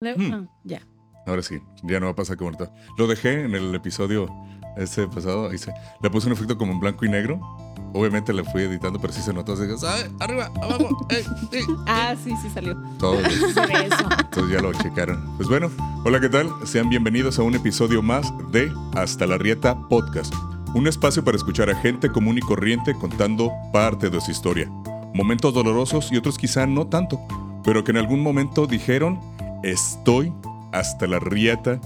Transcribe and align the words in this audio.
Le- 0.00 0.14
Hmm. 0.14 0.32
ah, 0.32 0.46
ya. 0.64 0.80
Ahora 1.26 1.42
sí, 1.42 1.58
ya 1.82 1.98
no 1.98 2.06
va 2.06 2.12
a 2.12 2.14
pasar 2.14 2.36
como 2.36 2.50
ahorita. 2.50 2.72
Lo 2.96 3.06
dejé 3.08 3.42
en 3.44 3.54
el 3.54 3.74
episodio 3.74 4.28
este 4.76 5.08
pasado. 5.08 5.50
Ahí 5.50 5.58
se, 5.58 5.72
le 6.00 6.08
puse 6.08 6.28
un 6.28 6.34
efecto 6.34 6.56
como 6.56 6.72
en 6.72 6.78
blanco 6.80 7.04
y 7.04 7.08
negro. 7.08 7.40
Obviamente 7.94 8.32
le 8.32 8.44
fui 8.44 8.62
editando, 8.62 9.00
pero 9.00 9.12
sí 9.12 9.20
se 9.20 9.32
notó. 9.32 9.54
Así 9.54 9.62
que, 9.62 9.74
"Ay, 9.86 10.04
arriba, 10.20 10.50
abajo, 10.62 11.06
eh, 11.10 11.24
eh". 11.52 11.62
Ah, 11.88 12.14
sí, 12.22 12.32
sí 12.40 12.48
salió. 12.48 12.76
Todo. 12.98 13.18
Entonces 13.20 14.50
ya 14.52 14.60
lo 14.62 14.72
checaron. 14.74 15.36
Pues 15.36 15.48
bueno, 15.48 15.68
hola, 16.04 16.20
¿qué 16.20 16.28
tal? 16.28 16.48
Sean 16.64 16.88
bienvenidos 16.88 17.38
a 17.40 17.42
un 17.42 17.56
episodio 17.56 18.00
más 18.00 18.32
de 18.52 18.72
Hasta 18.94 19.26
la 19.26 19.36
Rieta 19.36 19.76
Podcast. 19.88 20.32
Un 20.74 20.86
espacio 20.86 21.24
para 21.24 21.36
escuchar 21.36 21.70
a 21.70 21.74
gente 21.74 22.08
común 22.12 22.38
y 22.38 22.40
corriente 22.42 22.94
contando 22.94 23.50
parte 23.72 24.10
de 24.10 24.20
su 24.20 24.30
historia. 24.30 24.70
Momentos 25.12 25.52
dolorosos 25.52 26.12
y 26.12 26.16
otros 26.18 26.38
quizá 26.38 26.66
no 26.66 26.86
tanto, 26.86 27.18
pero 27.64 27.82
que 27.82 27.90
en 27.90 27.96
algún 27.96 28.22
momento 28.22 28.66
dijeron, 28.66 29.18
estoy 29.62 30.32
hasta 30.72 31.06
la 31.06 31.18
rieta 31.18 31.80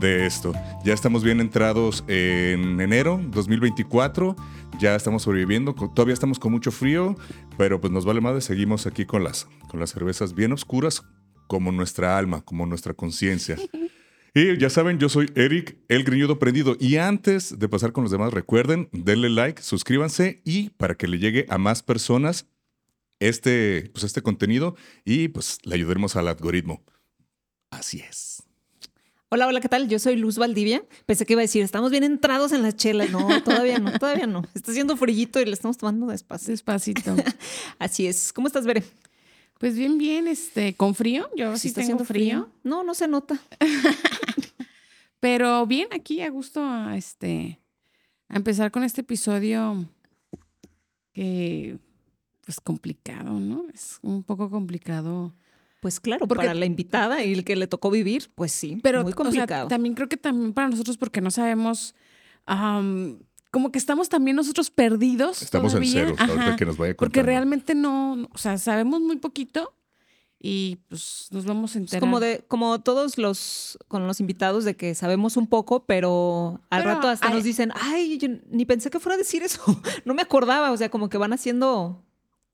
de 0.00 0.26
esto. 0.26 0.52
Ya 0.84 0.94
estamos 0.94 1.22
bien 1.22 1.40
entrados 1.40 2.04
en 2.08 2.80
enero 2.80 3.20
2024, 3.28 4.36
ya 4.78 4.94
estamos 4.94 5.22
sobreviviendo, 5.22 5.74
todavía 5.74 6.14
estamos 6.14 6.38
con 6.38 6.52
mucho 6.52 6.70
frío, 6.70 7.16
pero 7.56 7.80
pues 7.80 7.92
nos 7.92 8.04
vale 8.04 8.20
madre, 8.20 8.40
seguimos 8.40 8.86
aquí 8.86 9.04
con 9.04 9.24
las, 9.24 9.46
con 9.68 9.80
las 9.80 9.90
cervezas 9.90 10.34
bien 10.34 10.52
oscuras 10.52 11.02
como 11.46 11.72
nuestra 11.72 12.18
alma, 12.18 12.42
como 12.42 12.66
nuestra 12.66 12.94
conciencia. 12.94 13.56
Y 14.36 14.58
ya 14.58 14.68
saben, 14.68 14.98
yo 14.98 15.08
soy 15.08 15.30
Eric, 15.36 15.76
el 15.88 16.02
griñudo 16.02 16.40
prendido. 16.40 16.76
Y 16.80 16.96
antes 16.96 17.56
de 17.56 17.68
pasar 17.68 17.92
con 17.92 18.02
los 18.02 18.10
demás, 18.10 18.32
recuerden, 18.32 18.88
denle 18.90 19.30
like, 19.30 19.62
suscríbanse 19.62 20.42
y 20.44 20.70
para 20.70 20.96
que 20.96 21.06
le 21.06 21.18
llegue 21.18 21.46
a 21.50 21.56
más 21.56 21.84
personas 21.84 22.48
este, 23.20 23.90
pues 23.92 24.02
este 24.02 24.22
contenido 24.22 24.74
y 25.04 25.28
pues 25.28 25.58
le 25.62 25.76
ayudaremos 25.76 26.16
al 26.16 26.26
algoritmo. 26.26 26.82
Así 27.74 28.00
es. 28.00 28.42
Hola, 29.30 29.48
hola, 29.48 29.60
¿qué 29.60 29.68
tal? 29.68 29.88
Yo 29.88 29.98
soy 29.98 30.14
Luz 30.14 30.38
Valdivia. 30.38 30.84
Pensé 31.06 31.26
que 31.26 31.32
iba 31.32 31.40
a 31.40 31.42
decir, 31.42 31.62
estamos 31.64 31.90
bien 31.90 32.04
entrados 32.04 32.52
en 32.52 32.62
las 32.62 32.76
chelas. 32.76 33.10
No, 33.10 33.42
todavía 33.44 33.80
no, 33.80 33.98
todavía 33.98 34.28
no. 34.28 34.42
Está 34.54 34.70
haciendo 34.70 34.96
frillito 34.96 35.40
y 35.40 35.44
le 35.44 35.52
estamos 35.52 35.76
tomando 35.76 36.06
despacio. 36.06 36.52
Despacito. 36.52 37.16
Así 37.80 38.06
es. 38.06 38.32
¿Cómo 38.32 38.46
estás, 38.46 38.64
Bere? 38.64 38.84
Pues 39.58 39.76
bien, 39.76 39.98
bien, 39.98 40.28
este, 40.28 40.74
con 40.74 40.94
frío. 40.94 41.28
Yo 41.36 41.56
sí, 41.56 41.68
está 41.68 41.80
tengo 41.80 41.94
haciendo 41.94 42.04
frío, 42.04 42.48
No, 42.62 42.84
no 42.84 42.94
se 42.94 43.08
nota. 43.08 43.40
Pero 45.20 45.66
bien, 45.66 45.88
aquí 45.90 46.20
a 46.20 46.30
gusto 46.30 46.62
a, 46.64 46.96
este, 46.96 47.58
a 48.28 48.36
empezar 48.36 48.70
con 48.70 48.84
este 48.84 49.00
episodio 49.00 49.88
que, 51.12 51.78
pues 52.44 52.60
complicado, 52.60 53.40
¿no? 53.40 53.64
Es 53.74 53.98
un 54.02 54.22
poco 54.22 54.48
complicado. 54.48 55.34
Pues 55.84 56.00
claro, 56.00 56.26
Porque- 56.26 56.46
para 56.46 56.54
la 56.54 56.64
invitada 56.64 57.22
y 57.22 57.34
el 57.34 57.44
que 57.44 57.56
le 57.56 57.66
tocó 57.66 57.90
vivir, 57.90 58.30
pues 58.34 58.52
sí, 58.52 58.80
Pero, 58.82 59.02
muy 59.02 59.12
o 59.12 59.14
sea, 59.14 59.22
complicado. 59.24 59.68
también 59.68 59.94
creo 59.94 60.08
que 60.08 60.16
también 60.16 60.54
para 60.54 60.68
nosotros 60.70 60.96
porque 60.96 61.20
no 61.20 61.30
sabemos, 61.30 61.94
am, 62.46 63.18
como 63.50 63.70
que 63.70 63.78
estamos 63.78 64.08
también 64.08 64.34
nosotros 64.34 64.70
perdidos. 64.70 65.42
Estamos 65.42 65.74
en 65.74 65.82
todavía. 65.82 65.92
ceros, 66.16 66.18
ahorita 66.20 66.56
que 66.56 66.64
nos 66.64 66.78
vaya 66.78 66.94
Porque 66.96 67.20
contando. 67.20 67.26
realmente 67.26 67.74
no, 67.74 68.28
o 68.32 68.38
sea, 68.38 68.56
sabemos 68.56 69.02
muy 69.02 69.16
poquito 69.18 69.74
y 70.40 70.76
pues 70.88 71.28
nos 71.32 71.44
vamos 71.44 71.72
a 71.74 71.78
Es 71.78 71.82
enterar. 71.82 72.00
como 72.00 72.18
de, 72.18 72.44
como 72.48 72.80
todos 72.80 73.18
los 73.18 73.76
con 73.86 74.06
los 74.06 74.20
invitados 74.20 74.64
de 74.64 74.76
que 74.76 74.94
sabemos 74.94 75.36
un 75.36 75.48
poco, 75.48 75.84
pero 75.84 76.62
al 76.70 76.82
Pero 76.82 76.94
rato 76.94 77.08
hasta 77.08 77.28
hay- 77.28 77.34
nos 77.34 77.44
dicen, 77.44 77.72
ay, 77.78 78.16
yo 78.16 78.28
ni 78.48 78.64
pensé 78.64 78.88
que 78.88 79.00
fuera 79.00 79.16
a 79.16 79.18
decir 79.18 79.42
eso. 79.42 79.60
No 80.06 80.14
me 80.14 80.22
acordaba. 80.22 80.72
O 80.72 80.76
sea, 80.78 80.88
como 80.88 81.10
que 81.10 81.18
van 81.18 81.34
haciendo 81.34 82.02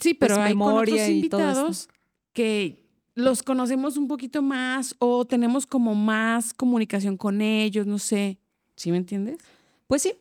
Sí, 0.00 0.15
pero 0.15 0.34
pues, 0.34 0.47
hay 0.47 0.53
con 0.55 0.59
memoria 0.59 0.94
otros 0.94 1.09
y 1.09 1.28
todo 1.28 1.41
invitados 1.41 1.89
que 2.33 2.81
los 3.14 3.42
conocemos 3.42 3.97
un 3.97 4.08
poquito 4.08 4.42
más 4.42 4.94
o 4.98 5.25
tenemos 5.25 5.66
como 5.66 5.94
más 5.94 6.55
comunicación 6.55 7.16
con 7.16 7.41
ellos, 7.41 7.86
no 7.86 7.98
sé. 7.98 8.39
¿Sí 8.77 8.91
me 8.91 8.97
entiendes? 8.97 9.39
Pues 9.86 10.03
sí. 10.03 10.14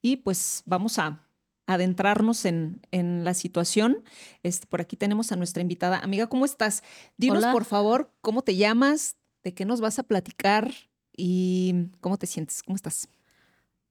Y 0.00 0.16
pues 0.16 0.62
vamos 0.66 0.98
a 0.98 1.24
adentrarnos 1.66 2.44
en, 2.44 2.80
en 2.90 3.24
la 3.24 3.34
situación. 3.34 4.02
Este, 4.42 4.66
por 4.66 4.80
aquí 4.80 4.96
tenemos 4.96 5.30
a 5.30 5.36
nuestra 5.36 5.62
invitada. 5.62 5.98
Amiga, 5.98 6.26
¿cómo 6.26 6.44
estás? 6.44 6.82
Dinos, 7.16 7.38
Hola. 7.38 7.52
por 7.52 7.64
favor, 7.64 8.10
cómo 8.20 8.42
te 8.42 8.56
llamas, 8.56 9.16
de 9.44 9.54
qué 9.54 9.64
nos 9.64 9.80
vas 9.80 9.98
a 9.98 10.02
platicar 10.02 10.72
y 11.16 11.90
cómo 12.00 12.18
te 12.18 12.26
sientes. 12.26 12.62
¿Cómo 12.62 12.76
estás? 12.76 13.08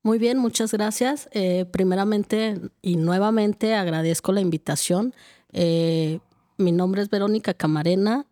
Muy 0.04 0.18
bien, 0.18 0.38
muchas 0.40 0.72
gracias. 0.72 1.30
Eh, 1.32 1.66
primeramente 1.72 2.60
y 2.82 2.96
nuevamente 2.96 3.76
agradezco 3.76 4.32
la 4.32 4.42
invitación. 4.42 5.14
Eh, 5.54 6.20
mi 6.58 6.72
nombre 6.72 7.02
es 7.02 7.10
Verónica 7.10 7.54
Camarena 7.54 8.26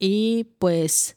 y 0.00 0.48
pues 0.58 1.16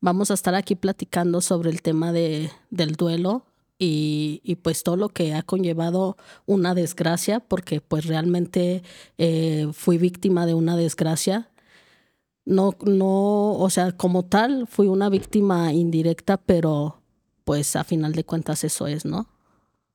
vamos 0.00 0.30
a 0.30 0.34
estar 0.34 0.54
aquí 0.54 0.74
platicando 0.74 1.40
sobre 1.40 1.70
el 1.70 1.80
tema 1.80 2.12
de, 2.12 2.50
del 2.68 2.92
duelo 2.92 3.46
y, 3.78 4.40
y, 4.42 4.56
pues 4.56 4.82
todo 4.82 4.96
lo 4.96 5.10
que 5.10 5.34
ha 5.34 5.42
conllevado 5.42 6.16
una 6.46 6.74
desgracia, 6.74 7.40
porque 7.40 7.80
pues 7.80 8.06
realmente 8.06 8.82
eh, 9.18 9.68
fui 9.72 9.98
víctima 9.98 10.46
de 10.46 10.54
una 10.54 10.76
desgracia. 10.76 11.50
No, 12.46 12.74
no, 12.84 13.52
o 13.52 13.70
sea, 13.70 13.92
como 13.92 14.24
tal, 14.24 14.66
fui 14.66 14.86
una 14.86 15.08
víctima 15.10 15.72
indirecta, 15.72 16.38
pero 16.38 17.02
pues 17.44 17.76
a 17.76 17.84
final 17.84 18.12
de 18.12 18.24
cuentas 18.24 18.64
eso 18.64 18.86
es, 18.86 19.04
¿no? 19.04 19.28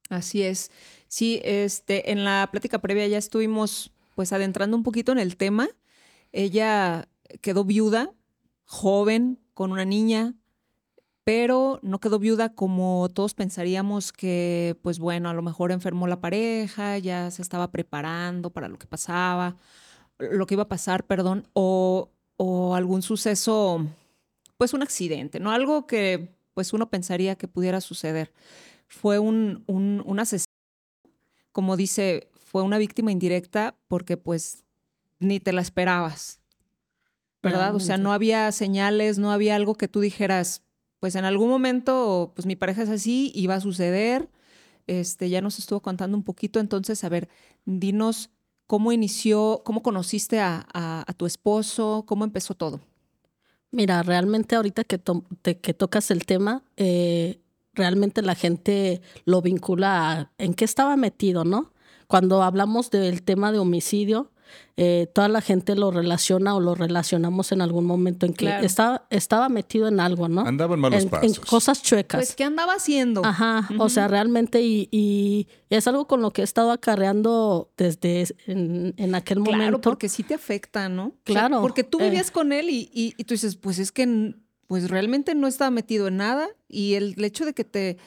Así 0.09 0.44
es. 0.44 0.72
Sí, 1.08 1.41
este, 1.44 2.12
en 2.12 2.24
la 2.24 2.50
plática 2.52 2.80
previa 2.80 3.08
ya 3.08 3.18
estuvimos 3.18 3.91
pues 4.16 4.31
adentrando 4.31 4.78
un 4.78 4.84
poquito 4.84 5.12
en 5.12 5.20
el 5.20 5.38
tema. 5.38 5.70
Ella 6.31 7.09
quedó 7.41 7.64
viuda, 7.64 8.14
joven, 8.72 9.38
con 9.54 9.74
una 9.74 9.84
niña, 9.84 10.34
pero 11.26 11.82
no 11.84 12.00
quedó 12.00 12.20
viuda 12.20 12.56
como 12.56 13.09
todos 13.14 13.34
pensaríamos 13.34 14.14
que, 14.14 14.80
pues 14.82 14.98
bueno, 14.98 15.30
a 15.30 15.34
lo 15.34 15.42
mejor 15.42 15.74
enfermó 15.74 16.08
la 16.08 16.22
pareja, 16.22 16.98
ya 16.98 17.30
se 17.32 17.42
estaba 17.42 17.70
preparando 17.70 18.50
para 18.50 18.70
lo 18.70 18.80
que 18.80 18.88
pasaba, 18.88 19.58
lo 20.18 20.46
que 20.48 20.56
iba 20.56 20.64
a 20.64 20.70
pasar, 20.70 21.06
perdón, 21.06 21.50
o, 21.52 22.12
o 22.38 22.74
algún 22.74 23.02
suceso, 23.02 23.86
pues 24.58 24.74
un 24.74 24.84
accidente, 24.84 25.42
¿no? 25.42 25.52
Algo 25.52 25.86
que 25.86 26.34
pues 26.53 26.72
uno 26.72 26.90
pensaría 26.90 27.36
que 27.36 27.50
pudiera 27.50 27.82
suceder 27.82 28.32
fue 28.88 29.20
un, 29.20 29.66
un, 29.68 30.02
un 30.06 30.20
asesino, 30.22 30.53
como 31.52 31.76
dice, 31.76 32.30
fue 32.46 32.64
una 32.64 32.78
víctima 32.78 33.12
indirecta 33.12 33.76
porque 33.90 34.16
pues 34.16 34.64
ni 35.20 35.42
te 35.42 35.52
la 35.52 35.62
esperabas, 35.62 36.41
¿verdad? 37.44 37.75
O 37.75 37.79
sea, 37.79 37.97
no 37.97 38.13
había 38.13 38.52
señales, 38.52 39.18
no 39.18 39.31
había 39.31 39.56
algo 39.56 39.75
que 39.75 39.88
tú 39.88 40.00
dijeras, 40.00 40.63
pues 41.00 41.16
en 41.16 41.25
algún 41.25 41.50
momento, 41.50 42.31
pues 42.35 42.46
mi 42.46 42.56
pareja 42.56 42.84
es 42.84 42.90
así 42.90 43.31
y 43.34 43.47
va 43.47 43.56
a 43.56 43.62
suceder. 43.62 44.29
Este, 44.88 45.29
ya 45.29 45.41
nos 45.41 45.57
estuvo 45.59 45.79
contando 45.81 46.18
un 46.18 46.24
poquito, 46.24 46.59
entonces, 46.59 47.03
a 47.03 47.09
ver, 47.09 47.29
dinos 47.66 48.29
cómo 48.68 48.91
inició, 48.91 49.62
cómo 49.66 49.81
conociste 49.84 50.40
a, 50.40 50.66
a, 50.74 51.03
a 51.07 51.13
tu 51.13 51.25
esposo, 51.25 52.03
cómo 52.07 52.24
empezó 52.25 52.56
todo. 52.56 52.79
Mira, 53.72 54.03
realmente 54.03 54.56
ahorita 54.56 54.84
que, 54.84 54.97
to- 54.97 55.23
te- 55.41 55.58
que 55.59 55.73
tocas 55.73 56.12
el 56.12 56.25
tema, 56.25 56.63
eh, 56.78 57.40
realmente 57.73 58.22
la 58.22 58.35
gente 58.35 59.02
lo 59.25 59.41
vincula 59.41 60.12
a 60.12 60.31
en 60.38 60.53
qué 60.53 60.66
estaba 60.66 60.97
metido, 60.97 61.46
¿no? 61.46 61.72
Cuando 62.08 62.44
hablamos 62.44 62.91
del 62.91 63.23
tema 63.23 63.52
de 63.53 63.59
homicidio, 63.59 64.31
eh, 64.78 65.07
toda 65.13 65.28
la 65.28 65.41
gente 65.41 65.75
lo 65.75 65.91
relaciona 65.91 66.56
o 66.56 66.59
lo 66.59 66.75
relacionamos 66.75 67.51
en 67.51 67.62
algún 67.62 67.85
momento 67.85 68.25
en 68.25 68.34
que 68.34 68.45
Claro. 68.45 68.66
estaba, 68.66 69.06
estaba 69.09 69.50
metido 69.50 69.88
en 69.88 70.00
algo, 70.00 70.28
¿no? 70.28 70.41
Andaba 70.41 70.75
en 70.75 70.79
malos 70.81 70.97
en, 71.00 71.03
en 71.06 71.09
pasos. 71.09 71.39
cosas 71.41 71.81
chuecas. 71.84 72.19
Pues, 72.19 72.35
¿qué 72.35 72.44
andaba 72.44 72.73
haciendo? 72.73 73.23
Ajá, 73.25 73.69
o 73.79 73.90
sea, 73.90 74.07
realmente 74.07 74.61
y, 74.61 74.88
y 74.91 75.47
es 75.69 75.88
algo 75.88 76.07
con 76.07 76.22
lo 76.22 76.31
que 76.31 76.41
he 76.41 76.44
estado 76.44 76.72
acarreando 76.72 77.69
desde 77.78 78.22
es- 78.22 78.35
en, 78.47 78.94
en 78.97 79.16
aquel 79.16 79.40
Claro, 79.41 79.51
momento. 79.57 79.81
porque 79.81 80.09
sí 80.09 80.23
te 80.23 80.34
afecta, 80.34 80.90
¿no? 80.90 81.06
O 81.07 81.11
sea, 81.25 81.47
Claro, 81.47 81.61
porque 81.61 81.84
tú 81.84 82.00
eh. 82.00 82.06
vivías 82.06 82.31
con 82.31 82.51
él 82.51 82.69
y, 82.69 82.90
y- 82.94 83.13
y 83.17 83.23
tú 83.23 83.34
dices, 83.34 83.56
pues 83.56 83.79
es 83.79 83.91
que 83.91 84.35
pues 84.67 84.90
realmente 84.90 85.35
no 85.35 85.47
estaba 85.47 85.69
metido 85.69 86.08
en 86.08 86.17
nada 86.17 86.47
y 86.70 86.93
el, 86.93 87.16
el 87.17 87.26
hecho 87.26 87.43
de 87.46 87.53
que 87.53 87.66
te, 87.66 87.97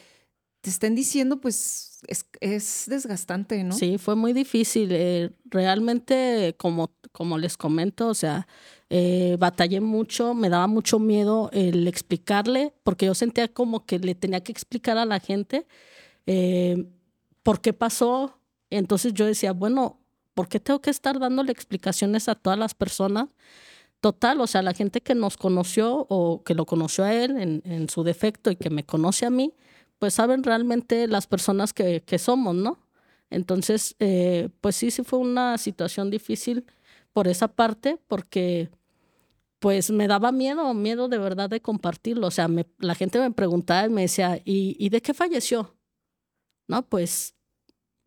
te 0.61 0.69
estén 0.71 0.95
diciendo, 0.95 1.39
pues 1.39 1.94
es, 2.07 2.25
es 2.39 2.85
desgastante, 2.87 3.63
¿no? 3.63 3.73
Sí, 3.75 3.97
fue 3.97 4.15
muy 4.15 4.33
difícil. 4.33 4.89
eh, 4.91 5.31
realmente, 5.45 6.55
como, 6.57 6.91
como 7.11 7.37
les 7.37 7.57
comento, 7.57 8.07
o 8.07 8.13
sea, 8.13 8.47
eh, 8.89 9.35
batallé 9.39 9.81
mucho, 9.81 10.33
me 10.33 10.49
daba 10.49 10.67
mucho 10.67 10.99
miedo 10.99 11.49
el 11.53 11.87
explicarle, 11.87 12.73
porque 12.83 13.07
yo 13.07 13.15
sentía 13.15 13.47
como 13.47 13.85
que 13.85 13.99
le 13.99 14.15
tenía 14.15 14.41
que 14.41 14.51
explicar 14.51 14.97
a 14.97 15.05
la 15.05 15.19
gente 15.19 15.65
eh, 16.27 16.85
por 17.43 17.61
qué 17.61 17.73
pasó. 17.73 18.37
Entonces 18.69 19.13
yo 19.13 19.25
decía, 19.25 19.53
bueno, 19.53 19.99
¿por 20.33 20.47
qué 20.47 20.59
tengo 20.59 20.81
que 20.81 20.89
estar 20.89 21.19
dándole 21.19 21.51
explicaciones 21.51 22.29
a 22.29 22.35
todas 22.35 22.59
las 22.59 22.73
personas? 22.73 23.27
Total, 24.01 24.39
o 24.39 24.47
sea, 24.47 24.61
la 24.61 24.73
gente 24.73 25.01
que 25.01 25.15
nos 25.15 25.35
conoció 25.37 26.05
o 26.09 26.43
que 26.43 26.53
lo 26.53 26.65
conoció 26.65 27.05
a 27.05 27.13
él 27.13 27.37
en, 27.37 27.61
en 27.65 27.89
su 27.89 28.03
defecto 28.03 28.51
y 28.51 28.55
que 28.55 28.69
me 28.69 28.83
conoce 28.83 29.25
a 29.25 29.29
mí, 29.31 29.53
pues 29.99 30.13
saben 30.13 30.43
realmente 30.43 31.07
las 31.07 31.27
personas 31.27 31.73
que, 31.73 32.01
que 32.01 32.17
somos, 32.17 32.55
¿no? 32.55 32.79
Entonces, 33.29 33.95
eh, 33.99 34.49
pues 34.61 34.75
sí, 34.75 34.91
sí 34.91 35.03
fue 35.03 35.19
una 35.19 35.57
situación 35.57 36.09
difícil 36.09 36.65
por 37.13 37.27
esa 37.27 37.47
parte, 37.47 37.97
porque 38.07 38.69
pues 39.59 39.89
me 39.89 40.07
daba 40.07 40.31
miedo, 40.31 40.73
miedo 40.73 41.07
de 41.07 41.17
verdad 41.17 41.49
de 41.49 41.61
compartirlo. 41.61 42.27
O 42.27 42.31
sea, 42.31 42.47
me, 42.47 42.65
la 42.79 42.93
gente 42.95 43.19
me 43.19 43.31
preguntaba 43.31 43.87
y 43.87 43.89
me 43.89 44.01
decía, 44.01 44.39
¿y, 44.45 44.75
¿y 44.79 44.89
de 44.89 45.01
qué 45.01 45.13
falleció? 45.13 45.75
No, 46.67 46.87
pues 46.87 47.35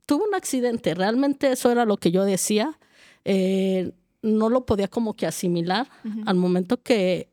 tuvo 0.06 0.24
un 0.24 0.34
accidente. 0.34 0.94
Realmente 0.94 1.52
eso 1.52 1.70
era 1.70 1.84
lo 1.84 1.96
que 1.96 2.10
yo 2.10 2.24
decía. 2.24 2.78
Eh, 3.24 3.92
no 4.22 4.48
lo 4.48 4.66
podía 4.66 4.88
como 4.88 5.14
que 5.14 5.26
asimilar. 5.26 5.88
Al 6.26 6.36
momento 6.36 6.82
que 6.82 7.28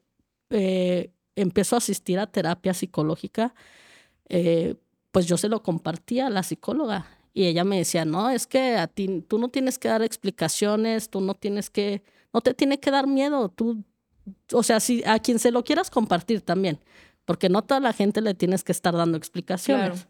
eh, 0.50 1.12
empiezo 1.36 1.76
a 1.76 1.78
asistir 1.78 2.20
a 2.20 2.28
terapia 2.28 2.74
psicológica, 2.74 3.56
eh, 4.30 4.76
pues 5.12 5.26
yo 5.26 5.38
se 5.38 5.50
lo 5.50 5.64
compartía 5.64 6.28
a 6.28 6.30
la 6.30 6.44
psicóloga 6.44 7.08
y 7.34 7.46
ella 7.46 7.64
me 7.64 7.78
decía, 7.78 8.06
no, 8.06 8.30
es 8.30 8.48
que 8.48 8.76
a 8.76 8.88
ti, 8.88 9.24
tú 9.28 9.38
no 9.38 9.50
tienes 9.50 9.78
que 9.78 9.88
dar 9.88 10.02
explicaciones, 10.02 11.10
tú 11.10 11.22
no 11.22 11.34
tienes 11.34 11.70
que, 11.70 12.02
no 12.34 12.42
te 12.42 12.54
tiene 12.54 12.80
que 12.80 12.92
dar 12.92 13.08
miedo, 13.08 13.50
tú, 13.50 13.84
o 14.54 14.64
sea, 14.64 14.80
si 14.80 15.04
a 15.06 15.20
quien 15.20 15.40
se 15.40 15.52
lo 15.52 15.64
quieras 15.64 15.90
compartir 15.90 16.42
también, 16.42 16.80
porque 17.26 17.50
no 17.50 17.62
toda 17.62 17.80
la 17.80 17.94
gente 17.94 18.22
le 18.22 18.34
tienes 18.34 18.64
que 18.64 18.72
estar 18.72 18.96
dando 18.96 19.18
explicaciones. 19.18 20.08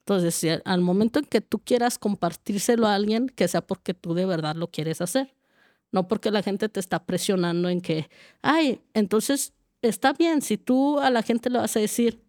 Entonces, 0.00 0.34
si 0.34 0.48
al 0.48 0.80
momento 0.80 1.18
en 1.18 1.24
que 1.24 1.40
tú 1.40 1.60
quieras 1.60 1.98
compartírselo 1.98 2.86
a 2.86 2.94
alguien, 2.94 3.28
que 3.28 3.48
sea 3.48 3.60
porque 3.60 3.94
tú 3.94 4.12
de 4.14 4.26
verdad 4.26 4.56
lo 4.56 4.68
quieres 4.68 5.00
hacer, 5.00 5.34
no 5.92 6.08
porque 6.08 6.30
la 6.30 6.42
gente 6.42 6.68
te 6.68 6.80
está 6.80 7.04
presionando 7.04 7.68
en 7.68 7.80
que, 7.80 8.10
ay, 8.42 8.80
entonces 8.92 9.52
está 9.82 10.12
bien, 10.12 10.42
si 10.42 10.58
tú 10.58 10.98
a 10.98 11.10
la 11.10 11.22
gente 11.22 11.48
le 11.48 11.58
vas 11.58 11.76
a 11.76 11.80
decir, 11.80 12.20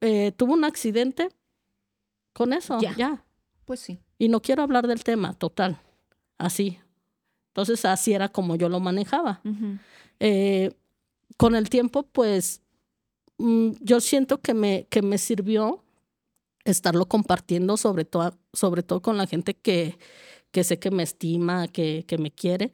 eh, 0.00 0.32
tuvo 0.32 0.54
un 0.54 0.64
accidente, 0.64 1.28
con 2.32 2.52
eso, 2.52 2.78
ya. 2.80 3.24
Pues 3.64 3.80
sí. 3.80 3.98
Y 4.18 4.28
no 4.28 4.40
quiero 4.40 4.62
hablar 4.62 4.86
del 4.86 5.04
tema, 5.04 5.34
total, 5.34 5.80
así. 6.38 6.78
Entonces 7.48 7.84
así 7.84 8.12
era 8.12 8.28
como 8.28 8.56
yo 8.56 8.68
lo 8.68 8.80
manejaba. 8.80 9.40
Eh, 10.20 10.72
con 11.36 11.54
el 11.54 11.68
tiempo, 11.68 12.04
pues, 12.04 12.62
mm, 13.38 13.70
yo 13.80 14.00
siento 14.00 14.40
que 14.40 14.54
me, 14.54 14.86
que 14.90 15.02
me 15.02 15.18
sirvió 15.18 15.82
estarlo 16.64 17.06
compartiendo, 17.06 17.76
sobre 17.76 18.04
todo, 18.04 18.36
sobre 18.52 18.82
todo 18.82 19.02
con 19.02 19.16
la 19.16 19.26
gente 19.26 19.54
que, 19.54 19.98
que 20.50 20.64
sé 20.64 20.78
que 20.78 20.90
me 20.90 21.02
estima, 21.02 21.68
que, 21.68 22.04
que 22.06 22.18
me 22.18 22.30
quiere. 22.30 22.72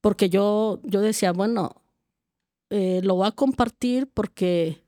Porque 0.00 0.30
yo, 0.30 0.80
yo 0.82 1.00
decía, 1.00 1.32
bueno, 1.32 1.82
eh, 2.70 3.00
lo 3.02 3.16
voy 3.16 3.26
a 3.26 3.32
compartir 3.32 4.06
porque 4.06 4.82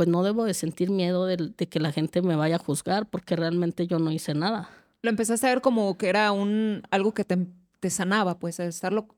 pues 0.00 0.08
no 0.08 0.22
debo 0.22 0.44
de 0.44 0.54
sentir 0.54 0.88
miedo 0.88 1.26
de, 1.26 1.52
que 1.52 1.78
la 1.78 1.92
gente 1.92 2.22
me 2.22 2.34
vaya 2.34 2.56
a 2.56 2.58
juzgar 2.58 3.10
porque 3.10 3.36
realmente 3.36 3.86
yo 3.86 3.98
no 3.98 4.10
hice 4.10 4.32
nada. 4.32 4.70
Lo 5.02 5.10
empezaste 5.10 5.46
a 5.46 5.50
ver 5.50 5.60
como 5.60 5.98
que 5.98 6.08
era 6.08 6.32
un 6.32 6.80
algo 6.90 7.12
que 7.12 7.22
te, 7.22 7.36
te 7.80 7.90
sanaba, 7.90 8.38
pues 8.38 8.60
estarlo 8.60 9.08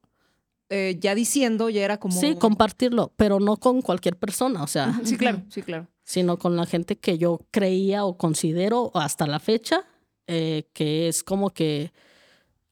eh, 0.70 0.98
ya 0.98 1.14
diciendo 1.14 1.70
ya 1.70 1.84
era 1.84 2.00
como... 2.00 2.18
Sí, 2.18 2.34
compartirlo, 2.34 3.12
pero 3.14 3.38
no 3.38 3.58
con 3.58 3.80
cualquier 3.80 4.18
persona, 4.18 4.64
o 4.64 4.66
sea... 4.66 5.00
Sí, 5.04 5.16
claro, 5.16 5.44
sí, 5.50 5.62
claro. 5.62 5.86
Sino 6.02 6.36
con 6.36 6.56
la 6.56 6.66
gente 6.66 6.98
que 6.98 7.16
yo 7.16 7.38
creía 7.52 8.04
o 8.04 8.18
considero 8.18 8.90
hasta 8.94 9.28
la 9.28 9.38
fecha 9.38 9.84
eh, 10.26 10.64
que 10.72 11.06
es 11.06 11.22
como 11.22 11.50
que 11.50 11.92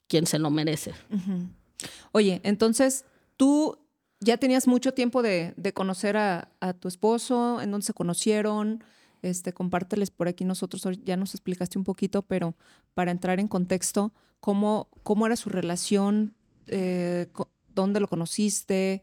quien 0.09 0.27
se 0.27 0.41
lo 0.41 0.51
merece. 0.51 0.95
Oye, 2.11 2.41
entonces 2.43 3.05
tú 3.37 3.79
ya 4.21 4.37
tenías 4.37 4.67
mucho 4.67 4.93
tiempo 4.93 5.23
de, 5.23 5.55
conocer 5.75 6.17
a, 6.17 6.49
tu 6.79 6.89
esposo, 6.89 7.61
en 7.61 7.71
dónde 7.71 7.87
se 7.87 7.95
conocieron. 7.95 8.85
Este, 9.23 9.53
compárteles 9.53 10.11
por 10.11 10.29
aquí 10.29 10.45
nosotros, 10.45 10.83
ya 11.05 11.17
nos 11.17 11.35
explicaste 11.35 11.79
un 11.79 11.85
poquito, 11.85 12.23
pero 12.23 12.55
para 12.95 13.11
entrar 13.11 13.39
en 13.39 13.49
contexto, 13.49 14.13
¿cómo, 14.41 14.89
cómo 15.03 15.27
era 15.27 15.37
su 15.37 15.51
relación? 15.51 16.35
Eh, 16.69 17.27
¿Dónde 17.75 18.01
lo 18.01 18.09
conociste? 18.09 19.03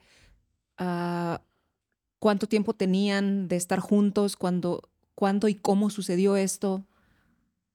Ah, 0.77 1.41
¿Cuánto 2.19 2.47
tiempo 2.47 2.73
tenían 2.73 3.47
de 3.47 3.57
estar 3.57 3.79
juntos? 3.79 4.35
¿Cuándo, 4.35 4.89
cuándo 5.13 5.47
y 5.47 5.55
cómo 5.55 5.89
sucedió 5.89 6.35
esto? 6.35 6.83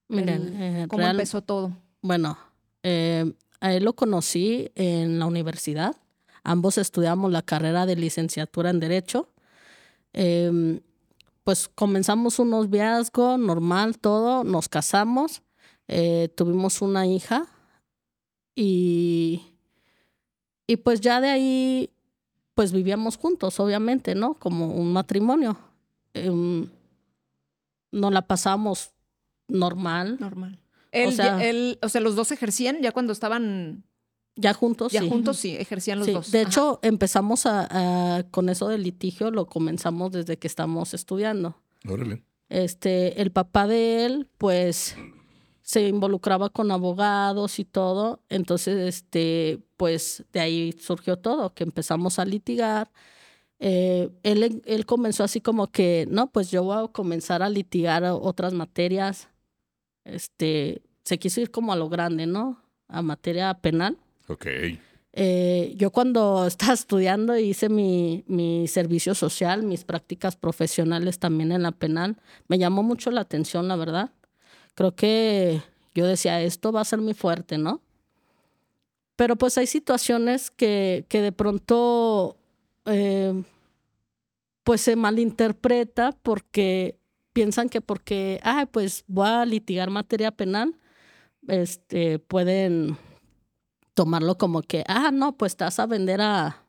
Miren, 0.09 0.61
eh, 0.61 0.87
¿Cómo 0.89 1.07
empezó 1.07 1.43
todo? 1.43 1.77
Bueno, 2.03 2.37
eh, 2.83 3.33
a 3.61 3.73
él 3.73 3.85
lo 3.85 3.95
conocí 3.95 4.71
en 4.75 5.21
la 5.21 5.27
universidad. 5.27 5.97
Ambos 6.45 6.79
estudiamos 6.79 7.31
la 7.31 7.43
carrera 7.43 7.87
de 7.87 7.97
licenciatura 7.97 8.71
en 8.71 8.81
Derecho. 8.81 9.29
Em, 10.13 10.81
pues 11.45 11.69
comenzamos 11.69 12.39
un 12.39 12.51
noviazgo 12.51 13.39
normal, 13.39 13.99
todo, 13.99 14.45
nos 14.45 14.69
casamos, 14.69 15.43
eh, 15.89 16.29
tuvimos 16.37 16.83
una 16.83 17.07
hija 17.07 17.47
y, 18.55 19.43
y 20.67 20.77
pues 20.77 21.01
ya 21.01 21.21
de 21.21 21.31
ahí 21.31 21.91
pues 22.55 22.73
vivíamos 22.73 23.17
juntos, 23.17 23.59
obviamente, 23.61 24.15
¿no? 24.15 24.35
Como 24.35 24.67
un 24.67 24.93
matrimonio. 24.93 25.59
Eh, 26.15 26.31
nos 27.91 28.13
la 28.13 28.23
pasamos 28.23 28.93
normal. 29.49 30.19
Normal. 30.21 30.59
o, 30.93 31.11
sea, 31.11 31.41
o 31.81 31.89
sea, 31.89 32.01
los 32.01 32.15
dos 32.15 32.31
ejercían 32.33 32.83
ya 32.83 32.93
cuando 32.93 33.13
estaban 33.13 33.85
ya 34.37 34.55
juntos, 34.55 34.93
ya 34.93 35.03
juntos 35.03 35.37
sí, 35.37 35.57
ejercían 35.57 35.99
los 35.99 36.13
dos. 36.13 36.31
De 36.31 36.43
hecho, 36.43 36.81
empezamos 36.83 37.45
a, 37.47 38.25
con 38.31 38.49
eso 38.49 38.69
del 38.69 38.83
litigio, 38.83 39.31
lo 39.31 39.47
comenzamos 39.47 40.13
desde 40.13 40.39
que 40.39 40.47
estamos 40.47 40.95
estudiando. 40.95 41.57
Órale. 41.89 42.23
Este, 42.49 43.21
el 43.21 43.31
papá 43.33 43.67
de 43.67 44.05
él, 44.05 44.29
pues, 44.39 44.97
se 45.63 45.89
involucraba 45.89 46.51
con 46.51 46.71
abogados 46.71 47.59
y 47.59 47.65
todo. 47.65 48.21
Entonces, 48.29 48.79
este, 48.79 49.61
pues, 49.77 50.25
de 50.33 50.41
ahí 50.41 50.73
surgió 50.73 51.19
todo, 51.19 51.55
que 51.55 51.65
empezamos 51.65 52.19
a 52.19 52.25
litigar. 52.25 52.91
Eh, 53.59 54.11
él, 54.23 54.63
él 54.65 54.87
comenzó 54.87 55.25
así 55.25 55.41
como 55.41 55.71
que, 55.71 56.07
no, 56.11 56.31
pues 56.31 56.51
yo 56.51 56.65
voy 56.65 56.85
a 56.85 56.89
comenzar 56.89 57.43
a 57.43 57.49
litigar 57.49 58.05
otras 58.05 58.53
materias. 58.53 59.29
Este, 60.05 60.83
se 61.05 61.19
quiso 61.19 61.41
ir 61.41 61.51
como 61.51 61.73
a 61.73 61.77
lo 61.77 61.89
grande, 61.89 62.27
¿no? 62.27 62.61
A 62.89 63.03
materia 63.03 63.55
penal. 63.55 63.99
Ok. 64.33 64.47
Eh, 65.15 65.75
yo 65.77 65.91
cuando 65.91 66.47
estaba 66.47 66.73
estudiando 66.73 67.37
hice 67.37 67.69
mi, 67.69 68.25
mi, 68.27 68.67
servicio 68.67 69.15
social, 69.15 69.63
mis 69.63 69.85
prácticas 69.85 70.37
profesionales 70.37 71.19
también 71.19 71.53
en 71.53 71.63
la 71.63 71.73
penal. 71.73 72.17
Me 72.49 72.59
llamó 72.59 72.83
mucho 72.83 73.11
la 73.11 73.21
atención, 73.21 73.69
la 73.69 73.77
verdad. 73.77 74.11
Creo 74.75 74.95
que 74.95 75.61
yo 75.95 76.07
decía, 76.07 76.41
esto 76.41 76.73
va 76.73 76.81
a 76.81 76.87
ser 76.87 77.01
muy 77.01 77.15
fuerte, 77.15 77.59
¿no? 77.59 77.83
Pero 79.17 79.37
pues 79.37 79.59
hay 79.59 79.67
situaciones 79.67 80.51
que, 80.51 81.05
que 81.09 81.21
de 81.21 81.33
pronto 81.33 82.39
eh, 82.87 83.43
pues 84.65 84.81
se 84.81 84.97
malinterpreta 84.97 86.13
porque 86.23 86.99
piensan 87.35 87.69
que 87.69 87.83
porque, 87.83 88.41
ah, 88.43 88.67
pues 88.71 89.05
voy 89.07 89.29
a 89.29 89.45
litigar 89.45 89.91
materia 89.91 90.31
penal, 90.31 90.75
este, 91.47 92.19
pueden 92.19 92.97
tomarlo 93.95 94.39
como 94.39 94.63
que, 94.63 94.85
ah, 94.89 95.11
no, 95.13 95.37
pues 95.37 95.53
estás 95.53 95.79
a 95.79 95.87
vender 95.87 96.21
a, 96.21 96.65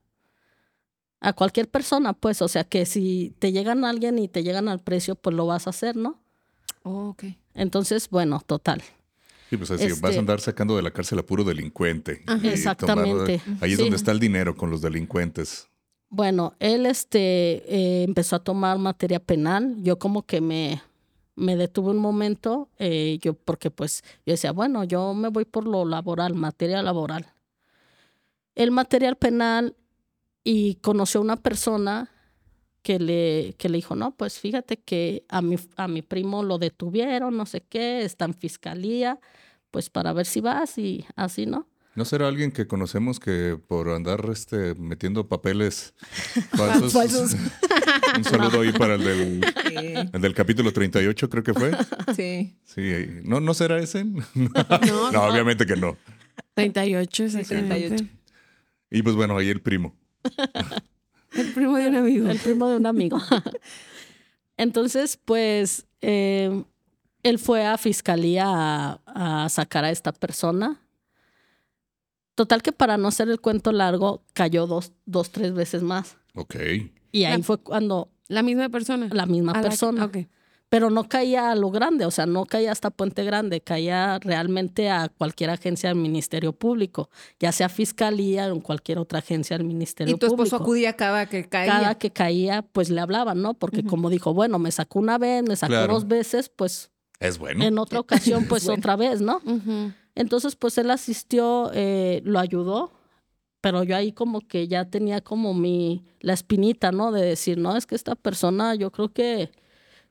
a 1.19 1.33
cualquier 1.33 1.69
persona, 1.69 2.13
pues, 2.13 2.41
o 2.41 2.47
sea, 2.47 2.63
que 2.63 2.85
si 2.85 3.33
te 3.39 3.51
llegan 3.51 3.85
a 3.85 3.89
alguien 3.89 4.19
y 4.19 4.27
te 4.27 4.43
llegan 4.43 4.67
al 4.67 4.79
precio, 4.79 5.15
pues 5.15 5.35
lo 5.35 5.45
vas 5.45 5.67
a 5.67 5.71
hacer, 5.71 5.95
¿no? 5.95 6.19
Oh, 6.83 7.09
ok. 7.09 7.23
Entonces, 7.53 8.09
bueno, 8.09 8.41
total. 8.45 8.83
Sí, 9.49 9.57
pues 9.57 9.71
así, 9.71 9.87
vas 9.87 10.03
a 10.03 10.07
este 10.07 10.19
andar 10.19 10.41
sacando 10.41 10.75
de 10.75 10.81
la 10.81 10.91
cárcel 10.91 11.19
a 11.19 11.23
puro 11.23 11.43
delincuente. 11.43 12.23
Exactamente. 12.43 13.41
ahí 13.61 13.73
es 13.73 13.77
donde 13.77 13.95
está 13.95 14.11
el 14.11 14.19
dinero 14.19 14.55
con 14.55 14.69
los 14.69 14.81
delincuentes. 14.81 15.67
Bueno, 16.09 16.55
él 16.59 16.85
este, 16.85 17.19
eh, 17.67 18.03
empezó 18.03 18.35
a 18.35 18.43
tomar 18.43 18.77
materia 18.77 19.19
penal. 19.19 19.75
Yo 19.81 19.97
como 19.97 20.25
que 20.25 20.41
me, 20.41 20.81
me 21.35 21.55
detuve 21.55 21.91
un 21.91 21.97
momento, 21.97 22.69
eh, 22.77 23.17
yo 23.21 23.33
porque 23.33 23.71
pues 23.71 24.03
yo 24.25 24.33
decía, 24.33 24.51
bueno, 24.51 24.83
yo 24.83 25.13
me 25.13 25.29
voy 25.29 25.45
por 25.45 25.65
lo 25.65 25.85
laboral, 25.85 26.33
material 26.35 26.85
laboral. 26.85 27.27
El 28.55 28.71
material 28.71 29.17
penal 29.17 29.75
y 30.43 30.75
conoció 30.75 31.19
a 31.19 31.23
una 31.23 31.37
persona 31.37 32.09
que 32.83 32.99
le, 32.99 33.55
que 33.57 33.69
le 33.69 33.77
dijo, 33.77 33.95
no, 33.95 34.15
pues 34.15 34.39
fíjate 34.39 34.77
que 34.77 35.25
a 35.29 35.41
mi, 35.41 35.57
a 35.77 35.87
mi 35.87 36.01
primo 36.01 36.43
lo 36.43 36.57
detuvieron, 36.59 37.35
no 37.35 37.45
sé 37.45 37.61
qué, 37.61 38.03
está 38.03 38.25
en 38.25 38.33
fiscalía, 38.33 39.19
pues 39.71 39.89
para 39.89 40.13
ver 40.13 40.25
si 40.25 40.41
vas 40.41 40.77
y 40.77 41.05
así, 41.15 41.45
¿no? 41.45 41.67
¿No 41.95 42.05
será 42.05 42.27
alguien 42.27 42.51
que 42.51 42.67
conocemos 42.67 43.19
que 43.19 43.59
por 43.67 43.89
andar 43.89 44.27
este, 44.31 44.73
metiendo 44.75 45.27
papeles 45.27 45.93
falsos? 46.57 47.35
Un 48.15 48.24
saludo 48.24 48.62
ahí 48.62 48.72
para 48.72 48.96
el 48.96 49.03
del, 49.03 50.10
el 50.13 50.22
del 50.22 50.34
capítulo 50.34 50.72
38, 50.72 51.29
creo 51.29 51.43
que 51.43 51.53
fue. 51.53 51.72
Sí. 52.15 52.55
Sí. 52.63 53.22
¿No, 53.24 53.39
¿no 53.39 53.53
será 53.53 53.79
ese? 53.79 54.05
No, 54.34 55.12
no, 55.12 55.24
obviamente 55.24 55.65
que 55.65 55.75
no. 55.75 55.98
38, 56.55 57.29
sí, 57.29 57.43
38. 57.43 58.05
Y 58.91 59.01
pues 59.01 59.15
bueno, 59.15 59.38
ahí 59.38 59.50
el 59.50 59.62
primo. 59.62 59.96
el 61.34 61.53
primo 61.53 61.77
de 61.77 61.88
un 61.89 61.96
amigo. 61.96 62.29
El 62.29 62.39
primo 62.39 62.70
de 62.70 62.77
un 62.77 62.86
amigo. 62.86 63.20
Entonces, 64.58 65.17
pues, 65.24 65.88
eh, 66.01 66.63
él 67.24 67.39
fue 67.39 67.65
a 67.65 67.77
fiscalía 67.77 68.46
a, 68.48 69.43
a 69.43 69.50
sacar 69.50 69.86
a 69.86 69.91
esta 69.91 70.12
persona 70.12 70.79
Total 72.36 72.63
que 72.63 72.72
para 72.72 72.98
no 72.98 73.08
hacer 73.08 73.29
el 73.29 73.39
cuento 73.39 73.72
largo, 73.72 74.24
cayó 74.34 74.65
dos, 74.65 74.91
dos 75.05 75.32
tres 75.32 75.53
veces 75.53 75.84
más. 75.84 76.17
Ok. 76.34 76.55
Y 77.13 77.24
ahí 77.24 77.38
La- 77.38 77.43
fue 77.43 77.60
cuando 77.60 78.10
La 78.27 78.43
misma 78.43 78.67
persona. 78.67 79.08
la 79.13 79.25
misma 79.25 79.53
A 79.53 79.55
la 79.55 79.62
que- 79.62 79.70
persona. 79.70 80.03
ok. 80.05 80.17
Pero 80.70 80.89
no 80.89 81.08
caía 81.08 81.51
a 81.51 81.55
lo 81.55 81.70
grande, 81.70 82.03
o 82.03 82.10
sea, 82.10 82.25
no 82.25 82.46
caía 82.46 82.72
hasta 82.72 82.89
Puente 82.89 83.24
Grande, 83.24 83.62
caía 83.62 84.17
realmente 84.17 84.89
a 84.89 85.08
cualquier 85.08 85.51
agencia 85.51 85.89
del 85.89 86.00
Ministerio 86.00 86.51
Público, 86.51 87.12
ya 87.39 87.51
sea 87.51 87.70
fiscalía 87.70 88.48
o 88.48 88.55
en 88.55 88.60
cualquier 88.60 88.98
otra 88.98 89.20
agencia 89.20 89.55
del 89.55 89.67
Ministerio 89.67 90.15
Y 90.15 90.17
tu 90.17 90.25
esposo 90.25 90.38
Público. 90.58 90.63
acudía 90.63 90.93
cada 90.93 91.27
que 91.27 91.48
caía. 91.48 91.72
Cada 91.72 91.96
que 92.00 92.10
caía, 92.10 92.63
pues 92.63 92.89
le 92.89 93.00
hablaban, 93.01 93.39
¿no? 93.43 93.53
Porque 93.53 93.84
como 93.84 94.10
dijo, 94.10 94.34
bueno, 94.34 94.58
me 94.58 94.72
sacó 94.72 94.98
una 94.98 95.20
vez, 95.20 95.43
me 95.48 95.55
sacó 95.55 95.74
Claro. 95.74 95.93
dos 95.93 96.08
veces, 96.08 96.50
pues 96.50 96.89
Es 97.20 97.38
bueno. 97.38 97.63
en 97.63 97.77
otra 97.77 98.00
ocasión, 98.00 98.46
pues 98.50 98.65
Bueno. 98.65 98.79
otra 98.79 98.96
vez, 98.96 99.22
¿no? 99.22 99.41
Entonces, 100.15 100.55
pues 100.55 100.75
él 100.79 100.89
asistió, 100.89 101.70
eh, 101.75 102.22
lo 102.25 102.39
ayudó, 102.39 102.93
pero 103.63 103.82
yo 103.84 103.96
ahí 103.96 104.12
como 104.12 104.41
que 104.41 104.67
ya 104.67 104.84
tenía 104.89 105.22
como 105.22 105.53
mi, 105.53 106.03
la 106.20 106.34
espinita, 106.34 106.91
¿no? 106.91 107.13
De 107.13 107.25
decir, 107.25 107.58
no, 107.58 107.77
es 107.77 107.86
que 107.86 107.96
esta 107.96 108.13
persona, 108.15 108.75
yo 108.75 108.91
creo 108.91 109.13
que 109.13 109.51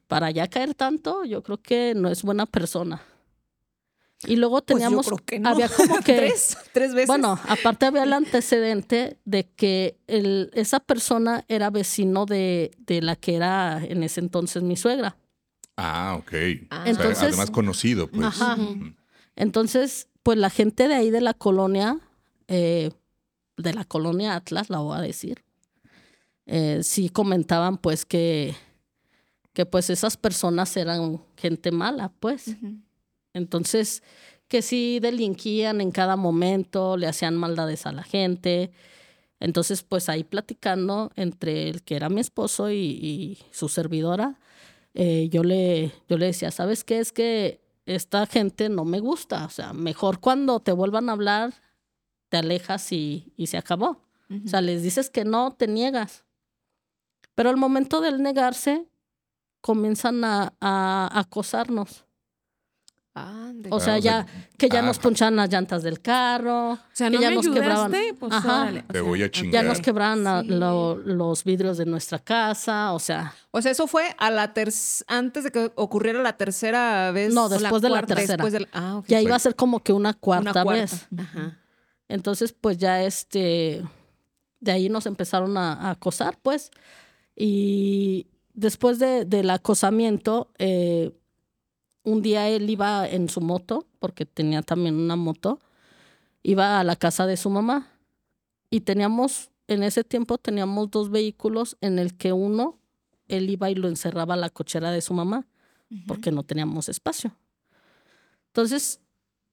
para 0.09 0.31
ya 0.31 0.49
caer 0.49 0.73
tanto, 0.75 1.27
yo 1.27 1.43
creo 1.43 1.61
que 1.61 1.93
no 1.95 2.09
es 2.09 2.23
buena 2.23 2.47
persona. 2.47 3.03
Y 4.25 4.37
luego 4.37 4.63
Pues 4.63 4.63
yo 4.63 4.75
teníamos, 4.87 5.05
creo 5.07 5.19
que 5.19 5.39
no. 5.39 5.51
había 5.51 5.69
como 5.69 5.97
que, 6.01 6.17
¿Tres? 6.17 6.57
¿Tres 6.73 6.95
veces? 6.95 7.09
bueno, 7.09 7.39
aparte 7.47 7.85
había 7.85 8.05
el 8.05 8.15
antecedente 8.15 9.19
de 9.27 9.45
que 9.51 9.99
el, 10.07 10.51
esa 10.55 10.81
persona 10.81 11.45
era 11.49 11.69
vecino 11.69 12.25
de, 12.25 12.71
de 12.79 13.03
la 13.03 13.17
que 13.17 13.35
era 13.35 13.85
en 13.85 14.03
ese 14.03 14.21
entonces 14.21 14.63
mi 14.63 14.77
suegra. 14.79 15.19
Ah, 15.77 16.17
ok. 16.19 16.33
Ah. 16.71 16.81
O 16.81 16.83
sea, 16.85 16.91
Entonces- 16.91 17.23
además 17.23 17.51
conocido, 17.51 18.09
pues. 18.09 18.25
Ajá. 18.25 18.57
Entonces, 19.37 20.09
pues 20.23 20.39
la 20.39 20.49
gente 20.49 20.89
de 20.89 20.95
ahí 20.95 21.11
de 21.11 21.21
la 21.21 21.35
colonia, 21.35 21.99
eh, 22.49 22.93
de 23.57 23.75
la 23.75 23.85
colonia 23.85 24.35
Atlas, 24.35 24.71
la 24.71 24.79
voy 24.79 24.97
a 24.97 25.01
decir, 25.01 25.45
eh, 26.47 26.81
sí 26.83 27.09
comentaban 27.09 27.79
pues 27.79 28.05
que, 28.05 28.55
que 29.53 29.67
pues 29.67 29.91
esas 29.91 30.17
personas 30.17 30.77
eran 30.77 31.23
gente 31.37 31.71
mala, 31.71 32.13
pues. 32.21 32.57
Entonces, 33.35 34.03
que 34.49 34.63
sí 34.63 34.99
delinquían 35.01 35.81
en 35.81 35.91
cada 35.91 36.17
momento, 36.17 36.97
le 36.97 37.07
hacían 37.07 37.37
maldades 37.37 37.87
a 37.87 37.93
la 37.93 38.03
gente. 38.03 38.71
Entonces, 39.41 39.83
pues 39.83 40.09
ahí 40.09 40.25
platicando 40.25 41.11
entre 41.17 41.69
el 41.69 41.83
que 41.83 41.97
era 41.97 42.09
mi 42.09 42.21
esposo 42.21 42.71
y, 42.71 42.77
y 42.77 43.39
su 43.51 43.69
servidora, 43.69 44.39
eh, 44.95 45.29
yo, 45.31 45.43
le, 45.43 45.93
yo 46.09 46.19
le 46.19 46.27
decía, 46.27 46.51
¿sabes 46.51 46.85
qué? 46.85 46.99
Es 46.99 47.13
que 47.13 47.61
esta 47.87 48.27
gente 48.27 48.69
no 48.69 48.85
me 48.85 49.01
gusta. 49.01 49.45
O 49.47 49.51
sea, 49.51 49.73
mejor 49.73 50.21
cuando 50.21 50.61
te 50.61 50.73
vuelvan 50.73 51.09
a 51.09 51.13
hablar, 51.13 51.55
te 52.33 52.39
alejas 52.39 52.91
y, 52.93 53.31
y 53.37 53.49
se 53.49 53.59
acabó. 53.59 54.01
O 54.31 54.49
sea, 54.49 54.62
les 54.62 54.83
dices 54.83 55.11
que 55.11 55.27
no, 55.27 55.53
te 55.53 55.69
niegas. 55.69 56.25
Pero 57.35 57.51
al 57.51 57.59
momento 57.59 58.01
del 58.01 58.23
negarse, 58.23 58.87
comienzan 59.61 60.25
a, 60.25 60.55
a 60.59 61.11
acosarnos. 61.21 62.07
Ande. 63.15 63.69
O 63.71 63.79
sea, 63.79 63.95
Ah, 63.97 63.99
ya 63.99 64.27
que 64.57 64.71
ya 64.71 64.79
ah. 64.79 64.83
nos 64.83 64.99
ponchaban 64.99 65.37
las 65.37 65.51
llantas 65.51 65.83
del 65.83 66.01
carro, 66.01 66.71
O 66.73 66.79
sea, 66.95 67.11
que 67.11 67.17
no 67.17 67.21
ya 67.21 67.29
me 67.29 67.37
nos 67.37 67.49
quebraban. 67.51 67.93
pues 68.19 68.33
Ajá. 68.33 68.62
órale. 68.62 68.81
O 68.81 68.87
Te 68.87 68.93
sea, 68.95 69.03
voy 69.03 69.23
a 69.23 69.31
chingar. 69.31 69.53
ya 69.53 69.69
nos 69.69 69.81
quebraban 69.83 70.25
la- 70.25 70.41
Sí. 70.41 70.49
lo- 70.49 70.97
los 70.97 71.45
vidrios 71.45 71.77
de 71.77 71.85
nuestra 71.85 72.19
casa, 72.19 72.95
o 72.95 72.99
sea, 72.99 73.35
O 73.51 73.61
sea, 73.61 73.71
eso 73.73 73.87
fue 73.87 74.05
a 74.17 74.31
la 74.31 74.55
ter 74.55 74.73
antes 75.09 75.45
de 75.45 75.51
que 75.53 75.71
ocurriera 75.75 76.23
la 76.23 76.39
tercera 76.39 77.11
vez. 77.11 77.35
No, 77.35 77.51
después 77.51 77.83
de 77.83 77.91
la 77.91 77.97
cuarta, 77.97 78.15
tercera. 78.15 78.37
Después 78.43 78.53
de 78.55 78.61
la- 78.61 78.69
ah, 78.73 78.97
ok. 78.97 79.05
ya 79.09 79.19
Sí. 79.19 79.25
iba 79.27 79.37
a 79.37 79.39
ser 79.41 79.55
como 79.57 79.81
que 79.81 79.93
una 79.93 80.09
Una 80.09 80.15
cuarta, 80.15 80.62
cuarta. 80.65 80.73
vez. 80.81 81.07
Ajá. 81.19 81.59
Entonces, 82.12 82.52
pues 82.52 82.76
ya 82.76 83.02
este, 83.02 83.83
de 84.61 84.73
ahí 84.73 84.88
nos 84.90 85.07
empezaron 85.07 85.57
a, 85.57 85.73
a 85.73 85.90
acosar, 85.92 86.38
pues. 86.42 86.71
Y 87.35 88.26
después 88.52 88.99
de, 88.99 89.25
del 89.25 89.49
acosamiento, 89.49 90.50
eh, 90.59 91.12
un 92.04 92.21
día 92.21 92.49
él 92.49 92.69
iba 92.69 93.09
en 93.09 93.31
su 93.31 93.40
moto, 93.40 93.87
porque 93.99 94.26
tenía 94.26 94.61
también 94.61 94.97
una 94.97 95.16
moto, 95.16 95.59
iba 96.42 96.81
a 96.81 96.85
la 96.85 96.97
casa 96.97 97.26
de 97.26 97.38
su 97.38 97.49
mamá. 97.49 97.88
Y 98.69 98.81
teníamos, 98.81 99.50
en 99.66 99.83
ese 99.83 100.04
tiempo 100.04 100.37
teníamos 100.37 100.90
dos 100.90 101.11
vehículos 101.11 101.78
en 101.81 101.99
el 101.99 102.14
que 102.14 102.33
uno, 102.35 102.78
él 103.28 103.49
iba 103.49 103.71
y 103.71 103.75
lo 103.75 103.88
encerraba 103.88 104.35
a 104.35 104.38
la 104.38 104.50
cochera 104.50 104.90
de 104.90 105.00
su 105.00 105.14
mamá, 105.14 105.47
porque 106.07 106.31
no 106.31 106.42
teníamos 106.42 106.90
espacio. 106.90 107.35
Entonces, 108.49 109.00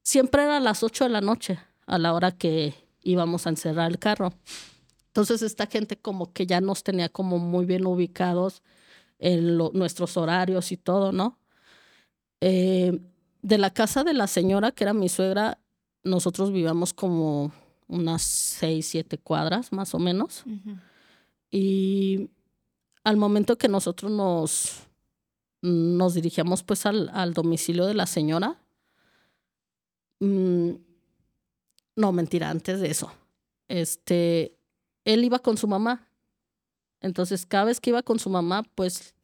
siempre 0.03 0.43
era 0.43 0.57
a 0.57 0.61
las 0.61 0.83
8 0.83 1.05
de 1.05 1.09
la 1.09 1.21
noche, 1.21 1.59
a 1.89 1.97
la 1.99 2.13
hora 2.13 2.31
que 2.31 2.73
íbamos 3.03 3.45
a 3.45 3.49
encerrar 3.49 3.89
el 3.91 3.99
carro. 3.99 4.33
Entonces, 5.07 5.41
esta 5.41 5.65
gente 5.67 5.97
como 5.97 6.31
que 6.33 6.45
ya 6.45 6.61
nos 6.61 6.83
tenía 6.83 7.09
como 7.09 7.39
muy 7.39 7.65
bien 7.65 7.85
ubicados 7.85 8.61
en 9.17 9.57
lo- 9.57 9.71
nuestros 9.73 10.15
horarios 10.17 10.71
y 10.71 10.77
todo, 10.77 11.11
¿no? 11.11 11.37
Eh, 12.41 12.99
de 13.41 13.57
la 13.57 13.71
casa 13.73 14.03
de 14.03 14.13
la 14.13 14.27
señora, 14.27 14.71
que 14.71 14.83
era 14.83 14.93
mi 14.93 15.09
suegra, 15.09 15.59
nosotros 16.03 16.51
vivíamos 16.51 16.93
como 16.93 17.51
unas 17.87 18.21
seis, 18.21 18.87
siete 18.87 19.17
cuadras, 19.17 19.71
más 19.73 19.93
o 19.95 19.99
menos. 19.99 20.43
Y 21.51 22.29
al 23.03 23.17
momento 23.17 23.57
que 23.57 23.67
nosotros 23.67 24.11
nos, 24.11 24.83
nos 25.61 26.13
dirigíamos 26.13 26.63
pues 26.63 26.85
al, 26.85 27.09
al 27.13 27.33
domicilio 27.33 27.85
de 27.85 27.95
la 27.95 28.05
señora, 28.05 28.61
mm, 30.19 30.69
no, 31.99 32.11
mentira, 32.11 32.49
antes 32.49 32.79
de 32.79 32.89
eso, 32.89 33.11
este, 33.67 34.55
él 35.05 35.23
iba 35.23 35.39
con 35.39 35.57
su 35.57 35.67
mamá. 35.67 36.07
Entonces, 37.01 37.45
cada 37.45 37.65
vez 37.65 37.79
que 37.79 37.89
iba 37.91 38.03
con 38.03 38.19
su 38.19 38.29
mamá, 38.29 38.63
pues 38.75 39.15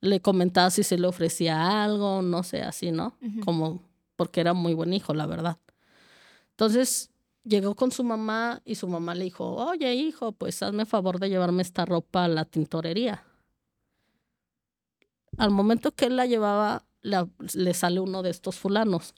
le 0.00 0.20
comentaba 0.20 0.70
si 0.70 0.82
se 0.82 0.98
le 0.98 1.06
ofrecía 1.06 1.82
algo, 1.84 2.22
no 2.22 2.42
sé, 2.42 2.62
así, 2.62 2.90
¿no? 2.90 3.16
Como, 3.44 3.82
porque 4.16 4.40
era 4.40 4.52
muy 4.54 4.74
buen 4.74 4.92
hijo, 4.92 5.14
la 5.14 5.26
verdad. 5.26 5.58
Entonces, 6.50 7.10
llegó 7.44 7.74
con 7.74 7.90
su 7.92 8.04
mamá 8.04 8.60
y 8.64 8.74
su 8.76 8.88
mamá 8.88 9.14
le 9.14 9.24
dijo, 9.24 9.54
oye, 9.56 9.94
hijo, 9.94 10.32
pues 10.32 10.62
hazme 10.62 10.86
favor 10.86 11.18
de 11.18 11.28
llevarme 11.30 11.62
esta 11.62 11.84
ropa 11.84 12.24
a 12.24 12.28
la 12.28 12.44
tintorería. 12.44 13.24
Al 15.36 15.50
momento 15.50 15.92
que 15.94 16.06
él 16.06 16.16
la 16.16 16.26
llevaba, 16.26 16.84
la- 17.00 17.28
le 17.54 17.74
sale 17.74 18.00
uno 18.00 18.22
de 18.22 18.30
estos 18.30 18.56
fulanos, 18.58 19.14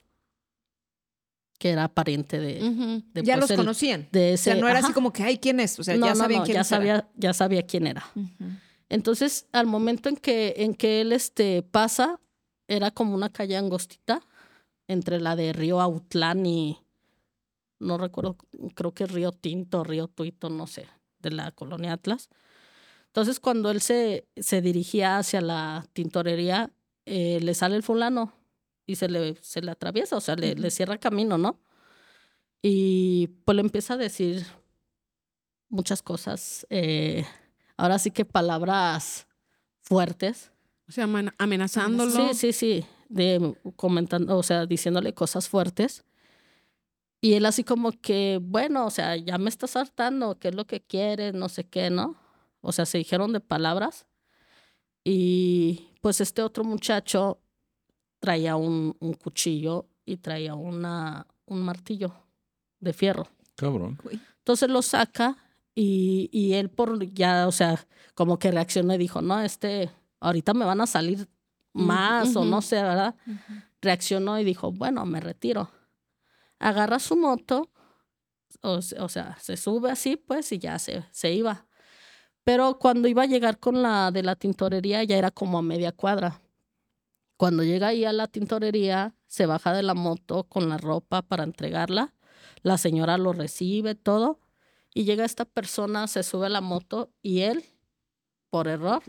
que 1.61 1.69
era 1.69 1.87
pariente 1.87 2.39
de, 2.39 2.59
Ya 3.13 3.35
pues, 3.35 3.41
los 3.41 3.51
el- 3.51 3.57
conocían. 3.57 4.09
de 4.11 4.33
O 4.33 4.37
sea, 4.37 4.53
ese- 4.53 4.61
no 4.61 4.67
era 4.67 4.79
así 4.79 4.93
como 4.93 5.13
que, 5.13 5.21
ay, 5.21 5.37
¿quién 5.37 5.59
es? 5.59 5.77
O 5.79 5.83
sea, 5.83 5.95
no, 5.95 6.07
ya 6.07 6.13
no, 6.13 6.17
sabían 6.17 6.39
no, 6.39 6.45
quién 6.45 6.55
ya 6.55 6.59
era. 6.61 6.63
sabía, 6.63 7.09
ya 7.15 7.33
sabía 7.33 7.63
quién 7.67 7.85
era. 7.85 8.03
Entonces, 8.89 9.45
al 9.51 9.67
momento 9.67 10.09
en 10.09 10.17
que, 10.17 10.55
en 10.57 10.73
que 10.73 11.01
él 11.01 11.11
este, 11.13 11.61
pasa, 11.61 12.19
era 12.67 12.89
como 12.89 13.13
una 13.13 13.29
calle 13.29 13.55
angostita 13.57 14.21
entre 14.87 15.21
la 15.21 15.35
de 15.35 15.53
Río 15.53 15.79
Autlán 15.81 16.45
y 16.47 16.79
no 17.79 17.97
recuerdo, 17.99 18.37
creo 18.75 18.93
que 18.93 19.05
Río 19.05 19.31
Tinto, 19.31 19.83
Río 19.83 20.07
Tuito, 20.07 20.49
no 20.49 20.65
sé, 20.65 20.87
de 21.19 21.29
la 21.31 21.51
colonia 21.51 21.93
Atlas. 21.93 22.29
Entonces, 23.05 23.39
cuando 23.39 23.69
él 23.69 23.81
se, 23.81 24.25
se 24.35 24.61
dirigía 24.61 25.17
hacia 25.19 25.41
la 25.41 25.85
tintorería, 25.93 26.71
eh, 27.05 27.39
le 27.41 27.53
sale 27.53 27.75
el 27.75 27.83
fulano 27.83 28.33
y 28.91 28.95
se 28.95 29.07
le, 29.09 29.35
se 29.41 29.61
le 29.61 29.71
atraviesa, 29.71 30.15
o 30.17 30.21
sea, 30.21 30.35
le, 30.35 30.55
le 30.55 30.71
cierra 30.71 30.97
camino, 30.97 31.37
¿no? 31.37 31.59
Y 32.61 33.27
pues 33.45 33.55
le 33.55 33.61
empieza 33.61 33.95
a 33.95 33.97
decir 33.97 34.45
muchas 35.69 36.01
cosas. 36.01 36.65
eh, 36.69 37.25
ahora 37.77 37.97
sí 37.99 38.11
que 38.11 38.25
palabras 38.25 39.27
fuertes. 39.81 40.51
O 40.87 40.91
sea, 40.91 41.05
amen- 41.05 41.33
amenazándolo. 41.37 42.11
Sí, 42.29 42.33
sí, 42.35 42.53
sí. 42.53 42.85
De 43.09 43.55
comentando, 43.75 44.37
o 44.37 44.43
sea, 44.43 44.65
diciéndole 44.65 45.13
cosas 45.13 45.49
fuertes. 45.49 46.03
Y 47.21 47.33
él 47.33 47.45
así 47.45 47.63
como 47.63 47.91
que, 47.91 48.39
bueno, 48.41 48.85
o 48.85 48.89
sea, 48.89 49.15
ya 49.15 49.37
me 49.37 49.49
estás 49.49 49.75
hartando, 49.75 50.39
¿qué 50.39 50.49
es 50.49 50.55
lo 50.55 50.65
que 50.65 50.81
quieres? 50.81 51.33
No 51.33 51.49
sé 51.49 51.65
qué, 51.65 51.89
¿no? 51.89 52.17
O 52.61 52.71
sea, 52.71 52.85
se 52.85 52.97
dijeron 52.97 53.31
de 53.33 53.39
palabras. 53.39 54.05
Y 55.03 55.87
pues 56.01 56.21
este 56.21 56.41
otro 56.41 56.63
muchacho 56.63 57.39
traía 58.21 58.55
un, 58.55 58.95
un 58.99 59.13
cuchillo 59.15 59.87
y 60.05 60.15
traía 60.17 60.55
una, 60.55 61.27
un 61.45 61.61
martillo 61.61 62.13
de 62.79 62.93
fierro. 62.93 63.27
Cabrón. 63.55 63.97
Entonces 64.37 64.69
lo 64.69 64.81
saca 64.81 65.35
y, 65.75 66.29
y 66.31 66.53
él 66.53 66.69
por 66.69 67.03
ya, 67.13 67.47
o 67.47 67.51
sea, 67.51 67.85
como 68.15 68.39
que 68.39 68.51
reaccionó 68.51 68.93
y 68.93 68.97
dijo, 68.97 69.21
no, 69.21 69.41
este, 69.41 69.91
ahorita 70.21 70.53
me 70.53 70.63
van 70.65 70.79
a 70.81 70.87
salir 70.87 71.27
más 71.73 72.35
o 72.35 72.45
no 72.45 72.61
sé, 72.61 72.75
¿verdad? 72.81 73.15
Reaccionó 73.81 74.39
y 74.39 74.43
dijo, 74.43 74.71
bueno, 74.71 75.05
me 75.05 75.19
retiro. 75.19 75.69
Agarra 76.59 76.99
su 76.99 77.15
moto, 77.17 77.69
o, 78.61 78.81
se- 78.81 78.99
o 78.99 79.09
sea, 79.09 79.37
se 79.39 79.57
sube 79.57 79.89
así, 79.91 80.15
pues, 80.17 80.51
y 80.51 80.59
ya 80.59 80.77
se, 80.79 81.03
se 81.11 81.33
iba. 81.33 81.65
Pero 82.43 82.77
cuando 82.79 83.07
iba 83.07 83.23
a 83.23 83.27
llegar 83.27 83.59
con 83.59 83.81
la 83.81 84.11
de 84.11 84.23
la 84.23 84.35
tintorería, 84.35 85.03
ya 85.03 85.17
era 85.17 85.31
como 85.31 85.57
a 85.57 85.61
media 85.61 85.91
cuadra. 85.91 86.41
Cuando 87.41 87.63
llega 87.63 87.87
ahí 87.87 88.05
a 88.05 88.13
la 88.13 88.27
tintorería, 88.27 89.15
se 89.25 89.47
baja 89.47 89.73
de 89.73 89.81
la 89.81 89.95
moto 89.95 90.43
con 90.43 90.69
la 90.69 90.77
ropa 90.77 91.23
para 91.23 91.43
entregarla 91.43 92.13
La 92.61 92.77
señora 92.77 93.17
lo 93.17 93.33
recibe, 93.33 93.95
todo. 93.95 94.39
Y 94.93 95.05
llega 95.05 95.25
esta 95.25 95.45
persona, 95.45 96.05
se 96.07 96.21
sube 96.21 96.45
a 96.45 96.49
la 96.49 96.61
moto 96.61 97.09
y 97.23 97.39
él, 97.39 97.65
por 98.51 98.67
error, 98.67 99.01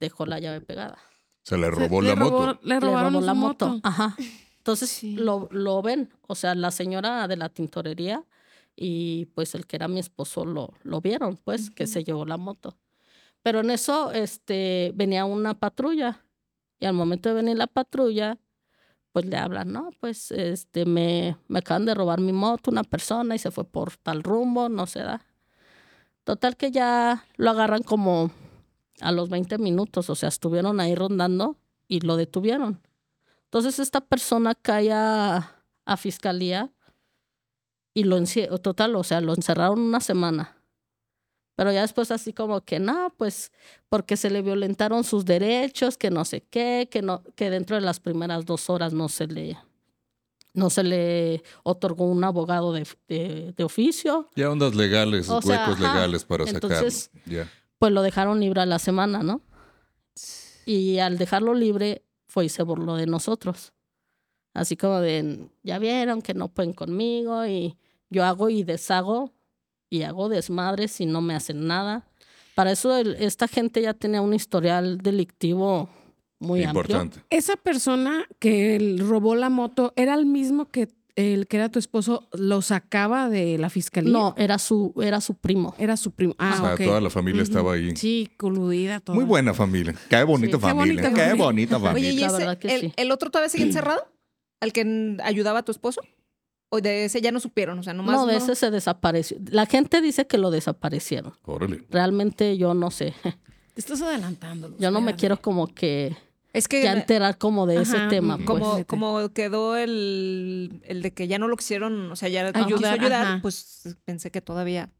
dejó 0.00 0.26
la 0.26 0.40
llave 0.40 0.60
pegada. 0.62 0.98
Se 1.44 1.56
le 1.56 1.66
Se- 1.66 1.70
robó 1.70 2.02
la 2.02 2.16
moto. 2.16 2.58
Le 2.64 2.74
Le 2.74 2.80
robaron 2.80 3.12
robó 3.12 3.24
la 3.24 3.34
moto. 3.34 3.68
moto. 3.68 3.80
Ajá. 3.84 4.16
Entonces 4.58 4.90
Sí. 4.90 5.14
lo, 5.14 5.48
lo 5.52 5.80
ven, 5.80 6.12
o 6.26 6.34
sea, 6.34 6.56
la 6.56 6.72
señora 6.72 7.28
de 7.28 7.36
la 7.36 7.48
tintorería 7.50 8.24
y 8.74 9.26
pues 9.26 9.54
el 9.54 9.66
que 9.68 9.76
era 9.76 9.86
mi 9.86 10.00
esposo 10.00 10.44
lo, 10.44 10.74
lo 10.82 11.00
vieron, 11.00 11.36
pues, 11.36 11.70
que 11.70 11.86
se 11.86 12.02
llevó 12.02 12.24
la 12.26 12.36
moto. 12.36 12.76
Pero 13.44 13.60
en 13.60 13.70
eso 13.70 14.10
este, 14.10 14.90
venía 14.96 15.24
una 15.24 15.54
patrulla 15.54 16.21
y 16.82 16.86
al 16.86 16.94
momento 16.94 17.28
de 17.28 17.36
venir 17.36 17.56
la 17.56 17.68
patrulla, 17.68 18.38
pues 19.12 19.24
le 19.26 19.36
hablan, 19.36 19.70
no, 19.70 19.90
pues 20.00 20.32
este, 20.32 20.84
me, 20.84 21.36
me 21.46 21.60
acaban 21.60 21.86
de 21.86 21.94
robar 21.94 22.20
mi 22.20 22.32
moto 22.32 22.72
una 22.72 22.82
persona 22.82 23.36
y 23.36 23.38
se 23.38 23.52
fue 23.52 23.62
por 23.62 23.96
tal 23.98 24.24
rumbo, 24.24 24.68
no 24.68 24.88
se 24.88 24.98
da. 24.98 25.24
Total 26.24 26.56
que 26.56 26.72
ya 26.72 27.24
lo 27.36 27.50
agarran 27.50 27.84
como 27.84 28.32
a 29.00 29.12
los 29.12 29.28
20 29.28 29.58
minutos, 29.58 30.10
o 30.10 30.16
sea, 30.16 30.28
estuvieron 30.28 30.80
ahí 30.80 30.96
rondando 30.96 31.56
y 31.86 32.00
lo 32.00 32.16
detuvieron. 32.16 32.80
Entonces 33.44 33.78
esta 33.78 34.00
persona 34.00 34.56
cae 34.56 34.90
a, 34.90 35.62
a 35.84 35.96
fiscalía 35.96 36.72
y 37.94 38.02
lo 38.02 38.20
total, 38.60 38.96
o 38.96 39.04
sea, 39.04 39.20
lo 39.20 39.34
encerraron 39.34 39.78
una 39.78 40.00
semana. 40.00 40.56
Pero 41.54 41.70
ya 41.72 41.82
después 41.82 42.10
así 42.10 42.32
como 42.32 42.62
que 42.62 42.78
no, 42.78 43.12
pues 43.16 43.52
porque 43.88 44.16
se 44.16 44.30
le 44.30 44.40
violentaron 44.42 45.04
sus 45.04 45.24
derechos, 45.24 45.98
que 45.98 46.10
no 46.10 46.24
sé 46.24 46.42
qué, 46.48 46.88
que 46.90 47.02
no, 47.02 47.22
que 47.36 47.50
dentro 47.50 47.76
de 47.76 47.82
las 47.82 48.00
primeras 48.00 48.46
dos 48.46 48.70
horas 48.70 48.92
no 48.94 49.08
se 49.10 49.26
le, 49.26 49.58
no 50.54 50.70
se 50.70 50.82
le 50.82 51.42
otorgó 51.62 52.06
un 52.06 52.24
abogado 52.24 52.72
de, 52.72 52.86
de, 53.08 53.52
de 53.56 53.64
oficio, 53.64 54.30
Ya 54.34 54.50
ondas 54.50 54.74
legales, 54.74 55.28
O 55.28 55.42
sea, 55.42 55.66
huecos 55.66 55.82
ajá. 55.84 55.94
legales 55.94 56.24
para 56.24 56.44
Entonces- 56.44 57.10
sacarlo. 57.12 57.30
Ya. 57.44 57.50
pues 57.78 57.92
lo 57.92 58.00
dejaron 58.02 58.40
libre 58.40 58.62
a 58.62 58.66
la 58.66 58.78
semana, 58.78 59.22
¿no? 59.22 59.42
Y 60.64 60.98
al 61.00 61.18
dejarlo 61.18 61.54
libre, 61.54 62.02
fue 62.28 62.46
y 62.46 62.48
se 62.48 62.62
burló 62.62 62.96
de 62.96 63.06
nosotros. 63.06 63.72
Así 64.54 64.76
como 64.76 65.00
de, 65.00 65.48
ya 65.62 65.78
vieron 65.78 66.22
que 66.22 66.34
no 66.34 66.48
pueden 66.48 66.72
conmigo 66.72 67.44
y 67.46 67.76
yo 68.10 68.24
hago 68.24 68.48
y 68.48 68.62
deshago 68.64 69.32
y 69.92 70.04
hago 70.04 70.28
desmadres 70.30 71.00
y 71.02 71.06
no 71.06 71.20
me 71.20 71.34
hacen 71.34 71.66
nada. 71.66 72.06
Para 72.54 72.72
eso 72.72 72.96
el- 72.96 73.16
esta 73.16 73.46
gente 73.46 73.82
ya 73.82 73.92
tenía 73.94 74.22
un 74.22 74.32
historial 74.32 74.98
delictivo 74.98 75.90
muy 76.38 76.64
amplio. 76.64 76.82
Importante. 76.82 77.20
Esa 77.30 77.56
persona 77.56 78.24
que 78.38 78.96
robó 78.98 79.34
la 79.34 79.50
moto 79.50 79.92
era 79.96 80.14
el 80.14 80.24
mismo 80.26 80.68
que 80.70 80.88
el 81.14 81.46
que 81.46 81.58
era 81.58 81.68
tu 81.68 81.78
esposo 81.78 82.26
lo 82.32 82.62
sacaba 82.62 83.28
de 83.28 83.58
la 83.58 83.68
fiscalía. 83.68 84.10
No, 84.12 84.34
era 84.38 84.58
su, 84.58 84.94
era 85.02 85.20
su 85.20 85.34
primo. 85.34 85.74
Era 85.76 85.98
su 85.98 86.12
primo. 86.12 86.34
Ah, 86.38 86.54
o 86.56 86.60
sea, 86.64 86.74
ok. 86.74 86.84
toda 86.84 87.00
la 87.02 87.10
familia 87.10 87.42
estaba 87.42 87.74
ahí. 87.74 87.94
Sí, 87.94 88.30
coludida 88.38 88.98
toda. 89.00 89.16
Muy 89.16 89.26
buena 89.26 89.52
familia. 89.52 89.94
Qué 90.08 90.22
bonita 90.24 90.56
Sí, 90.56 90.62
qué 90.62 90.68
familia. 90.68 91.02
bonita 91.02 91.10
Qué 91.10 91.20
familia. 91.20 91.44
bonita 91.44 91.76
Oye, 91.76 91.84
familia. 91.86 92.12
¿y 92.12 92.16
La 92.16 92.52
ese, 92.54 92.74
el, 92.74 92.80
sí. 92.80 92.92
el 92.96 93.10
otro 93.12 93.30
todavía 93.30 93.50
sigue 93.50 93.64
encerrado? 93.64 94.08
¿Al 94.62 94.72
que 94.72 95.18
ayudaba 95.22 95.58
a 95.58 95.62
tu 95.64 95.70
esposo? 95.72 96.00
¿O 96.74 96.80
de 96.80 97.04
ese 97.04 97.20
ya 97.20 97.30
no 97.32 97.38
supieron? 97.38 97.78
O 97.78 97.82
sea, 97.82 97.92
nomás 97.92 98.16
No, 98.16 98.24
de 98.26 98.32
no- 98.32 98.38
ese 98.38 98.54
se 98.54 98.70
desapareció. 98.70 99.36
La 99.50 99.66
gente 99.66 100.00
dice 100.00 100.26
que 100.26 100.38
lo 100.38 100.50
desaparecieron. 100.50 101.34
Órale. 101.44 101.84
Realmente 101.90 102.56
yo 102.56 102.72
no 102.72 102.90
sé. 102.90 103.12
Te 103.22 103.80
estás 103.80 104.00
adelantando. 104.00 104.74
Yo 104.78 104.90
no 104.90 105.02
me 105.02 105.14
quiero 105.14 105.36
como 105.40 105.66
que 105.66 106.16
Es 106.54 106.68
que 106.68 106.82
ya 106.82 106.92
enterar 106.94 107.36
como 107.36 107.66
de 107.66 107.82
ese 107.82 107.98
tema. 108.08 108.36
pues. 108.36 108.46
como, 108.46 108.72
Vete. 108.74 108.86
como 108.86 109.28
quedó 109.34 109.76
el, 109.76 110.80
el 110.84 111.02
de 111.02 111.12
que 111.12 111.28
ya 111.28 111.38
no 111.38 111.46
lo 111.48 111.56
quisieron, 111.56 112.10
o 112.10 112.16
sea, 112.16 112.30
ya 112.30 112.42
no 112.44 112.52
quiso 112.52 112.64
Ayudar, 112.66 112.98
ayudar, 113.00 113.26
ajá. 113.26 113.38
pues 113.42 113.96
pensé 114.06 114.30
que 114.30 114.40
todavía 114.40 114.90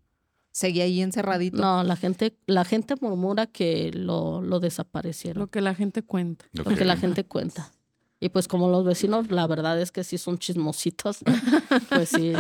seguía 0.51 0.85
ahí 0.85 1.01
encerradito. 1.01 1.57
No, 1.57 1.83
la 1.85 1.97
gente, 1.97 2.37
la 2.47 2.65
gente 2.67 2.95
murmura 3.01 3.47
que 3.47 3.91
lo, 3.95 4.43
lo 4.43 4.61
desaparecieron. 4.61 5.41
Lo 5.41 5.47
que 5.47 5.63
la 5.63 5.75
gente 5.75 6.03
cuenta. 6.03 6.45
Ok. 6.59 6.65
Porque 6.65 6.85
la 6.85 6.97
gente 6.99 7.25
cuenta. 7.25 7.73
Y 8.23 8.29
pues 8.29 8.47
como 8.47 8.71
los 8.71 8.85
vecinos, 8.85 9.33
la 9.33 9.49
verdad 9.49 9.81
es 9.81 9.91
que 9.91 10.05
sí 10.05 10.17
son 10.17 10.39
chismositos, 10.39 11.19
pues 11.89 12.09
sí, 12.11 12.35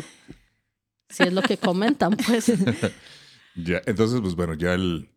sí 1.08 1.22
es 1.24 1.32
lo 1.32 1.42
que 1.42 1.56
comentan, 1.56 2.16
pues. 2.16 2.52
Ya, 3.56 3.82
entonces, 3.84 4.20
pues 4.22 4.34
bueno, 4.36 4.54
ya 4.54 4.72
el, 4.74 5.10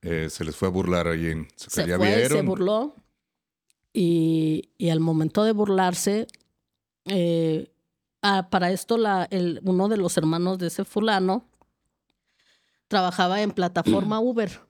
eh, 0.00 0.28
se 0.30 0.44
les 0.44 0.54
fue 0.56 0.68
a 0.68 0.70
burlar 0.70 1.08
ahí 1.08 1.26
en 1.26 1.48
Se 1.56 1.86
ya 1.86 1.96
fue, 1.98 2.26
se 2.28 2.40
burló. 2.40 2.94
Y, 3.92 4.70
y 4.78 4.88
al 4.90 5.00
momento 5.00 5.42
de 5.44 5.52
burlarse, 5.52 6.26
eh, 7.06 7.70
ah, 8.22 8.48
para 8.48 8.70
esto 8.70 8.96
la, 8.96 9.26
el, 9.30 9.60
uno 9.64 9.88
de 9.88 9.96
los 9.98 10.16
hermanos 10.16 10.58
de 10.58 10.68
ese 10.68 10.84
fulano 10.86 11.50
trabajaba 12.88 13.42
en 13.42 13.50
plataforma 13.50 14.20
Uber 14.20 14.60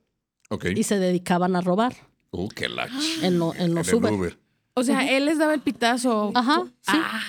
Ok. 0.49 0.65
y 0.75 0.83
se 0.83 0.99
dedicaban 0.99 1.55
a 1.57 1.61
robar 1.61 1.95
Uh, 2.33 2.49
qué 2.49 2.69
la 2.69 2.89
en, 3.23 3.39
lo- 3.39 3.55
en 3.55 3.61
en 3.63 3.75
los. 3.75 3.93
Uber. 3.93 4.39
O 4.81 4.85
sea, 4.85 5.17
él 5.17 5.27
les 5.27 5.39
daba 5.39 5.55
el 5.55 5.61
pitazo. 5.61 6.33
Ajá, 6.35 6.63
sí. 6.81 6.93
Ah, 6.97 7.21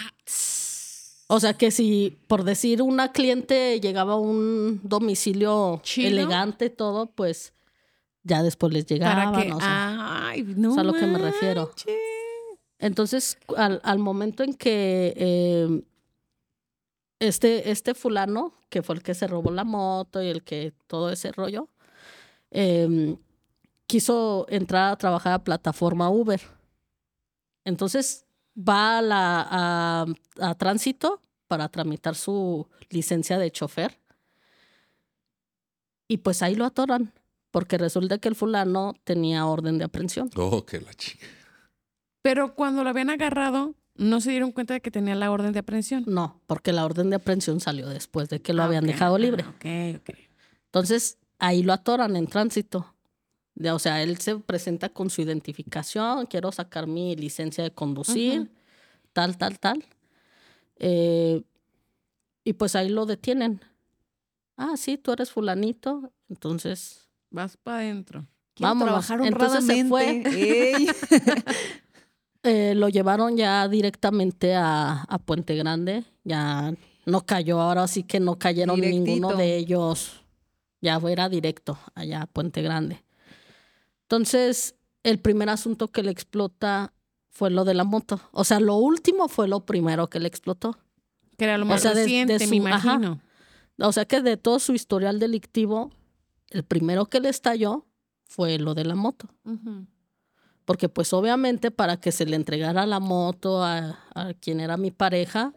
O 1.28 1.40
sea 1.40 1.54
que 1.54 1.72
si, 1.72 2.18
por 2.28 2.44
decir, 2.44 2.82
una 2.82 3.12
cliente 3.12 3.80
llegaba 3.80 4.14
a 4.14 4.18
un 4.18 4.80
domicilio 4.84 5.80
Chido. 5.84 6.08
elegante, 6.10 6.70
todo, 6.70 7.08
pues 7.08 7.54
ya 8.24 8.44
después 8.44 8.72
les 8.74 8.86
para 8.86 8.96
llegaban. 8.96 9.42
que. 9.42 9.54
o 9.54 9.60
sea. 9.60 10.28
Ay, 10.28 10.44
no. 10.44 10.72
es 10.74 10.78
a 10.78 10.84
lo 10.84 10.94
que 10.94 11.06
me 11.06 11.18
refiero. 11.20 11.72
Entonces, 12.80 13.38
al, 13.56 13.80
al 13.84 14.00
momento 14.00 14.44
en 14.44 14.54
que 14.56 15.14
eh, 15.16 15.82
este, 17.20 17.70
este 17.70 17.94
fulano, 17.94 18.54
que 18.70 18.82
fue 18.82 18.96
el 18.96 19.04
que 19.04 19.14
se 19.14 19.28
robó 19.28 19.52
la 19.52 19.64
moto 19.64 20.22
y 20.22 20.28
el 20.28 20.42
que 20.44 20.74
todo 20.88 21.12
ese 21.12 21.32
rollo, 21.32 21.68
eh, 22.50 23.16
quiso 23.88 24.48
entrar 24.50 24.92
a 24.92 24.96
trabajar 24.98 25.34
a 25.34 25.44
plataforma 25.44 26.10
Uber. 26.10 26.42
Entonces 27.66 28.26
va 28.58 28.98
a, 28.98 29.02
la, 29.02 29.48
a, 29.50 30.06
a 30.42 30.56
tránsito 30.56 31.22
para 31.48 31.70
tramitar 31.70 32.16
su 32.16 32.68
licencia 32.90 33.38
de 33.38 33.52
chofer. 33.52 34.00
Y 36.08 36.18
pues 36.18 36.42
ahí 36.42 36.56
lo 36.56 36.66
atoran, 36.66 37.14
porque 37.52 37.78
resulta 37.78 38.18
que 38.18 38.28
el 38.28 38.36
fulano 38.36 38.94
tenía 39.04 39.46
orden 39.46 39.78
de 39.78 39.86
aprehensión. 39.86 40.30
Oh, 40.36 40.66
qué 40.66 40.82
la 40.82 40.94
chica. 40.94 41.26
Pero 42.22 42.54
cuando 42.54 42.84
lo 42.84 42.90
habían 42.90 43.10
agarrado, 43.10 43.76
no 43.96 44.20
se 44.22 44.32
dieron 44.32 44.52
cuenta 44.52 44.74
de 44.74 44.82
que 44.82 44.92
tenía 44.92 45.16
la 45.16 45.32
orden 45.32 45.54
de 45.54 45.60
aprehensión. 45.60 46.04
No, 46.08 46.42
porque 46.48 46.74
la 46.74 46.86
orden 46.86 47.10
de 47.10 47.16
aprehensión 47.16 47.60
salió 47.62 47.88
después 47.88 48.30
de 48.30 48.42
que 48.42 48.54
lo 48.54 48.62
Ah, 48.62 48.66
habían 48.66 48.86
dejado 48.86 49.18
libre. 49.18 49.44
Ah, 49.48 49.50
ok, 49.56 50.02
ok. 50.02 50.18
Entonces, 50.66 51.18
ahí 51.40 51.64
lo 51.64 51.74
atoran 51.74 52.16
en 52.16 52.28
tránsito. 52.28 52.91
O 53.72 53.80
sea, 53.80 54.02
él 54.02 54.18
se 54.18 54.38
presenta 54.38 54.90
con 54.90 55.10
su 55.10 55.22
identificación, 55.22 56.26
quiero 56.26 56.52
sacar 56.52 56.88
mi 56.88 57.16
licencia 57.16 57.64
de 57.64 57.72
conducir, 57.72 58.50
tal, 59.14 59.38
tal, 59.38 59.60
tal. 59.60 59.86
Eh, 60.78 61.44
y 62.44 62.54
pues 62.54 62.76
ahí 62.76 62.90
lo 62.90 63.06
detienen. 63.06 63.62
Ah, 64.58 64.78
sí, 64.78 64.98
tú 64.98 65.12
eres 65.12 65.32
fulanito. 65.32 66.12
Entonces, 66.30 67.08
Vas 67.32 67.56
para 67.58 67.78
adentro. 67.78 68.28
Vámonos. 68.60 69.08
trabajar 69.08 69.26
Entonces 69.26 69.66
se 69.66 69.82
honradamente. 69.82 70.76
Ey. 70.76 70.88
eh, 72.44 72.76
lo 72.76 72.90
llevaron 72.90 73.38
ya 73.38 73.68
directamente 73.68 74.54
a, 74.54 75.04
a 75.04 75.18
Puente 75.18 75.56
Grande. 75.56 76.04
Ya 76.24 76.74
no 77.06 77.26
cayó, 77.26 77.62
ahora 77.62 77.88
sí 77.88 78.04
que 78.04 78.20
no 78.20 78.38
cayeron 78.38 78.80
ninguno 78.80 79.36
de 79.36 79.56
ellos. 79.56 80.22
Ya 80.82 81.00
era 81.08 81.30
directo 81.30 81.78
allá 81.96 82.24
a 82.24 82.28
Puente 82.28 82.62
Grande. 82.62 83.02
Entonces, 84.16 84.76
el 85.04 85.20
primer 85.20 85.48
asunto 85.48 85.88
que 85.88 86.04
le 86.04 86.12
explota 86.12 86.92
fue 87.30 87.50
lo 87.50 87.64
de 87.64 87.74
la 87.74 87.86
moto. 87.86 88.20
O 88.34 88.44
sea, 88.44 88.60
lo 88.60 88.76
último 88.76 89.30
fue 89.30 89.48
lo 89.48 89.66
primero 89.66 90.10
que 90.10 90.20
le 90.20 90.28
explotó. 90.28 90.78
Que 91.38 91.46
era 91.46 91.58
lo 91.58 91.64
O 91.64 91.68
más 91.70 91.82
sea, 91.82 91.92
de- 91.94 92.02
de 92.02 92.06
reciente, 92.08 92.46
su- 92.46 92.50
me 92.62 92.70
ajá. 92.74 92.96
imagino. 92.96 93.22
O 93.80 93.92
sea 93.94 94.04
que 94.04 94.22
de 94.22 94.36
todo 94.36 94.60
su 94.60 94.74
historial 94.74 95.18
delictivo, 95.18 95.92
el 96.50 96.64
primero 96.66 97.06
que 97.06 97.22
le 97.22 97.30
estalló 97.30 97.86
fue 98.26 98.60
lo 98.60 98.74
de 98.74 98.84
la 98.84 98.96
moto. 98.96 99.30
Porque 100.66 100.90
pues 100.90 101.14
obviamente 101.14 101.72
para 101.72 101.96
que 101.96 102.12
se 102.12 102.26
le 102.26 102.36
entregara 102.36 102.86
la 102.86 103.00
moto 103.00 103.64
a, 103.64 103.98
a 104.14 104.34
quien 104.34 104.60
era 104.60 104.76
mi 104.76 104.92
pareja, 104.92 105.54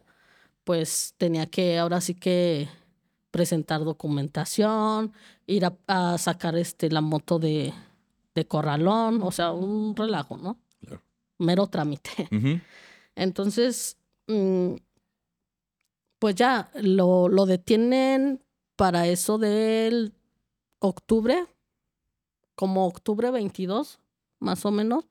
pues 0.62 1.14
tenía 1.18 1.46
que 1.46 1.76
ahora 1.80 2.00
sí 2.00 2.14
que 2.14 2.68
presentar 3.32 3.82
documentación, 3.82 5.12
ir 5.48 5.64
a, 5.64 5.74
a 5.88 6.18
sacar 6.18 6.56
este, 6.56 6.88
la 6.88 7.00
moto 7.00 7.40
de, 7.40 7.74
de 8.34 8.46
corralón, 8.46 9.22
o 9.22 9.30
sea, 9.30 9.52
un 9.52 9.94
relajo, 9.96 10.36
¿no? 10.36 10.58
Claro. 10.80 11.02
Mero 11.38 11.66
trámite. 11.68 12.10
Entonces, 13.14 13.96
mm, 14.26 14.74
pues 16.18 16.34
ya 16.34 16.70
lo, 16.80 17.28
lo 17.28 17.46
detienen 17.46 18.42
para 18.76 19.06
eso 19.06 19.38
del 19.38 20.12
octubre, 20.80 21.46
como 22.54 22.86
octubre 22.86 23.30
22, 23.30 24.00
más 24.40 24.64
o 24.66 24.70
menos, 24.70 25.04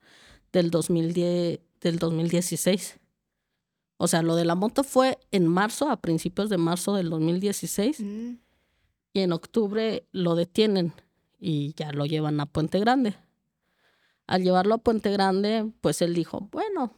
del, 0.52 0.70
2010, 0.70 1.60
del 1.80 1.98
2016. 1.98 3.00
O 3.96 4.08
sea, 4.08 4.22
lo 4.22 4.34
de 4.36 4.44
la 4.44 4.54
moto 4.54 4.82
fue 4.82 5.18
en 5.30 5.46
marzo, 5.46 5.88
a 5.88 5.96
principios 6.00 6.50
de 6.50 6.58
marzo 6.58 6.94
del 6.94 7.10
2016, 7.10 8.00
Mm. 8.00 8.34
y 9.14 9.20
en 9.20 9.32
octubre 9.32 10.06
lo 10.12 10.34
detienen 10.34 10.92
y 11.46 11.74
ya 11.76 11.92
lo 11.92 12.06
llevan 12.06 12.40
a 12.40 12.46
Puente 12.46 12.78
Grande. 12.80 13.14
Al 14.26 14.42
llevarlo 14.42 14.76
a 14.76 14.78
Puente 14.78 15.10
Grande, 15.10 15.70
pues 15.82 16.00
él 16.00 16.14
dijo, 16.14 16.48
bueno, 16.50 16.94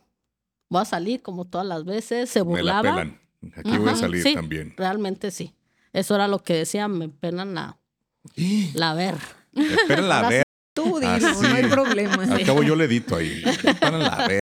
voy 0.68 0.82
a 0.82 0.84
salir 0.84 1.20
como 1.20 1.46
todas 1.46 1.66
las 1.66 1.84
veces, 1.84 2.30
se 2.30 2.44
Me 2.44 2.62
la 2.62 2.80
burlaba. 2.80 2.82
pelan. 2.82 3.20
Aquí 3.56 3.76
voy 3.76 3.88
a 3.88 3.96
salir 3.96 4.22
sí. 4.22 4.34
también. 4.34 4.72
Realmente 4.76 5.32
sí. 5.32 5.52
Eso 5.92 6.14
era 6.14 6.28
lo 6.28 6.38
que 6.44 6.54
decía, 6.54 6.86
me 6.86 7.08
pelan 7.08 7.54
la, 7.54 7.76
la 8.74 8.94
ver. 8.94 9.16
Esperen 9.52 10.08
la 10.08 10.28
ver. 10.28 10.42
Tú 10.72 11.00
Ah, 11.02 11.18
dilo, 11.18 11.42
no 11.42 11.54
hay 11.54 11.64
problema. 11.64 12.22
Al 12.22 12.44
cabo 12.44 12.62
yo 12.62 12.76
le 12.76 12.84
edito 12.84 13.16
ahí. 13.16 13.42
Esperen 13.44 13.98
la 13.98 14.28
ver. 14.28 14.40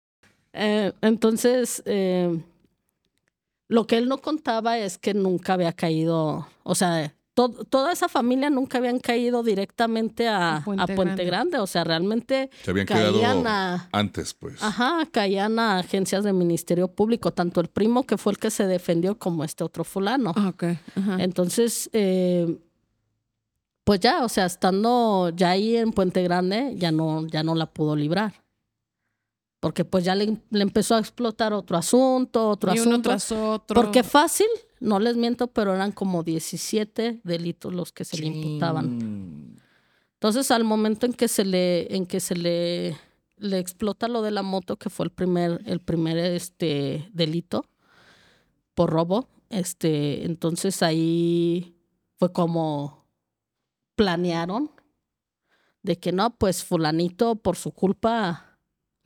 Eh, 0.53 0.93
entonces, 1.01 1.83
eh, 1.87 2.39
lo 3.69 3.87
que 3.87 3.97
él 3.97 4.09
no 4.09 4.19
contaba 4.19 4.79
es 4.79 4.99
que 4.99 5.15
nunca 5.15 5.55
había 5.55 5.73
caído, 5.73 6.49
o 6.65 6.75
sea, 6.75 7.15
to- 7.37 7.51
toda 7.69 7.93
esa 7.93 8.09
familia 8.09 8.49
nunca 8.51 8.79
habían 8.79 8.99
caído 8.99 9.43
directamente 9.45 10.27
a, 10.27 10.57
A 10.57 10.65
Puente 10.65 10.83
a 10.83 10.87
Puente 10.97 11.25
Grande. 11.25 11.25
Grande. 11.27 11.59
O 11.61 11.67
sea, 11.67 11.85
realmente 11.85 12.51
Se 12.65 12.71
habían 12.73 12.87
caían 12.87 13.13
quedado 13.43 13.43
a, 13.47 13.89
antes, 13.93 14.33
pues. 14.35 14.61
ajá, 14.63 15.07
caían 15.13 15.59
a 15.59 15.79
agencias 15.79 16.25
de 16.25 16.33
Ministerio 16.33 16.89
Público, 16.89 17.31
tanto 17.33 17.61
el 17.61 17.69
primo 17.69 18.05
que 18.05 18.17
fue 18.17 18.33
el 18.33 18.39
que 18.39 18.51
se 18.51 18.67
defendió 18.67 19.19
como 19.19 19.45
este 19.45 19.63
otro 19.63 19.85
fulano. 19.85 20.33
Ah. 20.35 20.53
Ajá. 20.97 21.17
Entonces, 21.21 21.91
eh, 21.93 22.59
pues 23.85 24.01
ya, 24.01 24.25
o 24.25 24.29
sea, 24.29 24.47
estando 24.47 25.31
ya 25.37 25.51
ahí 25.51 25.77
en 25.77 25.93
Puente 25.93 26.23
Grande, 26.23 26.73
ya 26.77 26.91
no, 26.91 27.27
ya 27.29 27.43
no 27.45 27.55
la 27.55 27.67
pudo 27.67 27.95
librar. 27.95 28.33
Porque 29.67 29.85
pues 29.85 30.05
ya 30.05 30.15
le, 30.15 30.37
le 30.51 30.63
empezó 30.63 30.95
a 30.95 31.01
explotar 31.01 31.53
otro 31.53 31.77
asunto, 31.77 32.51
otro 32.51 32.73
y 32.73 32.79
uno 32.79 32.91
asunto. 32.93 33.09
tras 33.11 33.33
otro. 33.33 33.83
Porque 33.83 34.05
fácil, 34.05 34.47
no 34.79 35.01
les 35.01 35.17
miento, 35.17 35.49
pero 35.49 35.75
eran 35.75 35.91
como 35.91 36.23
17 36.23 37.21
delitos 37.25 37.75
los 37.75 37.93
que 37.93 38.05
se 38.05 38.17
le 38.19 38.27
imputaban. 38.27 39.59
Entonces, 40.15 40.53
al 40.53 40.63
momento 40.63 41.07
en 41.07 41.15
que 41.15 41.27
se 41.27 41.45
le, 41.45 41.93
en 41.97 42.07
que 42.07 42.21
se 42.21 42.37
le, 42.37 42.97
le 43.39 43.59
explota 43.59 44.07
lo 44.07 44.23
de 44.23 44.31
la 44.31 44.43
moto, 44.43 44.77
que 44.77 44.89
fue 44.89 45.07
el 45.07 45.11
primer, 45.11 45.61
el 45.67 45.81
primer 45.81 46.17
este, 46.17 47.09
delito 47.13 47.67
por 48.75 48.91
robo, 48.91 49.29
este, 49.51 50.25
entonces 50.27 50.81
ahí 50.83 51.77
fue 52.19 52.33
como 52.33 53.05
planearon 53.97 54.71
de 55.83 55.99
que 55.99 56.13
no, 56.13 56.37
pues 56.37 56.65
fulanito 56.65 57.37
por 57.37 57.57
su 57.57 57.73
culpa, 57.73 58.56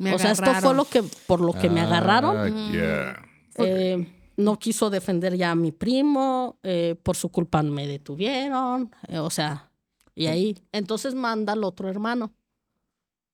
Me 0.01 0.15
o 0.15 0.19
sea, 0.19 0.31
esto 0.33 0.45
fue 0.45 0.51
agarraron. 0.53 0.77
lo 0.79 0.85
que 0.87 1.03
por 1.27 1.41
lo 1.41 1.53
que 1.53 1.69
me 1.69 1.81
agarraron. 1.81 2.37
Ah, 2.37 2.49
ya. 2.73 3.65
Eh, 3.65 4.17
no 4.39 4.59
quiso 4.59 4.89
defender 4.89 5.37
ya 5.37 5.51
a 5.51 5.55
mi 5.55 5.73
primo, 5.73 6.59
eh, 6.63 6.97
por 7.03 7.17
su 7.17 7.29
culpa 7.29 7.63
me 7.63 7.87
detuvieron, 7.87 8.91
eh, 9.09 9.19
o 9.19 9.29
sea, 9.29 9.71
y 10.15 10.27
ahí, 10.27 10.57
entonces 10.73 11.15
manda 11.15 11.53
al 11.53 11.63
otro 11.65 11.89
hermano. 11.91 12.33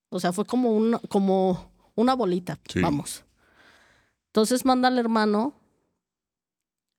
O 0.09 0.19
sea, 0.19 0.33
fue 0.33 0.45
como, 0.45 0.71
un, 0.73 0.99
como 1.09 1.71
una 1.95 2.15
bolita, 2.15 2.59
Sí. 2.69 2.81
vamos. 2.81 3.25
Entonces 4.31 4.65
manda 4.65 4.89
al 4.89 4.99
hermano 4.99 5.55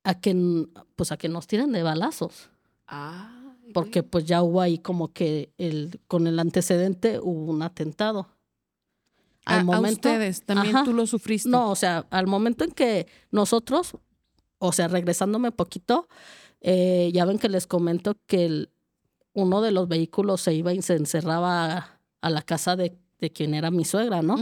a 0.05 0.19
que, 0.19 0.65
pues 0.95 1.11
a 1.11 1.17
que 1.17 1.27
nos 1.27 1.45
tiren 1.47 1.73
de 1.73 1.83
balazos, 1.83 2.49
Ay, 2.85 3.71
porque 3.73 4.03
pues 4.03 4.23
ya 4.25 4.41
hubo 4.41 4.61
ahí 4.61 4.77
como 4.77 5.11
que 5.11 5.51
el, 5.57 5.99
con 6.07 6.27
el 6.27 6.39
antecedente 6.39 7.19
hubo 7.21 7.51
un 7.51 7.61
atentado. 7.61 8.27
Al 9.47 9.59
a 9.61 9.63
momento, 9.63 10.09
ustedes, 10.09 10.43
también 10.43 10.75
Ajá. 10.75 10.85
tú 10.85 10.93
lo 10.93 11.05
sufriste. 11.07 11.49
no, 11.49 11.69
o 11.71 11.75
sea, 11.75 12.05
al 12.09 12.27
momento 12.27 12.63
en 12.63 12.71
que 12.71 13.07
nosotros, 13.31 13.97
o 14.59 14.71
sea, 14.71 14.87
regresándome 14.87 15.51
poquito, 15.51 16.07
eh, 16.61 17.11
ya 17.13 17.25
ven 17.25 17.39
que 17.39 17.49
les 17.49 17.67
comento 17.67 18.15
que 18.27 18.45
el- 18.45 18.69
uno 19.33 19.61
de 19.61 19.71
los 19.71 19.87
vehículos 19.87 20.41
se 20.41 20.53
iba 20.53 20.73
y 20.73 20.81
se 20.81 20.95
encerraba 20.95 21.71
a, 21.77 21.99
a 22.21 22.29
la 22.29 22.41
casa 22.41 22.75
de, 22.75 22.97
de 23.19 23.29
quien 23.31 23.53
era 23.53 23.69
mi 23.71 23.85
suegra, 23.85 24.21
¿no? 24.23 24.35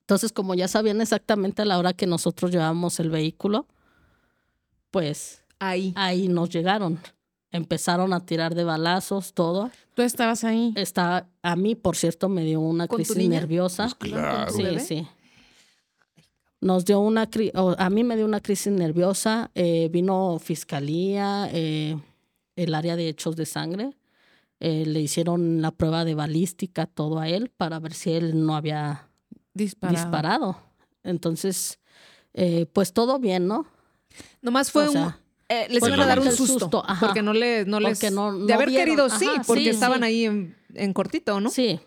Entonces, 0.00 0.32
como 0.32 0.54
ya 0.54 0.68
sabían 0.68 1.00
exactamente 1.00 1.62
a 1.62 1.64
la 1.66 1.78
hora 1.78 1.92
que 1.92 2.06
nosotros 2.06 2.50
llevábamos 2.50 2.98
el 3.00 3.10
vehículo, 3.10 3.66
pues 4.90 5.42
Ahí. 5.58 5.92
ahí 5.96 6.28
nos 6.28 6.50
llegaron. 6.50 6.98
Empezaron 7.54 8.12
a 8.12 8.26
tirar 8.26 8.56
de 8.56 8.64
balazos, 8.64 9.32
todo. 9.32 9.70
Tú 9.94 10.02
estabas 10.02 10.42
ahí. 10.42 10.72
¿Con 12.88 12.96
tu 12.98 13.04
crisis 13.04 13.16
niña? 13.16 13.38
nerviosa. 13.40 13.84
Pues 13.96 14.10
claro. 14.10 14.46
¿Tu 14.48 14.54
Sí, 14.56 14.62
bebé? 14.64 14.80
sí. 14.80 15.06
Nos 16.60 16.84
dio 16.84 16.98
una 17.00 17.28
a 17.78 17.90
mí 17.90 18.04
me 18.04 18.16
dio 18.16 18.24
una 18.24 18.40
crisis 18.40 18.72
nerviosa. 18.72 19.50
eh, 19.54 19.88
vino 19.92 20.38
fiscalía, 20.40 21.48
eh, 21.52 21.96
el 22.56 22.74
área 22.74 22.96
de 22.96 23.08
hechos 23.08 23.36
de 23.36 23.46
sangre. 23.46 23.94
eh, 24.60 24.84
le 24.86 25.00
hicieron 25.00 25.60
la 25.62 25.70
prueba 25.72 26.04
de 26.04 26.14
balística, 26.14 26.86
todo 26.86 27.18
a 27.18 27.28
él, 27.28 27.50
para 27.56 27.78
ver 27.80 27.92
si 27.92 28.12
él 28.12 28.44
no 28.46 28.56
había 28.56 29.08
Disparado. 29.52 29.96
disparado. 29.96 30.56
Entonces, 31.02 31.78
eh, 32.32 32.66
pues 32.72 32.92
todo 32.94 33.18
bien, 33.18 33.46
¿no? 33.46 33.66
Nomás 34.42 34.70
fue 34.72 34.88
O 34.88 34.92
sea, 34.92 35.20
eh, 35.62 35.66
les 35.70 35.78
fue 35.80 35.88
iban 35.88 36.00
a 36.00 36.06
dar 36.06 36.20
un 36.20 36.30
susto. 36.32 36.58
susto, 36.60 36.84
ajá. 36.86 37.06
porque 37.06 37.22
no, 37.22 37.32
le, 37.32 37.64
no 37.64 37.80
les. 37.80 37.98
Porque 37.98 38.10
no- 38.14 38.32
de 38.38 38.46
no 38.46 38.54
haber 38.54 38.68
vieron, 38.68 38.84
querido, 38.86 39.08
sí, 39.10 39.26
ajá, 39.26 39.42
porque 39.46 39.62
sí, 39.64 39.68
estaban 39.70 40.00
sí. 40.00 40.04
ahí 40.04 40.24
en, 40.24 40.56
en 40.74 40.92
cortito, 40.92 41.40
¿no? 41.40 41.50
Sí. 41.50 41.80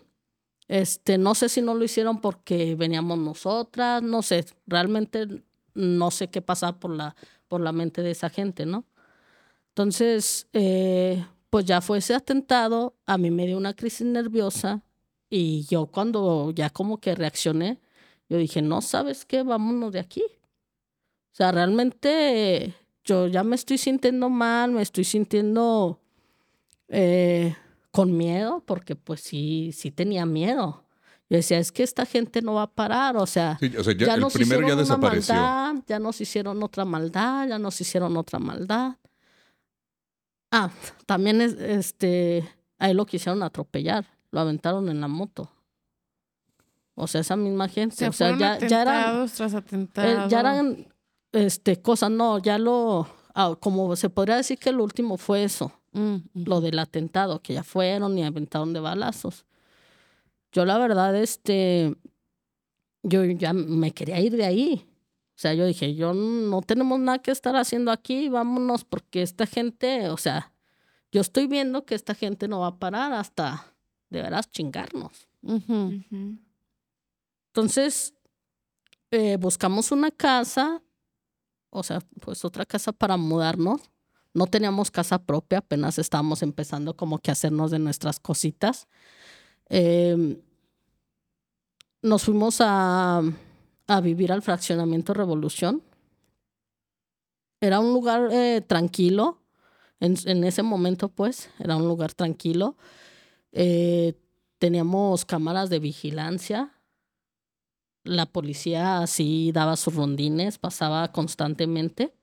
Este, 0.68 1.16
no 1.16 1.34
sé 1.34 1.48
si 1.48 1.62
no 1.62 1.74
lo 1.74 1.84
hicieron 1.84 2.20
porque 2.20 2.74
veníamos 2.74 3.18
nosotras, 3.18 4.02
no 4.02 4.20
sé, 4.22 4.44
realmente 4.66 5.26
no 5.74 6.10
sé 6.10 6.28
qué 6.28 6.42
pasaba 6.42 6.78
por 6.78 6.90
la, 6.90 7.16
por 7.48 7.60
la 7.62 7.72
mente 7.72 8.02
de 8.02 8.10
esa 8.10 8.28
gente, 8.28 8.66
¿no? 8.66 8.84
Entonces, 9.70 10.46
eh, 10.52 11.24
pues 11.50 11.64
ya 11.64 11.80
fue 11.80 11.98
ese 11.98 12.14
atentado, 12.14 12.96
a 13.06 13.16
mí 13.16 13.30
me 13.30 13.46
dio 13.46 13.56
una 13.56 13.74
crisis 13.74 14.06
nerviosa 14.06 14.82
y 15.30 15.64
yo 15.70 15.86
cuando 15.86 16.50
ya 16.50 16.68
como 16.68 16.98
que 17.00 17.14
reaccioné, 17.14 17.80
yo 18.28 18.36
dije, 18.36 18.60
no, 18.60 18.82
¿sabes 18.82 19.24
qué? 19.24 19.42
Vámonos 19.42 19.92
de 19.92 20.00
aquí. 20.00 20.22
O 20.22 21.34
sea, 21.38 21.50
realmente 21.52 22.74
yo 23.08 23.26
ya 23.26 23.42
me 23.42 23.56
estoy 23.56 23.78
sintiendo 23.78 24.28
mal, 24.28 24.70
me 24.70 24.82
estoy 24.82 25.04
sintiendo 25.04 25.98
eh, 26.88 27.56
con 27.90 28.14
miedo, 28.16 28.62
porque 28.66 28.96
pues 28.96 29.20
sí, 29.22 29.70
sí 29.72 29.90
tenía 29.90 30.26
miedo. 30.26 30.84
Yo 31.30 31.36
decía, 31.36 31.58
es 31.58 31.72
que 31.72 31.82
esta 31.82 32.06
gente 32.06 32.42
no 32.42 32.54
va 32.54 32.62
a 32.62 32.70
parar, 32.70 33.16
o 33.16 33.26
sea, 33.26 33.56
Sí, 33.60 33.74
o 33.76 33.82
sea, 33.84 33.94
ya, 33.94 34.06
ya 34.06 34.14
el 34.14 34.20
nos 34.20 34.32
primero 34.32 34.60
ya 34.60 34.66
hicieron 34.66 34.78
una 34.78 34.82
desapareció. 34.82 35.34
maldad, 35.34 35.84
ya 35.86 35.98
nos 35.98 36.20
hicieron 36.20 36.62
otra 36.62 36.84
maldad, 36.84 37.48
ya 37.48 37.58
nos 37.58 37.80
hicieron 37.80 38.16
otra 38.16 38.38
maldad. 38.38 38.96
Ah, 40.50 40.70
también 41.06 41.40
es, 41.40 41.52
este, 41.54 42.48
a 42.78 42.90
él 42.90 42.96
lo 42.96 43.04
quisieron 43.06 43.42
atropellar, 43.42 44.06
lo 44.30 44.40
aventaron 44.40 44.88
en 44.88 45.00
la 45.00 45.08
moto. 45.08 45.50
O 46.94 47.06
sea, 47.06 47.20
esa 47.20 47.36
misma 47.36 47.68
gente, 47.68 47.96
Se 47.96 48.08
o 48.08 48.12
sea, 48.12 48.36
ya, 48.36 48.58
ya 48.58 48.82
eran, 48.82 48.94
atentados 48.96 49.32
tras 49.32 49.52
eh, 49.52 49.56
atentados. 49.56 50.30
ya 50.30 50.40
eran 50.40 50.88
este, 51.32 51.80
cosas, 51.80 52.10
no, 52.10 52.38
ya 52.38 52.58
lo, 52.58 53.06
ah, 53.34 53.56
como 53.60 53.94
se 53.96 54.10
podría 54.10 54.36
decir 54.36 54.58
que 54.58 54.70
el 54.70 54.80
último 54.80 55.16
fue 55.16 55.44
eso 55.44 55.72
Mm, 55.92 56.16
mm. 56.32 56.44
lo 56.44 56.60
del 56.60 56.78
atentado, 56.78 57.40
que 57.42 57.54
ya 57.54 57.62
fueron 57.64 58.16
y 58.18 58.24
aventaron 58.24 58.72
de 58.72 58.80
balazos. 58.80 59.46
Yo 60.52 60.64
la 60.64 60.78
verdad, 60.78 61.16
este, 61.16 61.96
yo 63.02 63.24
ya 63.24 63.52
me 63.52 63.92
quería 63.92 64.20
ir 64.20 64.36
de 64.36 64.44
ahí. 64.44 64.84
O 65.30 65.40
sea, 65.40 65.54
yo 65.54 65.66
dije, 65.66 65.94
yo 65.94 66.14
no 66.14 66.62
tenemos 66.62 66.98
nada 66.98 67.20
que 67.20 67.30
estar 67.30 67.54
haciendo 67.56 67.92
aquí, 67.92 68.28
vámonos, 68.28 68.84
porque 68.84 69.22
esta 69.22 69.46
gente, 69.46 70.08
o 70.10 70.16
sea, 70.16 70.52
yo 71.12 71.20
estoy 71.20 71.46
viendo 71.46 71.84
que 71.84 71.94
esta 71.94 72.14
gente 72.14 72.48
no 72.48 72.60
va 72.60 72.68
a 72.68 72.78
parar 72.78 73.12
hasta 73.12 73.72
de 74.10 74.22
veras 74.22 74.50
chingarnos. 74.50 75.28
Entonces, 77.48 78.14
eh, 79.10 79.36
buscamos 79.38 79.92
una 79.92 80.10
casa, 80.10 80.82
o 81.70 81.82
sea, 81.82 82.00
pues 82.20 82.44
otra 82.44 82.64
casa 82.66 82.92
para 82.92 83.16
mudarnos. 83.16 83.80
No 84.34 84.46
teníamos 84.46 84.90
casa 84.90 85.18
propia, 85.18 85.58
apenas 85.58 85.98
estábamos 85.98 86.42
empezando 86.42 86.96
como 86.96 87.18
que 87.18 87.30
a 87.30 87.32
hacernos 87.32 87.70
de 87.70 87.78
nuestras 87.78 88.20
cositas. 88.20 88.88
Eh, 89.68 90.40
nos 92.02 92.24
fuimos 92.24 92.60
a, 92.60 93.22
a 93.86 94.00
vivir 94.00 94.30
al 94.32 94.42
fraccionamiento 94.42 95.14
Revolución. 95.14 95.82
Era 97.60 97.80
un 97.80 97.92
lugar 97.92 98.28
eh, 98.30 98.60
tranquilo, 98.60 99.40
en, 100.00 100.16
en 100.26 100.44
ese 100.44 100.62
momento 100.62 101.08
pues, 101.08 101.50
era 101.58 101.76
un 101.76 101.88
lugar 101.88 102.14
tranquilo. 102.14 102.76
Eh, 103.52 104.14
teníamos 104.58 105.24
cámaras 105.24 105.70
de 105.70 105.80
vigilancia. 105.80 106.72
La 108.04 108.26
policía 108.26 109.00
así 109.00 109.52
daba 109.52 109.76
sus 109.76 109.94
rondines, 109.94 110.58
pasaba 110.58 111.12
constantemente. 111.12 112.14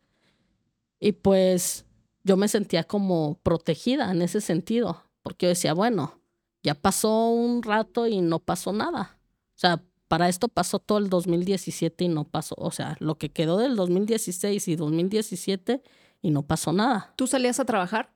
Y 1.00 1.12
pues 1.12 1.86
yo 2.24 2.38
me 2.38 2.48
sentía 2.48 2.84
como 2.84 3.40
protegida 3.44 4.12
en 4.12 4.22
ese 4.22 4.42
sentido, 4.42 5.04
porque 5.22 5.46
yo 5.46 5.50
decía, 5.50 5.74
bueno, 5.74 6.20
ya 6.64 6.74
pasó 6.74 7.30
un 7.30 7.62
rato 7.62 8.08
y 8.08 8.22
no 8.22 8.40
pasó 8.40 8.74
nada. 8.74 9.20
O 9.56 9.58
sea, 9.58 9.84
para 10.08 10.30
esto 10.30 10.48
pasó 10.48 10.80
todo 10.80 10.98
el 10.98 11.10
2017 11.10 12.06
y 12.06 12.08
no 12.08 12.24
pasó, 12.26 12.56
o 12.58 12.72
sea, 12.72 12.96
lo 13.00 13.18
que 13.18 13.30
quedó 13.30 13.58
del 13.58 13.76
2016 13.76 14.68
y 14.68 14.76
2017 14.76 15.84
y 16.22 16.32
no 16.32 16.44
pasó 16.44 16.74
nada. 16.74 17.14
¿Tú 17.16 17.28
salías 17.28 17.60
a 17.60 17.66
trabajar? 17.66 18.12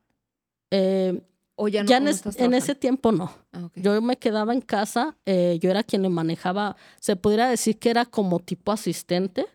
Eh, 0.71 1.21
¿O 1.61 1.67
ya 1.67 1.83
no? 1.83 1.89
ya 1.89 1.97
en, 1.97 2.07
es- 2.07 2.63
ese 2.63 2.73
tiempo 2.75 3.11
no. 3.11 3.33
Ah. 3.51 3.69
Yo 3.75 4.01
me 4.01 4.15
quedaba 4.17 4.53
en 4.53 4.61
casa, 4.61 5.17
eh, 5.25 5.59
yo 5.61 5.69
era 5.69 5.83
quien 5.83 6.01
le 6.03 6.09
manejaba, 6.09 6.77
se 7.01 7.17
pudiera 7.17 7.49
decir 7.49 7.77
que 7.77 7.89
era 7.89 8.05
como 8.05 8.39
tipo 8.39 8.71
asistente 8.71 9.45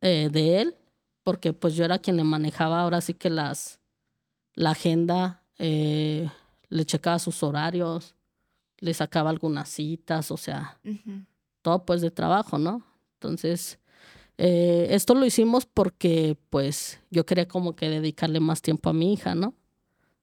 eh, 0.00 0.30
de 0.32 0.60
él, 0.62 0.74
porque 1.22 1.52
pues 1.52 1.74
yo 1.74 1.84
era 1.84 1.98
quien 1.98 2.16
le 2.16 2.24
manejaba 2.24 2.80
ahora 2.80 3.02
sí 3.02 3.12
que 3.12 3.28
las, 3.28 3.78
la 4.54 4.70
agenda, 4.70 5.42
eh, 5.58 6.30
le 6.70 6.84
checaba 6.86 7.18
sus 7.18 7.42
horarios, 7.42 8.14
le 8.78 8.94
sacaba 8.94 9.28
algunas 9.28 9.68
citas, 9.68 10.30
o 10.30 10.38
sea, 10.38 10.78
todo 11.60 11.84
pues 11.84 12.00
de 12.00 12.10
trabajo, 12.10 12.56
¿no? 12.56 12.82
Entonces, 13.14 13.78
esto 14.38 15.14
lo 15.14 15.26
hicimos 15.26 15.66
porque 15.66 16.38
pues 16.48 16.98
yo 17.10 17.26
quería 17.26 17.46
como 17.46 17.76
que 17.76 17.90
dedicarle 17.90 18.40
más 18.40 18.62
tiempo 18.62 18.88
a 18.88 18.94
mi 18.94 19.12
hija, 19.12 19.34
¿no? 19.34 19.52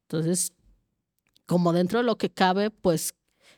Entonces, 0.08 0.54
como 1.46 1.74
dentro 1.74 2.00
de 2.00 2.06
lo 2.06 2.17
que 2.17 2.30
cabe, 2.30 2.70
pues 2.72 3.13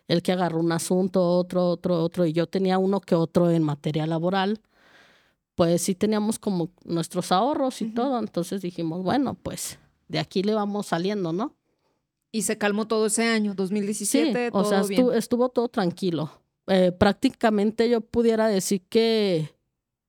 él 0.08 0.24
que 0.24 0.32
agarró 0.32 0.60
un 0.60 0.72
asunto, 0.72 1.24
otro, 1.38 1.70
otro, 1.70 2.04
otro, 2.04 2.26
y 2.26 2.34
yo 2.34 2.48
tenía 2.48 2.80
uno 2.80 3.00
que 3.02 3.14
otro 3.14 3.52
en 3.52 3.62
materia 3.62 4.08
laboral, 4.08 4.60
pues 5.54 5.84
sí 5.84 5.94
teníamos 5.94 6.40
como 6.40 6.72
nuestros 6.86 7.32
ahorros 7.32 7.82
y 7.84 7.94
todo, 7.94 8.18
entonces 8.18 8.62
dijimos, 8.64 9.04
bueno, 9.04 9.36
pues 9.36 9.78
de 10.08 10.18
aquí 10.18 10.42
le 10.42 10.56
vamos 10.56 10.88
saliendo, 10.88 11.34
¿no? 11.34 11.56
Y 12.32 12.42
se 12.42 12.58
calmó 12.58 12.88
todo 12.88 13.06
ese 13.06 13.28
año, 13.28 13.54
2017, 13.54 14.46
Sí, 14.46 14.52
todo 14.52 14.62
o 14.64 14.66
sea, 14.66 14.84
bien. 14.84 15.12
estuvo 15.14 15.50
todo 15.50 15.68
tranquilo. 15.68 16.32
Eh, 16.66 16.92
prácticamente 16.92 17.90
yo 17.90 18.02
pudiera 18.02 18.48
decir 18.48 18.82
que, 18.90 19.56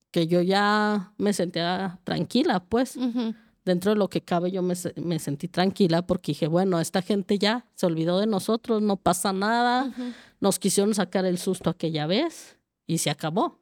que 0.09 0.25
yo 0.25 0.41
ya 0.41 1.13
me 1.17 1.33
sentía 1.33 1.99
tranquila, 2.03 2.63
pues. 2.63 2.95
Ujú. 2.95 3.35
Dentro 3.63 3.91
de 3.91 3.97
lo 3.97 4.09
que 4.09 4.21
cabe 4.21 4.49
yo 4.51 4.61
me, 4.63 4.75
se- 4.75 4.93
me 4.99 5.19
sentí 5.19 5.47
tranquila 5.47 6.01
porque 6.07 6.31
dije, 6.31 6.47
bueno, 6.47 6.79
esta 6.79 7.01
gente 7.03 7.37
ya 7.37 7.65
se 7.75 7.85
olvidó 7.85 8.19
de 8.19 8.25
nosotros, 8.27 8.81
no 8.81 8.95
pasa 8.97 9.33
nada, 9.33 9.93
nos 10.39 10.57
quisieron 10.57 10.95
sacar 10.95 11.25
el 11.25 11.37
susto 11.37 11.69
aquella 11.69 12.07
vez 12.07 12.57
y 12.87 12.97
se 12.97 13.09
acabó. 13.11 13.43
O 13.45 13.57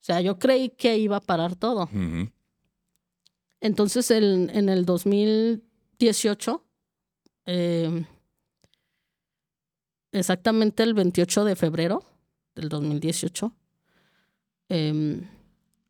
sea, 0.00 0.20
yo 0.20 0.38
creí 0.38 0.68
que 0.70 0.98
iba 0.98 1.16
a 1.18 1.20
parar 1.20 1.54
todo. 1.54 1.88
Entonces, 3.60 4.10
el- 4.10 4.50
en 4.52 4.68
el 4.68 4.84
2018, 4.84 6.64
eh, 7.46 8.04
exactamente 10.12 10.82
el 10.82 10.94
28 10.94 11.44
de 11.44 11.56
febrero 11.56 12.04
del 12.54 12.68
2018, 12.68 13.52
eh, 14.68 15.22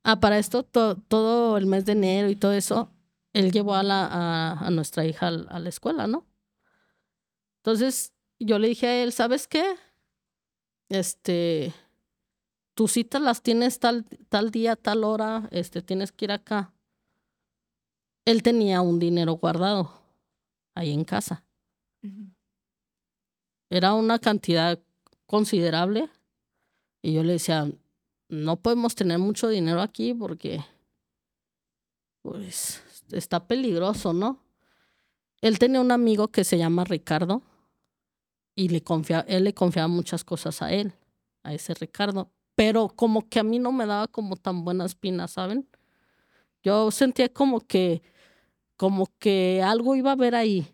ah, 0.03 0.21
para 0.21 0.39
esto, 0.39 0.63
to- 0.63 0.97
todo 0.97 1.57
el 1.57 1.67
mes 1.67 1.85
de 1.85 1.93
enero 1.93 2.29
y 2.31 2.37
todo 2.37 2.53
eso, 2.53 2.91
él 3.35 3.53
llevó 3.53 3.75
a, 3.75 3.83
la, 3.83 4.07
a, 4.07 4.67
a 4.67 4.71
nuestra 4.71 5.05
hija 5.05 5.29
a 5.29 5.59
la 5.59 5.69
escuela, 5.69 6.07
¿no? 6.07 6.27
Entonces, 7.59 8.15
yo 8.39 8.59
le 8.59 8.69
dije 8.69 8.87
a 8.87 9.03
él, 9.03 9.13
¿sabes 9.13 9.47
qué? 9.47 9.77
Este, 10.89 11.75
tus 12.75 12.93
citas 12.93 13.21
las 13.21 13.43
tienes 13.43 13.79
tal, 13.79 14.07
tal 14.29 14.51
día, 14.51 14.77
tal 14.77 15.05
hora, 15.05 15.49
este, 15.51 15.83
tienes 15.83 16.11
que 16.13 16.25
ir 16.25 16.33
acá 16.33 16.75
él 18.25 18.43
tenía 18.43 18.81
un 18.81 18.99
dinero 18.99 19.35
guardado 19.35 19.93
ahí 20.75 20.93
en 20.93 21.05
casa. 21.05 21.45
Era 23.71 23.95
una 23.95 24.19
cantidad 24.19 24.79
considerable. 25.27 26.09
Y 27.03 27.13
yo 27.15 27.23
le 27.23 27.35
decía, 27.35 27.71
no 28.29 28.57
podemos 28.57 28.95
tener 28.95 29.19
mucho 29.19 29.49
dinero 29.49 29.81
aquí 29.81 30.15
porque, 30.15 30.65
pues, 32.23 32.83
está 33.13 33.47
peligroso, 33.47 34.13
¿no? 34.13 34.41
Él 35.41 35.59
tenía 35.59 35.81
un 35.81 35.93
amigo 35.93 36.29
que 36.29 36.45
se 36.45 36.57
llama 36.59 36.85
Ricardo 36.85 37.43
y 38.55 38.69
le 38.69 38.83
confía, 38.83 39.25
él 39.29 39.45
le 39.45 39.53
confiaba 39.55 39.89
muchas 39.89 40.25
cosas 40.25 40.63
a 40.63 40.73
él, 40.73 40.93
a 41.43 41.53
ese 41.55 41.75
Ricardo. 41.75 42.31
Pero 42.55 42.89
como 42.89 43.29
que 43.29 43.41
a 43.41 43.43
mí 43.43 43.59
no 43.59 43.73
me 43.73 43.85
daba 43.85 44.07
como 44.09 44.37
tan 44.37 44.65
buena 44.65 44.85
espina, 44.87 45.27
¿saben? 45.29 45.69
Yo 46.63 46.91
sentía 46.91 47.29
como 47.29 47.61
que, 47.61 48.03
como 48.77 49.09
que 49.19 49.61
algo 49.63 49.97
iba 49.97 50.11
a 50.11 50.15
haber 50.15 50.35
ahí. 50.35 50.67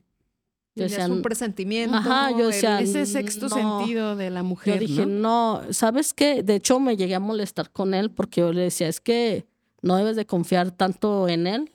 Yo 0.77 0.85
decía, 0.85 1.07
un 1.09 1.23
presentimiento. 1.23 1.97
Ajá, 1.97 2.31
yo 2.31 2.45
el- 2.47 2.53
decía, 2.53 2.81
Ese 2.81 3.05
sexto 3.07 3.49
No. 3.49 3.79
sentido 3.81 4.15
de 4.15 4.31
la 4.31 4.41
Yo 4.41 4.45
mujer, 4.45 4.79
dije, 4.81 5.05
¿no? 5.07 5.63
no, 5.63 5.73
¿sabes 5.73 6.13
qué? 6.15 6.43
De 6.43 6.55
hecho, 6.57 6.79
me 6.79 6.97
llegué 6.97 7.15
a 7.17 7.21
molestar 7.21 7.71
con 7.73 7.93
él 7.95 8.11
porque 8.11 8.41
yo 8.43 8.53
le 8.53 8.63
decía, 8.63 8.87
es 8.89 9.01
que 9.01 9.47
no 9.83 9.97
debes 9.97 10.15
de 10.17 10.27
confiar 10.27 10.71
tanto 10.71 11.27
en 11.29 11.47
él. 11.47 11.73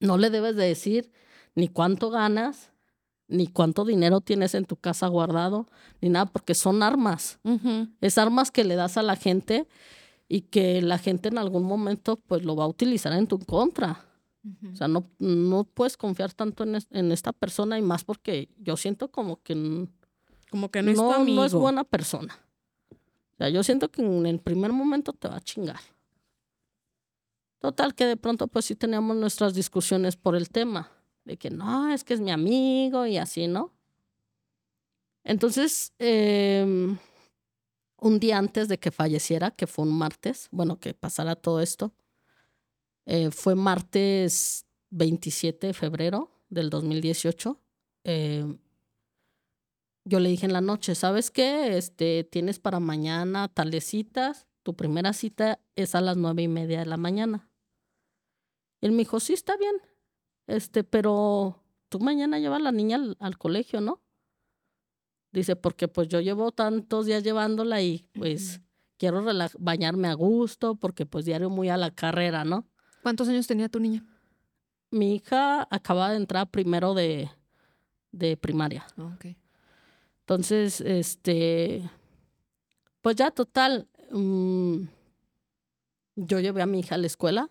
No 0.00 0.18
le 0.18 0.30
debes 0.30 0.56
de 0.56 0.64
decir 0.66 1.10
ni 1.54 1.68
cuánto 1.68 2.10
ganas, 2.10 2.70
ni 3.28 3.46
cuánto 3.46 3.84
dinero 3.84 4.20
tienes 4.20 4.54
en 4.54 4.64
tu 4.66 4.76
casa 4.76 5.06
guardado, 5.08 5.66
ni 6.00 6.08
nada, 6.10 6.26
porque 6.26 6.54
son 6.54 6.82
armas. 6.82 7.38
Es 8.00 8.18
armas 8.18 8.50
que 8.50 8.64
le 8.64 8.76
das 8.76 8.96
a 8.98 9.02
la 9.02 9.16
gente 9.16 9.66
y 10.28 10.42
que 10.42 10.82
la 10.82 10.98
gente 10.98 11.28
en 11.28 11.38
algún 11.38 11.64
momento 11.64 12.16
pues 12.26 12.44
lo 12.44 12.54
va 12.56 12.64
a 12.64 12.68
utilizar 12.68 13.12
en 13.14 13.26
tu 13.26 13.38
contra. 13.38 14.04
O 14.72 14.76
sea, 14.76 14.86
no, 14.86 15.10
no 15.18 15.64
puedes 15.64 15.96
confiar 15.96 16.32
tanto 16.32 16.62
en, 16.62 16.76
es- 16.76 16.86
en 16.92 17.10
esta 17.10 17.32
persona 17.32 17.78
y 17.78 17.82
más 17.82 18.04
porque 18.04 18.48
yo 18.58 18.76
siento 18.76 19.10
como 19.10 19.42
que 19.42 19.88
Como 20.50 20.70
que 20.70 20.82
no 20.82 20.90
es 20.92 20.96
tu 20.98 21.10
amigo. 21.12 21.36
no 21.40 21.44
es 21.44 21.52
buena 21.52 21.82
persona. 21.82 22.38
O 22.92 23.36
sea, 23.38 23.48
yo 23.48 23.62
siento 23.64 23.90
que 23.90 24.02
en 24.02 24.24
el 24.26 24.38
primer 24.38 24.72
momento 24.72 25.12
te 25.12 25.26
va 25.28 25.36
a 25.36 25.40
chingar. 25.40 25.80
Total, 27.60 27.94
que 27.94 28.04
de 28.06 28.16
pronto 28.16 28.48
pues 28.48 28.66
sí 28.66 28.76
teníamos 28.76 29.16
nuestras 29.16 29.54
discusiones 29.54 30.16
por 30.16 30.36
el 30.36 30.50
tema. 30.50 30.90
De 31.24 31.36
que 31.36 31.50
no, 31.50 31.92
es 31.92 32.04
que 32.04 32.14
es 32.14 32.20
mi 32.20 32.30
amigo 32.30 33.06
y 33.06 33.16
así, 33.18 33.48
¿no? 33.48 33.72
Entonces, 35.24 35.92
em, 35.98 36.98
un 37.98 38.20
día 38.20 38.38
antes 38.38 38.68
de 38.68 38.78
que 38.78 38.92
falleciera, 38.92 39.50
que 39.50 39.66
fue 39.66 39.84
un 39.84 39.98
martes, 39.98 40.48
bueno, 40.52 40.78
que 40.78 40.94
pasara 40.94 41.34
todo 41.34 41.60
esto, 41.60 41.92
eh, 43.06 43.30
fue 43.30 43.54
martes 43.54 44.66
27 44.90 45.68
de 45.68 45.74
febrero 45.74 46.30
del 46.48 46.70
2018. 46.70 47.60
em, 48.04 48.58
yo 50.04 50.20
le 50.20 50.28
dije 50.28 50.46
en 50.46 50.52
la 50.52 50.60
noche, 50.60 50.94
¿sabes 50.94 51.32
qué? 51.32 51.76
Este, 51.76 52.22
tienes 52.22 52.60
para 52.60 52.78
mañana 52.78 53.48
tales 53.48 53.84
citas. 53.86 54.46
Tu 54.66 54.74
primera 54.74 55.12
cita 55.12 55.60
es 55.76 55.94
a 55.94 56.00
las 56.00 56.16
nueve 56.16 56.42
y 56.42 56.48
media 56.48 56.80
de 56.80 56.86
la 56.86 56.96
mañana. 56.96 57.48
Él 58.80 58.90
me 58.90 58.98
dijo, 58.98 59.20
sí, 59.20 59.32
está 59.32 59.56
bien. 59.56 59.76
Este, 60.48 60.82
pero 60.82 61.62
tú 61.88 62.00
mañana 62.00 62.40
llevas 62.40 62.58
a 62.58 62.64
la 62.64 62.72
niña 62.72 62.96
al, 62.96 63.16
al 63.20 63.38
colegio, 63.38 63.80
¿no? 63.80 64.02
Dice, 65.30 65.54
porque 65.54 65.86
pues 65.86 66.08
yo 66.08 66.20
llevo 66.20 66.50
tantos 66.50 67.06
días 67.06 67.22
llevándola 67.22 67.80
y 67.80 68.08
pues 68.12 68.60
quiero 68.96 69.24
bañarme 69.60 70.08
a 70.08 70.14
gusto, 70.14 70.74
porque 70.74 71.06
pues 71.06 71.24
diario 71.24 71.48
muy 71.48 71.68
a 71.68 71.76
la 71.76 71.92
carrera, 71.92 72.44
¿no? 72.44 72.66
¿Cuántos 73.04 73.28
años 73.28 73.46
tenía 73.46 73.68
tu 73.68 73.78
niña? 73.78 74.04
Mi 74.90 75.14
hija 75.14 75.68
acaba 75.70 76.10
de 76.10 76.16
entrar 76.16 76.50
primero 76.50 76.92
de, 76.92 77.30
de 78.10 78.36
primaria. 78.36 78.84
Ok. 78.98 79.26
Entonces, 80.22 80.80
este, 80.80 81.88
pues 83.00 83.14
ya 83.14 83.30
total, 83.30 83.88
mm, 84.16 84.88
yo 86.16 86.40
llevé 86.40 86.62
a 86.62 86.66
mi 86.66 86.80
hija 86.80 86.94
a 86.94 86.98
la 86.98 87.06
escuela 87.06 87.50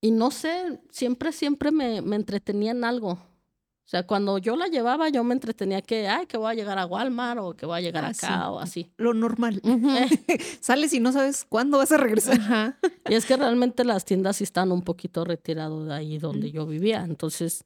y 0.00 0.10
no 0.10 0.30
sé, 0.30 0.80
siempre, 0.90 1.32
siempre 1.32 1.70
me, 1.70 2.02
me 2.02 2.16
entretenía 2.16 2.72
en 2.72 2.84
algo. 2.84 3.12
O 3.12 3.86
sea, 3.86 4.06
cuando 4.06 4.38
yo 4.38 4.56
la 4.56 4.66
llevaba, 4.68 5.08
yo 5.10 5.22
me 5.24 5.34
entretenía 5.34 5.82
que, 5.82 6.08
ay, 6.08 6.26
que 6.26 6.38
voy 6.38 6.50
a 6.50 6.54
llegar 6.54 6.78
a 6.78 6.86
Walmart 6.86 7.38
o 7.42 7.54
que 7.54 7.66
voy 7.66 7.78
a 7.78 7.80
llegar 7.82 8.04
Ah, 8.04 8.08
acá 8.08 8.26
sí. 8.26 8.32
o 8.48 8.58
así. 8.58 8.92
Lo 8.96 9.12
normal. 9.12 9.60
Sales 10.60 10.92
y 10.94 11.00
no 11.00 11.12
sabes 11.12 11.44
cuándo 11.46 11.78
vas 11.78 11.92
a 11.92 11.98
regresar. 11.98 12.40
Ajá. 12.40 12.78
Y 13.08 13.14
es 13.14 13.26
que 13.26 13.36
realmente 13.36 13.84
las 13.84 14.04
tiendas 14.06 14.36
sí 14.36 14.44
están 14.44 14.72
un 14.72 14.82
poquito 14.82 15.24
retiradas 15.24 15.86
de 15.86 15.94
ahí 15.94 16.18
donde 16.18 16.48
Mm. 16.48 16.52
yo 16.52 16.66
vivía. 16.66 17.04
Entonces, 17.04 17.64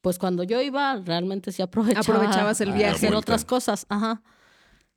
pues 0.00 0.18
cuando 0.18 0.42
yo 0.42 0.60
iba, 0.62 0.96
realmente 1.04 1.52
sí 1.52 1.60
aprovechaba. 1.60 2.00
Aprovechabas 2.00 2.60
el 2.62 2.70
Ah, 2.70 2.74
viaje. 2.74 2.94
hacer 2.96 3.14
otras 3.14 3.44
cosas, 3.44 3.84
ajá. 3.90 4.22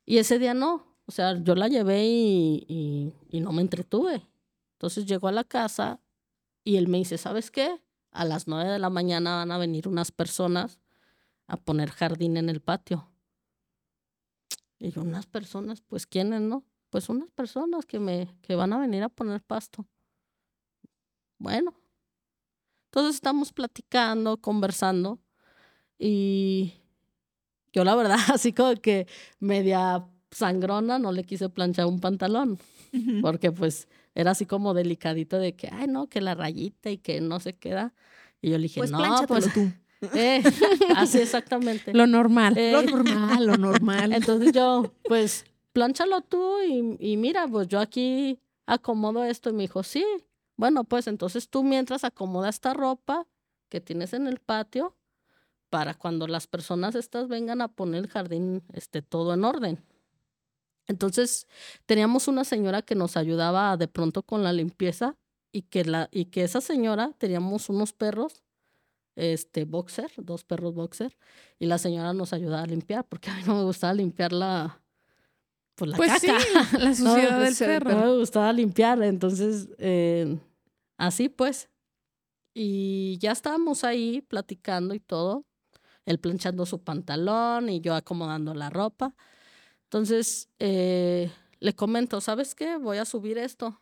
Y 0.06 0.18
ese 0.18 0.38
día 0.38 0.54
no, 0.54 0.86
o 1.12 1.14
sea, 1.14 1.38
yo 1.42 1.54
la 1.54 1.68
llevé 1.68 2.06
y, 2.06 3.14
y, 3.28 3.40
no 3.40 3.52
me 3.52 3.60
entretuve. 3.60 4.26
Entonces 4.72 5.04
llegó 5.04 5.28
a 5.28 5.32
la 5.32 5.44
casa 5.44 6.00
y 6.64 6.76
él 6.76 6.88
me 6.88 6.96
dice, 6.96 7.18
¿sabes 7.18 7.50
qué? 7.50 7.82
A 8.12 8.24
las 8.24 8.48
nueve 8.48 8.70
de 8.70 8.78
la 8.78 8.88
mañana 8.88 9.36
van 9.36 9.50
a 9.52 9.58
venir 9.58 9.88
unas 9.88 10.10
personas 10.10 10.80
a 11.48 11.58
poner 11.58 11.90
jardín 11.90 12.38
en 12.38 12.48
el 12.48 12.62
patio. 12.62 13.10
Y 14.78 14.90
yo, 14.90 15.02
unas 15.02 15.26
personas, 15.26 15.82
pues 15.82 16.06
¿quiénes, 16.06 16.40
no? 16.40 16.64
Pues 16.88 17.10
unas 17.10 17.30
personas 17.30 17.84
que 17.84 17.98
me, 17.98 18.34
que 18.40 18.54
van 18.54 18.72
a 18.72 18.78
venir 18.78 19.02
a 19.02 19.10
poner 19.10 19.42
pasto. 19.42 19.86
Bueno. 21.36 21.74
Entonces 22.86 23.16
estamos 23.16 23.52
platicando, 23.52 24.38
conversando 24.38 25.20
y 25.98 26.72
yo 27.70 27.84
la 27.84 27.96
verdad 27.96 28.16
así 28.32 28.54
como 28.54 28.74
que 28.76 29.06
media 29.40 30.06
sangrona 30.32 30.98
no 30.98 31.12
le 31.12 31.24
quise 31.24 31.48
planchar 31.48 31.86
un 31.86 32.00
pantalón, 32.00 32.58
porque 33.20 33.52
pues 33.52 33.88
era 34.14 34.32
así 34.32 34.46
como 34.46 34.74
delicadito 34.74 35.38
de 35.38 35.54
que, 35.54 35.68
ay, 35.72 35.86
no, 35.86 36.08
que 36.08 36.20
la 36.20 36.34
rayita 36.34 36.90
y 36.90 36.98
que 36.98 37.20
no 37.20 37.40
se 37.40 37.54
queda. 37.54 37.94
Y 38.40 38.50
yo 38.50 38.58
le 38.58 38.64
dije, 38.64 38.80
Pues 38.80 38.90
no, 38.90 39.24
pues 39.28 39.52
tú. 39.52 39.70
eh, 40.14 40.42
así 40.96 41.18
exactamente. 41.18 41.94
Lo 41.94 42.06
normal. 42.06 42.58
Eh, 42.58 42.72
Lo 42.72 42.82
normal, 42.82 43.46
lo 43.46 43.56
normal. 43.56 44.12
entonces 44.12 44.52
yo, 44.52 44.92
pues, 45.04 45.44
plánchalo 45.72 46.20
tú 46.22 46.60
y, 46.60 46.96
y 46.98 47.16
mira, 47.16 47.46
pues 47.46 47.68
yo 47.68 47.78
aquí 47.80 48.40
acomodo 48.66 49.24
esto. 49.24 49.50
Y 49.50 49.52
me 49.52 49.62
dijo, 49.62 49.82
sí. 49.82 50.04
Bueno, 50.56 50.84
pues 50.84 51.06
entonces 51.06 51.48
tú 51.48 51.62
mientras 51.62 52.04
acomoda 52.04 52.48
esta 52.48 52.74
ropa 52.74 53.26
que 53.68 53.80
tienes 53.80 54.12
en 54.12 54.26
el 54.26 54.38
patio 54.38 54.94
para 55.70 55.94
cuando 55.94 56.26
las 56.26 56.46
personas 56.46 56.94
estas 56.94 57.28
vengan 57.28 57.62
a 57.62 57.68
poner 57.68 58.04
el 58.04 58.10
jardín 58.10 58.62
este, 58.74 59.00
todo 59.00 59.32
en 59.32 59.44
orden. 59.44 59.82
Entonces 60.86 61.46
teníamos 61.86 62.28
una 62.28 62.44
señora 62.44 62.82
que 62.82 62.94
nos 62.94 63.16
ayudaba 63.16 63.76
de 63.76 63.88
pronto 63.88 64.22
con 64.22 64.42
la 64.42 64.52
limpieza 64.52 65.16
y 65.52 65.62
que, 65.62 65.84
la, 65.84 66.08
y 66.12 66.26
que 66.26 66.44
esa 66.44 66.60
señora 66.60 67.12
teníamos 67.18 67.68
unos 67.68 67.92
perros 67.92 68.42
este 69.14 69.64
boxer, 69.66 70.10
dos 70.16 70.42
perros 70.44 70.74
boxer, 70.74 71.16
y 71.58 71.66
la 71.66 71.76
señora 71.78 72.14
nos 72.14 72.32
ayudaba 72.32 72.62
a 72.62 72.66
limpiar, 72.66 73.06
porque 73.06 73.30
a 73.30 73.36
mí 73.36 73.42
no 73.46 73.56
me 73.56 73.64
gustaba 73.64 73.92
limpiar 73.92 74.32
la, 74.32 74.80
pues, 75.74 75.90
la 75.90 75.96
Pues 75.98 76.12
sí, 76.18 76.26
caca. 76.28 76.38
la, 76.72 76.78
la 76.84 76.94
suciedad 76.94 77.30
No, 77.38 77.40
del 77.44 77.54
sí, 77.54 77.64
perro. 77.64 77.90
No 77.90 78.00
me 78.06 78.18
gustaba 78.18 78.52
limpiar, 78.54 79.02
entonces 79.02 79.68
eh, 79.78 80.38
así 80.96 81.28
pues. 81.28 81.68
Y 82.54 83.18
ya 83.18 83.32
estábamos 83.32 83.84
ahí 83.84 84.20
platicando 84.22 84.94
y 84.94 85.00
todo, 85.00 85.44
él 86.06 86.18
planchando 86.18 86.66
su 86.66 86.82
pantalón 86.82 87.68
y 87.68 87.80
yo 87.80 87.94
acomodando 87.94 88.54
la 88.54 88.70
ropa. 88.70 89.14
Entonces 89.92 90.48
eh, 90.58 91.30
le 91.60 91.74
comento, 91.74 92.22
¿sabes 92.22 92.54
qué? 92.54 92.78
Voy 92.78 92.96
a 92.96 93.04
subir 93.04 93.36
esto. 93.36 93.78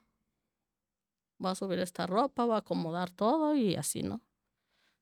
Voy 1.38 1.53
a 1.53 1.55
subir 1.55 1.79
esta 1.79 2.05
ropa, 2.09 2.44
voy 2.46 2.57
a 2.57 2.59
acomodar 2.59 3.12
todo 3.12 3.55
y 3.55 3.77
así, 3.77 4.03
¿no? 4.03 4.20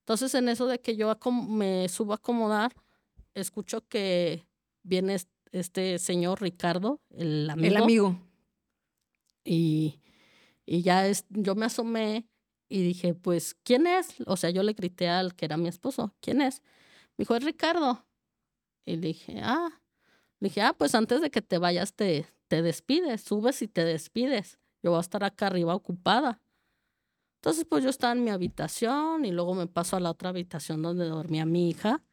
Entonces 0.01 0.35
en 0.35 0.49
eso 0.49 0.67
de 0.67 0.79
que 0.79 0.95
yo 0.95 1.11
me 1.31 1.89
subo 1.89 2.11
a 2.11 2.17
acomodar, 2.17 2.75
escucho 3.33 3.87
que 3.87 4.45
viene 4.83 5.15
es- 5.15 5.27
este 5.51 5.97
señor 5.97 6.43
Ricardo, 6.43 7.01
el 7.09 7.49
amigo. 7.49 7.67
El 7.75 7.77
amigo. 7.77 8.15
Y, 9.43 9.99
y 10.67 10.83
ya 10.83 11.07
es, 11.07 11.25
yo 11.29 11.55
me 11.55 11.65
asomé 11.65 12.29
y 12.69 12.83
dije, 12.83 13.15
pues, 13.15 13.55
¿quién 13.63 13.87
es? 13.87 14.13
O 14.27 14.37
sea, 14.37 14.51
yo 14.51 14.61
le 14.61 14.73
grité 14.73 15.09
al 15.09 15.33
que 15.35 15.45
era 15.45 15.57
mi 15.57 15.69
esposo, 15.69 16.13
¿quién 16.21 16.39
es? 16.43 16.61
Me 17.17 17.23
dijo, 17.23 17.35
es 17.35 17.43
Ricardo. 17.43 18.05
Y 18.85 18.97
le 18.97 19.07
dije, 19.07 19.39
ah, 19.43 19.69
le 20.39 20.47
dije, 20.49 20.61
ah, 20.61 20.73
pues 20.77 20.95
antes 20.95 21.21
de 21.21 21.29
que 21.31 21.41
te 21.41 21.57
vayas 21.57 21.93
te, 21.93 22.25
te 22.47 22.61
despides, 22.61 23.21
subes 23.21 23.61
y 23.61 23.67
te 23.67 23.83
despides. 23.83 24.59
Yo 24.81 24.91
voy 24.91 24.97
a 24.97 25.01
estar 25.01 25.23
acá 25.23 25.47
arriba 25.47 25.75
ocupada. 25.75 26.41
Entonces, 27.41 27.65
pues 27.69 27.83
yo 27.83 27.89
estaba 27.89 28.13
en 28.13 28.23
mi 28.23 28.31
habitación 28.31 29.25
y 29.25 29.31
luego 29.31 29.53
me 29.55 29.67
paso 29.67 29.95
a 29.95 29.99
la 29.99 30.11
otra 30.11 30.29
habitación 30.29 30.81
donde 30.81 31.05
dormía 31.05 31.45
mi 31.45 31.69
hija. 31.69 32.03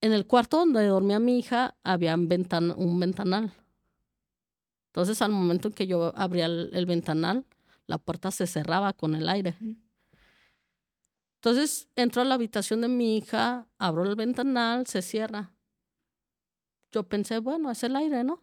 En 0.00 0.12
el 0.12 0.26
cuarto 0.26 0.58
donde 0.58 0.86
dormía 0.86 1.18
mi 1.18 1.38
hija 1.38 1.76
había 1.82 2.14
un, 2.14 2.28
ventan- 2.28 2.74
un 2.76 3.00
ventanal. 3.00 3.52
Entonces, 4.88 5.20
al 5.22 5.30
momento 5.32 5.68
en 5.68 5.74
que 5.74 5.86
yo 5.86 6.12
abría 6.16 6.46
el, 6.46 6.70
el 6.72 6.86
ventanal, 6.86 7.44
la 7.86 7.98
puerta 7.98 8.30
se 8.30 8.46
cerraba 8.46 8.92
con 8.92 9.14
el 9.14 9.28
aire. 9.28 9.56
Entonces, 11.40 11.88
entro 11.96 12.22
a 12.22 12.24
la 12.24 12.34
habitación 12.34 12.80
de 12.80 12.88
mi 12.88 13.16
hija, 13.16 13.68
abro 13.78 14.04
el 14.04 14.16
ventanal, 14.16 14.86
se 14.86 15.02
cierra. 15.02 15.52
Yo 16.96 17.02
pensé, 17.02 17.40
bueno, 17.40 17.70
es 17.70 17.82
el 17.84 17.94
aire, 17.94 18.24
¿no? 18.24 18.42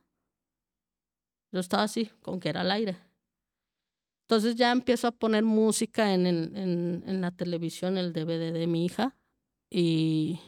Yo 1.52 1.60
estaba 1.60 1.82
así, 1.82 2.06
con 2.22 2.40
que 2.40 2.50
era 2.50 2.62
el 2.62 2.70
aire. 2.70 2.96
Entonces 4.26 4.54
ya 4.56 4.72
empiezo 4.72 5.08
a 5.08 5.12
poner 5.12 5.44
música 5.44 6.14
en, 6.14 6.28
el- 6.28 6.56
en, 6.56 7.04
en 7.08 7.20
la 7.22 7.32
televisión, 7.32 7.98
el 7.98 8.14
DVD 8.14 8.52
de 8.52 8.68
mi 8.68 8.86
hija. 8.86 9.16
Y 9.72 10.40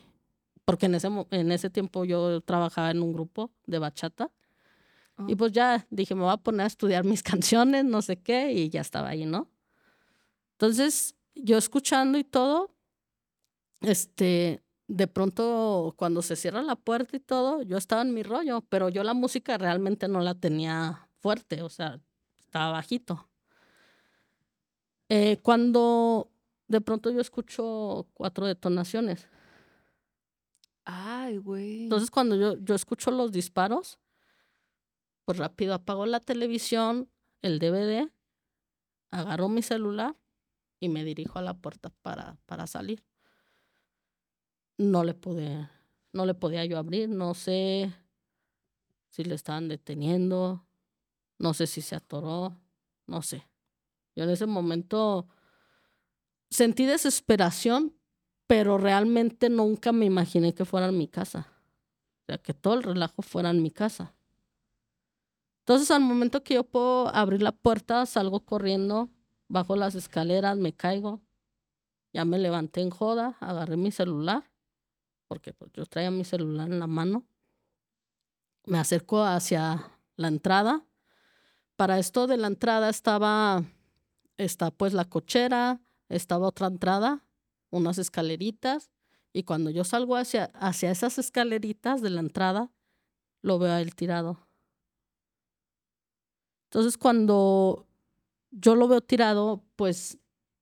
porque 0.65 0.85
en 0.85 0.93
ese, 0.93 1.07
en 1.31 1.51
ese 1.51 1.71
tiempo 1.71 2.05
yo 2.05 2.41
trabajaba 2.41 2.91
en 2.91 3.01
un 3.01 3.11
grupo 3.11 3.51
de 3.65 3.79
bachata. 3.79 4.31
Y 5.27 5.33
Oh. 5.33 5.37
pues 5.37 5.51
ya 5.51 5.87
dije, 5.89 6.13
me 6.13 6.21
voy 6.21 6.31
a 6.33 6.37
poner 6.37 6.65
a 6.65 6.67
estudiar 6.67 7.05
mis 7.05 7.23
canciones, 7.41 7.85
no 7.85 8.03
sé 8.03 8.17
qué, 8.17 8.51
y 8.53 8.69
ya 8.69 8.81
estaba 8.81 9.09
ahí, 9.09 9.25
¿no? 9.25 9.49
Entonces, 10.59 11.15
yo 11.33 11.57
escuchando 11.57 12.19
y 12.19 12.23
todo, 12.23 12.69
este, 13.81 14.61
de 14.87 15.07
pronto 15.07 15.93
cuando 15.97 16.21
se 16.21 16.35
cierra 16.35 16.61
la 16.61 16.75
puerta 16.75 17.17
y 17.17 17.19
todo, 17.19 17.61
yo 17.63 17.77
estaba 17.77 18.01
en 18.01 18.13
mi 18.13 18.23
rollo, 18.23 18.61
pero 18.69 18.89
yo 18.89 19.03
la 19.03 19.13
música 19.13 19.57
realmente 19.57 20.07
no 20.07 20.21
la 20.21 20.35
tenía 20.35 21.09
fuerte, 21.19 21.61
o 21.63 21.69
sea, 21.69 21.99
estaba 22.45 22.71
bajito. 22.71 23.29
Eh, 25.09 25.37
cuando 25.41 26.31
de 26.67 26.81
pronto 26.81 27.11
yo 27.11 27.21
escucho 27.21 28.07
cuatro 28.13 28.45
detonaciones, 28.45 29.27
Ay, 30.83 31.37
güey. 31.37 31.83
entonces 31.83 32.11
cuando 32.11 32.35
yo, 32.35 32.57
yo 32.57 32.75
escucho 32.75 33.11
los 33.11 33.31
disparos, 33.31 33.99
pues 35.25 35.39
rápido 35.39 35.73
apago 35.73 36.05
la 36.05 36.19
televisión, 36.19 37.09
el 37.41 37.57
DVD, 37.57 38.11
agarro 39.09 39.49
mi 39.49 39.63
celular 39.63 40.15
y 40.79 40.89
me 40.89 41.03
dirijo 41.03 41.39
a 41.39 41.41
la 41.41 41.55
puerta 41.55 41.89
para, 42.03 42.37
para 42.45 42.67
salir. 42.67 43.03
No 44.77 45.03
le 45.03 45.13
pude, 45.13 45.69
no 46.11 46.25
le 46.25 46.33
podía 46.33 46.65
yo 46.65 46.77
abrir, 46.77 47.09
no 47.09 47.33
sé 47.33 47.93
si 49.09 49.23
le 49.23 49.35
estaban 49.35 49.69
deteniendo, 49.69 50.65
no 51.39 51.53
sé 51.53 51.67
si 51.67 51.81
se 51.81 51.95
atoró, 51.95 52.57
no 53.07 53.21
sé. 53.21 53.47
Yo 54.15 54.23
en 54.23 54.29
ese 54.29 54.45
momento 54.45 55.27
sentí 56.49 56.85
desesperación, 56.85 57.93
pero 58.47 58.77
realmente 58.77 59.49
nunca 59.49 59.91
me 59.91 60.05
imaginé 60.05 60.53
que 60.53 60.65
fuera 60.65 60.87
en 60.87 60.97
mi 60.97 61.07
casa. 61.07 61.47
O 62.21 62.25
sea, 62.25 62.37
que 62.37 62.53
todo 62.53 62.73
el 62.73 62.83
relajo 62.83 63.21
fuera 63.21 63.49
en 63.49 63.61
mi 63.61 63.71
casa. 63.71 64.13
Entonces, 65.59 65.89
al 65.91 66.01
momento 66.01 66.43
que 66.43 66.55
yo 66.55 66.63
puedo 66.63 67.07
abrir 67.07 67.41
la 67.41 67.51
puerta, 67.51 68.05
salgo 68.05 68.45
corriendo, 68.45 69.09
bajo 69.47 69.75
las 69.75 69.95
escaleras, 69.95 70.57
me 70.57 70.73
caigo. 70.73 71.21
Ya 72.13 72.23
me 72.23 72.37
levanté 72.37 72.81
en 72.81 72.89
joda, 72.89 73.35
agarré 73.39 73.75
mi 73.75 73.91
celular, 73.91 74.43
porque 75.35 75.51
pues, 75.51 75.69
yo 75.73 75.85
traía 75.85 76.11
mi 76.11 76.23
celular 76.23 76.71
en 76.71 76.79
la 76.79 76.87
mano. 76.87 77.25
Me 78.63 78.77
acerco 78.77 79.21
hacia 79.21 79.91
la 80.15 80.29
entrada. 80.29 80.85
Para 81.75 81.99
esto 81.99 82.25
de 82.25 82.37
la 82.37 82.47
entrada 82.47 82.87
estaba, 82.87 83.65
está 84.37 84.71
pues 84.71 84.93
la 84.93 85.03
cochera, 85.03 85.81
estaba 86.07 86.47
otra 86.47 86.67
entrada, 86.67 87.25
unas 87.69 87.97
escaleritas, 87.97 88.91
y 89.33 89.43
cuando 89.43 89.71
yo 89.71 89.83
salgo 89.83 90.15
hacia, 90.15 90.45
hacia 90.53 90.89
esas 90.89 91.17
escaleritas 91.17 92.01
de 92.01 92.11
la 92.11 92.21
entrada, 92.21 92.71
lo 93.41 93.59
veo 93.59 93.73
a 93.73 93.81
él 93.81 93.93
tirado. 93.93 94.47
Entonces, 96.69 96.97
cuando 96.97 97.85
yo 98.51 98.77
lo 98.77 98.87
veo 98.87 99.01
tirado, 99.01 99.65
pues 99.75 100.17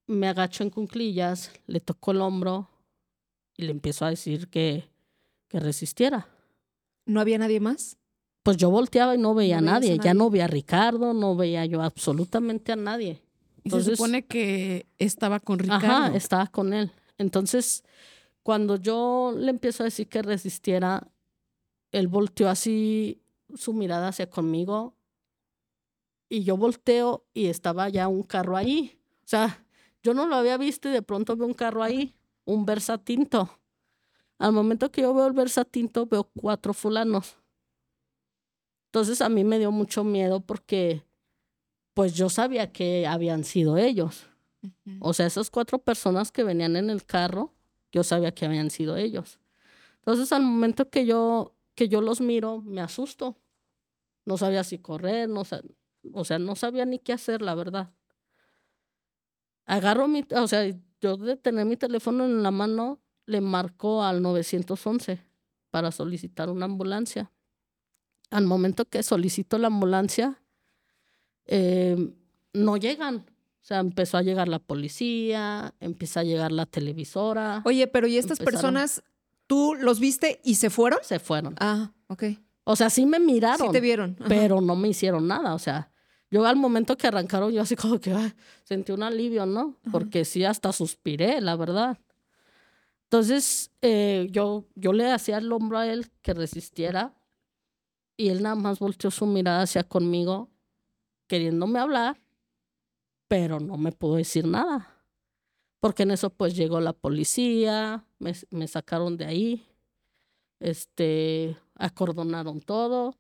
me 0.08 0.28
agacho 0.28 0.64
en 0.64 0.72
cunclillas, 0.72 1.52
le 1.68 1.80
toco 1.80 2.10
el 2.10 2.22
hombro 2.22 2.73
y 3.58 3.64
le 3.64 3.72
empiezo 3.72 4.06
a 4.06 4.10
decir 4.10 4.48
que, 4.50 4.90
que 5.48 5.60
resistiera. 5.60 6.28
¿No 7.06 7.20
había 7.20 7.38
nadie 7.38 7.60
más? 7.60 7.98
Pues 8.44 8.58
yo 8.58 8.70
volteaba 8.70 9.16
y 9.16 9.18
no 9.18 9.34
veía 9.34 9.58
a 9.58 9.62
No 9.62 9.66
veías 9.68 9.78
a 9.78 9.80
nadie. 9.80 10.00
Ya 10.04 10.14
no 10.14 10.30
veía 10.30 10.46
a 10.46 10.48
Ricardo, 10.48 11.14
no 11.14 11.36
veía 11.36 11.66
yo 11.66 11.82
absolutamente 11.82 12.72
a 12.72 12.76
nadie. 12.76 13.22
Y 13.64 13.70
se 13.70 13.76
Entonces- 13.78 13.98
supone 13.98 14.26
que 14.26 14.88
estaba 14.98 15.40
con 15.40 15.60
Ricardo. 15.60 15.86
Ajá, 15.86 16.16
estaba 16.16 16.48
con 16.48 16.74
él. 16.74 16.92
Entonces, 17.18 17.84
cuando 18.42 18.76
yo 18.76 19.34
le 19.38 19.50
empiezo 19.50 19.84
a 19.84 19.86
decir 19.86 20.10
que 20.10 20.22
resistiera, 20.22 21.08
él 21.92 22.08
volteó 22.08 22.50
así 22.50 23.22
su 23.56 23.74
mirada 23.74 24.10
hacia 24.10 24.30
conmigo 24.30 24.96
y 26.28 26.44
yo 26.44 26.58
volteo 26.58 27.26
y 27.34 27.46
estaba 27.46 27.88
ya 27.90 28.08
un 28.08 28.24
carro 28.24 28.58
ahí. 28.58 29.00
O 29.20 29.28
sea, 29.28 29.66
yo 30.02 30.14
no 30.14 30.26
lo 30.28 30.36
había 30.36 30.58
visto 30.58 30.90
y 30.90 30.92
de 30.92 31.02
pronto 31.02 31.38
veo 31.38 31.48
un 31.48 31.54
carro 31.54 31.84
ahí, 31.84 32.16
un 32.46 32.66
versatinto. 32.66 33.60
Al 34.38 34.52
momento 34.52 34.92
que 34.92 35.02
yo 35.02 35.14
veo 35.14 35.28
el 35.28 35.34
versatinto, 35.34 36.06
veo 36.06 36.26
cuatro 36.36 36.74
fulanos. 36.74 37.38
Entonces 38.88 39.22
a 39.22 39.30
mí 39.30 39.44
me 39.44 39.60
dio 39.60 39.72
mucho 39.72 40.04
miedo 40.04 40.42
porque 40.42 41.04
pues 41.94 42.14
yo 42.14 42.30
sabía 42.30 42.72
que 42.72 43.08
habían 43.08 43.44
sido 43.44 43.78
ellos. 43.78 44.28
O 45.00 45.14
sea, 45.14 45.26
esas 45.26 45.50
cuatro 45.50 45.80
personas 45.80 46.32
que 46.32 46.44
venían 46.44 46.76
en 46.76 46.90
el 46.90 47.06
carro, 47.06 47.54
yo 47.92 48.04
sabía 48.04 48.34
que 48.34 48.46
habían 48.46 48.70
sido 48.70 48.96
ellos. 48.96 49.40
Entonces, 49.98 50.32
al 50.32 50.44
momento 50.44 50.90
que 50.90 51.06
yo, 51.06 51.56
que 51.76 51.90
yo 51.90 52.02
los 52.02 52.22
miro, 52.22 52.62
me 52.62 52.82
asusto. 52.82 53.38
No 54.26 54.38
sabía 54.38 54.64
si 54.64 54.80
correr, 54.80 55.28
no 55.28 55.44
o 56.14 56.26
sea, 56.26 56.40
no 56.40 56.56
sabía 56.56 56.86
ni 56.86 57.00
qué 57.00 57.14
hacer, 57.14 57.42
la 57.42 57.56
verdad. 57.56 57.94
Agarro 59.66 60.08
mi, 60.08 60.26
o 60.36 60.48
sea, 60.48 60.74
yo 61.04 61.18
de 61.18 61.36
tener 61.36 61.66
mi 61.66 61.76
teléfono 61.76 62.24
en 62.26 62.42
la 62.44 62.52
mano, 62.52 63.00
le 63.26 63.42
marco 63.42 64.04
al 64.04 64.22
911 64.22 65.20
para 65.70 65.92
solicitar 65.92 66.50
una 66.50 66.66
ambulancia. 66.66 67.30
al 68.32 68.46
momento 68.48 68.86
que 68.86 69.04
solicito 69.04 69.60
la 69.60 69.68
ambulancia, 69.68 70.42
eh, 71.46 72.14
no 72.54 72.78
llegan. 72.78 73.18
O 73.18 73.66
sea, 73.66 73.80
empezó 73.80 74.18
a 74.18 74.24
llegar 74.24 74.48
la 74.48 74.58
policía, 74.60 75.74
empieza 75.80 76.22
a 76.22 76.24
llegar 76.24 76.52
la 76.52 76.66
televisora. 76.66 77.62
Oye, 77.66 77.86
pero 77.88 78.08
¿y 78.08 78.18
estas 78.18 78.40
Empezaron. 78.40 78.74
personas, 78.74 79.04
tú 79.46 79.76
los 79.80 80.00
viste 80.00 80.42
y 80.44 80.56
se 80.56 80.70
fueron? 80.72 81.00
Se 81.04 81.20
fueron. 81.20 81.56
Ah, 81.60 81.92
ok. 82.08 82.24
O 82.64 82.76
sea, 82.76 82.90
sí 82.90 83.06
me 83.06 83.20
miraron. 83.20 83.68
Sí 83.68 83.72
te 83.72 83.80
vieron. 83.82 84.16
Ajá. 84.20 84.30
pero 84.30 84.62
no 84.62 84.76
me 84.76 84.88
hicieron 84.88 85.28
nada. 85.28 85.54
O 85.54 85.60
sea, 85.60 85.92
yo 86.34 86.44
al 86.48 86.56
momento 86.56 86.98
que 86.98 87.06
arrancaron, 87.06 87.52
yo 87.52 87.62
así 87.62 87.76
como 87.76 88.00
que 88.00 88.12
ay, 88.12 88.34
sentí 88.64 88.92
un 88.92 89.04
alivio, 89.04 89.46
¿no? 89.46 89.78
Porque 89.92 90.26
sí, 90.26 90.44
hasta 90.44 90.72
suspiré, 90.72 91.40
la 91.42 91.56
verdad. 91.56 92.00
Entonces, 93.04 93.70
eh, 93.84 94.28
yo, 94.32 94.66
yo 94.74 94.94
le 94.94 95.12
hacía 95.12 95.38
el 95.38 95.52
hombro 95.52 95.78
a 95.78 95.86
él 95.86 96.10
que 96.24 96.34
resistiera 96.34 97.14
y 98.18 98.30
él 98.30 98.42
nada 98.42 98.56
más 98.56 98.80
volteó 98.80 99.12
su 99.12 99.28
mirada 99.28 99.62
hacia 99.62 99.84
conmigo, 99.84 100.50
queriéndome 101.28 101.78
hablar, 101.78 102.20
pero 103.28 103.60
no 103.60 103.78
me 103.78 103.92
pudo 103.92 104.16
decir 104.16 104.48
nada. 104.48 104.90
Porque 105.80 106.02
en 106.02 106.10
eso 106.10 106.32
pues 106.32 106.56
llegó 106.56 106.80
la 106.82 106.94
policía, 106.94 108.08
me, 108.18 108.34
me 108.50 108.68
sacaron 108.68 109.18
de 109.18 109.26
ahí, 109.26 109.68
este, 110.60 111.56
acordonaron 111.76 112.60
todo. 112.60 113.20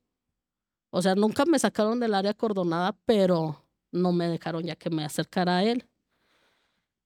O 0.95 1.01
sea, 1.01 1.15
nunca 1.15 1.43
me 1.45 1.57
sacaron 1.57 1.99
del 1.99 2.13
área 2.13 2.29
acordonada, 2.29 2.95
pero 3.05 3.65
no 3.91 4.11
me 4.11 4.27
dejaron 4.27 4.61
ya 4.63 4.75
que 4.75 4.91
me 4.91 5.03
acercara 5.03 5.57
a 5.57 5.63
él. 5.63 5.87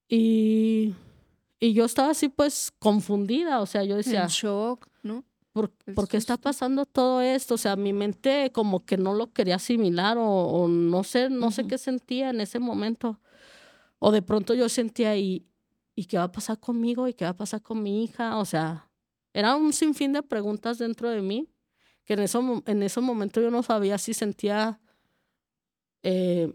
Y, 0.10 0.94
y 1.58 1.72
yo 1.72 1.86
estaba 1.86 2.10
así 2.10 2.28
pues 2.28 2.74
confundida, 2.80 3.62
o 3.62 3.66
sea, 3.66 3.86
yo 3.86 3.96
decía, 3.96 4.24
En 4.24 4.28
shock, 4.28 4.90
¿no? 5.04 5.24
¿por, 5.54 5.72
por 5.96 6.10
qué 6.10 6.18
está 6.18 6.36
pasando 6.36 6.86
todo 6.86 7.22
esto? 7.22 7.54
O 7.54 7.58
sea, 7.58 7.78
mi 7.78 7.94
mente 7.94 8.52
como 8.52 8.84
que 8.84 8.98
no 8.98 9.14
lo 9.14 9.32
quería 9.32 9.56
asimilar 9.56 10.18
o, 10.18 10.28
o 10.28 10.68
no 10.68 11.06
sé, 11.06 11.30
no 11.30 11.50
sé 11.52 11.66
qué 11.66 11.78
sentía 11.78 12.32
en 12.32 12.42
ese 12.42 12.60
momento. 12.60 13.22
O 14.00 14.12
de 14.12 14.22
pronto 14.22 14.54
yo 14.54 14.68
sentía, 14.68 15.16
¿y, 15.16 15.48
¿y 15.96 16.08
qué 16.08 16.18
va 16.18 16.26
a 16.26 16.32
pasar 16.34 16.60
conmigo? 16.60 17.08
¿Y 17.08 17.14
qué 17.14 17.24
va 17.24 17.32
a 17.32 17.38
pasar 17.38 17.62
con 17.62 17.82
mi 17.82 18.04
hija? 18.04 18.38
O 18.38 18.44
sea, 18.44 18.92
era 19.32 19.56
un 19.56 19.72
sinfín 19.72 20.12
de 20.12 20.24
preguntas 20.24 20.78
dentro 20.78 21.10
de 21.10 21.22
mí 21.22 21.48
que 22.08 22.14
en, 22.14 22.22
eso, 22.22 22.64
en 22.66 22.84
ese 22.84 23.02
momento 23.02 23.42
yo 23.42 23.52
no 23.52 23.62
sabía 23.62 23.98
si 23.98 24.14
sentía... 24.14 24.80
eh, 26.04 26.54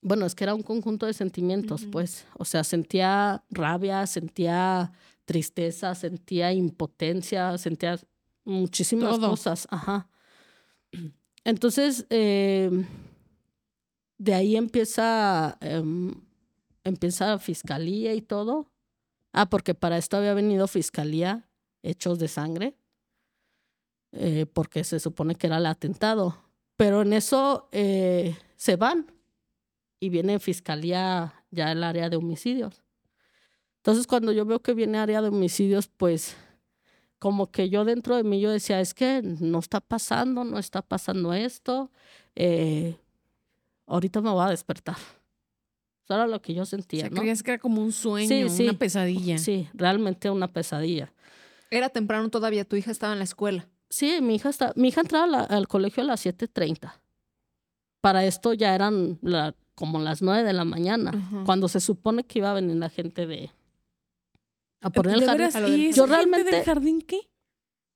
bueno, 0.00 0.24
es 0.24 0.34
que 0.34 0.44
era 0.44 0.54
un 0.54 0.62
conjunto 0.62 1.04
de 1.04 1.12
sentimientos, 1.12 1.84
pues. 1.84 2.24
O 2.38 2.44
sea, 2.46 2.64
sentía 2.64 3.44
rabia, 3.50 4.06
sentía 4.06 4.92
tristeza, 5.26 5.94
sentía 5.94 6.52
impotencia, 6.54 7.58
sentía 7.58 7.98
muchísimas 8.44 9.16
Todo. 9.16 9.28
cosas. 9.30 9.66
Ajá. 9.70 10.08
Entonces, 11.44 12.06
eh, 12.08 12.70
de 14.16 14.34
ahí 14.34 14.56
empieza, 14.56 15.58
em, 15.60 16.14
empieza 16.84 17.38
fiscalía 17.38 18.14
y 18.14 18.22
todo. 18.22 18.70
Ah, 19.32 19.50
porque 19.50 19.74
para 19.74 19.98
esto 19.98 20.16
había 20.16 20.32
venido 20.32 20.68
fiscalía, 20.68 21.50
hechos 21.82 22.18
de 22.18 22.28
sangre, 22.28 22.77
eh, 24.12 24.46
porque 24.52 24.84
se 24.84 25.00
supone 25.00 25.34
que 25.34 25.46
era 25.46 25.58
el 25.58 25.66
atentado. 25.66 26.36
Pero 26.76 27.02
en 27.02 27.12
eso 27.12 27.68
eh, 27.72 28.36
se 28.56 28.76
van 28.76 29.10
y 30.00 30.08
viene 30.10 30.38
fiscalía 30.38 31.34
ya 31.50 31.72
el 31.72 31.82
área 31.82 32.08
de 32.08 32.16
homicidios. 32.16 32.82
Entonces, 33.78 34.06
cuando 34.06 34.32
yo 34.32 34.44
veo 34.44 34.60
que 34.60 34.74
viene 34.74 34.98
área 34.98 35.22
de 35.22 35.28
homicidios, 35.28 35.88
pues 35.88 36.36
como 37.18 37.50
que 37.50 37.68
yo 37.68 37.84
dentro 37.84 38.16
de 38.16 38.22
mí 38.22 38.40
yo 38.40 38.50
decía, 38.50 38.80
es 38.80 38.94
que 38.94 39.22
no 39.22 39.58
está 39.58 39.80
pasando, 39.80 40.44
no 40.44 40.58
está 40.58 40.82
pasando 40.82 41.32
esto, 41.32 41.90
eh, 42.36 42.96
ahorita 43.86 44.20
me 44.20 44.30
voy 44.30 44.44
a 44.46 44.50
despertar. 44.50 44.96
Eso 46.04 46.14
era 46.14 46.26
lo 46.26 46.40
que 46.40 46.54
yo 46.54 46.62
O 46.62 46.66
sentía, 46.66 47.02
sea, 47.02 47.10
¿no? 47.10 47.16
creías 47.20 47.42
que 47.42 47.50
era 47.52 47.58
como 47.60 47.82
un 47.82 47.92
sueño, 47.92 48.28
Sí, 48.28 48.48
sí. 48.48 48.62
una 48.64 48.78
pesadilla. 48.78 49.38
Sí, 49.38 49.68
realmente 49.74 50.30
una 50.30 50.52
pesadilla. 50.52 51.12
Era 51.70 51.88
temprano 51.88 52.28
todavía, 52.30 52.64
tu 52.64 52.76
hija 52.76 52.90
estaba 52.90 53.12
en 53.12 53.18
la 53.18 53.24
escuela. 53.24 53.68
Sí, 53.90 54.18
mi 54.20 54.34
hija, 54.36 54.50
está, 54.50 54.72
mi 54.76 54.88
hija 54.88 55.00
entraba 55.00 55.26
la- 55.26 55.42
al 55.44 55.66
colegio 55.68 56.02
a 56.02 56.06
las 56.06 56.20
7.30. 56.24 57.00
Para 58.00 58.24
esto 58.24 58.52
ya 58.54 58.74
eran 58.74 59.18
la- 59.22 59.54
como 59.74 59.98
las 60.00 60.22
9 60.22 60.44
de 60.44 60.52
la 60.52 60.64
mañana, 60.64 61.12
cuando 61.46 61.68
se 61.68 61.80
supone 61.80 62.24
que 62.24 62.40
iba 62.40 62.50
a 62.50 62.54
venir 62.54 62.76
la 62.76 62.90
gente 62.90 63.26
de... 63.26 63.50
A 64.80 64.90
poner 64.90 65.14
el 65.14 65.20
¿De 65.20 65.26
jardín. 65.26 65.46
veras? 65.52 65.70
¿Y 65.70 65.92
Yo 65.92 66.06
realmente- 66.06 66.50
del 66.50 66.64
jardín 66.64 67.00
qué? 67.02 67.20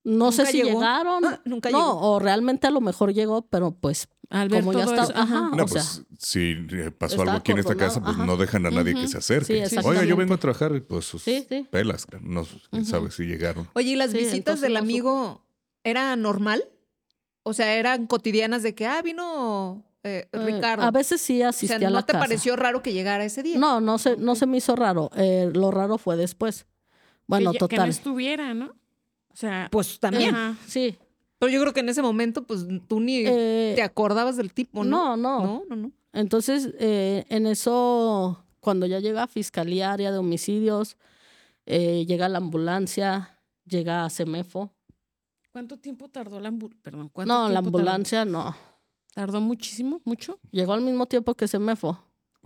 No 0.05 0.33
sé 0.33 0.43
¿Nunca 0.43 0.51
si 0.53 0.63
llegó? 0.63 0.81
llegaron. 0.81 1.25
Ah, 1.25 1.41
nunca 1.45 1.71
no, 1.71 1.79
llegó. 1.79 2.01
o 2.01 2.19
realmente 2.19 2.67
a 2.67 2.71
lo 2.73 2.81
mejor 2.81 3.13
llegó, 3.13 3.43
pero 3.43 3.71
pues 3.73 4.09
Al 4.31 4.49
ver 4.49 4.65
Como 4.65 4.73
ya 4.79 4.85
está- 4.85 5.03
eso, 5.05 5.13
ajá. 5.15 5.51
No, 5.55 5.65
o 5.65 5.69
sea, 5.69 5.83
pues 5.83 6.03
si 6.19 6.57
eh, 6.71 6.91
pasó 6.91 7.21
algo 7.21 7.35
aquí 7.37 7.53
en 7.53 7.59
esta 7.59 7.75
casa, 7.77 8.01
pues 8.01 8.15
ajá. 8.17 8.25
no 8.25 8.39
dejan 8.39 8.65
a 8.65 8.71
nadie 8.71 8.95
que 8.95 9.07
se 9.07 9.19
acerque. 9.19 9.67
Sí, 9.69 9.77
Oiga, 9.85 10.05
yo 10.05 10.17
vengo 10.17 10.33
a 10.33 10.39
trabajar, 10.39 10.75
y 10.75 10.81
pues 10.81 11.05
sus 11.05 11.23
Sí, 11.23 11.45
sí. 11.47 11.67
pelas, 11.71 12.07
no 12.23 12.45
quién 12.71 12.83
Ujú. 12.83 12.91
sabe 12.91 13.11
si 13.11 13.25
llegaron. 13.25 13.69
Oye, 13.75 13.91
¿y 13.91 13.97
las 13.97 14.11
Sí, 14.13 14.17
visitas 14.17 14.39
entonces 14.39 14.63
del 14.63 14.79
amigo 14.79 15.45
era 15.85 16.15
normal? 16.17 16.65
O 17.43 17.53
sea, 17.55 17.75
eran 17.77 18.07
cotidianas 18.07 18.63
de 18.63 18.75
que, 18.75 18.87
ah, 18.87 19.03
vino 19.03 19.85
eh, 20.05 20.29
eh, 20.33 20.39
Ricardo. 20.39 20.85
a 20.85 20.91
veces 20.91 21.21
sí 21.21 21.43
o 21.43 21.49
asistía 21.49 21.79
sea, 21.79 21.89
a 21.89 21.91
la 21.91 22.01
¿no 22.01 22.05
te 22.07 22.13
casa. 22.13 22.25
pareció 22.25 22.57
raro 22.57 22.83
que 22.83 22.93
llegara 22.93 23.25
ese 23.25 23.43
día? 23.43 23.59
No, 23.59 23.81
no 23.81 23.99
se, 23.99 24.17
no 24.17 24.35
se 24.37 24.47
me 24.47 24.59
hizo 24.59 24.77
raro. 24.77 25.11
Eh, 25.17 25.51
lo 25.53 25.71
raro 25.71 25.99
fue 25.99 26.17
después. 26.17 26.67
Bueno, 27.27 27.51
que, 27.53 27.59
ya- 27.59 27.69
que 27.69 27.77
no 27.77 27.83
total. 27.83 27.89
estuviera, 27.91 28.55
¿no? 28.55 28.67
O 29.33 29.37
sea, 29.37 29.69
Pues 29.73 29.99
también. 29.99 30.35
ajá. 30.35 30.57
Sí. 30.67 30.97
Pero 31.39 31.51
yo 31.51 31.61
creo 31.61 31.73
que 31.73 31.81
en 31.81 31.89
ese 31.89 32.03
momento, 32.03 32.45
pues 32.47 32.67
tú 32.87 33.01
ni 33.01 33.25
Eh, 33.27 33.73
te 33.75 33.83
acordabas 33.83 34.37
del 34.37 34.53
tipo, 34.53 34.85
¿no? 34.85 35.17
no, 35.17 35.17
no, 35.17 35.45
No, 35.45 35.63
no, 35.69 35.77
no. 35.77 35.93
Entonces, 36.13 36.69
eh, 36.79 37.25
en 37.31 37.47
eso, 37.47 38.45
cuando 38.61 38.87
ya 38.87 39.01
llega 39.01 39.23
a 39.25 39.27
Fiscalía, 39.27 39.93
área 39.93 40.13
de 40.13 40.19
homicidios, 40.19 40.97
eh, 41.67 42.05
llega 42.07 42.29
la 42.29 42.39
ambulancia, 42.39 43.39
llega 43.67 44.05
a 44.05 44.11
CEMEFO. 44.11 44.71
¿Cuánto 45.53 45.77
tiempo 45.79 46.09
tardó 46.09 46.41
la 46.41 46.49
ambulancia? 46.49 46.83
Perdón, 46.83 47.09
¿cuánto 47.11 47.33
No, 47.33 47.49
la 47.49 47.61
tiempo 47.61 47.71
tardó? 47.79 47.79
ambulancia 47.91 48.25
no. 48.25 48.57
¿Tardó 49.15 49.41
muchísimo? 49.41 50.01
¿Mucho? 50.05 50.39
Llegó 50.51 50.73
al 50.73 50.81
mismo 50.81 51.07
tiempo 51.07 51.35
que 51.35 51.47
CEMEFO. 51.47 51.99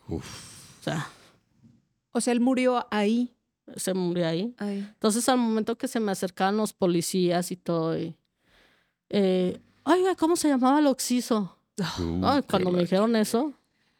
Uf. 0.08 0.80
O 0.80 0.82
sea, 0.82 1.06
O 2.12 2.20
sea, 2.20 2.32
él 2.32 2.40
murió 2.40 2.86
ahí. 2.90 3.32
se 3.76 3.94
murió 3.94 4.26
ahí. 4.26 4.54
ahí. 4.58 4.78
Entonces, 4.78 5.28
al 5.28 5.38
momento 5.38 5.76
que 5.78 5.86
se 5.88 6.00
me 6.00 6.10
acercaban 6.12 6.56
los 6.56 6.72
policías 6.72 7.50
y 7.52 7.56
todo, 7.56 7.96
y, 7.98 8.16
eh, 9.10 9.60
oiga, 9.84 10.14
¿cómo 10.16 10.34
se 10.36 10.48
llamaba 10.48 10.78
el 10.80 10.86
oxiso? 10.86 11.56
Uh, 12.00 12.24
Ay, 12.24 12.42
cuando 12.48 12.70
me 12.70 12.78
la- 12.78 12.82
dijeron 12.84 13.14
eso, 13.16 13.52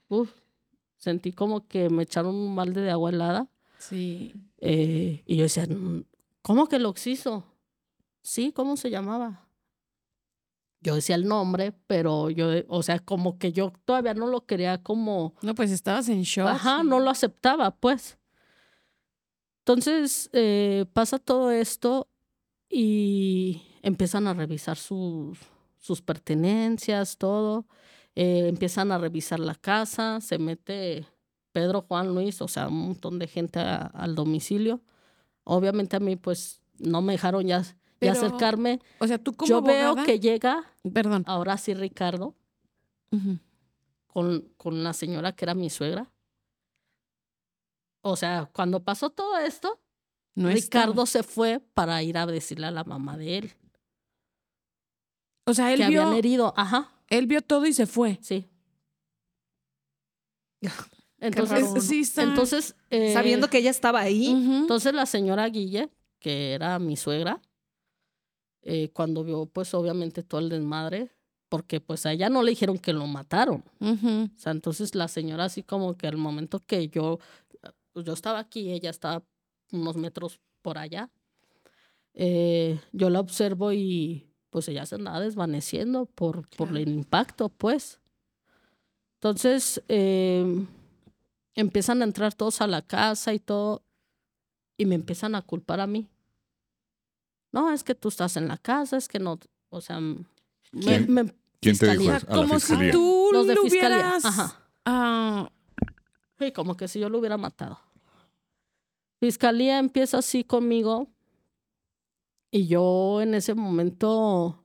uf, 0.09 0.31
sentí 0.97 1.33
como 1.33 1.67
que 1.69 1.91
me 1.91 2.03
echaron 2.05 2.35
un 2.35 2.57
balde 2.57 2.81
de 2.81 2.91
agua 2.91 3.11
helada. 3.11 3.49
Sí. 3.79 4.33
Eh, 4.59 5.23
y 5.27 5.37
yo 5.37 5.43
decía, 5.45 5.67
"Mm, 5.67 6.05
¿cómo 6.43 6.67
que 6.69 6.77
el 6.77 6.87
oxiso? 6.87 7.45
Sí, 8.27 8.51
¿cómo 8.51 8.77
se 8.77 8.91
llamaba? 8.91 9.47
Yo 10.81 10.97
decía 10.97 11.15
el 11.15 11.29
nombre, 11.29 11.73
pero 11.87 12.29
yo, 12.29 12.49
o 12.67 12.83
sea, 12.83 12.99
como 12.99 13.39
que 13.39 13.53
yo 13.53 13.73
todavía 13.85 14.15
no 14.15 14.27
lo 14.27 14.47
quería 14.47 14.83
como, 14.83 15.35
No, 15.43 15.55
pues 15.55 15.71
estabas 15.71 16.09
en 16.09 16.23
shock. 16.23 16.49
ajá, 16.49 16.83
no 16.83 16.99
lo 16.99 17.09
aceptaba, 17.11 17.71
pues. 17.77 18.19
Entonces 19.61 20.29
eh, 20.33 20.87
pasa 20.93 21.21
todo 21.21 21.53
esto 21.53 22.09
y 22.69 23.63
empiezan 23.83 24.27
a 24.27 24.35
revisar 24.35 24.77
sus, 24.77 25.39
sus 25.79 26.03
pertenencias, 26.03 27.19
todo. 27.19 27.67
Eh, 28.17 28.49
empiezan 28.49 28.91
a 28.91 28.99
revisar 28.99 29.39
la 29.39 29.55
casa, 29.55 30.21
se 30.21 30.39
mete 30.39 31.07
Pedro, 31.53 31.83
Juan, 31.83 32.13
Luis, 32.13 32.43
o 32.43 32.49
sea, 32.49 32.67
un 32.67 32.89
montón 32.89 33.21
de 33.21 33.29
gente 33.29 33.61
a- 33.61 33.87
al 33.87 34.17
domicilio. 34.17 34.83
Obviamente 35.45 35.95
a 35.97 36.01
mí, 36.01 36.17
pues, 36.17 36.61
no 36.79 37.03
me 37.03 37.13
dejaron 37.13 37.47
ya, 37.47 37.63
Pero, 37.99 38.13
acercarme. 38.13 38.81
O 38.99 39.07
sea, 39.07 39.19
tú 39.19 39.35
como 39.35 39.49
Yo 39.49 39.63
veo 39.63 39.95
que 40.05 40.21
llega, 40.21 40.65
Perdón. 40.93 41.25
ahora 41.27 41.57
sí, 41.57 41.73
Ricardo, 41.75 42.35
con, 44.07 44.49
con 44.57 44.83
la 44.85 44.93
señora 44.93 45.33
que 45.33 45.45
era 45.45 45.55
mi 45.55 45.71
suegra. 45.71 46.11
O 48.03 48.17
sea, 48.17 48.49
cuando 48.53 48.85
pasó 48.85 49.11
todo 49.11 49.37
esto, 49.39 49.81
No 50.35 50.49
Ricardo 50.49 51.05
estaba. 51.05 51.07
se 51.07 51.23
fue 51.23 51.61
para 51.75 52.03
ir 52.03 52.19
a 52.19 52.27
decirle 52.27 52.67
a 52.67 52.71
la 52.71 52.85
mamá 52.85 53.17
de 53.17 53.39
él 53.39 53.53
O 55.47 55.55
sea, 55.55 55.73
él 55.73 55.81
que 55.81 55.89
vio, 55.89 56.03
habían 56.03 56.17
herido. 56.19 56.55
Ajá, 56.57 56.93
él 57.09 57.27
vio 57.27 57.41
todo 57.43 57.67
y 57.67 57.73
se 57.73 57.87
fue. 57.87 58.19
sí. 58.23 58.47
raro, 60.63 60.75
Entonces, 61.19 61.73
¿no? 61.75 61.81
sí 61.81 62.01
está. 62.01 62.23
entonces, 62.23 62.75
eh, 62.91 63.13
Sabiendo 63.13 63.49
que 63.49 63.59
ella 63.59 63.71
estaba 63.71 64.01
ahí. 64.01 64.27
Entonces 64.29 64.93
la 64.95 65.07
señora 65.07 65.49
Guille, 65.49 65.91
que 66.21 66.53
era 66.53 66.79
mi 66.79 66.97
suegra, 66.97 67.41
eh, 68.69 68.91
cuando 68.93 69.23
vio, 69.23 69.47
pues 69.47 69.73
obviamente 69.75 70.25
todo 70.25 70.41
el 70.41 70.49
desmadre, 70.49 71.13
porque 71.49 71.81
pues 71.81 72.05
a 72.05 72.13
ella 72.13 72.29
no 72.29 72.43
le 72.43 72.51
dijeron 72.51 72.79
que 72.79 72.93
lo 72.93 73.07
mataron. 73.07 73.63
O 73.81 74.29
sea, 74.37 74.51
entonces 74.51 74.97
la 74.97 75.07
señora 75.07 75.45
así 75.45 75.63
como 75.63 75.97
que 75.97 76.09
al 76.09 76.17
momento 76.17 76.59
que 76.59 76.89
yo, 76.89 77.21
pues 77.93 78.05
yo 78.05 78.13
estaba 78.13 78.41
aquí, 78.41 78.73
ella 78.73 78.91
estaba 78.91 79.23
unos 79.71 79.97
metros 79.97 80.41
por 80.63 80.79
allá, 80.79 81.11
eh, 82.13 82.81
yo 82.91 83.09
la 83.09 83.21
observo 83.21 83.73
y 83.73 84.27
pues 84.51 84.67
ella 84.67 84.85
se 84.85 84.97
andaba 84.97 85.21
desvaneciendo 85.21 86.07
por, 86.07 86.49
por 86.49 86.77
el 86.77 86.89
impacto, 86.89 87.49
pues. 87.51 88.01
Entonces, 89.15 89.81
eh, 89.87 90.67
empiezan 91.55 92.03
a 92.03 92.05
entrar 92.05 92.35
todos 92.35 92.61
a 92.61 92.67
la 92.67 92.83
casa 92.83 93.33
y 93.33 93.39
todo, 93.39 93.85
y 94.77 94.87
me 94.87 94.97
empiezan 94.97 95.37
a 95.37 95.43
culpar 95.43 95.79
a 95.79 95.87
mí. 95.87 96.09
No, 97.53 97.73
es 97.73 97.85
que 97.85 97.95
tú 97.95 98.09
estás 98.09 98.37
en 98.37 98.49
la 98.49 98.59
casa, 98.59 98.97
es 98.97 99.09
que 99.09 99.19
no, 99.19 99.39
o 99.71 99.81
sea, 99.81 100.01
me- 100.01 100.25
¿Quién? 100.81 101.13
me- 101.13 101.35
¿Quién 101.61 101.79
te 101.79 101.87
dijo 101.87 101.99
fiscalía. 102.03 102.17
eso? 102.19 102.27
A 102.29 102.37
la 102.37 102.43
Como 102.43 102.61
si 102.61 102.91
tú 102.91 103.29
Los 103.33 103.47
de 103.47 103.55
lo 103.55 103.63
fiscalía. 103.63 103.97
hubieras 103.99 104.25
Ajá. 104.25 104.61
ah, 104.85 105.51
Sí, 106.39 106.53
como 106.53 106.77
que 106.77 106.87
si 106.87 107.01
yo 107.01 107.09
lo 107.09 107.19
hubiera 107.19 107.39
matado. 107.39 107.81
Fiscalía 109.21 109.79
empieza 109.79 110.19
así 110.19 110.45
conmigo 110.45 111.09
y 112.51 112.67
yo 112.67 113.23
en 113.23 113.35
ese 113.35 113.55
momento 113.55 114.63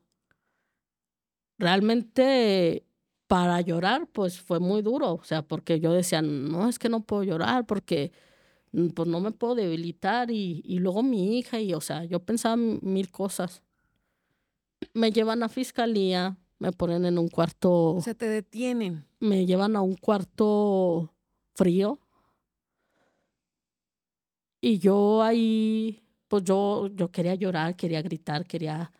realmente 1.57 2.86
para 3.27 3.61
llorar 3.61 4.07
pues 4.11 4.41
fue 4.41 4.59
muy 4.59 4.82
duro, 4.82 5.13
o 5.13 5.23
sea, 5.23 5.41
porque 5.43 5.79
yo 5.79 5.93
decía, 5.93 6.21
no, 6.21 6.67
es 6.67 6.77
que 6.79 6.89
no 6.89 7.01
puedo 7.03 7.23
llorar 7.23 7.65
porque 7.65 8.11
pues 8.95 9.07
no 9.07 9.19
me 9.19 9.32
puedo 9.32 9.55
debilitar 9.55 10.32
y, 10.32 10.61
y 10.65 10.80
luego 10.80 11.03
mi 11.03 11.38
hija 11.38 11.59
y 11.59 11.74
o 11.74 11.82
sea, 11.82 12.05
yo 12.05 12.19
pensaba 12.19 12.55
mil 12.55 13.11
cosas. 13.11 13.63
Me 14.93 15.11
llevan 15.11 15.43
a 15.43 15.49
fiscalía, 15.49 16.38
me 16.59 16.72
ponen 16.72 17.05
en 17.05 17.17
un 17.17 17.28
cuarto 17.28 17.97
se 18.03 18.15
te 18.15 18.28
detienen. 18.28 19.05
me 19.19 19.45
llevan 19.45 19.76
a 19.76 19.82
un 19.82 19.95
cuarto 19.95 21.13
frío. 21.55 21.99
Y 24.61 24.78
yo 24.78 25.24
ahí, 25.24 26.03
pues 26.28 26.43
yo, 26.43 26.88
yo 26.88 27.11
quería 27.11 27.34
llorar, 27.36 27.76
quería 27.76 28.01
gritar, 28.01 28.45
quería, 28.45 28.91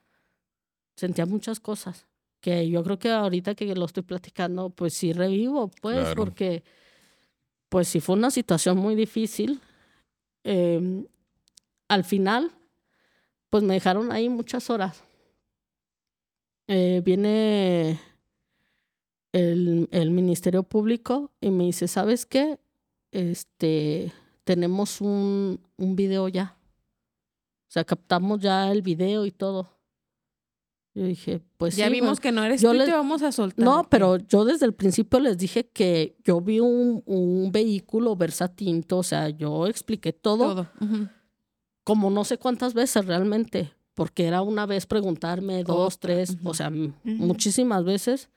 sentía 0.96 1.26
muchas 1.26 1.60
cosas. 1.60 2.08
Que 2.40 2.68
yo 2.68 2.84
creo 2.84 2.98
que 2.98 3.12
ahorita 3.12 3.54
que 3.54 3.76
lo 3.76 3.86
estoy 3.86 4.02
platicando, 4.02 4.72
pues 4.72 4.96
sí 4.96 5.14
revivo, 5.14 5.70
pues, 5.82 6.00
Claro. 6.00 6.16
porque, 6.16 6.64
pues 7.72 7.88
sí 7.88 8.02
fue 8.02 8.18
una 8.18 8.32
situación 8.32 8.78
muy 8.78 8.96
difícil. 8.96 9.62
Em, 10.44 11.08
al 11.88 12.04
final, 12.04 12.52
pues 13.50 13.64
me 13.64 13.76
dejaron 13.76 14.12
ahí 14.12 14.28
muchas 14.28 14.70
horas. 14.70 15.06
Eh, 16.68 17.02
viene 17.06 17.98
el, 19.32 20.12
Ministerio 20.12 20.64
Público 20.64 21.32
y 21.40 21.50
me 21.50 21.64
dice, 21.64 21.88
¿sabes 21.88 22.26
qué? 22.26 22.60
Este, 23.12 24.12
tenemos 24.44 25.00
un, 25.00 25.62
un 25.78 25.96
video 25.96 26.28
ya. 26.28 26.58
O 27.70 27.72
sea, 27.72 27.86
captamos 27.86 28.42
ya 28.42 28.70
el 28.70 28.82
video 28.82 29.26
y 29.26 29.32
todo. 29.32 29.70
Yo 30.94 31.06
dije, 31.06 31.40
pues 31.58 31.78
ya 31.78 31.88
sí, 31.88 31.94
vimos 31.94 32.10
bueno. 32.20 32.22
que 32.22 32.32
no 32.34 32.44
eres 32.44 32.62
yo 32.62 32.70
tú 32.72 32.76
y 32.76 32.80
les- 32.80 32.88
te 32.88 32.94
vamos 32.94 33.22
a 33.22 33.32
soltar. 33.32 33.64
No, 33.64 33.88
pero 33.90 34.18
yo 34.18 34.44
desde 34.44 34.66
el 34.66 34.74
principio 34.74 35.20
les 35.22 35.38
dije 35.38 35.70
que 35.70 36.18
yo 36.26 36.42
vi 36.42 36.60
un, 36.60 37.02
un 37.06 37.52
vehículo 37.52 38.16
versatinto, 38.18 38.98
o 38.98 39.04
sea, 39.04 39.30
yo 39.30 39.68
expliqué 39.68 40.12
todo, 40.12 40.68
como 41.86 42.10
no 42.10 42.24
sé 42.26 42.38
cuántas 42.38 42.74
veces 42.74 43.06
realmente, 43.06 43.72
porque 43.94 44.26
era 44.26 44.42
una 44.42 44.66
vez 44.66 44.86
preguntarme, 44.86 45.64
dos, 45.64 45.96
Otra, 45.96 46.00
tres, 46.16 46.32
ujú. 46.32 46.50
o 46.50 46.54
sea, 46.54 46.70
muchísimas 47.04 47.84
veces, 47.86 48.30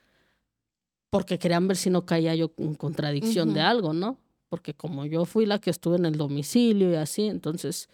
porque 1.10 1.38
querían 1.38 1.66
ver 1.68 1.76
si 1.76 1.90
no 1.90 2.06
caía 2.06 2.34
yo 2.34 2.52
en 2.58 2.74
contradicción 2.74 3.52
de 3.54 3.60
algo, 3.60 3.92
¿no? 3.92 4.18
Porque 4.48 4.74
como 4.74 5.04
yo 5.06 5.24
fui 5.24 5.46
la 5.46 5.58
que 5.58 5.70
estuve 5.70 5.96
en 5.96 6.06
el 6.06 6.16
domicilio 6.16 6.90
y 6.92 6.94
así, 6.96 7.26
entonces, 7.26 7.88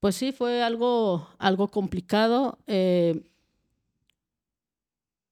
pues 0.00 0.16
sí, 0.16 0.32
fue 0.32 0.62
algo, 0.62 1.28
algo 1.38 1.68
complicado. 1.68 2.58
eh, 2.66 3.22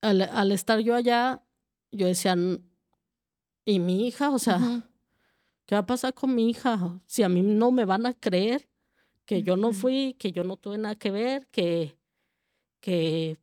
al, 0.07 0.23
al 0.23 0.53
estar 0.53 0.79
yo 0.81 0.95
allá, 0.95 1.43
yo 1.93 2.07
decía, 2.07 2.33
"N- 2.33 2.61
¿y 3.65 3.79
mi 3.81 4.07
hija? 4.09 4.31
O 4.31 4.39
sea. 4.39 4.59
¿qué 5.67 5.75
va 5.75 5.81
a 5.81 5.87
pasar 5.87 6.15
con 6.15 6.33
mi 6.33 6.49
hija? 6.49 7.01
Si 7.07 7.25
a 7.25 7.29
mí 7.29 7.43
no 7.43 7.73
me 7.73 7.85
van 7.85 8.07
a 8.07 8.15
creer 8.15 8.69
que 9.25 9.43
yo 9.43 9.57
no 9.57 9.73
fui, 9.73 10.15
que 10.17 10.31
yo 10.31 10.45
no 10.45 10.57
tuve 10.57 10.79
nada 10.79 10.95
que 10.95 11.11
ver, 11.11 11.49
que, 11.49 11.99
que, 12.81 13.37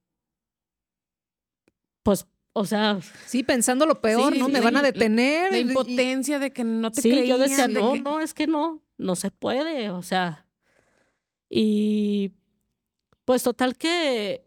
pues, 2.03 2.25
o 2.53 2.65
sea, 2.65 2.99
Sí, 3.25 3.43
pensando 3.43 3.85
lo 3.85 3.99
peor, 4.01 4.31
Sí, 4.33 4.39
¿no? 4.39 4.45
sí, 4.45 4.51
Me 4.53 4.61
van 4.61 4.77
a 4.77 4.81
la- 4.81 4.91
detener. 4.93 5.51
La 5.51 5.57
y- 5.57 5.61
impotencia 5.63 6.39
de 6.39 6.51
que 6.53 6.63
no 6.63 6.91
te 6.91 7.01
sí, 7.01 7.09
creían. 7.09 7.27
yo 7.27 7.37
decía, 7.37 7.67
de 7.67 7.73
no, 7.73 7.91
que- 7.93 7.99
no, 8.01 8.19
es 8.21 8.33
que 8.33 8.47
no, 8.47 8.81
no 8.97 9.15
se 9.17 9.29
puede, 9.31 9.89
o 9.89 10.01
sea, 10.01 10.47
y 11.49 12.31
pues 13.25 13.43
total 13.43 13.77
que 13.77 14.45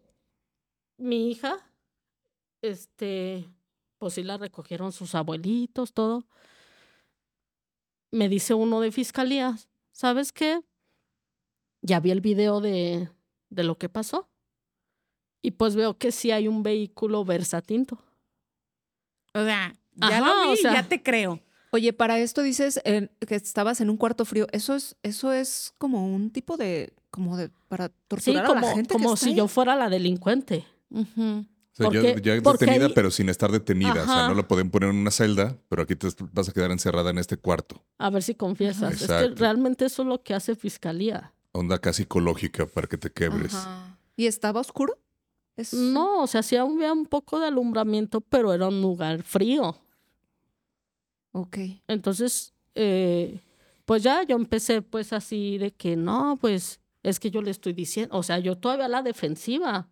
mi 0.97 1.29
hija, 1.29 1.66
este, 2.61 3.49
pues 3.97 4.13
sí 4.13 4.23
la 4.23 4.37
recogieron 4.37 4.91
sus 4.91 5.15
abuelitos, 5.15 5.93
todo. 5.93 6.25
Me 8.11 8.29
dice 8.29 8.53
uno 8.53 8.79
de 8.79 8.91
fiscalía, 8.91 9.57
¿sabes 9.91 10.31
qué? 10.31 10.61
Ya 11.81 11.99
vi 11.99 12.11
el 12.11 12.21
video 12.21 12.61
de, 12.61 13.09
de 13.49 13.63
lo 13.63 13.77
que 13.77 13.89
pasó. 13.89 14.29
Y 15.41 15.51
pues 15.51 15.75
veo 15.75 15.97
que 15.97 16.11
sí 16.11 16.31
hay 16.31 16.47
un 16.47 16.63
vehículo 16.63 17.23
versatinto. 17.25 17.99
O 19.33 19.43
sea, 19.43 19.73
ya 19.95 20.17
Ajá, 20.17 20.19
lo 20.19 20.47
vi, 20.47 20.53
o 20.53 20.55
sea- 20.57 20.73
ya 20.73 20.87
te 20.87 21.03
creo. 21.03 21.39
Oye, 21.71 21.91
para 21.91 22.17
esto 22.19 22.41
dices 22.43 22.79
eh, 22.85 23.09
que 23.27 23.35
estabas 23.35 23.81
en 23.81 23.89
un 23.89 23.97
cuarto 23.97 24.23
frío. 24.23 24.47
Eso 24.53 24.73
es, 24.73 24.95
eso 25.03 25.33
es 25.33 25.73
como 25.77 26.07
un 26.07 26.31
tipo 26.31 26.55
de, 26.55 26.93
como 27.11 27.35
de, 27.35 27.49
para 27.67 27.89
Sí, 27.89 27.93
torturar 28.07 28.45
a 28.45 28.47
como, 28.47 28.61
la 28.67 28.73
gente. 28.73 28.87
que 28.87 28.93
como 28.93 29.13
está 29.13 29.25
si 29.25 29.31
ahí? 29.31 29.35
yo 29.37 29.47
fuera 29.49 29.75
la 29.75 29.89
delincuente. 29.89 30.65
Ujú. 30.89 31.45
O 31.79 31.91
sea, 31.91 31.91
ya- 31.91 32.13
Porque- 32.13 32.21
ya, 32.27 32.33
detenida, 32.35 32.85
ahí- 32.87 32.91
pero 32.95 33.11
sin 33.11 33.29
estar 33.29 33.51
detenida. 33.51 33.91
O 34.03 34.05
sea, 34.05 34.27
no 34.29 34.33
la 34.33 34.47
pueden 34.47 34.71
poner 34.71 34.89
en 34.89 34.95
una 34.95 35.11
celda, 35.11 35.55
pero 35.69 35.83
aquí 35.83 35.95
te 35.95 36.07
vas 36.33 36.49
a 36.49 36.51
quedar 36.51 36.71
encerrada 36.71 37.11
en 37.11 37.19
este 37.19 37.37
cuarto. 37.37 37.83
A 37.99 38.09
ver 38.09 38.23
si 38.23 38.33
confiesas. 38.33 38.93
Es 38.93 38.99
que 38.99 39.05
Exacto. 39.05 39.35
realmente 39.37 39.85
eso 39.85 40.01
es 40.01 40.07
lo 40.07 40.23
que 40.23 40.33
hace 40.33 40.55
fiscalía. 40.55 41.33
Onda 41.51 41.77
casi 41.79 42.03
psicológica 42.03 42.65
para 42.65 42.87
que 42.87 42.97
te 42.97 43.11
quebres. 43.11 43.53
Ajá. 43.53 43.97
¿Y 44.15 44.25
estaba 44.25 44.59
oscuro? 44.59 44.97
Es- 45.55 45.73
No, 45.73 46.21
o 46.23 46.27
sea, 46.27 46.41
sí 46.43 46.55
había 46.55 46.91
un 46.93 47.05
poco 47.05 47.39
de 47.39 47.47
alumbramiento, 47.47 48.21
pero 48.21 48.53
era 48.53 48.67
un 48.67 48.81
lugar 48.81 49.21
frío. 49.23 49.75
Ok. 51.31 51.57
Entonces, 51.87 52.53
eh, 52.75 53.39
pues 53.85 54.03
ya 54.03 54.23
yo 54.23 54.35
empecé 54.35 54.81
pues 54.81 55.13
así 55.13 55.57
de 55.57 55.71
que 55.71 55.95
no, 55.95 56.37
pues 56.41 56.79
es 57.03 57.19
que 57.19 57.31
yo 57.31 57.41
le 57.41 57.51
estoy 57.51 57.73
diciendo, 57.73 58.17
o 58.17 58.23
sea, 58.23 58.39
yo 58.39 58.57
todavía 58.57 58.85
a 58.85 58.89
la 58.89 59.01
defensiva. 59.03 59.87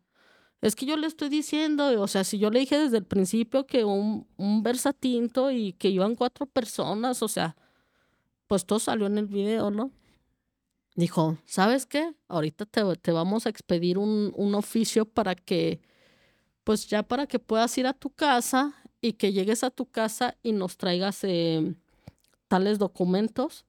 Es 0.62 0.76
que 0.76 0.86
yo 0.86 0.98
le 0.98 1.08
estoy 1.08 1.30
diciendo, 1.30 2.02
o 2.02 2.08
sea, 2.08 2.24
si 2.24 2.40
yo 2.40 2.50
le 2.50 2.60
dije 2.60 2.78
desde 2.78 2.98
el 2.98 3.06
principio 3.06 3.68
que 3.68 3.84
un, 3.84 4.28
un 4.38 4.64
versatinto 4.64 5.52
y 5.52 5.74
que 5.74 5.90
iban 5.90 6.16
cuatro 6.16 6.46
personas, 6.46 7.22
o 7.22 7.28
sea, 7.28 7.56
pues 8.48 8.66
todo 8.66 8.80
salió 8.80 9.08
en 9.08 9.18
el 9.18 9.28
video, 9.28 9.70
¿no? 9.72 9.92
Dijo, 10.96 11.38
¿sabes 11.46 11.86
qué? 11.86 12.14
Ahorita 12.30 12.66
te, 12.66 12.82
te 12.98 13.12
vamos 13.12 13.46
a 13.46 13.50
expedir 13.50 13.98
un, 13.98 14.32
un 14.36 14.56
oficio 14.56 15.06
para 15.06 15.36
que, 15.36 15.82
pues 16.64 16.88
ya 16.88 17.04
para 17.04 17.28
que 17.28 17.38
puedas 17.38 17.78
ir 17.78 17.86
a 17.86 17.94
tu 17.94 18.10
casa 18.10 18.74
y 19.02 19.14
que 19.14 19.34
llegues 19.34 19.64
a 19.64 19.72
tu 19.72 19.86
casa 19.86 20.38
y 20.42 20.54
nos 20.54 20.78
traigas 20.78 21.24
eh, 21.24 21.76
tales 22.48 22.80
documentos, 22.80 23.66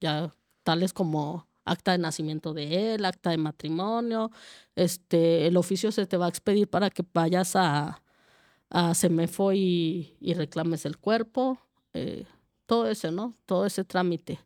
ya 0.00 0.32
tales 0.62 0.92
como 0.92 1.48
acta 1.64 1.92
de 1.92 1.98
nacimiento 1.98 2.52
de 2.52 2.94
él, 2.94 3.04
acta 3.04 3.30
de 3.30 3.38
matrimonio, 3.38 4.30
este, 4.76 5.46
el 5.46 5.56
oficio 5.56 5.92
se 5.92 6.06
te 6.06 6.16
va 6.16 6.26
a 6.26 6.28
expedir 6.28 6.68
para 6.68 6.90
que 6.90 7.04
vayas 7.12 7.56
a, 7.56 8.02
a 8.70 8.94
Semefo 8.94 9.52
y, 9.52 10.16
y 10.20 10.34
reclames 10.34 10.84
el 10.86 10.98
cuerpo, 10.98 11.58
eh, 11.92 12.24
todo 12.66 12.88
ese, 12.88 13.10
¿no? 13.10 13.34
Todo 13.46 13.66
ese 13.66 13.84
trámite. 13.84 14.40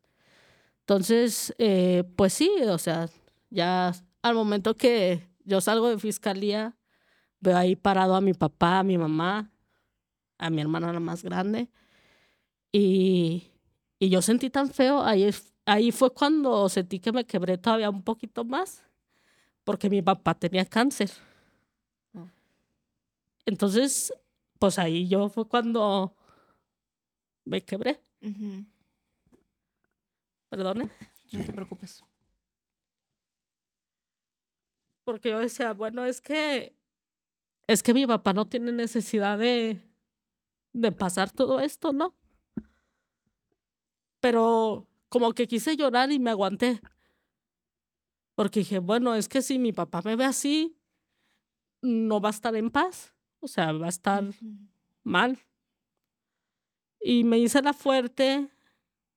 Entonces, 0.80 1.54
eh, 1.58 2.04
pues 2.16 2.32
sí, 2.32 2.50
o 2.68 2.78
sea, 2.78 3.08
ya 3.50 3.92
al 4.22 4.34
momento 4.34 4.76
que 4.76 5.28
yo 5.44 5.60
salgo 5.60 5.88
de 5.88 5.98
fiscalía, 5.98 6.76
veo 7.40 7.56
ahí 7.56 7.76
parado 7.76 8.14
a 8.14 8.20
mi 8.20 8.34
papá, 8.34 8.80
a 8.80 8.82
mi 8.82 8.98
mamá, 8.98 9.50
a 10.38 10.50
mi 10.50 10.60
hermana 10.60 10.92
la 10.92 11.00
más 11.00 11.22
grande, 11.22 11.70
y, 12.72 13.50
y 13.98 14.08
yo 14.08 14.22
sentí 14.22 14.50
tan 14.50 14.70
feo, 14.70 15.02
ahí, 15.02 15.30
ahí 15.68 15.92
fue 15.92 16.12
cuando 16.12 16.68
sentí 16.68 16.98
que 16.98 17.12
me 17.12 17.26
quebré 17.26 17.58
todavía 17.58 17.90
un 17.90 18.02
poquito 18.02 18.44
más, 18.44 18.82
porque 19.64 19.90
mi 19.90 20.00
papá 20.00 20.34
tenía 20.34 20.64
cáncer. 20.64 21.10
Oh. 22.14 22.26
Entonces, 23.44 24.12
pues 24.58 24.78
ahí 24.78 25.06
yo 25.06 25.28
fue 25.28 25.46
cuando 25.46 26.16
me 27.44 27.62
quebré, 27.62 28.00
perdone. 30.48 30.90
No 31.32 31.44
te 31.44 31.52
preocupes. 31.52 32.02
Porque 35.04 35.30
yo 35.30 35.38
decía, 35.40 35.74
bueno, 35.74 36.06
es 36.06 36.22
que 36.22 36.74
es 37.66 37.82
que 37.82 37.92
mi 37.92 38.06
papá 38.06 38.32
no 38.32 38.48
tiene 38.48 38.72
necesidad 38.72 39.38
de, 39.38 39.82
de 40.72 40.92
pasar 40.92 41.30
todo 41.30 41.60
esto, 41.60 41.92
¿no? 41.92 42.14
Pero 44.20 44.86
como 45.08 45.32
que 45.32 45.46
quise 45.46 45.76
llorar 45.76 46.12
y 46.12 46.18
me 46.18 46.30
aguanté. 46.30 46.80
Porque 48.34 48.60
dije, 48.60 48.78
bueno, 48.78 49.14
es 49.14 49.28
que 49.28 49.42
si 49.42 49.58
mi 49.58 49.72
papá 49.72 50.00
me 50.04 50.16
ve 50.16 50.24
así, 50.24 50.76
no 51.82 52.20
va 52.20 52.28
a 52.28 52.32
estar 52.32 52.54
en 52.56 52.70
paz, 52.70 53.14
o 53.40 53.48
sea, 53.48 53.72
va 53.72 53.86
a 53.86 53.88
estar 53.88 54.24
mal. 55.04 55.38
Y 57.00 57.24
me 57.24 57.38
hice 57.38 57.62
la 57.62 57.72
fuerte, 57.72 58.48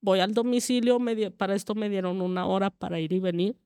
voy 0.00 0.20
al 0.20 0.34
domicilio, 0.34 0.98
me 1.00 1.14
di- 1.14 1.30
para 1.30 1.54
esto 1.54 1.74
me 1.74 1.88
dieron 1.88 2.20
una 2.22 2.46
hora 2.46 2.70
para 2.70 3.00
ir 3.00 3.12
y 3.12 3.20
venir. 3.20 3.56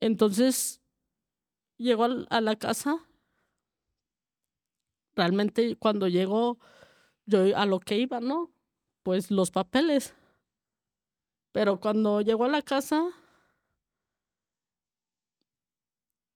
Entonces, 0.00 0.80
llego 1.78 2.04
al- 2.04 2.26
a 2.30 2.40
la 2.40 2.56
casa. 2.56 3.06
Realmente 5.14 5.76
cuando 5.76 6.08
llego, 6.08 6.58
yo 7.26 7.56
a 7.56 7.66
lo 7.66 7.80
que 7.80 7.98
iba, 7.98 8.20
¿no? 8.20 8.52
Pues 9.02 9.30
los 9.30 9.50
papeles. 9.50 10.14
Pero 11.52 11.80
cuando 11.80 12.20
llego 12.20 12.44
a 12.44 12.48
la 12.48 12.62
casa, 12.62 13.02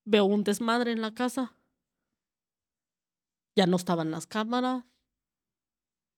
veo 0.04 0.24
un 0.24 0.44
desmadre 0.44 0.92
en 0.92 1.00
la 1.00 1.14
casa. 1.14 1.54
Ya 3.56 3.66
no 3.66 3.76
estaban 3.76 4.10
las 4.10 4.26
cámaras, 4.26 4.84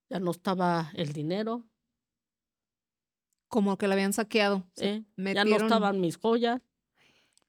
ya 0.08 0.18
no 0.20 0.30
estaba 0.30 0.90
el 0.94 1.12
dinero, 1.12 1.64
Como 3.48 3.78
que 3.78 3.86
la 3.86 3.94
habían 3.94 4.12
saqueado. 4.12 4.64
Ya 5.36 5.44
no 5.44 5.50
estaban 5.66 6.00
mis 6.00 6.16
joyas, 6.18 6.60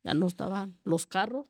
ya 0.03 0.13
no 0.13 0.27
estaban 0.27 0.79
los 0.83 1.07
carros. 1.07 1.47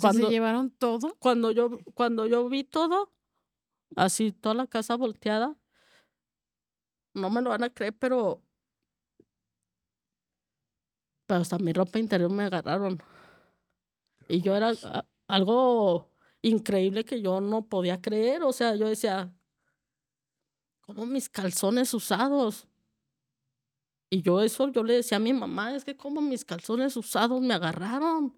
Cuando- 0.00 0.26
se 0.28 0.32
llevaron 0.32 0.70
todo. 0.70 1.16
Cuando 1.18 1.50
yo, 1.50 1.78
cuando 1.94 2.26
yo 2.26 2.48
vi 2.48 2.62
todo, 2.62 3.12
así 3.96 4.30
toda 4.30 4.54
la 4.54 4.66
casa 4.68 4.94
volteada, 4.96 5.56
no 7.14 7.30
me 7.30 7.42
lo 7.42 7.50
van 7.50 7.64
a 7.64 7.70
creer, 7.70 7.94
pero, 7.98 8.42
pero 11.26 11.40
hasta 11.42 11.58
mi 11.58 11.72
ropa 11.72 11.98
interior 11.98 12.30
me 12.30 12.44
agarraron. 12.44 12.98
Y 14.28 14.40
yo 14.42 14.56
era 14.56 14.70
a- 14.84 15.06
algo 15.28 16.10
increíble 16.42 17.04
que 17.04 17.20
yo 17.22 17.40
no 17.40 17.66
podía 17.68 18.00
creer. 18.00 18.42
O 18.42 18.52
sea, 18.52 18.74
yo 18.76 18.88
decía, 18.88 19.32
¿cómo 20.82 21.04
mis 21.06 21.28
calzones 21.28 21.92
usados? 21.94 22.68
Y 24.10 24.22
yo 24.22 24.40
eso, 24.42 24.68
yo 24.68 24.82
le 24.82 24.94
decía 24.94 25.16
a 25.16 25.20
mi 25.20 25.32
mamá, 25.34 25.74
es 25.76 25.84
que 25.84 25.96
como 25.96 26.20
mis 26.22 26.44
calzones 26.44 26.96
usados 26.96 27.40
me 27.42 27.52
agarraron. 27.54 28.34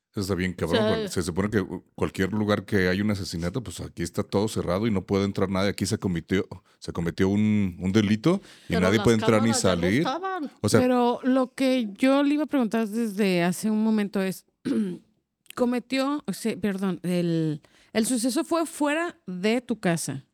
Eso 0.00 0.01
está 0.20 0.34
bien 0.34 0.52
cabrón. 0.52 0.82
sea, 0.82 1.08
se 1.08 1.22
supone 1.22 1.50
que 1.50 1.60
uh, 1.60 1.82
cualquier 1.94 2.32
lugar 2.32 2.64
que 2.64 2.88
hay 2.88 3.00
un 3.00 3.10
asesinato, 3.10 3.62
pues 3.62 3.80
aquí 3.80 4.02
está 4.02 4.22
todo 4.22 4.48
cerrado 4.48 4.86
y 4.86 4.90
no 4.90 5.02
puede 5.02 5.24
entrar 5.24 5.48
nadie. 5.48 5.70
Aquí 5.70 5.86
se 5.86 5.98
cometió, 5.98 6.46
se 6.78 6.92
cometió 6.92 7.28
un, 7.28 7.76
un 7.80 7.92
delito 7.92 8.40
y 8.68 8.74
nadie 8.74 9.00
puede 9.00 9.16
entrar 9.16 9.42
ni 9.42 9.50
no 9.50 9.54
salir. 9.54 10.00
estaban. 10.00 10.50
O 10.60 10.68
sea, 10.68 10.80
Pero 10.80 11.20
lo 11.22 11.54
que 11.54 11.88
yo 11.94 12.22
le 12.22 12.34
iba 12.34 12.44
a 12.44 12.46
preguntar 12.46 12.86
desde 12.88 13.42
hace 13.42 13.70
un 13.70 13.82
momento 13.82 14.20
es, 14.20 14.44
cometió, 15.54 16.22
o 16.26 16.32
sea, 16.32 16.56
perdón, 16.56 17.00
el, 17.02 17.62
el 17.92 18.06
suceso 18.06 18.44
fue 18.44 18.66
fuera 18.66 19.18
de 19.26 19.60
tu 19.60 19.80
casa. 19.80 20.24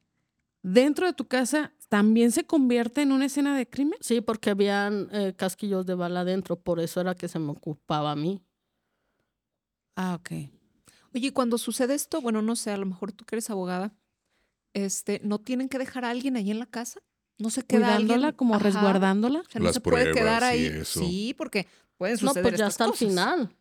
Dentro 0.62 1.07
de 1.07 1.12
tu 1.12 1.26
casa 1.26 1.72
también 1.89 2.33
se 2.33 2.45
convierte 2.45 3.03
en 3.03 3.12
una 3.12 3.26
escena 3.26 3.57
de 3.57 3.68
crimen. 3.68 3.99
Sí, 4.01 4.20
porque 4.20 4.51
habían 4.51 5.09
eh, 5.12 5.35
casquillos 5.37 5.87
de 5.87 5.95
bala 5.95 6.20
adentro, 6.20 6.57
por 6.57 6.81
eso 6.81 7.01
era 7.01 7.14
que 7.14 7.29
se 7.29 7.39
me 7.39 7.53
ocupaba 7.53 8.12
a 8.12 8.16
mí. 8.16 8.43
Ah, 10.01 10.15
ok. 10.15 10.31
Oye, 11.13 11.27
y 11.27 11.31
cuando 11.33 11.59
sucede 11.59 11.95
esto, 11.95 12.21
bueno, 12.21 12.41
no 12.41 12.55
sé, 12.55 12.71
a 12.71 12.77
lo 12.77 12.87
mejor 12.87 13.11
tú 13.11 13.25
que 13.25 13.35
eres 13.35 13.51
abogada, 13.51 13.93
este, 14.73 15.21
¿no 15.25 15.41
tienen 15.41 15.69
que 15.69 15.77
dejar 15.79 16.05
a 16.05 16.11
alguien 16.11 16.37
ahí 16.37 16.53
en 16.53 16.61
la 16.61 16.67
casa? 16.67 17.01
¿No 17.39 17.51
se 17.51 17.63
queda 17.65 17.87
Cuidándola, 17.87 18.15
alguien? 18.29 18.37
como 18.37 18.55
Ajá. 18.55 18.63
resguardándola. 18.65 19.41
O 19.41 19.45
sea, 19.51 19.59
no 19.59 19.65
Las 19.65 19.75
se 19.75 19.81
puede 19.81 20.13
quedar 20.13 20.43
y 20.43 20.47
ahí. 20.47 20.67
eso. 20.67 21.01
Sí, 21.01 21.35
porque 21.37 21.67
pueden 21.97 22.15
No, 22.23 22.29
suceder 22.29 22.45
pues 22.45 22.59
ya 22.61 22.69
estas 22.69 22.89
hasta 22.89 23.05
el 23.05 23.09
final. 23.11 23.57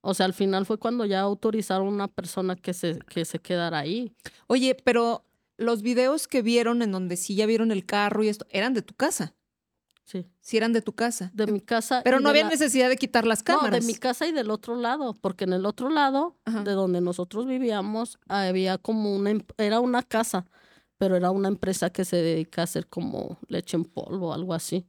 O 0.00 0.14
sea, 0.14 0.24
al 0.24 0.32
final 0.32 0.64
fue 0.64 0.78
cuando 0.78 1.04
ya 1.04 1.20
autorizaron 1.20 1.88
a 1.88 1.90
una 1.90 2.08
persona 2.08 2.56
que 2.56 2.72
se, 2.72 2.98
que 3.00 3.26
se 3.26 3.38
quedara 3.38 3.78
ahí. 3.78 4.14
Oye, 4.46 4.74
pero 4.74 5.26
los 5.58 5.82
videos 5.82 6.26
que 6.26 6.40
vieron 6.40 6.80
en 6.80 6.90
donde 6.90 7.16
sí 7.18 7.34
ya 7.34 7.44
vieron 7.44 7.70
el 7.70 7.84
carro 7.84 8.24
y 8.24 8.28
esto, 8.28 8.46
eran 8.50 8.72
de 8.72 8.80
tu 8.82 8.94
casa. 8.94 9.34
Sí. 10.04 10.26
Sí 10.40 10.56
eran 10.56 10.72
de 10.72 10.82
tu 10.82 10.94
casa. 10.94 11.30
De 11.32 11.46
mi 11.46 11.60
casa. 11.60 12.02
Pero 12.04 12.20
no 12.20 12.28
había 12.28 12.44
la- 12.44 12.50
necesidad 12.50 12.88
de 12.88 12.96
quitar 12.96 13.24
las 13.26 13.40
No, 13.40 13.44
cámaras. 13.44 13.80
de 13.80 13.86
mi 13.86 13.94
casa 13.98 14.26
y 14.26 14.32
del 14.32 14.50
otro 14.50 14.74
lado, 14.76 15.14
porque 15.20 15.44
en 15.44 15.52
el 15.52 15.64
otro 15.64 15.90
lado, 15.90 16.36
Ajá. 16.44 16.62
de 16.64 16.72
donde 16.72 17.00
nosotros 17.00 17.46
vivíamos, 17.46 18.18
había 18.28 18.78
como 18.78 19.14
una, 19.14 19.30
em- 19.30 19.44
era 19.58 19.80
una 19.80 20.02
casa, 20.02 20.46
pero 20.98 21.16
era 21.16 21.30
una 21.30 21.48
empresa 21.48 21.90
que 21.90 22.04
se 22.04 22.16
dedica 22.16 22.62
a 22.62 22.64
hacer 22.64 22.88
como 22.88 23.38
leche 23.48 23.76
en 23.76 23.84
polvo 23.84 24.28
o 24.28 24.32
algo 24.32 24.54
así. 24.54 24.86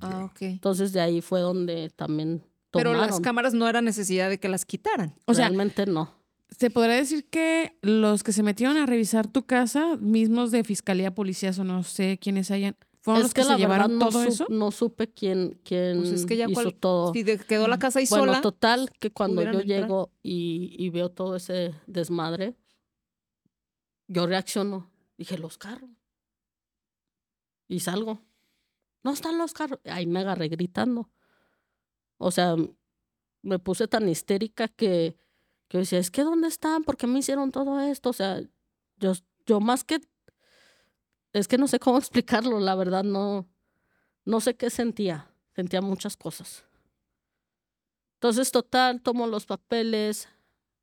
Ah, 0.00 0.24
ok. 0.24 0.42
Entonces 0.42 0.92
de 0.92 1.00
ahí 1.00 1.20
fue 1.20 1.40
donde 1.40 1.90
también 1.90 2.42
Pero 2.70 2.90
tomaron. 2.92 3.10
las 3.10 3.20
cámaras 3.20 3.54
no 3.54 3.68
era 3.68 3.80
necesidad 3.82 4.28
de 4.28 4.38
que 4.38 4.48
las 4.48 4.64
quitaran. 4.64 5.14
O 5.26 5.34
sea, 5.34 5.46
Realmente 5.46 5.86
no. 5.86 6.10
¿se 6.50 6.70
podría 6.70 6.94
decir 6.96 7.24
que 7.28 7.76
los 7.82 8.22
que 8.22 8.32
se 8.32 8.42
metieron 8.42 8.76
a 8.76 8.86
revisar 8.86 9.26
tu 9.26 9.44
casa, 9.46 9.96
mismos 9.96 10.50
de 10.50 10.64
fiscalía, 10.64 11.14
policías 11.14 11.58
o 11.58 11.64
no 11.64 11.82
sé 11.82 12.18
quiénes 12.20 12.50
hayan, 12.50 12.76
fueron 13.04 13.22
los 13.22 13.34
que, 13.34 13.42
se 13.42 13.50
la 13.50 13.56
llevaron 13.58 13.98
no, 13.98 14.08
todo 14.08 14.22
eso? 14.24 14.46
no 14.48 14.70
supe 14.70 15.12
quién, 15.12 15.60
quién 15.62 15.98
Pues 15.98 16.10
es 16.12 16.26
que 16.26 16.36
ya 16.38 16.46
hizo 16.46 16.54
cual- 16.54 16.74
todo. 16.74 17.12
Si 17.12 17.22
de- 17.22 17.38
quedó 17.38 17.68
la 17.68 17.78
casa 17.78 17.98
ahí 17.98 18.06
bueno, 18.08 18.24
sola. 18.26 18.40
total, 18.40 18.90
que 18.98 19.10
cuando 19.12 19.42
yo 19.42 19.48
entrar. 19.50 19.64
llego 19.66 20.10
y, 20.22 20.74
y 20.78 20.88
veo 20.88 21.10
todo 21.10 21.36
ese 21.36 21.74
desmadre, 21.86 22.56
yo 24.08 24.26
reacciono. 24.26 24.90
Dije, 25.18 25.36
los 25.38 25.58
carros. 25.58 25.90
Y 27.68 27.80
salgo. 27.80 28.20
No 29.02 29.12
están 29.12 29.36
los 29.38 29.52
carros. 29.52 29.80
Ahí 29.84 30.06
me 30.06 30.20
agarré 30.20 30.48
gritando. 30.48 31.10
O 32.18 32.30
sea, 32.30 32.56
me 33.42 33.58
puse 33.58 33.86
tan 33.86 34.08
histérica 34.08 34.68
que, 34.68 35.16
que 35.68 35.78
decía, 35.78 35.98
es 35.98 36.10
que 36.10 36.22
¿dónde 36.22 36.48
están? 36.48 36.84
¿Por 36.84 36.96
qué 36.96 37.06
me 37.06 37.18
hicieron 37.18 37.50
todo 37.52 37.80
esto? 37.80 38.10
O 38.10 38.12
sea, 38.14 38.40
yo, 38.96 39.12
yo 39.46 39.60
más 39.60 39.84
que... 39.84 40.00
Es 41.34 41.48
que 41.48 41.58
no 41.58 41.68
sé 41.68 41.78
cómo 41.78 41.98
explicarlo, 41.98 42.58
la 42.60 42.74
verdad, 42.74 43.04
no, 43.04 43.46
no 44.24 44.40
sé 44.40 44.56
qué 44.56 44.70
sentía. 44.70 45.30
Sentía 45.54 45.82
muchas 45.82 46.16
cosas. 46.16 46.64
Entonces, 48.14 48.50
total, 48.50 49.02
tomo 49.02 49.26
los 49.26 49.44
papeles, 49.44 50.28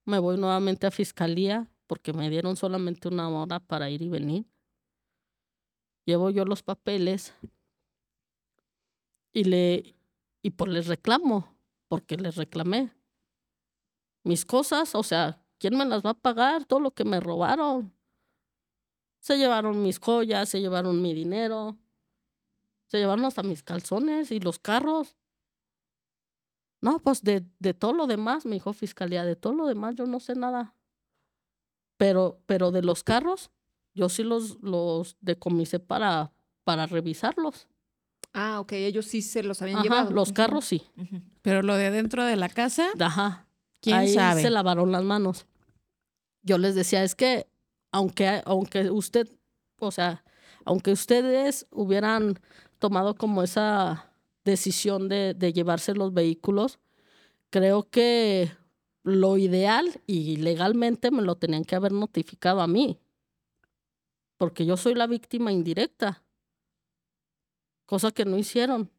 me 0.05 0.19
voy 0.19 0.37
nuevamente 0.37 0.85
a 0.85 0.91
fiscalía 0.91 1.67
porque 1.87 2.13
me 2.13 2.29
dieron 2.29 2.55
solamente 2.55 3.07
una 3.07 3.27
hora 3.29 3.59
para 3.59 3.89
ir 3.89 4.01
y 4.01 4.09
venir. 4.09 4.45
Llevo 6.05 6.29
yo 6.29 6.45
los 6.45 6.63
papeles 6.63 7.33
y 9.33 9.43
le 9.45 9.95
y 10.41 10.51
pues 10.51 10.71
les 10.71 10.87
reclamo, 10.87 11.53
porque 11.87 12.17
les 12.17 12.35
reclamé 12.35 12.91
mis 14.23 14.45
cosas, 14.45 14.95
o 14.95 15.03
sea, 15.03 15.43
¿quién 15.57 15.77
me 15.77 15.85
las 15.85 16.03
va 16.03 16.11
a 16.11 16.15
pagar? 16.15 16.65
Todo 16.65 16.79
lo 16.79 16.91
que 16.91 17.05
me 17.05 17.19
robaron. 17.19 17.93
Se 19.21 19.37
llevaron 19.37 19.81
mis 19.81 19.99
joyas, 19.99 20.49
se 20.49 20.59
llevaron 20.59 21.01
mi 21.01 21.13
dinero, 21.13 21.77
se 22.87 22.97
llevaron 22.97 23.23
hasta 23.23 23.43
mis 23.43 23.63
calzones 23.63 24.31
y 24.31 24.39
los 24.41 24.59
carros. 24.59 25.15
No, 26.81 26.99
pues 26.99 27.23
de, 27.23 27.45
de 27.59 27.73
todo 27.73 27.93
lo 27.93 28.07
demás, 28.07 28.45
me 28.45 28.55
dijo 28.55 28.73
fiscalía, 28.73 29.23
de 29.23 29.35
todo 29.35 29.53
lo 29.53 29.67
demás 29.67 29.95
yo 29.95 30.05
no 30.05 30.19
sé 30.19 30.33
nada. 30.35 30.75
Pero, 31.97 32.41
pero 32.47 32.71
de 32.71 32.81
los 32.81 33.03
carros, 33.03 33.51
yo 33.93 34.09
sí 34.09 34.23
los, 34.23 34.59
los 34.61 35.15
decomisé 35.21 35.79
para, 35.79 36.33
para 36.63 36.87
revisarlos. 36.87 37.67
Ah, 38.33 38.59
ok, 38.59 38.71
ellos 38.73 39.05
sí 39.05 39.21
se 39.21 39.43
los 39.43 39.61
habían 39.61 39.77
Ajá, 39.79 39.83
llevado. 39.83 40.11
los 40.11 40.33
carros 40.33 40.65
sí. 40.65 40.81
Pero 41.43 41.61
lo 41.61 41.75
de 41.75 41.91
dentro 41.91 42.25
de 42.25 42.37
la 42.37 42.49
casa, 42.49 42.87
Ajá. 42.99 43.47
¿quién 43.81 43.97
Ahí 43.97 44.13
sabe? 44.15 44.41
se 44.41 44.49
lavaron 44.49 44.91
las 44.91 45.03
manos. 45.03 45.45
Yo 46.41 46.57
les 46.57 46.73
decía, 46.73 47.03
es 47.03 47.13
que 47.13 47.47
aunque, 47.91 48.41
aunque 48.45 48.89
usted, 48.89 49.27
o 49.79 49.91
sea, 49.91 50.23
aunque 50.65 50.91
ustedes 50.91 51.67
hubieran 51.71 52.39
tomado 52.79 53.15
como 53.15 53.43
esa 53.43 54.11
decisión 54.43 55.09
de, 55.09 55.35
llevarse 55.53 55.93
los 55.93 56.13
vehículos, 56.13 56.79
creo 57.49 57.89
que 57.89 58.51
lo 59.03 59.37
ideal 59.37 60.01
y 60.07 60.37
legalmente 60.37 61.11
me 61.11 61.21
lo 61.21 61.35
tenían 61.35 61.63
que 61.63 61.75
haber 61.75 61.91
notificado 61.91 62.61
a 62.61 62.67
mí, 62.67 62.99
porque 64.37 64.65
yo 64.65 64.77
soy 64.77 64.95
la 64.95 65.07
víctima 65.07 65.51
indirecta, 65.51 66.23
cosa 67.85 68.11
que 68.11 68.25
no 68.25 68.37
hicieron. 68.37 68.89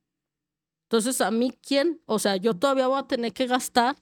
Entonces, 0.85 1.21
a 1.23 1.31
mí, 1.31 1.53
¿quién? 1.67 2.03
O 2.05 2.19
sea, 2.19 2.37
yo 2.37 2.53
todavía 2.55 2.87
voy 2.87 2.99
a 2.99 3.09
tener 3.09 3.33
que 3.33 3.47
gastar 3.47 3.97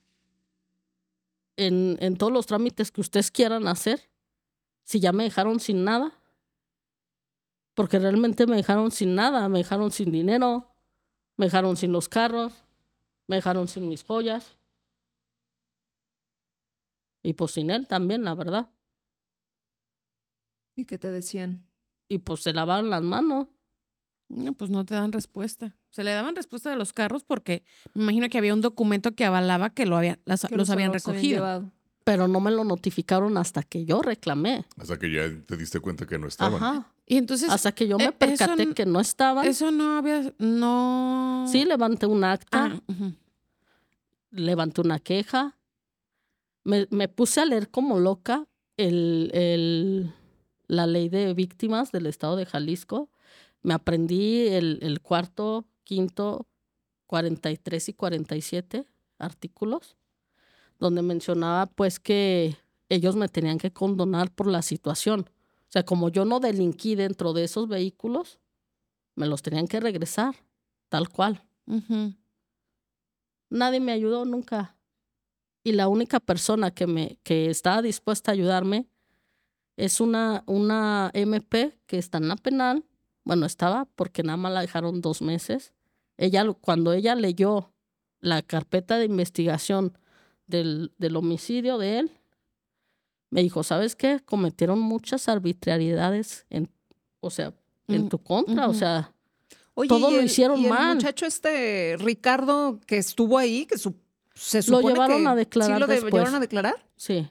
en, 1.56 1.96
en 2.00 2.16
todos 2.16 2.32
los 2.32 2.46
trámites 2.46 2.90
que 2.90 3.00
ustedes 3.00 3.30
quieran 3.30 3.68
hacer, 3.68 4.09
si 4.90 4.98
ya 4.98 5.12
me 5.12 5.22
dejaron 5.22 5.60
sin 5.60 5.84
nada. 5.84 6.12
Porque 7.74 8.00
realmente 8.00 8.44
me 8.48 8.56
dejaron 8.56 8.90
sin 8.90 9.14
nada, 9.14 9.48
me 9.48 9.58
dejaron 9.58 9.92
sin 9.92 10.10
dinero, 10.10 10.74
me 11.36 11.46
dejaron 11.46 11.76
sin 11.76 11.92
los 11.92 12.08
carros, 12.08 12.52
me 13.28 13.36
dejaron 13.36 13.68
sin 13.68 13.88
mis 13.88 14.02
joyas. 14.02 14.56
Y 17.22 17.34
pues 17.34 17.52
sin 17.52 17.70
él 17.70 17.86
también, 17.86 18.24
la 18.24 18.34
verdad. 18.34 18.68
¿Y 20.74 20.86
qué 20.86 20.98
te 20.98 21.12
decían? 21.12 21.64
Y 22.08 22.18
pues 22.18 22.42
se 22.42 22.52
lavaron 22.52 22.90
las 22.90 23.02
manos. 23.02 23.46
No, 24.28 24.52
pues 24.54 24.70
no 24.70 24.84
te 24.84 24.94
dan 24.94 25.12
respuesta. 25.12 25.76
Se 25.90 26.02
le 26.02 26.10
daban 26.12 26.34
respuesta 26.34 26.68
de 26.70 26.76
los 26.76 26.92
carros 26.92 27.22
porque 27.22 27.62
me 27.94 28.02
imagino 28.02 28.28
que 28.28 28.38
había 28.38 28.54
un 28.54 28.60
documento 28.60 29.12
que 29.14 29.24
avalaba 29.24 29.70
que 29.70 29.86
lo 29.86 29.96
había, 29.96 30.18
las- 30.24 30.44
Que 30.46 30.56
los, 30.56 30.68
habían 30.70 30.92
recogido. 30.92 31.36
llevado. 31.38 31.70
Pero 32.04 32.26
no 32.28 32.40
me 32.40 32.50
lo 32.50 32.64
notificaron 32.64 33.36
hasta 33.36 33.62
que 33.62 33.84
yo 33.84 34.02
reclamé. 34.02 34.64
Hasta 34.78 34.98
que 34.98 35.12
ya 35.12 35.22
te 35.46 35.56
diste 35.56 35.80
cuenta 35.80 36.06
que 36.06 36.18
no 36.18 36.26
estaban. 36.28 36.62
Ajá. 36.62 36.92
y 37.06 37.16
entonces, 37.18 37.50
Hasta 37.50 37.72
que 37.72 37.86
yo 37.88 37.98
me 37.98 38.04
eh, 38.06 38.12
percaté 38.12 38.62
eso- 38.62 38.74
que 38.74 38.86
no 38.86 39.00
estaban. 39.00 39.46
eso 39.46 39.70
no 39.70 39.96
había, 39.98 40.32
no. 40.38 41.44
Sí, 41.50 41.64
levanté 41.64 42.06
un 42.06 42.22
acta, 42.24 42.80
Ah, 42.88 43.10
levanté 44.30 44.80
una 44.80 44.98
queja. 44.98 45.56
Me, 46.64 46.86
me 46.90 47.08
puse 47.08 47.40
a 47.40 47.44
leer 47.46 47.70
como 47.70 47.98
loca 47.98 48.46
el, 48.76 49.30
el- 49.34 50.12
la 50.66 50.86
ley 50.86 51.08
de 51.08 51.34
víctimas 51.34 51.90
del 51.92 52.06
estado 52.06 52.36
de 52.36 52.46
Jalisco. 52.46 53.10
Me 53.62 53.74
aprendí 53.74 54.46
el, 54.48 54.78
el 54.82 55.00
cuarto, 55.00 55.66
quinto, 55.84 56.46
43 57.06 57.88
y 57.88 57.92
47 57.92 58.86
artículos, 59.18 59.96
donde 60.80 61.02
mencionaba 61.02 61.66
pues 61.66 62.00
que 62.00 62.56
ellos 62.88 63.14
me 63.14 63.28
tenían 63.28 63.58
que 63.58 63.72
condonar 63.72 64.32
por 64.32 64.48
la 64.48 64.62
situación. 64.62 65.20
O 65.20 65.72
sea, 65.72 65.84
como 65.84 66.08
yo 66.08 66.24
no 66.24 66.40
delinquí 66.40 66.96
dentro 66.96 67.32
de 67.32 67.44
esos 67.44 67.68
vehículos, 67.68 68.40
me 69.14 69.26
los 69.26 69.42
tenían 69.42 69.68
que 69.68 69.78
regresar, 69.78 70.34
tal 70.88 71.08
cual. 71.08 71.44
Ujú. 71.66 72.14
Nadie 73.50 73.78
me 73.78 73.92
ayudó 73.92 74.24
nunca. 74.24 74.76
Y 75.62 75.72
la 75.72 75.88
única 75.88 76.18
persona 76.18 76.70
que 76.70 76.86
me 76.86 77.18
que 77.22 77.50
estaba 77.50 77.82
dispuesta 77.82 78.30
a 78.30 78.34
ayudarme 78.34 78.88
es 79.76 80.00
una, 80.00 80.42
una 80.46 81.10
MP 81.12 81.78
que 81.86 81.98
está 81.98 82.18
en 82.18 82.28
la 82.28 82.36
penal. 82.36 82.84
Bueno, 83.24 83.46
estaba 83.46 83.84
porque 83.84 84.22
nada 84.22 84.38
más 84.38 84.52
la 84.52 84.62
dejaron 84.62 85.02
dos 85.02 85.20
meses. 85.20 85.72
Ella, 86.16 86.50
cuando 86.52 86.92
ella 86.92 87.14
leyó 87.14 87.72
la 88.20 88.42
carpeta 88.42 88.98
de 88.98 89.04
investigación 89.04 89.96
del, 90.50 90.92
del 90.98 91.16
homicidio 91.16 91.78
de 91.78 92.00
él, 92.00 92.10
me 93.30 93.42
dijo, 93.42 93.62
¿sabes 93.62 93.94
qué? 93.96 94.20
Cometieron 94.24 94.80
muchas 94.80 95.28
arbitrariedades 95.28 96.46
en, 96.50 96.68
o 97.20 97.30
sea, 97.30 97.54
en 97.88 98.06
Mm, 98.06 98.08
tu 98.08 98.18
contra. 98.22 98.68
O 98.68 98.74
sea, 98.74 99.14
Oye, 99.74 99.88
Todo 99.88 100.10
lo 100.10 100.18
el- 100.18 100.26
hicieron 100.26 100.58
y 100.60 100.64
el 100.64 100.70
mal. 100.70 100.96
muchacho 100.96 101.24
este 101.24 101.96
Ricardo 101.98 102.80
que 102.86 102.98
estuvo 102.98 103.38
ahí, 103.38 103.64
que 103.66 103.78
su- 103.78 103.94
se 104.34 104.58
Lo 104.58 104.62
supone 104.78 104.92
llevaron 104.94 105.22
que 105.22 105.28
a 105.28 105.34
declarar 105.34 105.76
¿Sí 105.76 105.80
lo 105.80 105.86
de- 105.86 106.00
llevaron 106.10 106.34
a 106.34 106.40
declarar? 106.40 106.74
Sí. 106.96 107.28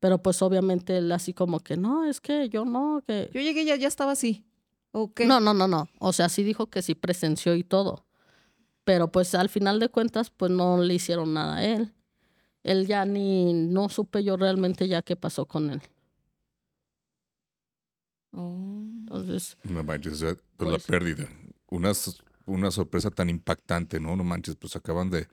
Pero 0.00 0.20
pues 0.22 0.42
obviamente 0.42 0.98
él 0.98 1.10
así 1.12 1.32
como 1.32 1.60
que 1.60 1.76
no, 1.76 2.04
es 2.04 2.20
que 2.20 2.48
yo 2.50 2.64
no, 2.64 3.02
que... 3.06 3.30
Yo 3.32 3.40
llegué 3.40 3.62
y 3.62 3.66
ya, 3.66 3.76
ya 3.76 3.88
estaba 3.88 4.12
así. 4.12 4.44
No, 4.92 5.40
no, 5.40 5.54
no, 5.54 5.66
no. 5.68 5.88
O 6.00 6.12
sea, 6.12 6.28
sí 6.28 6.42
dijo 6.42 6.66
que 6.66 6.82
sí 6.82 6.94
presenció 6.94 7.54
y 7.54 7.62
todo. 7.64 8.04
Pero 8.84 9.10
pues 9.10 9.34
al 9.34 9.48
final 9.48 9.78
de 9.80 9.88
cuentas 9.88 10.30
pues 10.30 10.50
no 10.50 10.82
le 10.82 10.94
hicieron 10.94 11.32
nada 11.32 11.56
a 11.58 11.64
él. 11.64 11.92
Él 12.64 12.86
ya 12.86 13.04
ni, 13.04 13.52
no 13.54 13.88
supe 13.88 14.22
yo 14.24 14.36
realmente 14.36 14.88
ya 14.88 15.02
qué 15.02 15.16
pasó 15.16 15.46
con 15.46 15.70
él. 15.70 15.80
Oh. 18.32 18.84
Entonces, 19.00 19.56
No 19.64 19.82
manches, 19.84 20.12
o 20.14 20.16
sea, 20.16 20.34
pues, 20.56 20.70
la 20.70 20.76
Pues- 20.76 20.86
pérdida. 20.86 21.28
Una, 21.70 21.92
una 22.46 22.70
sorpresa 22.70 23.10
tan 23.10 23.28
impactante, 23.30 24.00
¿no? 24.00 24.16
No 24.16 24.24
manches, 24.24 24.56
pues 24.56 24.74
acaban 24.76 25.10
de, 25.10 25.28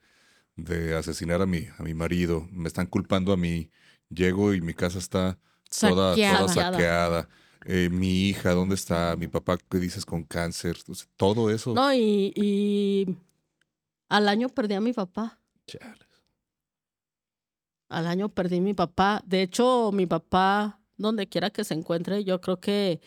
de 0.56 0.96
asesinar 0.96 1.42
a 1.42 1.46
mi, 1.46 1.68
a 1.78 1.84
mi 1.84 1.94
marido. 1.94 2.48
Me 2.52 2.68
están 2.68 2.88
culpando 2.88 3.32
a 3.34 3.38
mí. 3.38 3.70
Llego 4.10 4.54
y 4.54 4.62
mi 4.62 4.74
casa 4.74 5.00
está 5.00 5.38
toda, 5.80 6.12
Saqueada. 6.12 6.38
toda 6.40 6.54
Saqueada. 6.54 7.30
Eh, 7.66 7.90
mi 7.90 8.28
hija, 8.30 8.52
¿dónde 8.54 8.76
está? 8.76 9.16
Mi 9.18 9.28
papá, 9.28 9.58
¿qué 9.70 9.80
dices 9.80 10.06
con 10.06 10.24
cáncer? 10.24 10.78
Todo 11.18 11.50
eso. 11.50 11.74
no, 11.74 11.92
y, 11.94 12.32
y 12.36 13.18
al 14.08 14.30
año 14.30 14.50
perdí 14.50 14.76
a 14.76 14.82
mi 14.82 14.94
papá. 14.94 15.40
Chales. 15.66 16.05
Al 17.90 18.08
año 18.08 18.30
perdí 18.30 18.62
mi 18.62 18.74
papá. 18.74 19.22
De 19.26 19.42
hecho, 19.42 19.92
mi 19.94 20.06
papá, 20.06 20.80
donde 20.98 21.28
quiera 21.28 21.50
que 21.50 21.64
se 21.64 21.74
encuentre, 21.74 22.24
yo 22.24 22.42
creo 22.42 22.60
que 22.60 23.00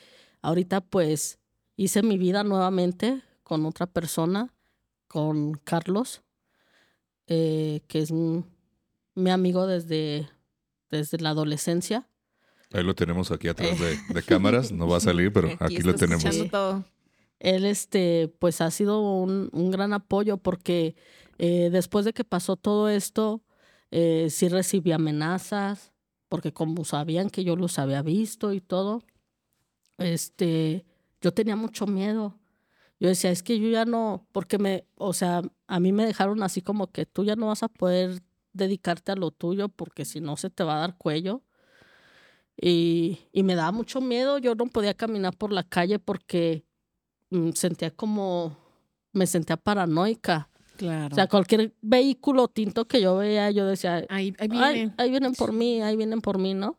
ahorita 0.43 0.81
pues 0.81 1.39
hice 1.77 2.03
mi 2.03 2.17
vida 2.19 2.45
nuevamente 2.45 3.23
con 3.43 3.65
otra 3.67 3.87
persona, 3.87 4.55
con 5.09 5.55
Carlos, 5.65 6.23
eh, 7.27 7.81
que 7.89 8.01
es 8.01 8.11
un- 8.11 8.47
mi 9.15 9.31
amigo 9.31 9.67
desde, 9.67 10.29
desde 10.91 11.19
la 11.19 11.31
adolescencia. 11.31 12.09
Ahí 12.73 12.83
lo 12.85 12.95
tenemos 12.95 13.31
aquí 13.31 13.49
atrás 13.49 13.79
de, 13.81 13.97
de 14.15 14.23
cámaras. 14.23 14.71
No 14.73 14.87
va 14.87 14.99
a 14.99 15.01
salir, 15.01 15.33
pero 15.33 15.49
aquí, 15.61 15.79
lo 15.81 15.95
tenemos. 15.95 16.25
todo. 16.51 16.85
Él, 17.41 17.65
este, 17.65 18.29
pues 18.39 18.61
ha 18.61 18.71
sido 18.71 19.01
un, 19.01 19.49
un 19.53 19.71
gran 19.71 19.93
apoyo 19.93 20.37
porque 20.39 20.97
eh, 21.39 21.69
después 21.71 22.05
de 22.05 22.13
que 22.13 22.25
pasó 22.25 22.57
todo 22.57 22.89
esto, 22.89 23.43
eh, 23.91 24.29
sí 24.31 24.49
recibí 24.49 24.93
amenazas, 24.93 25.93
porque 26.29 26.53
como 26.53 26.85
sabían 26.85 27.31
que 27.31 27.45
yo 27.45 27.57
los 27.57 27.79
había 27.79 28.03
visto 28.03 28.53
y 28.53 28.61
todo, 28.61 29.03
este, 29.99 30.85
yo 31.21 31.33
tenía 31.33 31.57
mucho 31.57 31.87
miedo. 31.87 32.39
Yo 33.01 33.09
decía, 33.09 33.31
es 33.31 33.43
que 33.43 33.59
yo 33.61 33.69
ya 33.69 33.85
no, 33.85 34.27
porque 34.33 34.59
me, 34.59 34.87
o 34.97 35.13
sea, 35.13 35.43
a 35.67 35.81
mí 35.81 35.93
me 35.93 36.07
dejaron 36.07 36.43
así 36.43 36.63
como 36.63 36.91
que 36.91 37.07
tú 37.07 37.25
ya 37.25 37.37
no 37.37 37.47
vas 37.49 37.63
a 37.63 37.69
poder 37.69 38.23
dedicarte 38.53 39.13
a 39.13 39.17
lo 39.17 39.31
tuyo 39.31 39.69
porque 39.69 40.05
si 40.05 40.21
no 40.21 40.37
se 40.37 40.51
te 40.51 40.65
va 40.65 40.77
a 40.77 40.81
dar 40.81 40.97
cuello. 40.99 41.43
Y, 42.61 43.21
y 43.33 43.45
me 43.45 43.55
daba 43.55 43.71
mucho 43.73 44.01
miedo, 44.01 44.39
yo 44.39 44.55
no 44.57 44.67
podía 44.67 44.95
caminar 44.95 45.37
por 45.37 45.53
la 45.53 45.63
calle 45.63 45.99
porque 46.01 46.65
mm, 47.31 47.51
sentía 47.53 47.91
como, 47.93 48.57
me 49.13 49.27
sentía 49.27 49.57
paranoica. 49.57 50.51
Claro. 50.79 51.13
O 51.13 51.15
sea, 51.17 51.27
cualquier 51.27 51.75
vehículo 51.83 52.47
tinto 52.47 52.87
que 52.87 53.01
yo 53.01 53.17
veía, 53.17 53.51
yo 53.51 53.67
decía, 53.67 53.97
ahí, 54.09 54.33
ahí 54.39 54.49
"Ay, 54.53 54.75
viene. 54.75 54.95
ahí 54.97 55.11
vienen 55.11 55.35
por 55.35 55.53
mí, 55.53 55.83
ahí 55.83 55.97
vienen 55.97 56.21
por 56.21 56.39
mí, 56.39 56.55
¿no? 56.55 56.79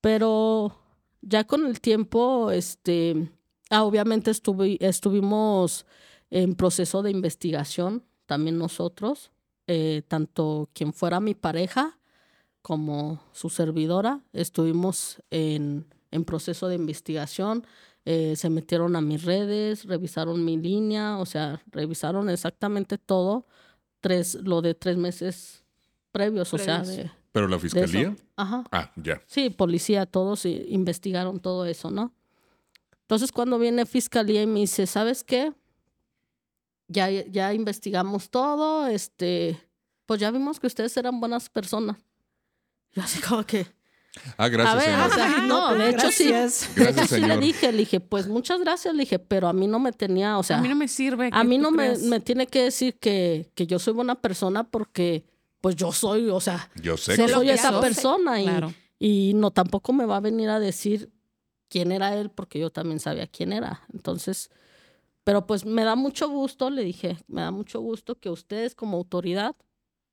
Pero 0.00 0.76
ya 1.22 1.44
con 1.44 1.66
el 1.66 1.80
tiempo, 1.80 2.50
este, 2.50 3.30
ah, 3.70 3.84
obviamente 3.84 4.30
estuve, 4.30 4.76
estuvimos 4.80 5.86
en 6.30 6.54
proceso 6.54 7.02
de 7.02 7.10
investigación, 7.10 8.04
también 8.26 8.58
nosotros, 8.58 9.30
eh, 9.66 10.02
tanto 10.06 10.68
quien 10.74 10.92
fuera 10.92 11.20
mi 11.20 11.34
pareja 11.34 11.98
como 12.60 13.22
su 13.32 13.48
servidora, 13.48 14.20
estuvimos 14.34 15.22
en, 15.30 15.86
en 16.10 16.24
proceso 16.24 16.68
de 16.68 16.74
investigación, 16.76 17.66
eh, 18.04 18.36
se 18.36 18.50
metieron 18.50 18.96
a 18.96 19.00
mis 19.00 19.24
redes, 19.24 19.84
revisaron 19.84 20.44
mi 20.44 20.56
línea, 20.56 21.18
o 21.18 21.26
sea, 21.26 21.62
revisaron 21.72 22.28
exactamente 22.30 22.98
todo, 22.98 23.46
tres, 24.00 24.34
lo 24.34 24.60
de 24.62 24.74
tres 24.74 24.96
meses 24.96 25.64
previos, 26.12 26.52
o 26.54 26.58
sea, 26.58 26.82
Previos. 26.82 26.96
de, 26.96 27.10
¿Pero 27.32 27.48
la 27.48 27.58
fiscalía? 27.58 28.14
Ajá. 28.36 28.64
Ah, 28.70 28.92
ya. 28.96 29.20
Sí, 29.26 29.50
policía, 29.50 30.06
todos 30.06 30.44
i- 30.46 30.66
investigaron 30.68 31.40
todo 31.40 31.64
eso, 31.66 31.90
¿no? 31.90 32.12
Entonces, 33.00 33.32
cuando 33.32 33.58
viene 33.58 33.84
fiscalía 33.86 34.42
y 34.42 34.46
me 34.46 34.60
dice, 34.60 34.86
¿sabes 34.86 35.24
qué? 35.24 35.52
Ya, 36.88 37.08
ya 37.10 37.54
investigamos 37.54 38.30
todo, 38.30 38.86
este, 38.86 39.58
pues 40.06 40.20
ya 40.20 40.30
vimos 40.30 40.60
que 40.60 40.66
ustedes 40.66 40.96
eran 40.96 41.18
buenas 41.18 41.48
personas. 41.48 41.96
Yo 42.92 43.02
así 43.02 43.20
como 43.20 43.44
que, 43.44 43.66
Ah, 44.36 44.48
gracias, 44.48 44.74
a 44.74 44.76
ver, 44.76 44.84
señor. 44.94 45.10
o 45.10 45.14
sea, 45.14 45.34
Ay, 45.42 45.48
no, 45.48 45.74
de 45.74 45.90
hecho 45.90 46.10
sí, 46.12 46.28
gracias. 46.28 46.74
de 46.74 46.90
hecho 46.90 47.06
sí 47.06 47.20
le 47.20 47.36
dije, 47.38 47.72
le 47.72 47.78
dije, 47.78 48.00
pues 48.00 48.28
muchas 48.28 48.60
gracias, 48.60 48.94
le 48.94 49.00
dije, 49.00 49.18
pero 49.18 49.48
a 49.48 49.52
mí 49.52 49.66
no 49.66 49.78
me 49.80 49.92
tenía, 49.92 50.38
o 50.38 50.42
sea, 50.42 50.58
a 50.58 50.60
mí 50.60 50.68
no 50.68 50.76
me 50.76 50.86
sirve. 50.88 51.30
a 51.32 51.42
mí 51.44 51.58
no 51.58 51.70
me, 51.70 51.98
me 51.98 52.20
tiene 52.20 52.46
que 52.46 52.62
decir 52.64 52.94
que, 52.98 53.50
que 53.54 53.66
yo 53.66 53.78
soy 53.78 53.92
buena 53.92 54.14
persona 54.14 54.64
porque, 54.64 55.24
pues 55.60 55.74
yo 55.76 55.90
soy, 55.92 56.28
o 56.30 56.40
sea, 56.40 56.70
Yo 56.80 56.96
sé 56.96 57.16
que 57.16 57.28
soy 57.28 57.50
esa 57.50 57.70
sos. 57.70 57.80
persona 57.80 58.40
y, 58.40 58.44
Claro. 58.44 58.72
y 58.98 59.32
no 59.34 59.50
tampoco 59.50 59.92
me 59.92 60.04
va 60.06 60.18
a 60.18 60.20
venir 60.20 60.48
a 60.48 60.60
decir 60.60 61.10
quién 61.68 61.90
era 61.90 62.14
él 62.16 62.30
porque 62.30 62.58
yo 62.60 62.70
también 62.70 63.00
sabía 63.00 63.26
quién 63.26 63.52
era. 63.52 63.82
Entonces, 63.92 64.50
pero 65.24 65.46
pues 65.46 65.64
me 65.64 65.82
da 65.82 65.96
mucho 65.96 66.28
gusto, 66.28 66.70
le 66.70 66.84
dije, 66.84 67.16
me 67.26 67.40
da 67.40 67.50
mucho 67.50 67.80
gusto 67.80 68.14
que 68.14 68.30
ustedes 68.30 68.74
como 68.76 68.96
autoridad 68.96 69.56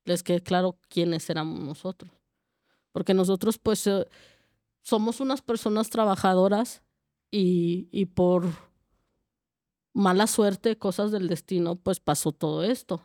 les 0.04 0.22
quede 0.24 0.40
claro 0.40 0.76
quiénes 0.88 1.30
éramos 1.30 1.60
nosotros. 1.60 2.10
Porque 2.92 3.14
nosotros 3.14 3.58
pues 3.58 3.86
eh, 3.86 4.06
somos 4.82 5.20
unas 5.20 5.42
personas 5.42 5.90
trabajadoras 5.90 6.82
y, 7.30 7.88
y 7.90 8.06
por 8.06 8.44
mala 9.94 10.26
suerte, 10.26 10.78
cosas 10.78 11.10
del 11.12 11.28
destino, 11.28 11.76
pues 11.76 12.00
pasó 12.00 12.32
todo 12.32 12.64
esto. 12.64 13.02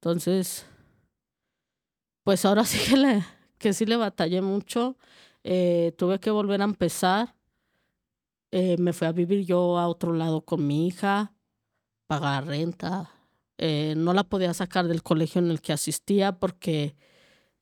Entonces, 0.00 0.66
pues 2.22 2.44
ahora 2.44 2.64
sí 2.66 2.78
que, 2.88 2.96
le, 2.96 3.24
que 3.58 3.72
sí 3.72 3.86
le 3.86 3.96
batallé 3.96 4.42
mucho. 4.42 4.96
Eh, 5.44 5.94
tuve 5.96 6.20
que 6.20 6.30
volver 6.30 6.60
a 6.60 6.64
empezar. 6.64 7.34
Eh, 8.50 8.76
me 8.78 8.92
fui 8.92 9.06
a 9.06 9.12
vivir 9.12 9.44
yo 9.44 9.78
a 9.78 9.88
otro 9.88 10.12
lado 10.14 10.42
con 10.42 10.66
mi 10.66 10.86
hija, 10.86 11.34
pagar 12.06 12.46
renta. 12.46 13.10
No 13.96 14.12
la 14.12 14.22
podía 14.22 14.54
sacar 14.54 14.86
del 14.86 15.02
colegio 15.02 15.40
en 15.40 15.50
el 15.50 15.60
que 15.60 15.72
asistía 15.72 16.38
porque, 16.38 16.94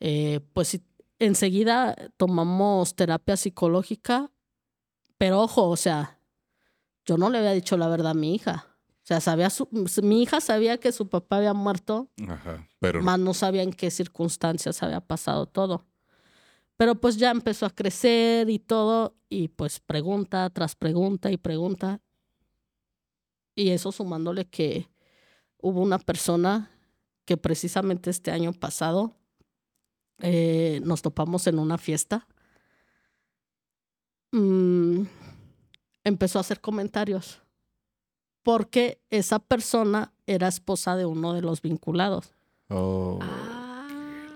eh, 0.00 0.40
pues, 0.52 0.80
enseguida 1.18 1.94
tomamos 2.16 2.94
terapia 2.94 3.36
psicológica. 3.36 4.30
Pero 5.18 5.40
ojo, 5.42 5.68
o 5.70 5.76
sea, 5.76 6.20
yo 7.06 7.16
no 7.16 7.30
le 7.30 7.38
había 7.38 7.52
dicho 7.52 7.76
la 7.76 7.88
verdad 7.88 8.10
a 8.10 8.14
mi 8.14 8.34
hija. 8.34 8.66
O 9.02 9.06
sea, 9.06 9.20
sabía 9.20 9.48
su- 9.50 9.68
mi 10.02 10.22
hija 10.22 10.40
sabía 10.40 10.78
que 10.78 10.92
su 10.92 11.08
papá 11.08 11.36
había 11.38 11.54
muerto, 11.54 12.10
Ajá. 12.28 12.66
Pero 12.80 13.00
más 13.02 13.18
no 13.18 13.32
sabía 13.34 13.62
en 13.62 13.72
qué 13.72 13.90
circunstancias 13.90 14.82
había 14.82 15.00
pasado 15.00 15.46
todo. 15.46 15.86
Pero 16.76 16.96
pues 16.96 17.16
ya 17.16 17.30
empezó 17.30 17.64
a 17.66 17.70
crecer 17.70 18.50
y 18.50 18.58
todo, 18.58 19.16
y 19.30 19.48
pues 19.48 19.80
pregunta 19.80 20.50
tras 20.50 20.74
pregunta 20.74 21.30
y 21.30 21.36
pregunta. 21.38 22.00
Y 23.54 23.70
eso 23.70 23.92
sumándole 23.92 24.44
que 24.46 24.90
hubo 25.58 25.80
una 25.80 25.98
persona 25.98 26.70
que 27.24 27.36
precisamente 27.36 28.10
este 28.10 28.30
año 28.30 28.52
pasado 28.52 29.16
eh, 30.20 30.80
nos 30.84 31.02
topamos 31.02 31.46
en 31.46 31.58
una 31.58 31.78
fiesta. 31.78 32.26
Mm, 34.32 35.02
empezó 36.04 36.38
a 36.38 36.40
hacer 36.40 36.60
comentarios 36.60 37.42
porque 38.42 39.00
esa 39.10 39.38
persona 39.38 40.12
era 40.26 40.48
esposa 40.48 40.96
de 40.96 41.06
uno 41.06 41.32
de 41.32 41.42
los 41.42 41.62
vinculados. 41.62 42.32
Oh. 42.68 43.18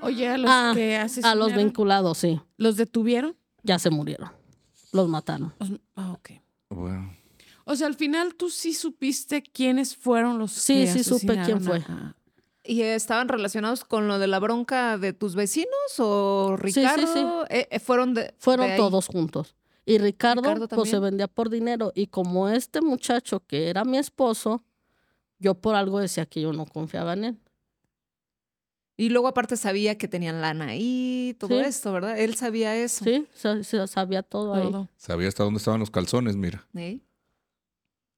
Oye, 0.02 0.28
a 0.28 0.38
los 0.38 0.50
Ah, 0.50 0.72
que 0.74 0.96
A 0.96 1.34
los 1.34 1.54
vinculados, 1.54 2.18
sí, 2.18 2.40
¿los 2.56 2.76
detuvieron? 2.76 3.36
ya 3.62 3.78
se 3.78 3.90
murieron. 3.90 4.30
Los 4.92 5.08
mataron. 5.08 5.52
Ah, 5.94 6.12
ok. 6.12 6.30
Bueno. 6.70 7.14
O 7.64 7.76
sea, 7.76 7.86
al 7.86 7.94
final 7.94 8.34
tú 8.34 8.48
sí 8.50 8.72
supiste 8.74 9.42
quiénes 9.42 9.94
fueron 9.96 10.38
los 10.38 10.50
Sí, 10.52 10.74
que 10.74 10.86
sí 10.88 11.04
supe 11.04 11.40
quién 11.44 11.60
fue. 11.60 11.78
a- 11.78 12.16
¿Y 12.62 12.82
estaban 12.82 13.28
relacionados 13.28 13.84
con 13.84 14.06
lo 14.06 14.18
de 14.18 14.26
la 14.26 14.38
bronca 14.38 14.98
de 14.98 15.12
tus 15.12 15.34
vecinos 15.34 15.70
o 15.98 16.56
Sí, 16.62 16.72
sí, 16.72 16.80
Ricardo? 16.80 17.06
sí. 17.46 17.54
Eh, 17.54 17.68
eh, 17.70 17.80
fueron 17.80 18.12
de, 18.14 18.34
Fueron 18.38 18.66
de 18.66 18.72
ahí. 18.72 18.78
todos 18.78 19.06
juntos. 19.06 19.54
Y 19.86 19.98
Ricardo, 19.98 20.42
Ricardo 20.42 20.68
pues 20.68 20.90
se 20.90 20.98
vendía 20.98 21.26
por 21.26 21.48
dinero. 21.48 21.90
Y 21.94 22.08
como 22.08 22.48
este 22.48 22.80
muchacho 22.82 23.40
que 23.46 23.68
era 23.70 23.84
mi 23.84 23.96
esposo, 23.98 24.62
yo 25.38 25.54
por 25.54 25.74
algo 25.74 25.98
decía 26.00 26.26
que 26.26 26.42
yo 26.42 26.52
no 26.52 26.66
confiaba 26.66 27.14
en 27.14 27.24
él. 27.24 27.38
Y 28.98 29.08
luego 29.08 29.28
aparte 29.28 29.56
sabía 29.56 29.96
que 29.96 30.06
tenían 30.08 30.42
lana 30.42 30.66
ahí, 30.66 31.34
todo 31.40 31.58
Sí. 31.58 31.64
esto, 31.64 31.90
¿verdad? 31.92 32.18
Él 32.18 32.34
sabía 32.34 32.76
eso. 32.76 33.02
Sí, 33.04 33.26
sa- 33.32 33.64
sa- 33.64 33.86
sabía 33.86 34.22
todo 34.22 34.52
ahí. 34.52 34.62
todo. 34.70 34.88
Sabía 34.98 35.28
hasta 35.28 35.42
dónde 35.44 35.56
estaban 35.56 35.80
los 35.80 35.90
calzones, 35.90 36.36
mira. 36.36 36.66
¿Eh? 36.74 37.00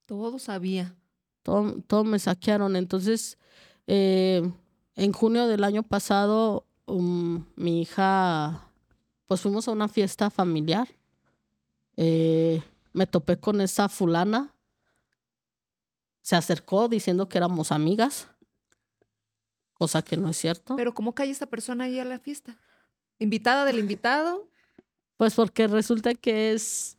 Todo 0.06 0.38
sabía. 0.40 0.96
todo, 1.44 1.80
todo 1.86 2.04
me 2.04 2.18
saquearon. 2.20 2.74
Entonces, 2.76 3.36
eh, 3.86 4.50
en 4.96 5.12
junio 5.12 5.46
del 5.46 5.64
año 5.64 5.82
pasado, 5.82 6.66
um, 6.86 7.44
mi 7.56 7.82
hija, 7.82 8.68
pues 9.26 9.40
fuimos 9.40 9.68
a 9.68 9.72
una 9.72 9.88
fiesta 9.88 10.30
familiar. 10.30 10.88
Eh, 11.96 12.62
me 12.92 13.06
topé 13.06 13.38
con 13.38 13.60
esa 13.60 13.88
fulana. 13.88 14.54
Se 16.20 16.36
acercó 16.36 16.88
diciendo 16.88 17.28
que 17.28 17.38
éramos 17.38 17.72
amigas, 17.72 18.28
cosa 19.74 20.02
que 20.02 20.16
no 20.16 20.28
es 20.28 20.36
cierto. 20.36 20.76
Pero 20.76 20.94
¿cómo 20.94 21.14
cae 21.14 21.30
esta 21.30 21.46
persona 21.46 21.84
ahí 21.84 21.98
a 21.98 22.04
la 22.04 22.18
fiesta? 22.18 22.56
¿Invitada 23.18 23.64
del 23.64 23.78
invitado? 23.78 24.48
Pues 25.16 25.34
porque 25.34 25.66
resulta 25.66 26.14
que 26.14 26.52
es, 26.52 26.96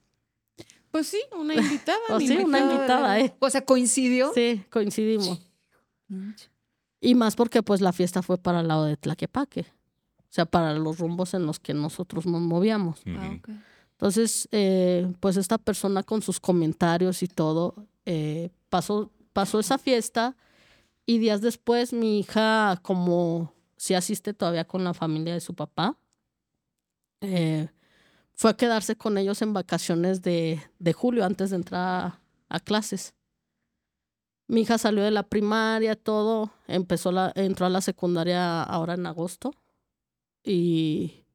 Pues 0.92 1.08
sí, 1.08 1.22
una 1.38 1.54
invitada. 1.56 2.00
Mi 2.18 2.28
sí, 2.28 2.38
una 2.38 2.60
invitada, 2.60 3.20
¿eh? 3.20 3.36
O 3.40 3.50
sea, 3.50 3.64
coincidió. 3.64 4.34
Sí, 4.34 4.64
coincidimos. 4.70 5.42
Y 7.04 7.16
más 7.16 7.36
porque 7.36 7.62
pues 7.62 7.82
la 7.82 7.92
fiesta 7.92 8.22
fue 8.22 8.38
para 8.38 8.62
el 8.62 8.70
lado 8.70 8.86
de 8.86 8.96
Tlaquepaque. 8.96 9.62
O 9.62 10.30
sea, 10.30 10.46
para 10.46 10.74
los 10.74 11.00
rumbos 11.00 11.34
en 11.34 11.46
los 11.46 11.60
que 11.60 11.74
nosotros 11.74 12.26
nos 12.26 12.42
movíamos. 12.42 13.02
Ah, 13.06 13.26
Ujú. 13.28 13.36
ok. 13.36 13.50
Entonces, 13.92 14.48
eh, 14.52 15.12
pues 15.20 15.36
esta 15.36 15.58
persona 15.58 16.04
con 16.04 16.22
sus 16.22 16.40
comentarios 16.40 17.22
y 17.22 17.28
todo, 17.28 17.76
eh, 18.06 18.52
pasó, 18.70 19.12
pasó 19.34 19.60
esa 19.60 19.78
fiesta 19.78 20.38
y 21.06 21.18
días 21.18 21.42
después 21.42 21.92
mi 21.92 22.20
hija, 22.20 22.80
como 22.82 23.54
si 23.76 23.96
asiste 23.96 24.34
todavía 24.34 24.66
con 24.66 24.86
la 24.86 24.94
familia 24.94 25.34
de 25.34 25.42
su 25.42 25.54
papá, 25.54 25.98
eh, 27.20 27.68
fue 28.34 28.52
a 28.52 28.58
quedarse 28.58 28.96
con 28.96 29.18
ellos 29.18 29.42
en 29.42 29.52
vacaciones 29.52 30.22
de, 30.22 30.62
de 30.80 30.94
julio 30.94 31.26
antes 31.26 31.50
de 31.50 31.58
entrar 31.58 31.82
a, 31.82 32.20
a 32.48 32.60
clases. 32.62 33.14
Mi 34.48 34.62
hija 34.62 34.78
salió 34.78 35.04
de 35.04 35.12
la 35.12 35.24
primaria, 35.24 35.96
todo, 35.96 36.52
empezó 36.68 37.12
la, 37.12 37.32
entró 37.36 37.66
a 37.66 37.70
la 37.70 37.82
secundaria 37.82 38.62
ahora 38.64 38.94
en 38.96 39.06
agosto 39.06 39.54
y, 40.44 41.26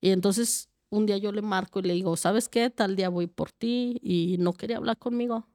y 0.00 0.10
entonces 0.10 0.70
un 0.90 1.06
día 1.06 1.18
yo 1.18 1.32
le 1.32 1.42
marco 1.42 1.80
y 1.80 1.82
le 1.82 1.94
digo, 1.94 2.16
¿sabes 2.16 2.48
qué? 2.48 2.70
Tal 2.70 2.96
día 2.96 3.08
voy 3.08 3.26
por 3.26 3.52
ti 3.52 3.98
y 4.02 4.36
no 4.38 4.52
quería 4.52 4.78
hablar 4.78 4.98
conmigo. 4.98 5.46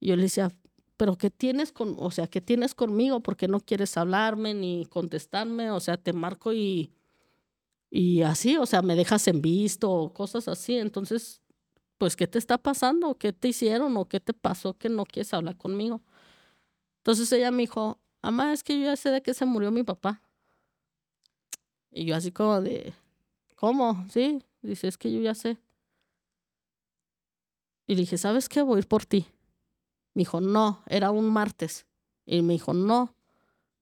Y 0.00 0.08
yo 0.08 0.16
le 0.16 0.22
decía, 0.22 0.50
¿pero 0.96 1.16
qué 1.16 1.30
tienes 1.30 1.72
con, 1.72 1.96
o 1.98 2.10
sea, 2.10 2.26
qué 2.26 2.40
tienes 2.40 2.74
conmigo? 2.74 3.20
¿Por 3.20 3.36
qué 3.36 3.48
no 3.48 3.60
quieres 3.60 3.96
hablarme 3.96 4.54
ni 4.54 4.86
contestarme? 4.86 5.70
O 5.70 5.80
sea, 5.80 5.96
te 5.96 6.12
marco 6.12 6.52
y, 6.52 6.92
y 7.90 8.22
así, 8.22 8.56
o 8.56 8.66
sea, 8.66 8.82
me 8.82 8.96
dejas 8.96 9.28
en 9.28 9.42
visto 9.42 10.12
cosas 10.14 10.48
así. 10.48 10.78
Entonces, 10.78 11.41
pues, 12.02 12.16
¿qué 12.16 12.26
te 12.26 12.36
está 12.36 12.58
pasando? 12.58 13.14
¿Qué 13.14 13.32
te 13.32 13.46
hicieron 13.46 13.96
o 13.96 14.06
qué 14.06 14.18
te 14.18 14.34
pasó 14.34 14.76
que 14.76 14.88
no 14.88 15.04
quieres 15.04 15.32
hablar 15.34 15.56
conmigo? 15.56 16.00
Entonces 16.96 17.30
ella 17.30 17.52
me 17.52 17.58
dijo, 17.58 18.00
mamá, 18.22 18.52
es 18.52 18.64
que 18.64 18.76
yo 18.76 18.86
ya 18.86 18.96
sé 18.96 19.10
de 19.10 19.22
que 19.22 19.34
se 19.34 19.46
murió 19.46 19.70
mi 19.70 19.84
papá. 19.84 20.20
Y 21.92 22.04
yo 22.04 22.16
así 22.16 22.32
como 22.32 22.60
de, 22.60 22.92
¿cómo? 23.54 24.04
Sí, 24.10 24.42
dice, 24.62 24.88
es 24.88 24.98
que 24.98 25.12
yo 25.12 25.20
ya 25.20 25.36
sé. 25.36 25.58
Y 27.86 27.94
dije, 27.94 28.18
¿sabes 28.18 28.48
qué? 28.48 28.62
Voy 28.62 28.78
a 28.78 28.78
ir 28.80 28.88
por 28.88 29.06
ti. 29.06 29.28
Me 30.14 30.22
dijo, 30.22 30.40
no, 30.40 30.82
era 30.88 31.12
un 31.12 31.30
martes. 31.32 31.86
Y 32.26 32.42
me 32.42 32.54
dijo, 32.54 32.74
no. 32.74 33.14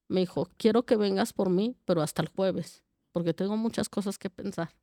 Me 0.09 0.21
dijo, 0.21 0.47
quiero 0.59 0.85
que 0.85 0.97
vengas 0.97 1.33
por 1.33 1.49
mí, 1.49 1.75
pero 1.87 2.03
hasta 2.03 2.21
el 2.21 2.29
jueves, 2.29 2.85
porque 3.13 3.33
tengo 3.33 3.57
muchas 3.57 3.89
cosas 3.89 4.19
que 4.19 4.29
pensar. 4.29 4.75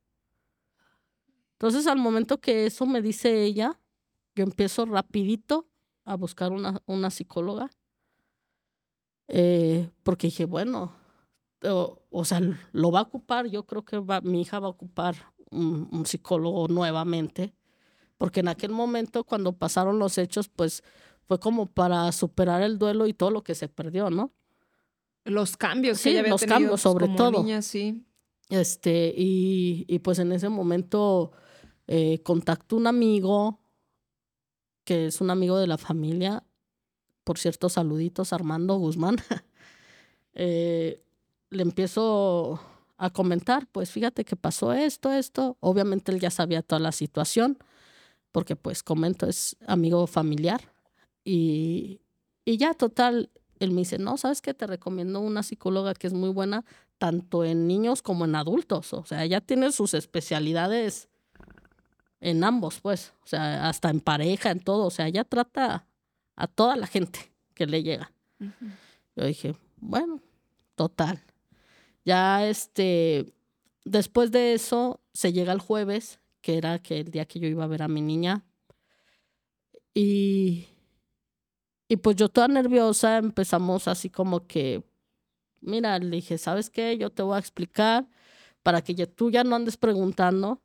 Entonces, 1.58 1.88
al 1.88 1.98
momento 1.98 2.40
que 2.40 2.66
eso 2.68 2.86
me 2.86 3.02
dice 3.02 3.44
ella, 3.44 3.80
yo 4.36 4.44
empiezo 4.44 4.86
rapidito 4.86 5.68
a 6.06 6.16
buscar 6.16 6.52
una, 6.52 6.82
una 6.86 7.10
psicóloga. 7.10 7.70
Eh, 9.28 9.90
porque 10.04 10.28
dije, 10.28 10.46
bueno, 10.46 10.94
o, 11.64 12.02
o 12.10 12.26
sea, 12.26 12.40
lo 12.72 12.92
va 12.92 13.00
a 13.00 13.04
ocupar, 13.04 13.48
yo 13.48 13.66
creo 13.66 13.84
que 13.84 13.98
va, 14.00 14.22
mi 14.22 14.42
hija 14.42 14.60
va 14.60 14.68
a 14.68 14.72
ocupar 14.72 15.16
un, 15.52 15.90
un 15.92 16.06
psicólogo 16.06 16.68
nuevamente, 16.68 17.54
porque 18.18 18.40
en 18.40 18.48
aquel 18.48 18.72
momento 18.72 19.24
cuando 19.24 19.52
pasaron 19.54 20.00
los 20.00 20.18
hechos, 20.18 20.48
pues 20.50 20.84
fue 21.28 21.40
como 21.40 21.66
para 21.66 22.10
superar 22.14 22.62
el 22.62 22.78
duelo 22.78 23.06
y 23.08 23.14
todo 23.14 23.32
lo 23.32 23.44
que 23.44 23.54
se 23.56 23.68
perdió, 23.68 24.10
¿no? 24.10 24.32
Los 25.26 25.58
cambios 25.58 25.98
Sí, 25.98 26.04
que 26.04 26.10
ella 26.12 26.20
había 26.22 26.32
los 26.32 26.42
tenido, 26.42 26.56
cambios, 26.56 26.72
pues, 26.72 26.82
sobre 26.84 27.06
como 27.08 27.18
todo. 27.18 27.44
niña, 27.44 27.62
sí. 27.62 28.06
Este, 28.50 29.14
y, 29.18 29.84
y 29.90 30.00
pues 30.00 30.20
en 30.20 30.32
ese 30.32 30.48
momento 30.48 31.34
eh, 31.88 32.22
contacto 32.24 32.76
un 32.76 32.88
amigo, 32.88 33.60
que 34.84 35.08
es 35.08 35.22
un 35.22 35.30
amigo 35.30 35.58
de 35.58 35.68
la 35.68 35.78
familia, 35.78 36.44
por 37.28 37.38
cierto, 37.38 37.68
saluditos, 37.68 38.34
Armando 38.34 38.78
Guzmán. 38.78 39.18
Eh, 40.40 41.02
le 41.50 41.64
empiezo 41.64 42.60
a 42.98 43.10
comentar, 43.10 43.66
pues 43.72 43.90
fíjate 43.90 44.24
que 44.24 44.36
pasó 44.36 44.72
esto, 44.72 45.12
esto. 45.12 45.58
Obviamente 45.62 46.12
él 46.12 46.20
ya 46.20 46.30
sabía 46.30 46.62
toda 46.62 46.80
la 46.80 46.92
situación, 46.92 47.58
porque 48.32 48.56
pues 48.56 48.84
comento, 48.84 49.26
es 49.26 49.58
amigo 49.66 50.06
familiar. 50.06 50.62
Y, 51.24 52.02
y 52.46 52.58
ya, 52.58 52.76
total, 52.76 53.32
él 53.58 53.72
me 53.72 53.80
dice, 53.80 53.98
no, 53.98 54.16
¿sabes 54.18 54.44
qué? 54.44 54.54
Te 54.54 54.68
recomiendo 54.68 55.22
una 55.22 55.42
psicóloga 55.42 55.96
que 55.96 56.06
es 56.06 56.14
muy 56.14 56.30
buena, 56.30 56.64
tanto 57.00 57.44
en 57.44 57.66
niños 57.66 58.04
como 58.04 58.26
en 58.26 58.36
adultos. 58.36 58.94
O 58.94 59.06
sea, 59.06 59.24
ella 59.24 59.42
tiene 59.42 59.72
sus 59.72 59.96
especialidades 59.96 61.10
en 62.20 62.44
ambos, 62.44 62.80
pues. 62.80 63.14
O 63.24 63.28
sea, 63.28 63.68
hasta 63.68 63.90
en 63.90 64.00
pareja, 64.00 64.52
en 64.52 64.60
todo. 64.60 64.86
O 64.86 64.92
sea, 64.92 65.08
ella 65.08 65.24
trata 65.24 65.88
a 66.36 66.48
toda 66.48 66.76
la 66.76 66.88
gente 66.88 67.32
que 67.54 67.66
le 67.66 67.84
llega. 67.84 68.12
Yo 69.16 69.26
dije, 69.26 69.56
bueno, 69.78 70.22
total. 70.76 71.24
Ya 72.06 72.48
este, 72.48 73.34
después 73.84 74.32
de 74.32 74.54
eso, 74.54 75.02
se 75.14 75.34
llega 75.34 75.54
el 75.54 75.60
jueves, 75.60 76.20
que 76.42 76.58
era 76.58 76.80
que 76.80 77.00
el 77.00 77.12
día 77.12 77.26
que 77.26 77.40
yo 77.40 77.48
iba 77.48 77.64
a 77.64 77.68
ver 77.68 77.84
a 77.84 77.88
mi 77.88 78.02
niña. 78.02 78.46
Y, 79.94 80.68
y 81.88 81.98
pues 81.98 82.16
yo 82.16 82.30
toda 82.30 82.48
nerviosa, 82.48 83.18
empezamos 83.18 83.88
así 83.88 84.10
como 84.10 84.46
que, 84.46 84.84
mira, 85.60 85.98
le 85.98 86.18
dije, 86.18 86.38
¿sabes 86.38 86.70
qué? 86.70 86.98
Yo 86.98 87.10
te 87.10 87.24
voy 87.24 87.36
a 87.36 87.40
explicar 87.40 88.08
para 88.62 88.82
que 88.82 88.94
ya, 88.94 89.08
tú 89.08 89.32
ya 89.32 89.44
no 89.44 89.56
andes 89.56 89.78
preguntando. 89.78 90.62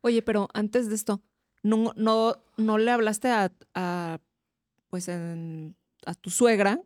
Oye, 0.00 0.22
pero 0.22 0.48
antes 0.54 0.88
de 0.88 0.94
esto, 0.94 1.20
¿no, 1.62 1.92
no, 1.96 2.36
no 2.56 2.78
le 2.78 2.90
hablaste 2.90 3.28
a, 3.30 3.52
a 3.74 4.18
pues, 4.88 5.08
en- 5.08 5.76
a 6.06 6.14
tu 6.14 6.30
suegra? 6.30 6.80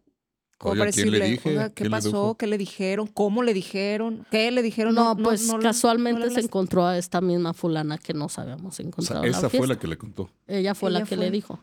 Como 0.59 0.73
Oiga, 0.75 0.83
para 0.83 0.93
¿quién 0.93 1.11
le 1.11 1.21
dije? 1.29 1.49
"Oiga, 1.51 1.69
¿qué 1.71 1.75
¿Quién 1.75 1.87
le 1.87 1.91
pasó? 1.91 2.09
dijo?" 2.09 2.35
¿Qué 2.37 2.47
le 2.47 2.57
dijeron? 2.57 3.07
¿Cómo 3.09 3.43
le 3.43 3.53
dijeron? 3.53 4.25
¿Qué 4.31 4.51
le 4.53 4.63
dijeron? 4.63 4.95
No, 4.95 5.17
pues 5.17 5.47
no 5.49 5.59
casualmente 5.59 6.25
no 6.25 6.31
se 6.31 6.41
encontró 6.41 6.87
a 6.87 6.97
esta 6.97 7.21
misma 7.21 7.53
fulana 7.53 7.99
que 7.99 8.15
nos 8.15 8.39
habíamos 8.39 8.75
O 8.75 8.77
sea, 8.77 8.87
encontrado. 8.87 9.25
en 9.25 9.33
la 9.33 9.39
esa 9.39 9.51
fue 9.51 9.67
la 9.67 9.77
que 9.79 9.89
le 9.89 9.99
contó. 9.99 10.31
Ella 10.47 10.75
fue 10.77 10.91
la 10.93 11.01
que 11.01 11.17
fue. 11.17 11.25
le 11.25 11.31
dijo. 11.33 11.59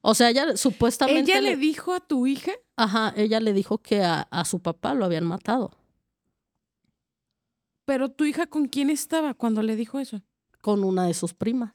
O 0.00 0.14
sea, 0.14 0.28
ella 0.30 0.56
supuestamente... 0.56 1.30
¿Ella 1.32 1.40
le 1.40 1.56
dijo 1.56 1.94
a 1.94 2.00
tu 2.00 2.26
hija? 2.26 2.50
Ajá, 2.76 3.14
ella 3.16 3.38
le 3.40 3.52
dijo 3.52 3.78
que 3.78 4.02
a, 4.02 4.22
a 4.22 4.44
su 4.44 4.58
papá 4.60 4.92
lo 4.94 5.04
habían 5.04 5.24
matado. 5.24 5.70
Pero 7.84 8.10
tu 8.10 8.24
hija 8.24 8.46
con 8.46 8.66
quién 8.66 8.90
estaba 8.90 9.34
cuando 9.34 9.62
le 9.62 9.76
dijo 9.76 10.00
eso? 10.00 10.20
Con 10.64 10.82
una 10.82 11.06
de 11.06 11.12
sus 11.12 11.34
primas. 11.34 11.74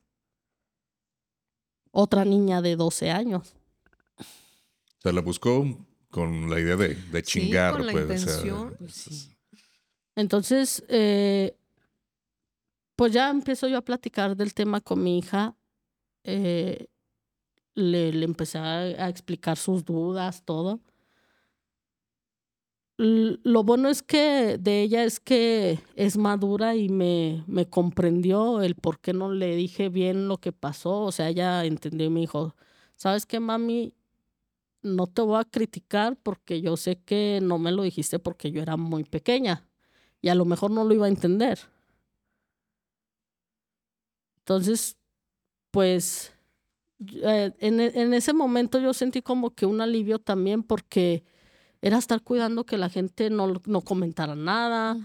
Otra 1.91 2.25
niña 2.25 2.59
de 2.63 2.75
12 2.75 3.11
años. 3.11 3.53
O 4.17 5.01
sea, 5.03 5.11
la 5.11 5.21
buscó 5.21 5.63
con 6.09 6.49
la 6.49 6.59
idea 6.59 6.75
de, 6.75 6.95
de 6.95 7.19
Sí, 7.23 7.39
chingar, 7.41 7.73
con 7.77 7.85
la 7.85 7.91
pues. 7.91 8.03
o 8.05 8.07
sea, 8.07 8.17
intención. 8.17 8.75
Pues 8.79 8.93
sí. 8.93 9.29
Entonces, 10.15 10.83
eh, 10.89 11.55
pues 12.95 13.13
ya 13.13 13.29
empiezo 13.29 13.67
yo 13.67 13.77
a 13.77 13.81
platicar 13.83 14.35
del 14.35 14.55
tema 14.55 14.81
con 14.81 15.03
mi 15.03 15.19
hija. 15.19 15.55
eh, 16.23 16.87
le, 17.75 18.11
le 18.11 18.25
empecé 18.25 18.57
a, 18.57 18.79
a 18.79 19.07
explicar 19.09 19.55
sus 19.55 19.85
dudas, 19.85 20.43
todo. 20.43 20.79
Lo 23.01 23.63
bueno 23.63 23.87
es 23.87 24.03
que 24.03 24.57
de 24.59 24.81
ella 24.81 25.05
es 25.05 25.21
que 25.21 25.79
es 25.95 26.17
madura 26.17 26.75
y 26.75 26.89
me, 26.89 27.45
me 27.47 27.65
comprendió 27.65 28.61
el 28.61 28.75
por 28.75 28.99
qué 28.99 29.13
no 29.13 29.31
le 29.31 29.55
dije 29.55 29.87
bien 29.87 30.27
lo 30.27 30.37
que 30.39 30.51
pasó. 30.51 31.03
O 31.03 31.11
sea, 31.13 31.29
ella 31.29 31.63
entendió 31.63 32.07
y 32.07 32.09
me 32.09 32.19
dijo, 32.19 32.55
¿sabes 32.97 33.25
qué, 33.25 33.39
mami? 33.39 33.93
No 34.83 35.07
te 35.07 35.21
voy 35.23 35.39
a 35.41 35.45
criticar 35.45 36.17
porque 36.23 36.61
yo 36.61 36.77
sé 36.77 36.97
que 37.03 37.39
no 37.41 37.59
me 37.59 37.71
lo 37.71 37.83
dijiste 37.83 38.19
porque 38.19 38.51
yo 38.51 38.61
era 38.61 38.77
muy 38.77 39.05
pequeña 39.05 39.67
y 40.21 40.29
a 40.29 40.35
lo 40.35 40.45
mejor 40.45 40.71
no 40.71 40.83
lo 40.85 40.93
iba 40.93 41.05
a 41.07 41.09
entender. 41.09 41.59
Entonces, 44.39 44.97
pues, 45.71 46.33
eh, 47.23 47.53
en, 47.59 47.79
en 47.81 48.13
ese 48.13 48.33
momento 48.33 48.79
yo 48.79 48.93
sentí 48.93 49.21
como 49.21 49.51
que 49.55 49.65
un 49.65 49.81
alivio 49.81 50.19
también 50.19 50.63
porque 50.63 51.23
era 51.81 51.97
estar 51.97 52.21
cuidando 52.21 52.65
que 52.65 52.77
la 52.77 52.89
gente 52.89 53.29
no, 53.29 53.53
no 53.65 53.81
comentara 53.81 54.35
nada. 54.35 54.97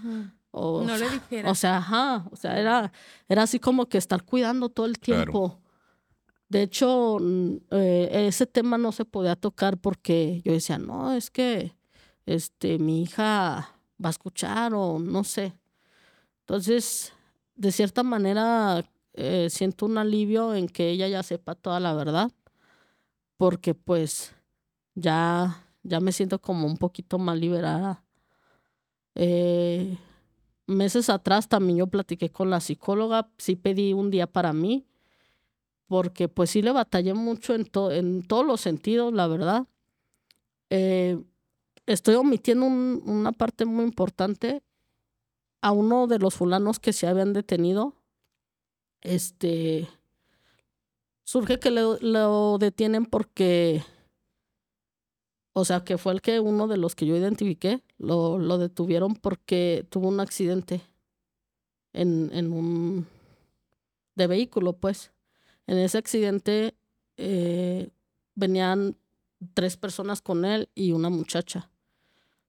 O, 0.51 0.83
No 0.83 0.95
le 0.97 1.09
dijera. 1.09 1.51
o 1.51 1.55
sea, 1.55 1.77
ajá, 1.77 2.27
o 2.31 2.35
sea, 2.35 2.59
era, 2.59 2.91
era 3.27 3.43
así 3.43 3.59
como 3.59 3.87
que 3.87 3.97
estar 3.97 4.23
cuidando 4.23 4.69
todo 4.69 4.85
el 4.85 4.97
Claro. 4.99 5.23
tiempo. 5.23 5.59
De 6.47 6.61
hecho, 6.61 7.17
eh, 7.71 8.09
ese 8.27 8.45
tema 8.45 8.77
no 8.77 8.91
se 8.91 9.03
podía 9.03 9.35
tocar 9.35 9.77
porque 9.77 10.41
yo 10.45 10.53
decía, 10.53 10.77
no, 10.77 11.11
es 11.13 11.29
que 11.31 11.75
este, 12.25 12.77
mi 12.79 13.01
hija 13.03 13.71
va 14.03 14.09
a 14.09 14.11
escuchar 14.11 14.73
o 14.73 14.99
no 14.99 15.23
sé. 15.23 15.57
Entonces, 16.41 17.11
de 17.55 17.71
cierta 17.71 18.03
manera, 18.03 18.85
eh, 19.13 19.47
siento 19.49 19.85
un 19.87 19.97
alivio 19.97 20.53
en 20.53 20.67
que 20.67 20.89
ella 20.91 21.07
ya 21.07 21.23
sepa 21.23 21.55
toda 21.55 21.79
la 21.79 21.93
verdad, 21.93 22.31
porque 23.37 23.73
pues 23.73 24.33
ya, 24.93 25.64
ya 25.85 25.99
me 26.01 26.11
siento 26.11 26.39
como 26.41 26.67
un 26.67 26.77
poquito 26.77 27.17
más 27.19 27.37
liberada. 27.39 28.03
Eh, 29.15 29.97
meses 30.67 31.09
atrás 31.09 31.47
también 31.47 31.77
yo 31.79 31.87
platiqué 31.87 32.29
con 32.31 32.49
la 32.49 32.59
psicóloga, 32.59 33.29
sí 33.37 33.55
pedí 33.55 33.93
un 33.93 34.11
día 34.11 34.27
para 34.27 34.51
mí, 34.53 34.85
porque 35.87 36.27
pues 36.27 36.49
sí 36.49 36.61
le 36.61 36.71
batallé 36.71 37.13
mucho 37.13 37.53
en, 37.53 37.65
to- 37.65 37.91
en 37.91 38.23
todos 38.23 38.45
los 38.45 38.61
sentidos, 38.61 39.13
la 39.13 39.27
verdad. 39.27 39.67
Eh, 40.69 41.23
estoy 41.85 42.15
omitiendo 42.15 42.65
un- 42.65 43.01
una 43.05 43.31
parte 43.31 43.65
muy 43.65 43.85
importante. 43.85 44.63
A 45.61 45.71
uno 45.71 46.07
de 46.07 46.19
los 46.19 46.35
fulanos 46.35 46.79
que 46.79 46.93
se 46.93 47.07
habían 47.07 47.33
detenido, 47.33 47.95
este, 49.01 49.87
surge 51.23 51.59
que 51.59 51.71
lo, 51.71 51.97
lo 52.01 52.57
detienen 52.57 53.05
porque, 53.05 53.83
o 55.57 55.63
sea, 55.63 55.85
que 55.85 55.97
fue 55.97 56.11
el 56.11 56.21
que 56.21 56.41
uno 56.41 56.67
de 56.67 56.75
los 56.75 56.95
que 56.95 57.05
yo 57.05 57.15
identifiqué, 57.15 57.81
lo, 57.97 58.37
lo 58.37 58.57
detuvieron 58.57 59.15
porque 59.15 59.87
tuvo 59.89 60.09
un 60.09 60.19
accidente 60.19 60.81
en, 61.93 62.29
en 62.33 62.51
un, 62.51 63.07
de 64.15 64.27
vehículo, 64.27 64.73
pues. 64.73 65.13
En 65.65 65.77
ese 65.77 65.97
accidente 65.97 66.75
eh, 67.15 67.89
venían 68.35 68.97
tres 69.53 69.77
personas 69.77 70.21
con 70.21 70.43
él 70.43 70.67
y 70.75 70.91
una 70.91 71.09
muchacha. 71.09 71.69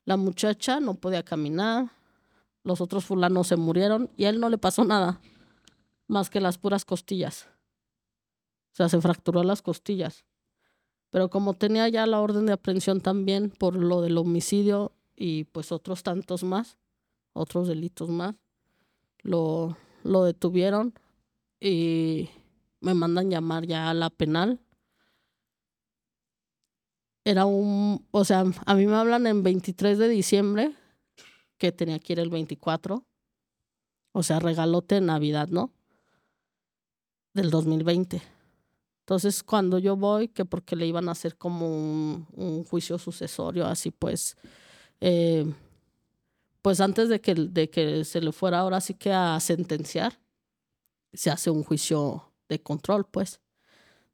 La 0.05 0.17
muchacha 0.17 0.81
no 0.81 0.95
podía 0.95 1.23
caminar, 1.23 1.93
los 2.65 2.81
otros 2.81 3.05
fulanos 3.05 3.47
se 3.47 3.55
murieron 3.55 4.11
y 4.17 4.25
a 4.25 4.31
él 4.31 4.41
no 4.41 4.49
le 4.49 4.59
pasó 4.59 4.85
nada, 4.85 5.21
más 6.09 6.29
que 6.29 6.41
las 6.41 6.59
puras 6.59 6.85
costillas. 6.85 7.49
O 8.73 8.77
sea, 8.77 8.89
se 8.89 9.01
fracturó 9.01 9.45
las 9.45 9.63
costillas. 9.63 10.25
Pero 11.17 11.31
como 11.31 11.55
tenía 11.55 11.89
ya 11.89 12.05
la 12.05 12.21
orden 12.21 12.45
de 12.45 12.53
aprehensión 12.53 13.01
también 13.01 13.49
por 13.49 13.75
lo 13.75 14.03
del 14.03 14.19
homicidio 14.19 14.93
y 15.17 15.45
pues 15.45 15.73
otros 15.73 16.03
tantos 16.03 16.45
más, 16.45 16.77
otros 17.33 17.69
delitos 17.69 18.11
más, 18.11 18.35
lo, 19.23 19.79
lo 20.05 20.25
detuvieron 20.25 20.93
y 21.59 22.29
me 22.83 22.93
mandan 22.93 23.31
llamar 23.31 23.64
ya 23.64 23.89
a 23.89 23.95
la 23.95 24.11
penal. 24.11 24.61
Era 27.25 27.47
un, 27.47 28.07
o 28.11 28.25
sea, 28.27 28.45
a 28.67 28.75
mí 28.75 28.87
me 28.87 28.97
hablan 28.97 29.27
en 29.27 29.43
23 29.43 29.97
de 29.97 30.11
diciembre, 30.11 30.75
que 31.57 31.73
tenía 31.73 31.99
que 31.99 32.12
ir 32.12 32.21
el 32.21 32.29
24. 32.29 33.07
O 34.12 34.23
sea, 34.23 34.39
regalote 34.39 34.97
de 34.97 35.01
Navidad, 35.01 35.49
¿no? 35.49 35.73
Del 37.33 37.49
2020. 37.49 38.36
Entonces, 39.07 39.45
cuando 39.45 39.79
yo 39.79 39.97
voy, 39.97 40.27
que 40.27 40.45
porque 40.45 40.75
le 40.75 40.85
iban 40.85 41.09
a 41.09 41.13
hacer 41.13 41.37
como 41.39 41.69
un, 41.69 42.65
juicio 42.65 42.99
sucesorio, 42.99 43.65
así 43.65 43.93
pues, 43.93 44.37
eh, 45.01 45.47
pues 46.61 46.81
antes 46.81 47.09
de 47.09 47.21
que, 47.21 48.05
se 48.05 48.21
le 48.21 48.33
fuera 48.33 48.59
ahora 48.59 48.81
sí 48.81 48.95
que 48.95 49.13
a 49.13 49.39
sentenciar, 49.39 50.19
se 51.13 51.31
hace 51.31 51.51
un 51.51 51.63
juicio 51.63 52.33
de 52.49 52.61
control, 52.61 53.07
pues. 53.07 53.41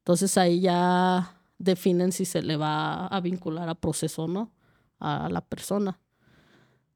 Entonces 0.00 0.36
ahí 0.36 0.60
ya 0.60 1.40
definen 1.56 2.12
si 2.12 2.26
se 2.26 2.42
le 2.42 2.58
va 2.58 3.06
a 3.06 3.20
vincular 3.22 3.70
a 3.70 3.74
proceso 3.74 4.24
o 4.24 4.28
no 4.28 4.52
a 4.98 5.30
la 5.30 5.40
persona. 5.40 5.98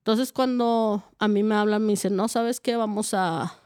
Entonces 0.01 0.35
cuando 0.35 1.03
a 1.19 1.29
mí 1.29 1.43
me 1.43 1.55
hablan, 1.55 1.87
me 1.87 1.93
dicen, 1.93 2.15
no, 2.15 2.29
¿sabes 2.29 2.61
qué? 2.61 2.77
Vamos 2.77 3.15
a 3.15 3.59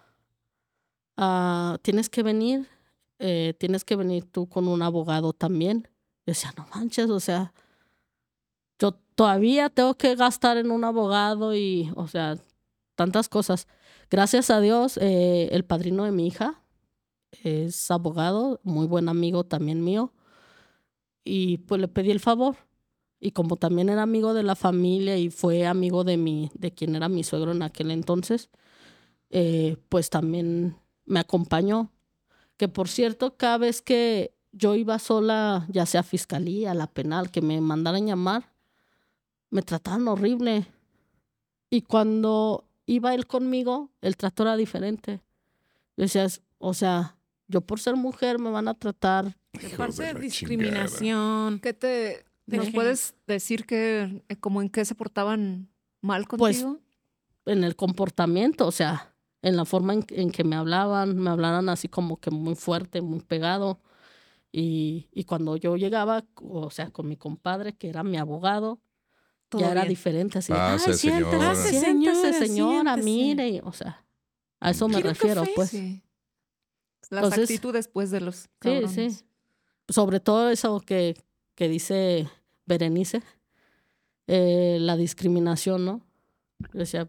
tienes 1.83 2.09
que 2.09 2.22
venir, 2.22 2.68
eh, 3.21 3.55
tienes 3.59 3.85
que 3.85 3.97
venir 3.97 4.25
tú 4.25 4.49
con 4.49 4.66
un 4.66 4.83
abogado 4.83 5.33
también. 5.33 5.89
Yo 6.27 6.33
decía, 6.33 6.53
no 6.57 6.66
manches, 6.75 7.11
o 7.11 7.21
sea, 7.21 7.53
yo 8.79 8.93
todavía 9.14 9.68
tengo 9.68 9.95
que 9.95 10.16
gastar 10.16 10.57
en 10.57 10.71
un 10.71 10.85
abogado 10.85 11.55
y, 11.55 11.93
o 11.97 12.09
sea, 12.09 12.39
tantas 12.97 13.29
cosas. 13.29 13.68
Gracias 14.11 14.51
a 14.51 14.61
Dios, 14.61 14.97
eh, 14.97 15.51
el 15.53 15.64
padrino 15.64 16.05
de 16.05 16.12
mi 16.12 16.27
hija 16.27 16.62
es 17.45 17.91
abogado, 17.91 18.61
muy 18.64 18.87
buen 18.87 19.09
amigo 19.09 19.45
también 19.45 19.85
mío. 19.85 20.12
Y 21.25 21.59
pues 21.59 21.81
le 21.81 21.89
pedí 21.89 22.11
el 22.11 22.21
favor. 22.21 22.57
Y 23.21 23.33
como 23.33 23.57
también 23.57 23.91
era 23.91 24.03
amigo 24.03 24.33
de 24.33 24.43
la 24.43 24.57
familia 24.57 25.18
y 25.18 25.29
fue 25.29 25.66
amigo 25.66 26.05
de 26.05 26.16
mi, 26.16 26.51
de 26.55 26.73
quien 26.73 26.97
era 26.97 27.11
mi 27.11 27.23
suegro 27.23 27.53
en 27.53 27.62
aquel 27.62 27.91
entonces, 27.91 28.49
eh, 29.29 29.77
pues 29.91 30.09
también 30.09 30.77
me 31.05 31.21
acompañó. 31.21 31.93
Que 32.61 32.68
por 32.68 32.88
cierto, 32.90 33.38
cada 33.38 33.56
vez 33.56 33.80
que 33.80 34.34
yo 34.52 34.74
iba 34.74 34.98
sola, 34.98 35.64
ya 35.70 35.86
sea 35.86 36.00
a 36.00 36.02
fiscalía, 36.02 36.72
a 36.72 36.74
la 36.74 36.88
penal, 36.88 37.30
que 37.30 37.40
me 37.40 37.58
mandaran 37.58 38.06
llamar, 38.06 38.52
me 39.48 39.62
trataban 39.62 40.06
horrible. 40.06 40.66
Y 41.70 41.80
cuando 41.80 42.68
iba 42.84 43.14
él 43.14 43.26
conmigo, 43.26 43.88
el 44.02 44.18
trato 44.18 44.42
era 44.42 44.58
diferente. 44.58 45.22
Yo 45.96 46.02
decía, 46.02 46.26
o 46.58 46.74
sea, 46.74 47.16
yo 47.48 47.62
por 47.62 47.80
ser 47.80 47.96
mujer 47.96 48.38
me 48.38 48.50
van 48.50 48.68
a 48.68 48.74
tratar. 48.74 49.38
De 49.54 49.66
Hijo 49.66 49.78
parte 49.78 50.02
de 50.12 50.20
discriminación. 50.20 51.61
¿Qué 51.61 51.72
te 51.72 52.26
nos 52.44 52.68
puedes 52.72 53.14
decir 53.26 53.64
que 53.64 54.22
eh, 54.28 54.36
como 54.36 54.61
en 54.61 54.68
qué 54.68 54.84
se 54.84 54.94
portaban 54.94 55.70
mal 56.02 56.26
Pues, 56.36 56.62
contigo? 56.62 56.84
en 57.46 57.64
el 57.64 57.74
comportamiento, 57.74 58.66
o 58.66 58.70
sea, 58.70 59.09
en 59.43 59.57
la 59.57 59.64
forma 59.64 59.95
en, 59.95 60.05
en 60.11 60.30
que 60.30 60.45
me 60.45 60.57
hablaban, 60.57 61.16
me 61.16 61.30
hablaran 61.30 61.68
así 61.68 61.88
como 61.88 62.18
que 62.18 62.30
muy 62.30 62.55
fuerte, 62.55 63.01
muy 63.01 63.20
pegado. 63.20 63.80
Y, 64.53 65.09
y 65.12 65.24
cuando 65.24 65.57
yo 65.57 65.76
llegaba, 65.76 66.24
o 66.43 66.70
sea, 66.70 66.91
con 66.91 67.09
mi 67.09 67.16
compadre, 67.16 67.74
que 67.74 67.88
era 67.88 68.03
mi 68.03 68.16
abogado, 68.18 68.80
Todo 69.49 69.62
ya 69.62 69.70
era 69.72 69.82
bien. 69.82 69.88
diferente, 69.91 70.38
así, 70.38 70.53
Pase, 70.53 70.91
ay, 70.91 70.97
siéntese, 70.97 71.30
señora". 71.30 71.55
Siéntese, 71.55 71.86
señora, 71.86 72.47
señora, 72.47 72.95
siéntese". 72.95 73.05
mire, 73.05 73.49
y, 73.49 73.61
o 73.64 73.72
sea, 73.72 74.05
a 74.61 74.70
eso 74.70 74.88
me 74.88 74.95
¿Quiere 74.95 75.09
un 75.11 75.14
refiero, 75.14 75.41
café? 75.43 75.53
pues. 75.55 75.70
Sí. 75.70 76.03
Las 77.11 77.24
Entonces- 77.24 77.51
actitudes 77.51 77.88
pues 77.88 78.11
de 78.11 78.20
los 78.20 78.36
Sí, 78.36 78.49
cabrones. 78.59 78.93
sí. 78.93 79.24
Sobre 79.88 80.20
todo 80.20 80.51
eso 80.51 80.80
que, 80.80 81.16
que 81.55 81.68
dice 81.68 82.28
Berenice, 82.66 83.22
eh, 84.26 84.78
la 84.80 84.97
discriminación, 84.97 85.84
¿no? 85.84 86.01
Yo 86.72 86.78
decía, 86.80 87.09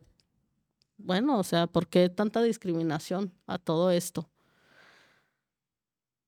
bueno, 1.03 1.37
o 1.39 1.43
sea, 1.43 1.67
¿por 1.67 1.87
qué 1.87 2.09
tanta 2.09 2.41
discriminación 2.41 3.33
a 3.47 3.57
todo 3.57 3.91
esto? 3.91 4.29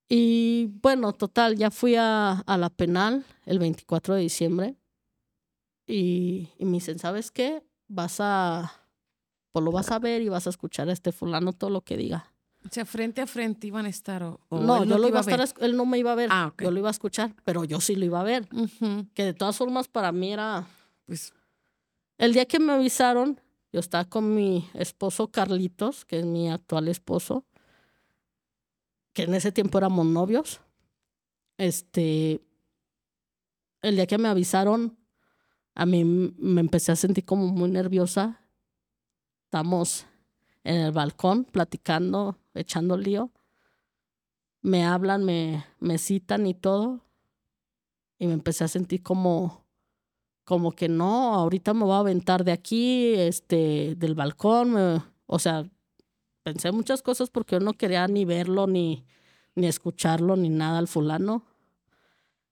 Y 0.09 0.67
bueno, 0.81 1.13
total, 1.13 1.55
ya 1.57 1.71
fui 1.71 1.95
a, 1.95 2.31
a 2.39 2.57
la 2.57 2.69
penal 2.69 3.25
el 3.45 3.59
24 3.59 4.15
de 4.15 4.21
diciembre 4.21 4.75
y, 5.87 6.49
y 6.57 6.65
me 6.65 6.73
dicen, 6.73 6.99
¿sabes 6.99 7.31
qué? 7.31 7.63
Vas 7.87 8.17
a, 8.19 8.71
pues 9.51 9.63
lo 9.65 9.71
vas 9.71 9.91
a 9.91 9.99
ver 9.99 10.21
y 10.21 10.29
vas 10.29 10.45
a 10.45 10.49
escuchar 10.51 10.89
a 10.89 10.93
este 10.93 11.11
fulano 11.11 11.53
todo 11.53 11.69
lo 11.69 11.81
que 11.81 11.97
diga. 11.97 12.31
O 12.65 12.69
sea, 12.71 12.85
frente 12.85 13.21
a 13.21 13.27
frente 13.27 13.67
iban 13.67 13.85
a 13.85 13.89
estar. 13.89 14.23
O, 14.23 14.39
o 14.49 14.59
no, 14.61 14.83
él 14.83 14.89
yo 14.89 14.97
lo 14.97 15.07
iba 15.07 15.19
a 15.19 15.23
ver? 15.23 15.39
estar, 15.41 15.63
él 15.65 15.75
no 15.75 15.85
me 15.85 15.97
iba 15.97 16.11
a 16.11 16.15
ver, 16.15 16.29
Ah, 16.31 16.53
yo 16.59 16.71
lo 16.71 16.79
iba 16.79 16.89
a 16.89 16.91
escuchar, 16.91 17.33
pero 17.43 17.63
yo 17.65 17.81
sí 17.81 17.95
lo 17.95 18.05
iba 18.05 18.21
a 18.21 18.23
ver. 18.23 18.47
Que 19.13 19.23
de 19.25 19.33
todas 19.33 19.57
formas 19.57 19.87
para 19.87 20.11
mí 20.11 20.31
era, 20.31 20.65
Pues 21.05 21.33
el 22.17 22.33
día 22.33 22.45
que 22.45 22.59
me 22.59 22.71
avisaron, 22.73 23.41
yo 23.73 23.79
estaba 23.79 24.05
con 24.05 24.35
mi 24.35 24.69
esposo 24.75 25.31
Carlitos, 25.31 26.05
que 26.05 26.19
es 26.19 26.25
mi 26.25 26.47
actual 26.49 26.87
esposo, 26.87 27.43
que 29.13 29.23
en 29.23 29.33
ese 29.33 29.51
tiempo 29.51 29.79
éramos 29.79 30.05
novios. 30.05 30.61
Este, 31.57 32.39
el 33.81 33.95
día 33.95 34.05
que 34.05 34.19
me 34.19 34.29
avisaron, 34.29 34.95
a 35.73 35.87
mí 35.87 36.05
me 36.05 36.61
empecé 36.61 36.91
a 36.91 36.95
sentir 36.95 37.25
como 37.25 37.47
muy 37.47 37.71
nerviosa. 37.71 38.41
Estamos 39.45 40.05
en 40.63 40.75
el 40.75 40.91
balcón 40.91 41.43
platicando, 41.43 42.37
echando 42.53 42.95
lío. 42.95 43.31
Me 44.61 44.85
hablan, 44.85 45.25
me, 45.25 45.65
me 45.79 45.97
citan 45.97 46.45
y 46.45 46.53
todo. 46.53 47.01
Y 48.19 48.27
me 48.27 48.33
empecé 48.33 48.65
a 48.65 48.67
sentir 48.67 49.01
como, 49.01 49.62
como 50.43 50.73
que 50.73 50.89
no, 50.89 51.35
ahorita 51.35 51.73
me 51.73 51.85
voy 51.85 51.93
a 51.93 51.99
aventar 51.99 52.43
de 52.43 52.51
aquí, 52.51 53.13
este, 53.15 53.95
del 53.95 54.15
balcón. 54.15 55.03
o 55.25 55.39
sea, 55.39 55.65
pensé 56.43 56.71
muchas 56.71 57.01
cosas 57.01 57.29
porque 57.29 57.55
yo 57.55 57.59
no 57.59 57.73
quería 57.73 58.07
ni 58.07 58.25
verlo, 58.25 58.67
ni, 58.67 59.05
ni 59.55 59.67
escucharlo, 59.67 60.35
ni 60.35 60.49
nada 60.49 60.79
al 60.79 60.87
fulano. 60.87 61.45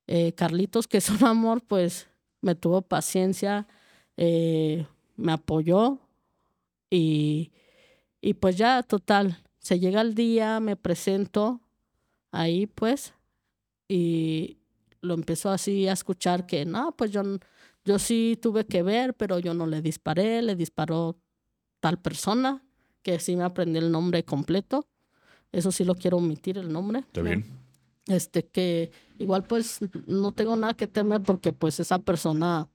Eh, 0.08 0.34
Carlitos, 0.34 0.88
que 0.88 0.98
es 0.98 1.10
un 1.10 1.24
amor, 1.26 1.62
pues 1.62 2.08
me 2.42 2.56
tuvo 2.56 2.82
paciencia, 2.82 3.68
eh, 4.18 4.86
me 5.16 5.32
apoyó 5.34 6.00
y, 6.90 7.52
y 8.20 8.34
pues 8.36 8.58
ya, 8.58 8.84
total, 8.84 9.38
se 9.60 9.80
llega 9.80 10.02
el 10.02 10.16
día, 10.16 10.60
me 10.60 10.76
presento 10.76 11.62
ahí 12.32 12.66
pues 12.66 13.14
y 13.88 14.58
lo 15.02 15.14
empezó 15.14 15.50
así 15.50 15.88
a 15.88 15.94
escuchar 15.94 16.46
que 16.46 16.66
no, 16.66 16.96
pues 16.96 17.12
yo, 17.12 17.22
yo 17.84 18.00
sí 18.00 18.38
tuve 18.42 18.66
que 18.66 18.84
ver, 18.84 19.14
pero 19.16 19.40
yo 19.40 19.54
no 19.54 19.66
le 19.66 19.82
disparé, 19.82 20.42
le 20.42 20.56
disparó 20.56 21.18
tal 21.80 22.00
persona, 22.00 22.64
que 23.02 23.20
sí 23.20 23.36
me 23.36 23.44
aprendí 23.44 23.80
el 23.80 23.92
nombre 23.92 24.24
completo. 24.24 24.88
Eso 25.52 25.72
sí 25.72 25.84
lo 25.84 25.96
quiero 25.96 26.18
omitir 26.18 26.58
el 26.58 26.72
nombre. 26.72 27.00
¿Está 27.00 27.22
bien? 27.22 27.46
Este 28.08 28.48
que 28.48 28.92
igual 29.20 29.44
pues 29.44 29.80
no 30.08 30.32
tengo 30.32 30.56
nada 30.56 30.74
que 30.74 30.88
temer 30.88 31.22
porque 31.22 31.54
pues 31.54 31.80
esa 31.80 32.00
persona 32.00 32.70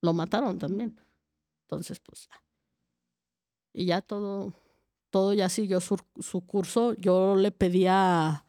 lo 0.00 0.12
mataron 0.12 0.58
también. 0.58 0.98
Entonces 1.62 2.00
pues 2.00 2.28
ya. 2.28 2.42
Y 3.72 3.86
ya 3.86 4.00
todo, 4.00 4.54
todo 5.10 5.34
ya 5.34 5.48
siguió 5.48 5.80
su, 5.80 5.98
su 6.20 6.40
curso. 6.46 6.94
Yo 6.94 7.36
le 7.36 7.50
pedía 7.50 8.44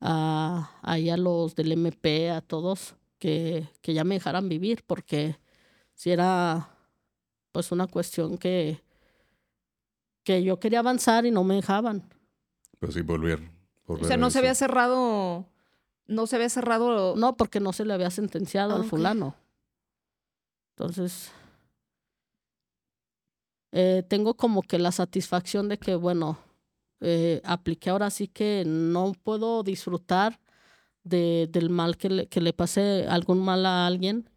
a, 0.00 0.70
ahí 0.82 1.10
a 1.10 1.16
los 1.16 1.54
del 1.54 1.72
MP, 1.72 2.30
a 2.30 2.40
todos, 2.40 2.96
que, 3.22 3.68
que 3.82 3.94
ya 3.94 4.02
me 4.02 4.16
dejaran 4.16 4.48
vivir 4.48 4.82
porque 4.84 5.38
si 5.94 6.10
era 6.10 6.76
pues 7.52 7.70
una 7.70 7.86
cuestión 7.86 8.36
que, 8.36 8.82
que 10.24 10.42
yo 10.42 10.58
quería 10.58 10.80
avanzar 10.80 11.24
y 11.24 11.30
no 11.30 11.44
me 11.44 11.54
dejaban. 11.54 12.02
Pues 12.80 12.94
sí, 12.94 13.02
volver. 13.02 13.48
O 13.86 13.96
sea, 14.04 14.16
no 14.16 14.28
se 14.30 14.40
había 14.40 14.56
cerrado. 14.56 15.46
No 16.08 16.26
se 16.26 16.34
había 16.34 16.48
cerrado. 16.48 17.14
No, 17.14 17.36
porque 17.36 17.60
no 17.60 17.72
se 17.72 17.84
le 17.84 17.94
había 17.94 18.10
sentenciado 18.10 18.72
Ah, 18.74 18.78
al 18.78 18.84
fulano. 18.86 19.36
Entonces, 20.74 21.30
eh, 23.70 24.02
tengo 24.08 24.34
como 24.34 24.62
que 24.62 24.80
la 24.80 24.90
satisfacción 24.90 25.68
de 25.68 25.78
que, 25.78 25.94
bueno, 25.94 26.38
eh, 26.98 27.40
apliqué 27.44 27.90
ahora 27.90 28.10
sí 28.10 28.26
que 28.26 28.64
no 28.66 29.12
puedo 29.22 29.62
disfrutar 29.62 30.40
de, 31.04 31.48
del 31.50 31.70
mal 31.70 31.96
que 31.96 32.08
le, 32.08 32.26
que 32.28 32.40
le 32.40 32.52
pase 32.52 33.06
algún 33.08 33.40
mal 33.40 33.66
a 33.66 33.86
alguien, 33.86 34.28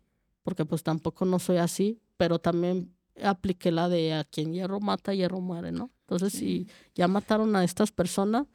porque 0.44 0.66
pues 0.66 0.84
tampoco 0.84 1.26
no 1.26 1.40
soy 1.40 1.58
así, 1.58 2.00
pero 2.18 2.40
también 2.40 2.96
apliqué 3.24 3.72
la 3.72 3.90
de 3.90 4.14
a 4.14 4.24
quien 4.24 4.54
hierro 4.54 4.80
mata, 4.80 5.14
hierro 5.14 5.40
muere, 5.42 5.72
¿no? 5.72 5.92
Entonces, 6.02 6.34
si 6.34 6.68
ya 6.94 7.08
mataron 7.08 7.56
a 7.56 7.64
estas 7.64 7.92
personas, 7.92 8.46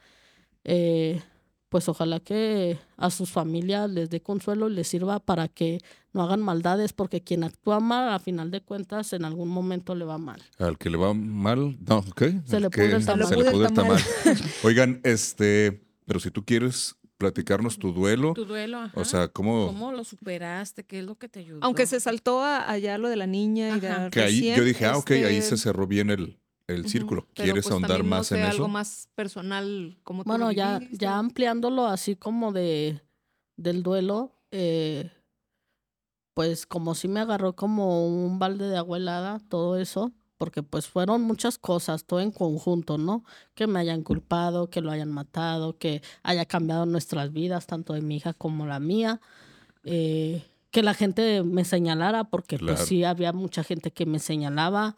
eh, 0.65 1.21
pues 1.69 1.89
ojalá 1.89 2.21
que 2.21 2.79
a 2.97 3.11
sus 3.11 3.31
familias 3.31 3.89
les 3.91 4.11
dé 4.11 4.21
consuelo 4.21 4.69
y 4.69 4.75
les 4.75 4.89
sirva 4.89 5.21
para 5.21 5.49
que 5.49 5.79
no 6.13 6.23
hagan 6.23 6.43
maldades, 6.43 6.93
porque 6.93 7.23
quien 7.23 7.45
actúa 7.45 7.81
mal, 7.81 8.13
a 8.13 8.19
final 8.19 8.51
de 8.51 8.61
cuentas, 8.61 9.13
en 9.13 9.25
algún 9.25 9.49
momento 9.49 9.95
le 9.95 10.05
va 10.05 10.19
mal. 10.19 10.43
Al 10.59 10.79
que 10.79 10.91
le 10.91 10.97
va 10.97 11.15
mal, 11.15 11.79
no, 11.87 12.05
¿qué? 12.17 12.41
Se 12.45 12.61
le 12.61 12.71
que 12.71 12.89
pudre 12.89 13.67
el 13.67 13.73
tamal. 13.73 14.01
Oigan, 14.65 15.01
este, 15.05 15.85
pero 16.07 16.19
si 16.19 16.31
tú 16.31 16.45
quieres 16.45 16.97
platicarnos 17.21 17.79
tu 17.79 17.93
duelo, 17.93 18.33
tu 18.33 18.47
duelo, 18.47 18.79
ajá. 18.79 18.99
o 18.99 19.05
sea, 19.05 19.29
¿cómo? 19.29 19.67
¿Cómo 19.67 19.93
lo 19.93 20.03
superaste? 20.05 20.85
¿Qué 20.85 21.01
es 21.01 21.05
lo 21.05 21.17
que 21.17 21.29
te 21.29 21.41
ayudó? 21.41 21.61
Aunque 21.63 21.87
se 21.87 22.01
saltó 22.01 22.41
a- 22.43 22.69
allá 22.69 22.97
lo 22.97 23.11
de 23.11 23.17
la 23.17 23.27
niña 23.27 23.77
y 23.77 23.81
de. 23.81 24.09
Que 24.11 24.23
ahí 24.23 24.53
yo 24.57 24.65
dije, 24.65 24.87
ah, 24.87 24.97
ok, 24.97 25.11
ahí 25.11 25.37
este, 25.37 25.57
se 25.59 25.65
cerró 25.65 25.87
bien 25.87 26.09
el, 26.11 26.39
el 26.67 26.89
círculo. 26.89 27.27
pero, 27.35 27.45
¿Quieres 27.45 27.65
pues, 27.65 27.73
ahondar 27.73 27.91
también, 27.99 28.11
no 28.11 28.17
más 28.17 28.27
sé, 28.29 28.37
en 28.37 28.41
eso? 28.45 28.51
algo 28.53 28.69
más 28.69 29.09
personal, 29.15 29.99
como 30.03 30.25
Bueno, 30.25 30.51
ya, 30.51 30.81
ya 30.93 31.19
ampliándolo 31.19 31.87
así 31.87 32.17
como 32.17 32.53
de 32.53 33.03
del 33.57 33.83
duelo, 33.83 34.33
eh, 34.51 35.11
pues 36.33 36.65
como 36.65 36.95
si 36.95 37.07
me 37.07 37.21
agarró 37.21 37.55
como 37.55 38.07
un 38.07 38.39
balde 38.39 38.67
de 38.67 38.79
agua 38.79 38.97
helada, 38.97 39.41
todo 39.51 39.77
eso, 39.79 40.13
porque 40.41 40.63
pues 40.63 40.89
fueron 40.89 41.21
muchas 41.21 41.59
cosas, 41.59 42.07
todo 42.07 42.21
en 42.21 42.31
conjunto, 42.31 42.97
¿no? 42.97 43.25
Que 43.55 43.67
me 43.67 43.79
hayan 43.79 44.03
culpado, 44.03 44.71
que 44.71 44.81
lo 44.81 44.91
hayan 44.91 45.11
matado, 45.13 45.77
que 45.77 46.01
haya 46.23 46.47
cambiado 46.47 46.87
nuestras 46.87 47.31
vidas, 47.31 47.67
tanto 47.67 47.93
de 47.93 48.01
mi 48.01 48.17
hija 48.17 48.33
como 48.33 48.65
la 48.67 48.81
mía, 48.81 49.21
eh, 49.85 50.43
que 50.71 50.83
la 50.83 50.95
gente 50.95 51.43
me 51.43 51.67
señalara, 51.67 52.25
porque 52.25 52.57
Claro. 52.57 52.75
pues 52.77 52.89
sí 52.89 53.05
había 53.05 53.35
mucha 53.35 53.63
gente 53.65 53.91
que 53.91 54.07
me 54.07 54.19
señalaba, 54.19 54.97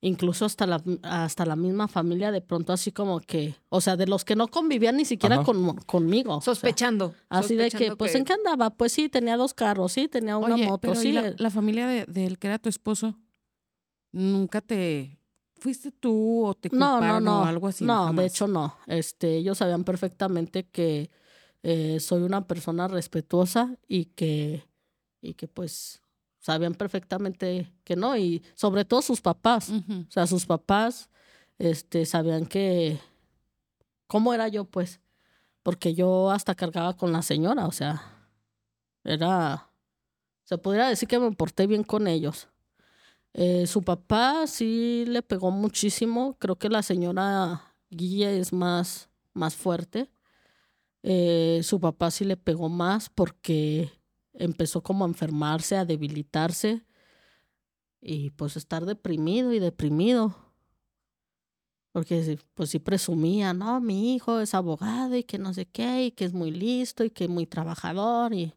incluso 0.00 0.44
hasta 0.44 0.66
la, 0.68 0.80
hasta 1.02 1.44
la 1.46 1.56
misma 1.56 1.88
familia, 1.88 2.30
de 2.30 2.40
pronto 2.42 2.72
así 2.72 2.92
como 2.92 3.18
que, 3.18 3.56
o 3.70 3.80
sea, 3.80 3.96
de 3.96 4.06
los 4.06 4.24
que 4.24 4.36
no 4.36 4.46
convivían 4.46 4.98
ni 4.98 5.04
siquiera 5.04 5.42
con, 5.42 5.78
conmigo. 5.78 6.36
o 6.36 6.40
sea, 6.40 6.54
Sospechando. 6.54 7.12
Así 7.28 7.56
de 7.56 7.70
que, 7.70 7.96
pues, 7.96 8.14
¿en 8.14 8.24
qué 8.24 8.34
andaba? 8.34 8.70
Pues 8.70 8.92
sí, 8.92 9.08
tenía 9.08 9.36
dos 9.36 9.52
carros, 9.52 9.90
sí, 9.92 10.06
tenía 10.06 10.36
una 10.36 10.54
Oye, 10.54 10.66
moto, 10.66 10.78
pero 10.82 10.94
¿y 10.94 11.02
sí. 11.02 11.12
la, 11.12 11.34
la 11.36 11.50
familia 11.50 11.88
de- 11.88 12.04
del 12.06 12.38
que 12.38 12.46
era 12.46 12.58
tu 12.60 12.68
esposo, 12.68 13.16
nunca 14.16 14.60
te... 14.60 15.18
¿Fuiste 15.58 15.90
tú 15.90 16.44
o 16.44 16.54
te 16.54 16.68
No, 16.70 16.78
no, 16.78 16.92
culparon 16.98 17.24
no. 17.24 17.40
o 17.40 17.44
algo 17.44 17.66
así? 17.68 17.84
No, 17.84 18.12
de 18.12 18.26
hecho 18.26 18.46
no. 18.46 18.76
Este, 18.86 19.36
ellos 19.36 19.58
sabían 19.58 19.84
perfectamente 19.84 20.64
que 20.64 21.10
eh, 21.62 21.98
soy 21.98 22.22
una 22.22 22.46
persona 22.46 22.88
respetuosa 22.88 23.76
y 23.88 24.06
que, 24.06 24.64
y 25.22 25.34
que 25.34 25.48
pues 25.48 26.02
sabían 26.38 26.74
perfectamente 26.74 27.72
que 27.84 27.96
no. 27.96 28.16
Y 28.16 28.42
sobre 28.54 28.84
todo 28.84 29.00
sus 29.00 29.20
papás. 29.22 29.70
O 29.70 30.10
sea, 30.10 30.26
sus 30.26 30.44
papás 30.44 31.08
este, 31.58 32.04
sabían 32.04 32.44
que 32.46 33.00
cómo 34.06 34.34
era 34.34 34.48
yo, 34.48 34.64
pues. 34.64 35.00
Porque 35.62 35.94
yo 35.94 36.30
hasta 36.30 36.54
cargaba 36.54 36.96
con 36.96 37.12
la 37.12 37.22
señora, 37.22 37.66
o 37.66 37.72
sea, 37.72 38.02
era. 39.02 39.70
Se 40.44 40.58
podría 40.58 40.86
decir 40.86 41.08
que 41.08 41.18
me 41.18 41.32
porté 41.32 41.66
bien 41.66 41.82
con 41.82 42.06
ellos. 42.06 42.48
Eh, 43.38 43.66
su 43.66 43.82
papá 43.82 44.46
sí 44.46 45.04
le 45.06 45.20
pegó 45.20 45.50
muchísimo. 45.50 46.36
Creo 46.38 46.56
que 46.56 46.70
la 46.70 46.82
señora 46.82 47.74
Guille 47.90 48.38
es 48.38 48.50
más, 48.50 49.10
más 49.34 49.54
fuerte. 49.54 50.10
Eh, 51.02 51.60
su 51.62 51.78
papá 51.78 52.10
sí 52.10 52.24
le 52.24 52.38
pegó 52.38 52.70
más 52.70 53.10
porque 53.10 53.92
empezó 54.32 54.82
como 54.82 55.04
a 55.04 55.08
enfermarse, 55.08 55.76
a 55.76 55.84
debilitarse 55.84 56.86
y 58.00 58.30
pues 58.30 58.56
estar 58.56 58.86
deprimido 58.86 59.52
y 59.52 59.58
deprimido. 59.58 60.34
Porque 61.92 62.38
pues 62.54 62.70
sí 62.70 62.78
presumía, 62.78 63.52
no, 63.52 63.82
mi 63.82 64.14
hijo 64.14 64.40
es 64.40 64.54
abogado 64.54 65.14
y 65.14 65.24
que 65.24 65.38
no 65.38 65.52
sé 65.52 65.66
qué, 65.66 66.06
y 66.06 66.10
que 66.12 66.24
es 66.24 66.32
muy 66.32 66.50
listo 66.50 67.04
y 67.04 67.10
que 67.10 67.24
es 67.24 67.30
muy 67.30 67.46
trabajador 67.46 68.32
y, 68.32 68.54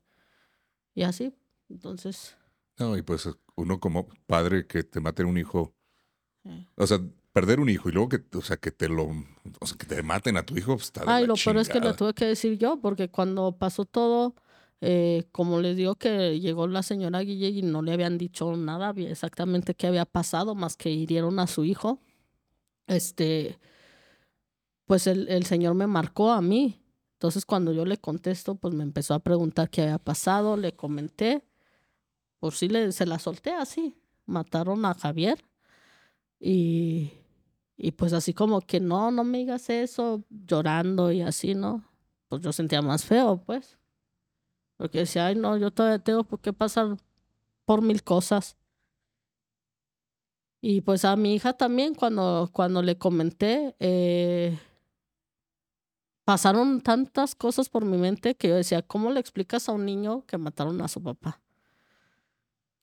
y 0.95 1.03
así. 1.03 1.33
Entonces, 1.69 2.37
No, 2.79 2.97
y 2.97 3.01
pues 3.01 3.29
uno 3.55 3.79
como 3.79 4.07
padre 4.25 4.65
que 4.65 4.83
te 4.83 4.99
maten 5.01 5.25
un 5.25 5.37
hijo, 5.37 5.73
o 6.75 6.87
sea, 6.87 6.99
perder 7.33 7.59
un 7.59 7.69
hijo 7.69 7.89
y 7.89 7.91
luego 7.91 8.09
que, 8.09 8.23
o 8.37 8.41
sea, 8.41 8.57
que 8.57 8.71
te 8.71 8.87
lo, 8.87 9.09
o 9.59 9.65
sea, 9.67 9.77
que 9.77 9.85
te 9.85 10.01
maten 10.01 10.37
a 10.37 10.43
tu 10.43 10.57
hijo, 10.57 10.73
pues 10.73 10.85
está 10.85 11.01
de 11.01 11.11
Ay, 11.11 11.21
la 11.23 11.27
lo 11.27 11.33
peor 11.35 11.57
es 11.57 11.69
que 11.69 11.79
lo 11.79 11.95
tuve 11.95 12.13
que 12.13 12.25
decir 12.25 12.57
yo, 12.57 12.79
porque 12.81 13.09
cuando 13.09 13.51
pasó 13.57 13.85
todo, 13.85 14.33
eh, 14.81 15.25
como 15.31 15.59
les 15.59 15.75
digo 15.75 15.95
que 15.95 16.39
llegó 16.39 16.67
la 16.67 16.83
señora 16.83 17.19
Guille 17.19 17.49
y 17.49 17.61
no 17.61 17.81
le 17.81 17.91
habían 17.91 18.17
dicho 18.17 18.55
nada 18.55 18.93
exactamente 18.97 19.75
qué 19.75 19.87
había 19.87 20.05
pasado, 20.05 20.55
más 20.55 20.77
que 20.77 20.89
hirieron 20.89 21.39
a 21.39 21.47
su 21.47 21.65
hijo, 21.65 21.99
este, 22.87 23.59
pues 24.85 25.05
el, 25.05 25.27
el 25.27 25.45
señor 25.45 25.75
me 25.75 25.85
marcó 25.87 26.31
a 26.31 26.41
mí. 26.41 26.81
Entonces 27.13 27.45
cuando 27.45 27.73
yo 27.73 27.83
le 27.85 27.97
contesto, 27.97 28.55
pues 28.55 28.73
me 28.73 28.83
empezó 28.83 29.13
a 29.13 29.19
preguntar 29.19 29.69
qué 29.69 29.81
había 29.81 29.99
pasado, 29.99 30.55
le 30.55 30.71
comenté, 30.71 31.43
por 32.39 32.53
si 32.53 32.69
le, 32.69 32.91
se 32.91 33.05
la 33.05 33.19
solté 33.19 33.51
así, 33.53 33.95
mataron 34.25 34.85
a 34.85 34.93
Javier 34.93 35.43
y, 36.39 37.11
y 37.77 37.91
pues 37.91 38.13
así 38.13 38.33
como 38.33 38.61
que 38.61 38.79
no, 38.79 39.11
no 39.11 39.23
me 39.23 39.39
digas 39.39 39.69
eso, 39.69 40.23
llorando 40.29 41.11
y 41.11 41.21
así, 41.21 41.55
¿no? 41.55 41.83
Pues 42.29 42.41
yo 42.41 42.53
sentía 42.53 42.81
más 42.81 43.05
feo, 43.05 43.41
pues. 43.45 43.77
Porque 44.77 44.99
decía, 44.99 45.27
ay, 45.27 45.35
no, 45.35 45.57
yo 45.57 45.71
todavía 45.71 45.99
tengo 45.99 46.23
por 46.23 46.39
qué 46.39 46.53
pasar 46.53 46.97
por 47.65 47.81
mil 47.81 48.03
cosas. 48.03 48.55
Y 50.61 50.81
pues 50.81 51.05
a 51.05 51.15
mi 51.15 51.35
hija 51.35 51.53
también, 51.53 51.95
cuando, 51.95 52.49
cuando 52.53 52.81
le 52.81 52.97
comenté, 52.97 53.75
eh, 53.79 54.57
pasaron 56.25 56.81
tantas 56.81 57.33
cosas 57.35 57.69
por 57.69 57.85
mi 57.85 57.97
mente 57.97 58.35
que 58.35 58.49
yo 58.49 58.55
decía, 58.55 58.81
¿cómo 58.81 59.11
le 59.11 59.19
explicas 59.19 59.67
a 59.67 59.71
un 59.71 59.85
niño 59.85 60.25
que 60.25 60.37
mataron 60.37 60.81
a 60.81 60.87
su 60.87 61.01
papá? 61.01 61.41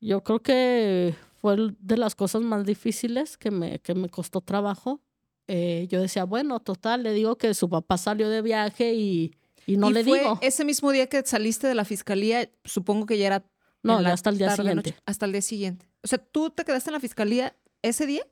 Yo 0.06 0.22
creo 0.22 0.40
que 0.40 1.14
fue 1.40 1.56
de 1.80 1.96
las 1.96 2.14
cosas 2.14 2.42
más 2.42 2.64
difíciles 2.64 3.36
que 3.36 3.50
me, 3.50 3.78
que 3.80 3.94
me 3.94 4.08
costó 4.08 4.40
trabajo. 4.40 5.00
Eh, 5.48 5.86
yo 5.90 6.00
decía, 6.00 6.24
bueno, 6.24 6.60
total, 6.60 7.02
le 7.02 7.12
digo 7.12 7.36
que 7.38 7.54
su 7.54 7.68
papá 7.68 7.98
salió 7.98 8.28
de 8.28 8.42
viaje 8.42 8.94
y, 8.94 9.34
y 9.66 9.76
no 9.76 9.90
¿Y 9.90 9.94
le 9.94 10.04
fue 10.04 10.18
digo. 10.20 10.38
Ese 10.42 10.64
mismo 10.64 10.90
día 10.92 11.08
que 11.08 11.22
saliste 11.24 11.66
de 11.66 11.74
la 11.74 11.84
fiscalía, 11.84 12.48
supongo 12.64 13.06
que 13.06 13.18
ya 13.18 13.26
era. 13.26 13.44
No, 13.82 14.00
ya 14.02 14.12
hasta 14.12 14.30
el 14.30 14.38
día 14.38 14.48
tarde, 14.48 14.62
siguiente. 14.62 14.90
noche, 14.90 15.02
hasta 15.06 15.26
el 15.26 15.32
día 15.32 15.42
siguiente. 15.42 15.88
O 16.02 16.08
sea, 16.08 16.18
¿tú 16.18 16.50
te 16.50 16.64
quedaste 16.64 16.90
en 16.90 16.94
la 16.94 17.00
fiscalía 17.00 17.56
ese 17.82 18.06
día? 18.06 18.22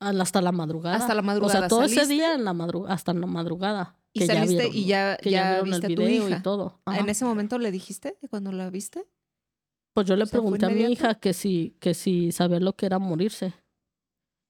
Hasta 0.00 0.40
la 0.42 0.52
madrugada. 0.52 0.96
Hasta 0.96 1.14
la 1.14 1.20
O 1.20 1.24
madrugada. 1.24 1.58
sea, 1.60 1.68
todo 1.68 1.82
ese 1.82 2.06
día 2.06 2.34
en 2.34 2.44
la 2.44 2.52
madru- 2.54 2.86
hasta 2.88 3.10
en 3.12 3.20
la 3.20 3.26
madrugada. 3.26 3.96
Y 4.12 4.20
que 4.20 4.26
ya 4.28 4.34
saliste 4.34 4.56
vieron, 4.62 4.76
y 4.76 4.84
ya, 4.86 5.16
que 5.16 5.30
ya, 5.30 5.48
vieron 5.62 5.64
viste 5.70 5.86
el 5.88 5.92
a 5.92 5.96
tu 5.96 6.02
hija. 6.02 6.36
y 6.38 6.42
todo. 6.42 6.80
Ajá. 6.84 6.98
¿En 7.00 7.08
ese 7.08 7.24
momento 7.24 7.58
le 7.58 7.70
dijiste 7.72 8.16
cuando 8.30 8.52
la 8.52 8.70
viste? 8.70 9.06
Pues 9.98 10.06
yo 10.06 10.14
le 10.14 10.22
O 10.22 10.26
sea, 10.26 10.40
¿fue 10.40 10.50
pregunté 10.56 10.66
a 10.66 10.68
mi 10.68 10.92
hija 10.92 11.16
que 11.16 11.32
si, 11.32 11.74
que 11.80 11.92
si 11.92 12.30
sabía 12.30 12.60
lo 12.60 12.72
que 12.74 12.86
era 12.86 13.00
morirse. 13.00 13.52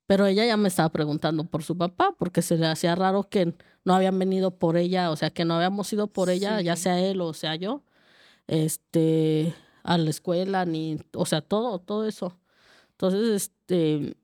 Pero 0.07 0.27
ella 0.27 0.45
ya 0.45 0.59
me 0.59 0.69
estaba 0.69 0.91
preguntando 0.91 1.45
por 1.45 1.63
su 1.63 1.75
papá, 1.75 2.15
porque 2.19 2.43
se 2.43 2.59
le 2.59 2.67
hacía 2.67 2.95
raro 2.95 3.31
que 3.31 3.55
no 3.83 3.95
habían 3.95 4.19
venido 4.19 4.59
por 4.59 4.77
ella, 4.77 5.11
o 5.11 5.17
sea, 5.17 5.31
que 5.31 5.47
no 5.47 5.55
habíamos 5.55 5.91
ido 5.91 6.07
por 6.07 6.29
ella, 6.29 6.61
ya 6.61 6.77
sea 6.77 7.01
él 7.01 7.23
o 7.23 7.33
sea 7.33 7.57
yo, 7.57 7.83
este, 8.47 9.55
a 9.85 9.97
la 9.97 10.11
escuela, 10.11 10.67
ni, 10.67 10.99
o 11.15 11.25
sea, 11.25 11.41
todo, 11.41 11.79
todo 11.79 12.07
eso. 12.07 12.39
Entonces, 12.91 13.31
este, 13.31 14.19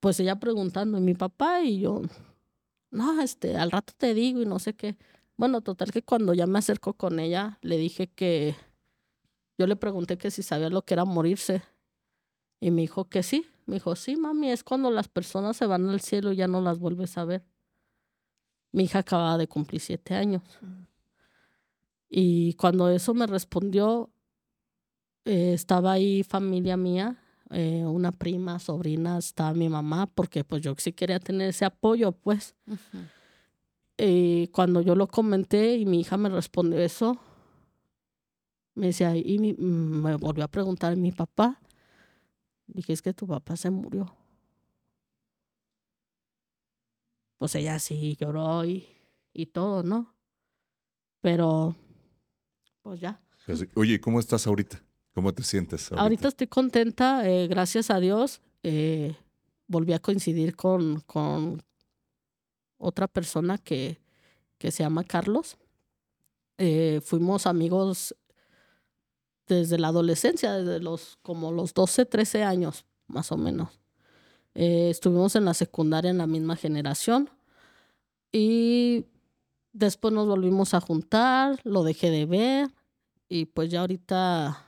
pues 0.00 0.20
ella 0.20 0.40
preguntando, 0.40 0.96
¿y 0.96 1.02
mi 1.02 1.12
papá? 1.12 1.60
Y 1.60 1.80
yo, 1.80 2.00
no, 2.90 3.20
este, 3.20 3.58
al 3.58 3.70
rato 3.70 3.92
te 3.94 4.14
digo 4.14 4.40
y 4.40 4.46
no 4.46 4.58
sé 4.58 4.72
qué. 4.72 4.96
Bueno, 5.36 5.60
total 5.60 5.92
que 5.92 6.02
cuando 6.02 6.32
ya 6.32 6.46
me 6.46 6.58
acerco 6.58 6.94
con 6.94 7.20
ella, 7.20 7.58
le 7.60 7.76
dije 7.76 8.08
que, 8.08 8.56
yo 9.58 9.66
le 9.66 9.76
pregunté 9.76 10.18
que 10.18 10.30
si 10.30 10.42
sabía 10.42 10.70
lo 10.70 10.82
que 10.82 10.94
era 10.94 11.04
morirse. 11.04 11.62
Y 12.60 12.70
me 12.70 12.82
dijo 12.82 13.08
que 13.08 13.22
sí. 13.22 13.46
Me 13.66 13.74
dijo, 13.74 13.94
sí, 13.96 14.16
mami, 14.16 14.50
es 14.50 14.64
cuando 14.64 14.90
las 14.90 15.08
personas 15.08 15.56
se 15.56 15.66
van 15.66 15.88
al 15.88 16.00
cielo 16.00 16.32
y 16.32 16.36
ya 16.36 16.48
no 16.48 16.60
las 16.60 16.78
vuelves 16.78 17.16
a 17.18 17.24
ver. 17.24 17.44
Mi 18.72 18.84
hija 18.84 19.00
acababa 19.00 19.38
de 19.38 19.48
cumplir 19.48 19.80
siete 19.80 20.14
años. 20.14 20.42
Y 22.08 22.54
cuando 22.54 22.88
eso 22.88 23.14
me 23.14 23.26
respondió, 23.26 24.10
eh, 25.24 25.52
estaba 25.52 25.92
ahí 25.92 26.22
familia 26.22 26.76
mía, 26.76 27.22
eh, 27.50 27.84
una 27.86 28.12
prima, 28.12 28.58
sobrina, 28.58 29.18
estaba 29.18 29.52
mi 29.52 29.68
mamá, 29.68 30.06
porque 30.06 30.42
pues 30.42 30.62
yo 30.62 30.74
sí 30.78 30.92
quería 30.92 31.20
tener 31.20 31.50
ese 31.50 31.64
apoyo, 31.64 32.12
pues. 32.12 32.54
Y 33.96 34.48
cuando 34.48 34.80
yo 34.80 34.94
lo 34.94 35.06
comenté 35.06 35.76
y 35.76 35.86
mi 35.86 36.00
hija 36.00 36.16
me 36.16 36.28
respondió 36.28 36.80
eso, 36.80 37.20
me 38.74 38.86
decía, 38.88 39.16
y 39.16 39.38
mi- 39.38 39.54
me 39.54 40.16
volvió 40.16 40.44
a 40.44 40.48
preguntar 40.48 40.96
mi 40.96 41.12
papá. 41.12 41.60
Dije, 42.66 42.92
es 42.92 43.02
que 43.02 43.12
tu 43.12 43.26
papá 43.26 43.56
se 43.56 43.70
murió. 43.70 44.16
Pues 47.38 47.54
ella 47.54 47.78
sí 47.78 48.16
lloró 48.20 48.64
y, 48.64 48.86
y 49.32 49.46
todo, 49.46 49.82
¿no? 49.82 50.14
Pero, 51.20 51.74
pues 52.82 53.00
ya. 53.00 53.20
Así, 53.46 53.66
Oye, 53.74 54.00
¿cómo 54.00 54.20
estás 54.20 54.46
ahorita? 54.46 54.82
¿Cómo 55.12 55.32
te 55.34 55.42
sientes 55.42 55.90
ahorita? 55.90 56.02
Ahorita 56.02 56.28
estoy 56.28 56.46
contenta, 56.46 57.28
eh, 57.28 57.48
gracias 57.48 57.90
a 57.90 57.98
Dios. 58.00 58.40
eh, 58.62 59.16
volví 59.66 59.92
a 59.92 59.98
coincidir 59.98 60.54
con, 60.54 61.00
con 61.00 61.62
otra 62.78 63.08
persona 63.08 63.58
que, 63.58 64.00
que 64.58 64.70
se 64.70 64.82
llama 64.84 65.02
Carlos. 65.04 65.56
Eh, 66.58 67.00
fuimos 67.02 67.46
amigos 67.46 68.14
desde 69.54 69.78
la 69.78 69.88
adolescencia, 69.88 70.52
desde 70.52 70.80
los 70.80 71.18
como 71.22 71.52
los 71.52 71.74
12, 71.74 72.06
13 72.06 72.44
años, 72.44 72.84
más 73.06 73.32
o 73.32 73.36
menos. 73.36 73.80
Eh, 74.54 74.90
estuvimos 74.90 75.34
en 75.36 75.44
la 75.44 75.54
secundaria 75.54 76.10
en 76.10 76.18
la 76.18 76.26
misma 76.26 76.56
generación 76.56 77.30
y 78.30 79.06
después 79.72 80.12
nos 80.12 80.26
volvimos 80.26 80.74
a 80.74 80.80
juntar, 80.80 81.60
lo 81.64 81.82
dejé 81.84 82.10
de 82.10 82.26
ver 82.26 82.70
y 83.28 83.46
pues 83.46 83.70
ya 83.70 83.80
ahorita 83.80 84.66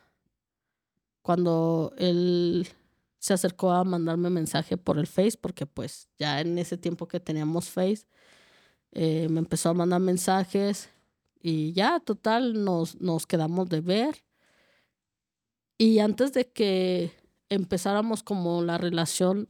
cuando 1.22 1.92
él 1.98 2.68
se 3.18 3.32
acercó 3.32 3.72
a 3.72 3.84
mandarme 3.84 4.28
mensaje 4.28 4.76
por 4.76 4.98
el 4.98 5.06
Face, 5.06 5.38
porque 5.40 5.64
pues 5.64 6.08
ya 6.18 6.40
en 6.40 6.58
ese 6.58 6.76
tiempo 6.76 7.08
que 7.08 7.20
teníamos 7.20 7.70
Face, 7.70 8.06
eh, 8.92 9.28
me 9.30 9.40
empezó 9.40 9.70
a 9.70 9.74
mandar 9.74 10.00
mensajes 10.00 10.90
y 11.40 11.72
ya, 11.72 12.00
total, 12.00 12.64
nos, 12.64 13.00
nos 13.00 13.26
quedamos 13.26 13.68
de 13.68 13.80
ver. 13.80 14.24
Y 15.78 15.98
antes 15.98 16.32
de 16.32 16.50
que 16.50 17.12
empezáramos 17.48 18.22
como 18.22 18.62
la 18.62 18.78
relación, 18.78 19.48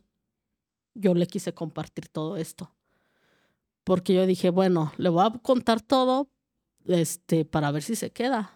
yo 0.94 1.14
le 1.14 1.26
quise 1.26 1.52
compartir 1.52 2.08
todo 2.08 2.36
esto. 2.36 2.70
Porque 3.84 4.14
yo 4.14 4.26
dije, 4.26 4.50
bueno, 4.50 4.92
le 4.96 5.10
voy 5.10 5.26
a 5.26 5.30
contar 5.38 5.80
todo 5.82 6.28
este, 6.86 7.44
para 7.44 7.70
ver 7.70 7.82
si 7.82 7.96
se 7.96 8.10
queda. 8.10 8.52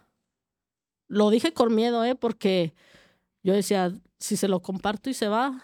Lo 1.09 1.31
dije 1.31 1.53
con 1.53 1.75
miedo, 1.75 2.05
¿eh? 2.05 2.15
Porque 2.15 2.75
yo 3.43 3.53
decía, 3.53 3.93
si 4.19 4.37
se 4.37 4.49
lo 4.49 4.61
comparto 4.61 5.11
y 5.11 5.15
se 5.15 5.29
va, 5.29 5.63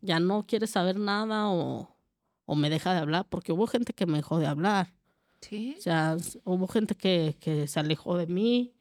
ya 0.00 0.20
no 0.20 0.46
quiere 0.46 0.66
saber 0.66 0.98
nada 0.98 1.48
o, 1.50 1.94
o 2.46 2.54
me 2.54 2.70
deja 2.70 2.92
de 2.92 3.00
hablar, 3.00 3.26
porque 3.28 3.52
hubo 3.52 3.66
gente 3.66 3.92
que 3.92 4.06
me 4.06 4.18
dejó 4.18 4.38
de 4.38 4.46
hablar. 4.46 4.94
Sí. 5.40 5.76
O 5.78 5.82
sea, 5.82 6.16
hubo 6.44 6.66
gente 6.66 6.94
que, 6.94 7.36
que 7.40 7.68
se 7.68 7.80
alejó 7.80 8.16
de 8.16 8.26
mí 8.26 8.74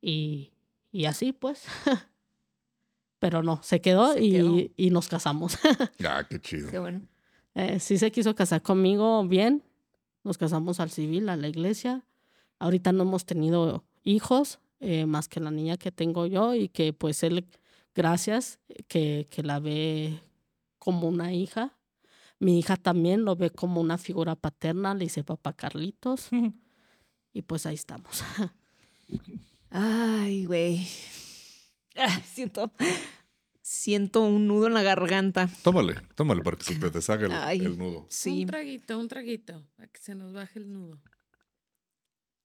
y, 0.00 0.53
y 0.94 1.06
así 1.06 1.32
pues. 1.32 1.64
Pero 3.18 3.42
no, 3.42 3.60
se 3.62 3.80
quedó, 3.80 4.12
Se 4.12 4.22
y, 4.22 4.30
quedó. 4.32 4.56
y 4.76 4.90
nos 4.90 5.08
casamos. 5.08 5.58
Ah, 6.06 6.24
qué 6.28 6.40
chido. 6.40 6.70
Qué 6.70 6.78
bueno. 6.78 7.02
Eh, 7.54 7.80
sí 7.80 7.98
se 7.98 8.12
quiso 8.12 8.34
casar 8.36 8.62
conmigo 8.62 9.26
bien. 9.26 9.64
Nos 10.22 10.38
casamos 10.38 10.78
al 10.78 10.90
civil, 10.90 11.28
a 11.28 11.36
la 11.36 11.48
iglesia. 11.48 12.04
Ahorita 12.60 12.92
no 12.92 13.02
hemos 13.02 13.26
tenido 13.26 13.84
hijos, 14.04 14.60
eh, 14.78 15.04
más 15.06 15.28
que 15.28 15.40
la 15.40 15.50
niña 15.50 15.76
que 15.76 15.90
tengo 15.90 16.26
yo 16.26 16.54
y 16.54 16.68
que 16.68 16.92
pues 16.92 17.24
él, 17.24 17.44
gracias, 17.94 18.60
que, 18.86 19.26
que 19.30 19.42
la 19.42 19.58
ve 19.58 20.20
como 20.78 21.08
una 21.08 21.32
hija. 21.32 21.76
Mi 22.38 22.58
hija 22.58 22.76
también 22.76 23.24
lo 23.24 23.34
ve 23.34 23.50
como 23.50 23.80
una 23.80 23.98
figura 23.98 24.36
paterna, 24.36 24.94
le 24.94 25.06
dice 25.06 25.24
papá 25.24 25.54
Carlitos. 25.54 26.28
y 27.32 27.42
pues 27.42 27.66
ahí 27.66 27.74
estamos. 27.74 28.22
Ay, 29.76 30.44
güey. 30.46 30.86
Ah, 31.96 32.20
siento, 32.24 32.72
siento 33.60 34.22
un 34.22 34.46
nudo 34.46 34.66
en 34.68 34.74
la 34.74 34.82
garganta. 34.82 35.48
Tómale, 35.62 35.94
tómale 36.14 36.42
para 36.42 36.56
que 36.56 36.64
se 36.64 36.74
te 36.76 36.90
deshaga 36.90 37.26
el, 37.26 37.32
Ay. 37.32 37.58
el 37.64 37.76
nudo. 37.78 38.06
Sí, 38.08 38.42
Un 38.42 38.46
traguito, 38.46 38.98
un 38.98 39.08
traguito, 39.08 39.64
para 39.76 39.88
que 39.88 40.00
se 40.00 40.14
nos 40.14 40.32
baje 40.32 40.58
el 40.58 40.72
nudo. 40.72 41.00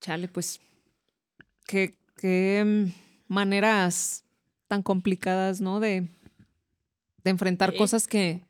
chale, 0.00 0.28
pues. 0.28 0.60
Qué, 1.66 1.96
qué 2.16 2.64
mm, 2.64 3.32
maneras 3.32 4.24
tan 4.66 4.82
complicadas, 4.82 5.60
¿no? 5.60 5.78
De, 5.78 6.08
de 7.22 7.30
enfrentar 7.30 7.72
Sí. 7.72 7.78
cosas 7.78 8.06
que, 8.08 8.42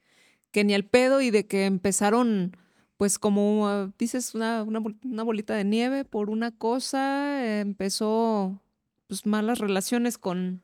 que 0.53 0.65
ni 0.65 0.73
al 0.75 0.85
pedo 0.85 1.21
y 1.21 1.31
de 1.31 1.47
que 1.47 1.65
empezaron, 1.67 2.57
pues 2.97 3.19
como 3.19 3.69
ah, 3.69 3.91
dices, 3.99 4.35
una, 4.35 4.63
una, 4.63 4.81
bol- 4.81 4.99
una 5.05 5.23
bolita 5.23 5.55
de 5.55 5.65
nieve 5.65 6.05
por 6.05 6.31
una 6.31 6.51
cosa, 6.51 7.45
eh, 7.45 7.61
empezó 7.61 8.63
pues 9.11 9.27
malas 9.27 9.59
relaciones 9.59 10.17
con, 10.19 10.63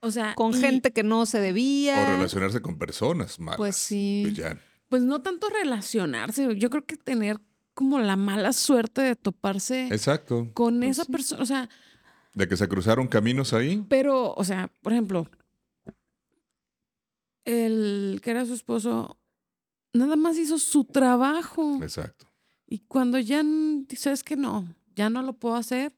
O 0.00 0.10
sea, 0.10 0.34
con 0.34 0.52
y- 0.54 0.60
gente 0.60 0.92
que 0.92 1.02
no 1.02 1.24
se 1.26 1.40
debía. 1.40 2.00
O 2.02 2.16
relacionarse 2.16 2.60
con 2.60 2.78
personas 2.78 3.40
malas. 3.40 3.56
Pues 3.56 3.76
sí. 3.76 4.20
Pues 4.24 4.36
ya. 4.36 4.60
Pues 4.88 5.02
no 5.02 5.20
tanto 5.22 5.48
relacionarse, 5.48 6.54
yo 6.56 6.68
creo 6.70 6.84
que 6.84 6.96
tener 6.96 7.38
como 7.74 7.98
la 7.98 8.16
mala 8.16 8.52
suerte 8.52 9.00
de 9.02 9.16
toparse 9.16 9.88
Exacto. 9.88 10.50
con 10.54 10.78
Pues 10.78 10.90
esa 10.92 11.04
sí. 11.04 11.12
persona, 11.12 11.42
o 11.42 11.46
sea, 11.46 11.68
De 12.34 12.46
que 12.46 12.56
se 12.56 12.68
cruzaron 12.68 13.08
caminos 13.08 13.52
ahí. 13.54 13.84
pero, 13.88 14.34
o 14.34 14.44
sea, 14.44 14.70
por 14.82 14.92
ejemplo, 14.92 15.26
el 17.44 18.20
que 18.22 18.30
era 18.30 18.44
su 18.46 18.54
esposo, 18.54 19.18
nada 19.92 20.16
más 20.16 20.36
hizo 20.36 20.58
su 20.58 20.84
trabajo. 20.84 21.78
Exacto. 21.82 22.26
Y 22.66 22.80
cuando 22.80 23.18
ya 23.18 23.42
sabes 23.96 24.22
que 24.24 24.36
no, 24.36 24.66
ya 24.94 25.08
no 25.10 25.22
lo 25.22 25.32
puedo 25.34 25.54
hacer. 25.54 25.92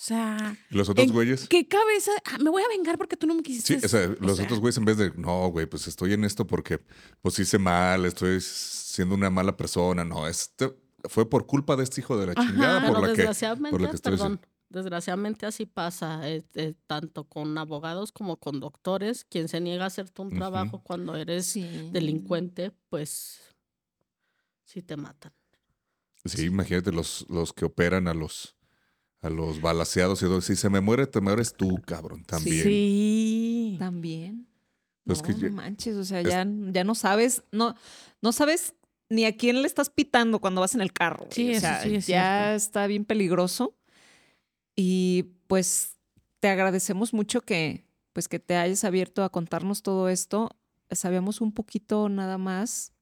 O 0.00 0.02
sea, 0.02 0.56
¿Y 0.70 0.76
los 0.76 0.88
otros 0.88 1.06
¿en 1.06 1.12
güeyes? 1.12 1.46
¿qué 1.46 1.68
cabeza? 1.68 2.10
Ah, 2.24 2.38
me 2.38 2.48
voy 2.48 2.62
a 2.62 2.68
vengar 2.68 2.96
porque 2.96 3.18
tú 3.18 3.26
no 3.26 3.34
me 3.34 3.42
quisiste. 3.42 3.78
Sí, 3.80 3.84
o 3.84 3.88
sea, 3.88 4.06
los 4.18 4.36
sea, 4.36 4.46
otros 4.46 4.58
güeyes 4.58 4.78
en 4.78 4.86
vez 4.86 4.96
de, 4.96 5.12
no, 5.14 5.48
güey, 5.48 5.66
pues 5.66 5.86
estoy 5.88 6.14
en 6.14 6.24
esto 6.24 6.46
porque 6.46 6.80
pues 7.20 7.38
hice 7.38 7.58
mal, 7.58 8.06
estoy 8.06 8.40
siendo 8.40 9.14
una 9.14 9.28
mala 9.28 9.58
persona. 9.58 10.02
No, 10.02 10.26
este 10.26 10.74
fue 11.04 11.28
por 11.28 11.44
culpa 11.44 11.76
de 11.76 11.84
este 11.84 12.00
hijo 12.00 12.16
de 12.16 12.28
la 12.28 12.32
Ajá, 12.34 12.48
chingada 12.50 12.80
Pero 12.80 12.92
por 12.94 13.02
la 13.02 13.08
que, 13.08 13.16
desgraciadamente, 13.18 13.70
por 13.72 13.80
la 13.82 13.90
que 13.90 13.96
estoy 13.96 14.12
perdón, 14.12 14.40
desgraciadamente 14.70 15.44
así 15.44 15.66
pasa, 15.66 16.26
eh, 16.30 16.46
eh, 16.54 16.72
tanto 16.86 17.24
con 17.24 17.58
abogados 17.58 18.10
como 18.10 18.38
con 18.38 18.58
doctores. 18.58 19.26
Quien 19.26 19.48
se 19.48 19.60
niega 19.60 19.84
a 19.84 19.88
hacerte 19.88 20.22
un 20.22 20.30
trabajo 20.30 20.82
cuando 20.82 21.14
eres 21.14 21.44
Sí. 21.44 21.90
delincuente, 21.92 22.72
pues 22.88 23.54
sí 24.64 24.80
te 24.80 24.96
matan. 24.96 25.34
Sí, 26.24 26.46
imagínate 26.46 26.90
los, 26.90 27.26
los 27.28 27.52
que 27.52 27.66
operan 27.66 28.08
a 28.08 28.14
los 28.14 28.56
a 29.22 29.30
los 29.30 29.60
balaseados 29.60 30.22
y 30.22 30.26
todo. 30.26 30.40
Si 30.40 30.56
se 30.56 30.70
me 30.70 30.80
muere, 30.80 31.06
te 31.06 31.20
mueres 31.20 31.54
tú, 31.54 31.80
cabrón, 31.86 32.24
también. 32.24 32.62
Sí. 32.62 33.76
También. 33.78 34.46
Pues 35.04 35.22
no, 35.22 35.28
que 35.28 35.48
no 35.50 35.56
manches, 35.56 35.96
o 35.96 36.04
sea, 36.04 36.20
es- 36.20 36.28
ya, 36.28 36.46
ya 36.72 36.84
no 36.84 36.94
sabes, 36.94 37.42
no, 37.52 37.74
no 38.22 38.32
sabes 38.32 38.74
ni 39.08 39.24
a 39.24 39.36
quién 39.36 39.60
le 39.60 39.66
estás 39.66 39.90
pitando 39.90 40.38
cuando 40.40 40.60
vas 40.60 40.74
en 40.74 40.80
el 40.82 40.92
carro. 40.92 41.26
Sí, 41.30 41.54
o 41.56 41.60
sea, 41.60 41.82
sí 41.82 41.96
es 41.96 42.06
ya 42.06 42.42
cierto. 42.44 42.56
está 42.56 42.86
bien 42.86 43.04
peligroso. 43.04 43.76
Y 44.76 45.24
pues 45.48 45.96
te 46.38 46.48
agradecemos 46.48 47.12
mucho 47.12 47.40
que, 47.40 47.84
pues, 48.12 48.28
que 48.28 48.38
te 48.38 48.56
hayas 48.56 48.84
abierto 48.84 49.24
a 49.24 49.30
contarnos 49.30 49.82
todo 49.82 50.08
esto. 50.08 50.50
Sabíamos 50.90 51.40
un 51.40 51.52
poquito 51.52 52.08
nada 52.08 52.38
más, 52.38 52.92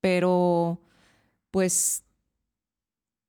pero 0.00 0.80
pues 1.50 2.04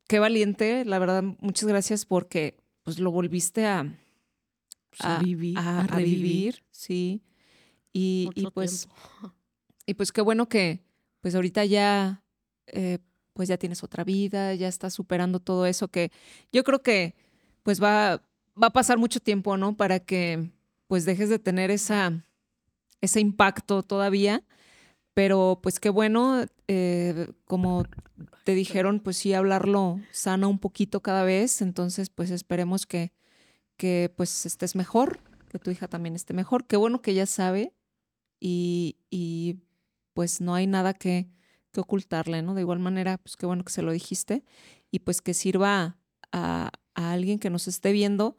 qué 0.07 0.19
valiente, 0.19 0.85
la 0.85 0.99
verdad, 0.99 1.23
muchas 1.39 1.67
gracias 1.67 2.05
porque 2.05 2.57
pues 2.83 2.99
lo 2.99 3.11
volviste 3.11 3.65
a, 3.65 3.83
Pues, 4.89 5.01
a, 5.01 5.19
vivir, 5.19 5.57
a, 5.57 5.87
revivir. 5.87 6.21
vivir, 6.21 6.63
sí. 6.71 7.21
Y, 7.93 8.29
y 8.35 8.47
pues, 8.51 8.87
tiempo. 8.87 9.35
y 9.85 9.93
pues 9.93 10.11
qué 10.11 10.21
bueno 10.21 10.47
que 10.47 10.81
pues 11.21 11.35
ahorita 11.35 11.63
ya, 11.65 12.23
eh, 12.67 12.99
pues 13.33 13.47
ya 13.49 13.57
tienes 13.57 13.83
otra 13.83 14.03
vida, 14.03 14.53
ya 14.55 14.67
estás 14.67 14.93
superando 14.93 15.39
todo 15.39 15.65
eso 15.65 15.87
que 15.87 16.11
yo 16.51 16.63
creo 16.63 16.81
que 16.81 17.15
pues 17.63 17.81
va, 17.81 18.21
va 18.61 18.67
a 18.67 18.73
pasar 18.73 18.97
mucho 18.97 19.19
tiempo, 19.21 19.55
¿no? 19.57 19.75
Para 19.77 19.99
que 19.99 20.51
pues 20.87 21.05
dejes 21.05 21.29
de 21.29 21.39
tener 21.39 21.71
esa, 21.71 22.25
ese 23.01 23.19
impacto 23.21 23.83
todavía. 23.83 24.43
Pero 25.13 25.59
pues 25.61 25.79
qué 25.79 25.89
bueno, 25.89 26.45
eh, 26.67 27.27
como 27.45 27.85
te 28.43 28.55
dijeron, 28.55 28.99
pues 28.99 29.17
sí, 29.17 29.33
hablarlo 29.33 29.99
sana 30.11 30.47
un 30.47 30.59
poquito 30.59 31.01
cada 31.01 31.23
vez. 31.23 31.61
Entonces, 31.61 32.09
pues 32.09 32.31
esperemos 32.31 32.85
que, 32.85 33.13
que 33.77 34.11
pues 34.15 34.45
estés 34.45 34.75
mejor, 34.75 35.19
que 35.49 35.59
tu 35.59 35.71
hija 35.71 35.87
también 35.87 36.15
esté 36.15 36.33
mejor. 36.33 36.65
Qué 36.65 36.77
bueno 36.77 37.01
que 37.01 37.11
ella 37.11 37.25
sabe 37.25 37.73
y, 38.39 38.97
y, 39.09 39.59
pues 40.13 40.41
no 40.41 40.53
hay 40.53 40.67
nada 40.67 40.93
que, 40.93 41.29
que 41.71 41.79
ocultarle, 41.79 42.41
¿no? 42.41 42.55
De 42.55 42.61
igual 42.61 42.79
manera, 42.79 43.17
pues 43.17 43.37
qué 43.37 43.45
bueno 43.45 43.63
que 43.63 43.71
se 43.71 43.81
lo 43.81 43.91
dijiste 43.91 44.43
y 44.91 44.99
pues 44.99 45.21
que 45.21 45.33
sirva 45.33 45.97
a, 46.31 46.71
a 46.93 47.11
alguien 47.11 47.39
que 47.39 47.49
nos 47.49 47.67
esté 47.67 47.91
viendo, 47.91 48.37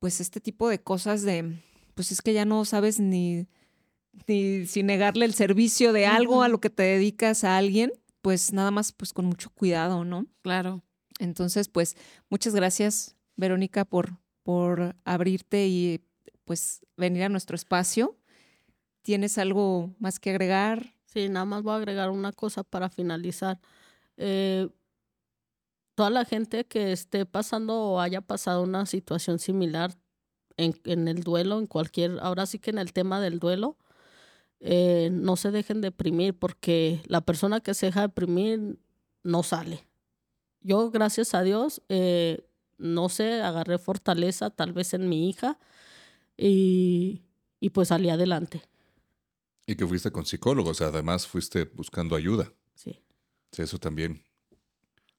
pues 0.00 0.20
este 0.20 0.40
tipo 0.40 0.68
de 0.68 0.82
cosas 0.82 1.22
de, 1.22 1.62
pues 1.94 2.12
es 2.12 2.20
que 2.20 2.32
ya 2.32 2.44
no 2.44 2.64
sabes 2.64 3.00
ni, 3.00 3.46
ni 4.26 4.66
si 4.66 4.82
negarle 4.82 5.24
el 5.24 5.34
servicio 5.34 5.92
de 5.92 6.06
algo 6.06 6.42
a 6.42 6.48
lo 6.48 6.60
que 6.60 6.70
te 6.70 6.82
dedicas 6.82 7.44
a 7.44 7.56
alguien, 7.56 7.92
pues 8.22 8.52
nada 8.52 8.70
más 8.70 8.92
pues 8.92 9.12
con 9.12 9.26
mucho 9.26 9.50
cuidado, 9.50 10.04
¿no? 10.04 10.26
Claro. 10.42 10.82
Entonces, 11.18 11.68
pues 11.68 11.96
muchas 12.28 12.54
gracias, 12.54 13.16
Verónica, 13.36 13.84
por, 13.84 14.18
por 14.42 14.96
abrirte 15.04 15.66
y 15.66 16.04
pues 16.44 16.84
venir 16.96 17.24
a 17.24 17.28
nuestro 17.28 17.54
espacio. 17.54 18.18
¿Tienes 19.02 19.38
algo 19.38 19.94
más 19.98 20.18
que 20.18 20.30
agregar? 20.30 20.94
Sí, 21.04 21.28
nada 21.28 21.44
más 21.44 21.62
voy 21.62 21.74
a 21.74 21.76
agregar 21.76 22.10
una 22.10 22.32
cosa 22.32 22.64
para 22.64 22.88
finalizar. 22.88 23.60
Eh, 24.16 24.68
toda 25.94 26.10
la 26.10 26.24
gente 26.24 26.64
que 26.64 26.92
esté 26.92 27.26
pasando 27.26 27.74
o 27.74 28.00
haya 28.00 28.20
pasado 28.20 28.62
una 28.62 28.86
situación 28.86 29.38
similar 29.38 29.96
en, 30.56 30.74
en 30.84 31.08
el 31.08 31.22
duelo, 31.22 31.58
en 31.58 31.66
cualquier, 31.66 32.18
ahora 32.20 32.46
sí 32.46 32.58
que 32.58 32.70
en 32.70 32.78
el 32.78 32.92
tema 32.92 33.20
del 33.20 33.38
duelo, 33.38 33.76
eh, 34.66 35.10
no 35.12 35.36
se 35.36 35.50
dejen 35.50 35.82
deprimir 35.82 36.32
porque 36.38 37.02
la 37.06 37.20
persona 37.20 37.60
que 37.60 37.74
se 37.74 37.86
deja 37.86 38.00
deprimir 38.00 38.78
no 39.22 39.42
sale. 39.42 39.86
Yo, 40.62 40.90
gracias 40.90 41.34
a 41.34 41.42
Dios, 41.42 41.82
eh, 41.90 42.48
no 42.78 43.10
sé, 43.10 43.42
agarré 43.42 43.76
fortaleza 43.76 44.48
tal 44.48 44.72
vez 44.72 44.94
en 44.94 45.10
mi 45.10 45.28
hija 45.28 45.58
y, 46.38 47.20
y 47.60 47.70
pues 47.70 47.88
salí 47.88 48.08
adelante. 48.08 48.62
Y 49.66 49.76
que 49.76 49.86
fuiste 49.86 50.10
con 50.10 50.24
psicólogos, 50.24 50.80
además 50.80 51.26
fuiste 51.26 51.64
buscando 51.64 52.16
ayuda. 52.16 52.50
Sí. 52.74 53.02
Sí, 53.52 53.62
eso 53.62 53.78
también. 53.78 54.22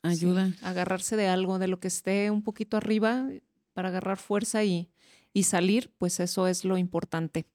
Ayuda. 0.01 0.47
Sí, 0.47 0.55
agarrarse 0.63 1.17
de 1.17 1.27
algo, 1.27 1.59
de 1.59 1.67
lo 1.67 1.79
que 1.79 1.87
esté 1.87 2.31
un 2.31 2.41
poquito 2.41 2.77
arriba 2.77 3.29
para 3.73 3.89
agarrar 3.89 4.17
fuerza 4.17 4.63
y, 4.63 4.89
y 5.33 5.43
salir, 5.43 5.91
pues 5.99 6.19
eso 6.19 6.47
es 6.47 6.65
lo 6.65 6.79
importante. 6.79 7.45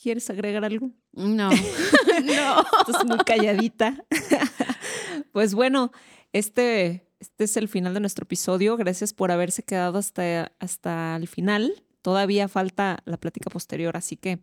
¿Quieres 0.00 0.30
agregar 0.30 0.64
algo? 0.64 0.90
No. 1.12 1.50
no. 2.24 2.64
Estás 2.86 3.04
muy 3.06 3.18
calladita. 3.18 4.02
pues 5.32 5.54
bueno, 5.54 5.92
este, 6.32 7.06
este 7.18 7.44
es 7.44 7.56
el 7.56 7.68
final 7.68 7.92
de 7.94 8.00
nuestro 8.00 8.24
episodio. 8.24 8.76
Gracias 8.76 9.12
por 9.12 9.30
haberse 9.30 9.62
quedado 9.62 9.98
hasta, 9.98 10.52
hasta 10.58 11.16
el 11.16 11.28
final. 11.28 11.84
Todavía 12.02 12.48
falta 12.48 13.02
la 13.04 13.18
plática 13.18 13.50
posterior, 13.50 13.96
así 13.96 14.16
que 14.16 14.38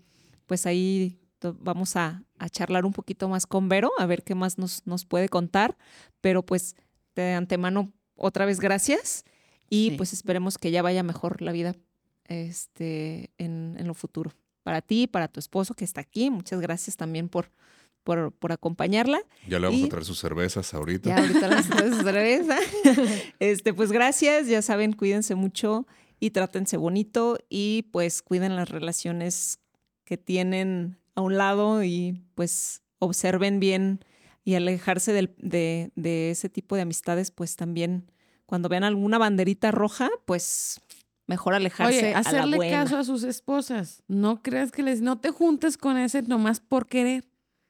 pues 0.46 0.68
ahí 0.68 1.20
vamos 1.60 1.96
a, 1.96 2.24
a 2.38 2.50
charlar 2.50 2.86
un 2.86 2.94
poquito 2.94 3.28
más 3.28 3.48
con 3.48 3.68
Vero, 3.68 3.92
a 3.98 4.06
ver 4.06 4.24
qué 4.24 4.36
más 4.36 4.60
nos, 4.60 4.86
nos 4.86 5.06
puede 5.06 5.28
contar. 5.28 5.76
Pero 6.22 6.46
pues 6.46 6.76
de 7.16 7.34
antemano, 7.34 7.92
otra 8.16 8.46
vez 8.46 8.60
gracias 8.60 9.26
y 9.70 9.90
Sí. 9.90 9.98
pues 9.98 10.14
esperemos 10.14 10.60
que 10.60 10.70
ya 10.70 10.84
vaya 10.84 11.02
mejor 11.02 11.42
la 11.42 11.52
vida 11.52 11.76
este, 12.26 13.32
en, 13.40 13.76
en 13.80 13.88
lo 13.88 13.96
futuro. 13.96 14.32
Para 14.68 14.82
ti, 14.82 15.08
para 15.08 15.30
tu 15.30 15.40
esposo 15.40 15.74
que 15.76 15.86
está 15.86 16.02
aquí, 16.02 16.30
muchas 16.30 16.60
gracias 16.60 16.98
también 16.98 17.30
por, 17.30 17.50
por, 18.04 18.34
por 18.34 18.52
acompañarla. 18.52 19.22
Ya 19.48 19.60
le 19.60 19.68
vamos 19.68 19.80
Y- 19.80 19.86
a 19.86 19.88
traer 19.90 20.04
sus 20.04 20.20
cervezas 20.20 20.74
ahorita. 20.74 21.08
Ya 21.10 21.20
ahorita 21.20 21.48
las 21.48 21.70
traes 21.70 21.94
otra 21.94 22.12
vez. 22.22 22.46
¿ah? 22.50 22.60
Este, 23.40 23.74
pues 23.74 23.94
gracias, 23.94 24.48
ya 24.48 24.62
saben, 24.62 24.92
cuídense 24.92 25.36
mucho 25.36 25.88
y 26.20 26.32
trátense 26.32 26.76
bonito 26.76 27.38
y 27.48 27.84
pues 27.94 28.22
cuiden 28.22 28.58
las 28.58 28.68
relaciones 28.68 29.60
que 30.04 30.18
tienen 30.18 30.98
a 31.16 31.22
un 31.22 31.38
lado 31.38 31.82
y 31.82 32.22
pues 32.36 32.82
observen 33.00 33.62
bien 33.62 34.04
y 34.44 34.56
alejarse 34.56 35.14
del- 35.14 35.34
de, 35.38 35.92
de 35.96 36.32
ese 36.32 36.50
tipo 36.50 36.76
de 36.76 36.82
amistades, 36.82 37.32
pues 37.32 37.56
también 37.56 38.12
cuando 38.46 38.68
vean 38.68 38.84
alguna 38.84 39.18
banderita 39.18 39.72
roja, 39.72 40.10
pues 40.26 40.82
mejor 41.28 41.54
alejarse 41.54 42.00
Oye, 42.00 42.14
a 42.16 42.46
la 42.46 42.56
buena. 42.56 42.84
caso 42.84 42.98
a 42.98 43.04
sus 43.04 43.24
esposas. 43.24 44.04
No 44.08 44.42
creas 44.42 44.72
que 44.72 44.82
les, 44.82 45.02
no 45.02 45.20
te 45.20 45.30
juntes 45.30 45.78
con 45.78 45.98
ese 45.98 46.24
nomás 46.24 46.60
por 46.60 46.88
querer. 46.88 47.28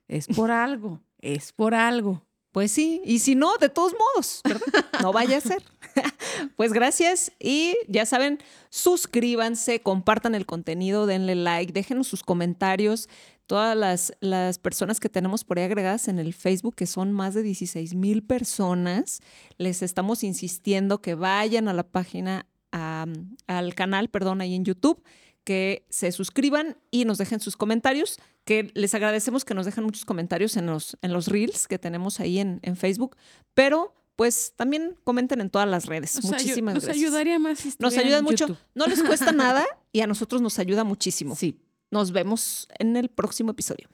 Es 0.08 0.28
por 0.28 0.52
algo. 0.52 1.02
Es 1.20 1.52
por 1.52 1.76
algo. 1.76 2.24
Pues 2.52 2.72
sí, 2.72 3.02
y 3.06 3.20
si 3.20 3.36
no, 3.36 3.58
de 3.58 3.70
todos 3.70 3.94
modos, 3.94 4.42
¿verdad? 4.44 4.86
No 5.02 5.12
vaya 5.12 5.38
a 5.38 5.42
ser. 5.42 5.62
pues 6.56 6.74
gracias 6.74 7.32
y 7.40 7.76
ya 7.88 8.06
saben, 8.06 8.40
suscríbanse, 8.70 9.82
compartan 9.82 10.34
el 10.34 10.46
contenido, 10.46 11.06
denle 11.06 11.36
like, 11.36 11.74
déjenos 11.74 12.08
sus 12.08 12.24
comentarios. 12.24 13.10
Todas 13.46 13.78
las, 13.78 14.14
las 14.22 14.58
personas 14.60 15.00
que 15.00 15.08
tenemos 15.08 15.44
por 15.44 15.60
ahí 15.60 15.66
agregadas 15.66 16.08
en 16.08 16.20
el 16.20 16.34
Facebook, 16.34 16.76
que 16.76 16.88
son 16.88 17.12
más 17.12 17.34
de 17.34 17.44
16 17.44 17.94
mil 17.94 18.24
personas, 18.24 19.22
les 19.58 19.84
estamos 19.84 20.24
insistiendo 20.24 21.02
que 21.02 21.14
vayan 21.16 21.68
a 21.68 21.74
la 21.74 21.84
página, 21.84 22.48
a- 22.72 23.06
al 23.48 23.76
canal, 23.76 24.10
perdón, 24.10 24.42
ahí 24.42 24.56
en 24.56 24.66
YouTube, 24.66 25.02
que 25.44 25.86
se 25.90 26.12
suscriban 26.12 26.78
y 26.92 27.06
nos 27.06 27.18
dejen 27.18 27.40
sus 27.40 27.56
comentarios, 27.56 28.20
que 28.44 28.72
les 28.74 28.94
agradecemos 28.94 29.46
que 29.46 29.54
nos 29.54 29.66
dejen 29.66 29.84
muchos 29.84 30.04
comentarios 30.06 30.58
en 30.58 30.66
los, 30.66 30.98
en 31.02 31.14
los 31.14 31.28
reels 31.28 31.68
que 31.68 31.80
tenemos 31.80 32.20
ahí 32.20 32.40
en, 32.40 32.60
en 32.64 32.76
Facebook, 32.76 33.16
pero 33.54 33.94
pues 34.16 34.54
también 34.56 34.96
comenten 35.04 35.42
en 35.42 35.50
todas 35.50 35.68
las 35.70 35.86
redes. 35.86 36.16
Nos, 36.16 36.26
Muchísimas 36.26 36.74
nos 36.74 36.84
gracias. 36.86 37.04
ayudaría 37.06 37.38
más 37.40 37.60
si 37.60 37.72
Nos 37.80 37.94
en 37.96 38.24
mucho, 38.24 38.48
YouTube. 38.48 38.58
no 38.74 38.88
les 38.88 39.04
cuesta 39.04 39.32
nada 39.32 39.66
y 39.92 40.02
a 40.02 40.08
nosotros 40.08 40.42
nos 40.42 40.58
ayuda 40.60 40.84
muchísimo. 40.84 41.36
Sí. 41.36 41.60
Nos 41.92 42.12
vemos 42.12 42.68
en 42.80 42.98
el 42.98 43.10
próximo 43.10 43.52
episodio. 43.52 43.88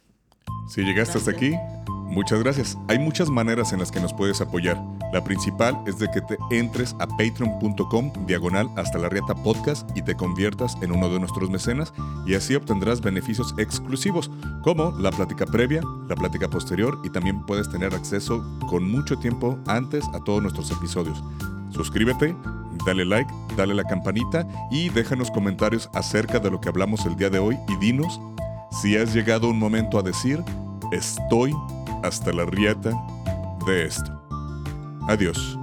Si 0.74 0.82
llegaste 0.82 1.18
hasta 1.18 1.32
aquí, 1.32 1.52
muchas 2.14 2.40
gracias. 2.40 2.77
Hay 2.88 2.99
muchas 2.99 3.30
maneras 3.30 3.73
en 3.73 3.80
las 3.80 3.91
que 3.91 3.99
nos 3.99 4.14
puedes 4.14 4.40
apoyar. 4.40 4.81
La 5.11 5.23
principal 5.23 5.77
es 5.85 5.99
de 5.99 6.10
que 6.10 6.22
te 6.22 6.38
entres 6.52 6.95
a 6.99 7.07
patreon.com 7.07 8.11
diagonal 8.26 8.69
hasta 8.77 8.99
la 8.99 9.10
riata 9.10 9.35
podcast 9.35 9.90
y 9.98 10.02
te 10.02 10.15
conviertas 10.15 10.77
en 10.81 10.91
uno 10.91 11.10
de 11.10 11.19
nuestros 11.19 11.49
mecenas 11.49 11.94
y 12.26 12.35
así 12.35 12.56
obtendrás 12.56 13.02
beneficios 13.02 13.53
exclusivos 13.57 14.31
como 14.64 14.91
la 14.91 15.11
plática 15.11 15.45
previa, 15.45 15.81
la 16.07 16.15
plática 16.15 16.49
posterior 16.49 16.99
y 17.03 17.10
también 17.10 17.45
puedes 17.45 17.69
tener 17.69 17.94
acceso 17.94 18.44
con 18.69 18.90
mucho 18.90 19.18
tiempo 19.18 19.57
antes 19.68 20.06
a 20.14 20.23
todos 20.23 20.41
nuestros 20.41 20.72
episodios. 20.72 21.23
Suscríbete, 21.72 22.35
dale 22.85 23.06
like, 23.06 23.31
dale 23.57 23.73
la 23.73 23.84
campanita 23.84 24.48
y 24.72 24.90
déjanos 24.90 25.31
comentarios 25.31 25.90
acerca 25.94 26.40
de 26.40 26.52
lo 26.52 26.61
que 26.61 26.69
hablamos 26.69 27.06
el 27.06 27.15
día 27.15 27.30
de 27.30 27.40
hoy 27.40 27.57
y 27.68 27.76
dinos 27.77 28.19
si 28.72 28.98
has 28.98 29.14
llegado 29.14 29.49
un 29.49 29.60
momento 29.60 29.99
a 29.99 30.02
decir, 30.02 30.44
estoy 30.91 31.53
hasta 32.04 32.32
la 32.32 32.46
rieta 32.46 32.92
de 33.66 33.86
esto. 33.86 34.12
Adiós. 35.08 35.58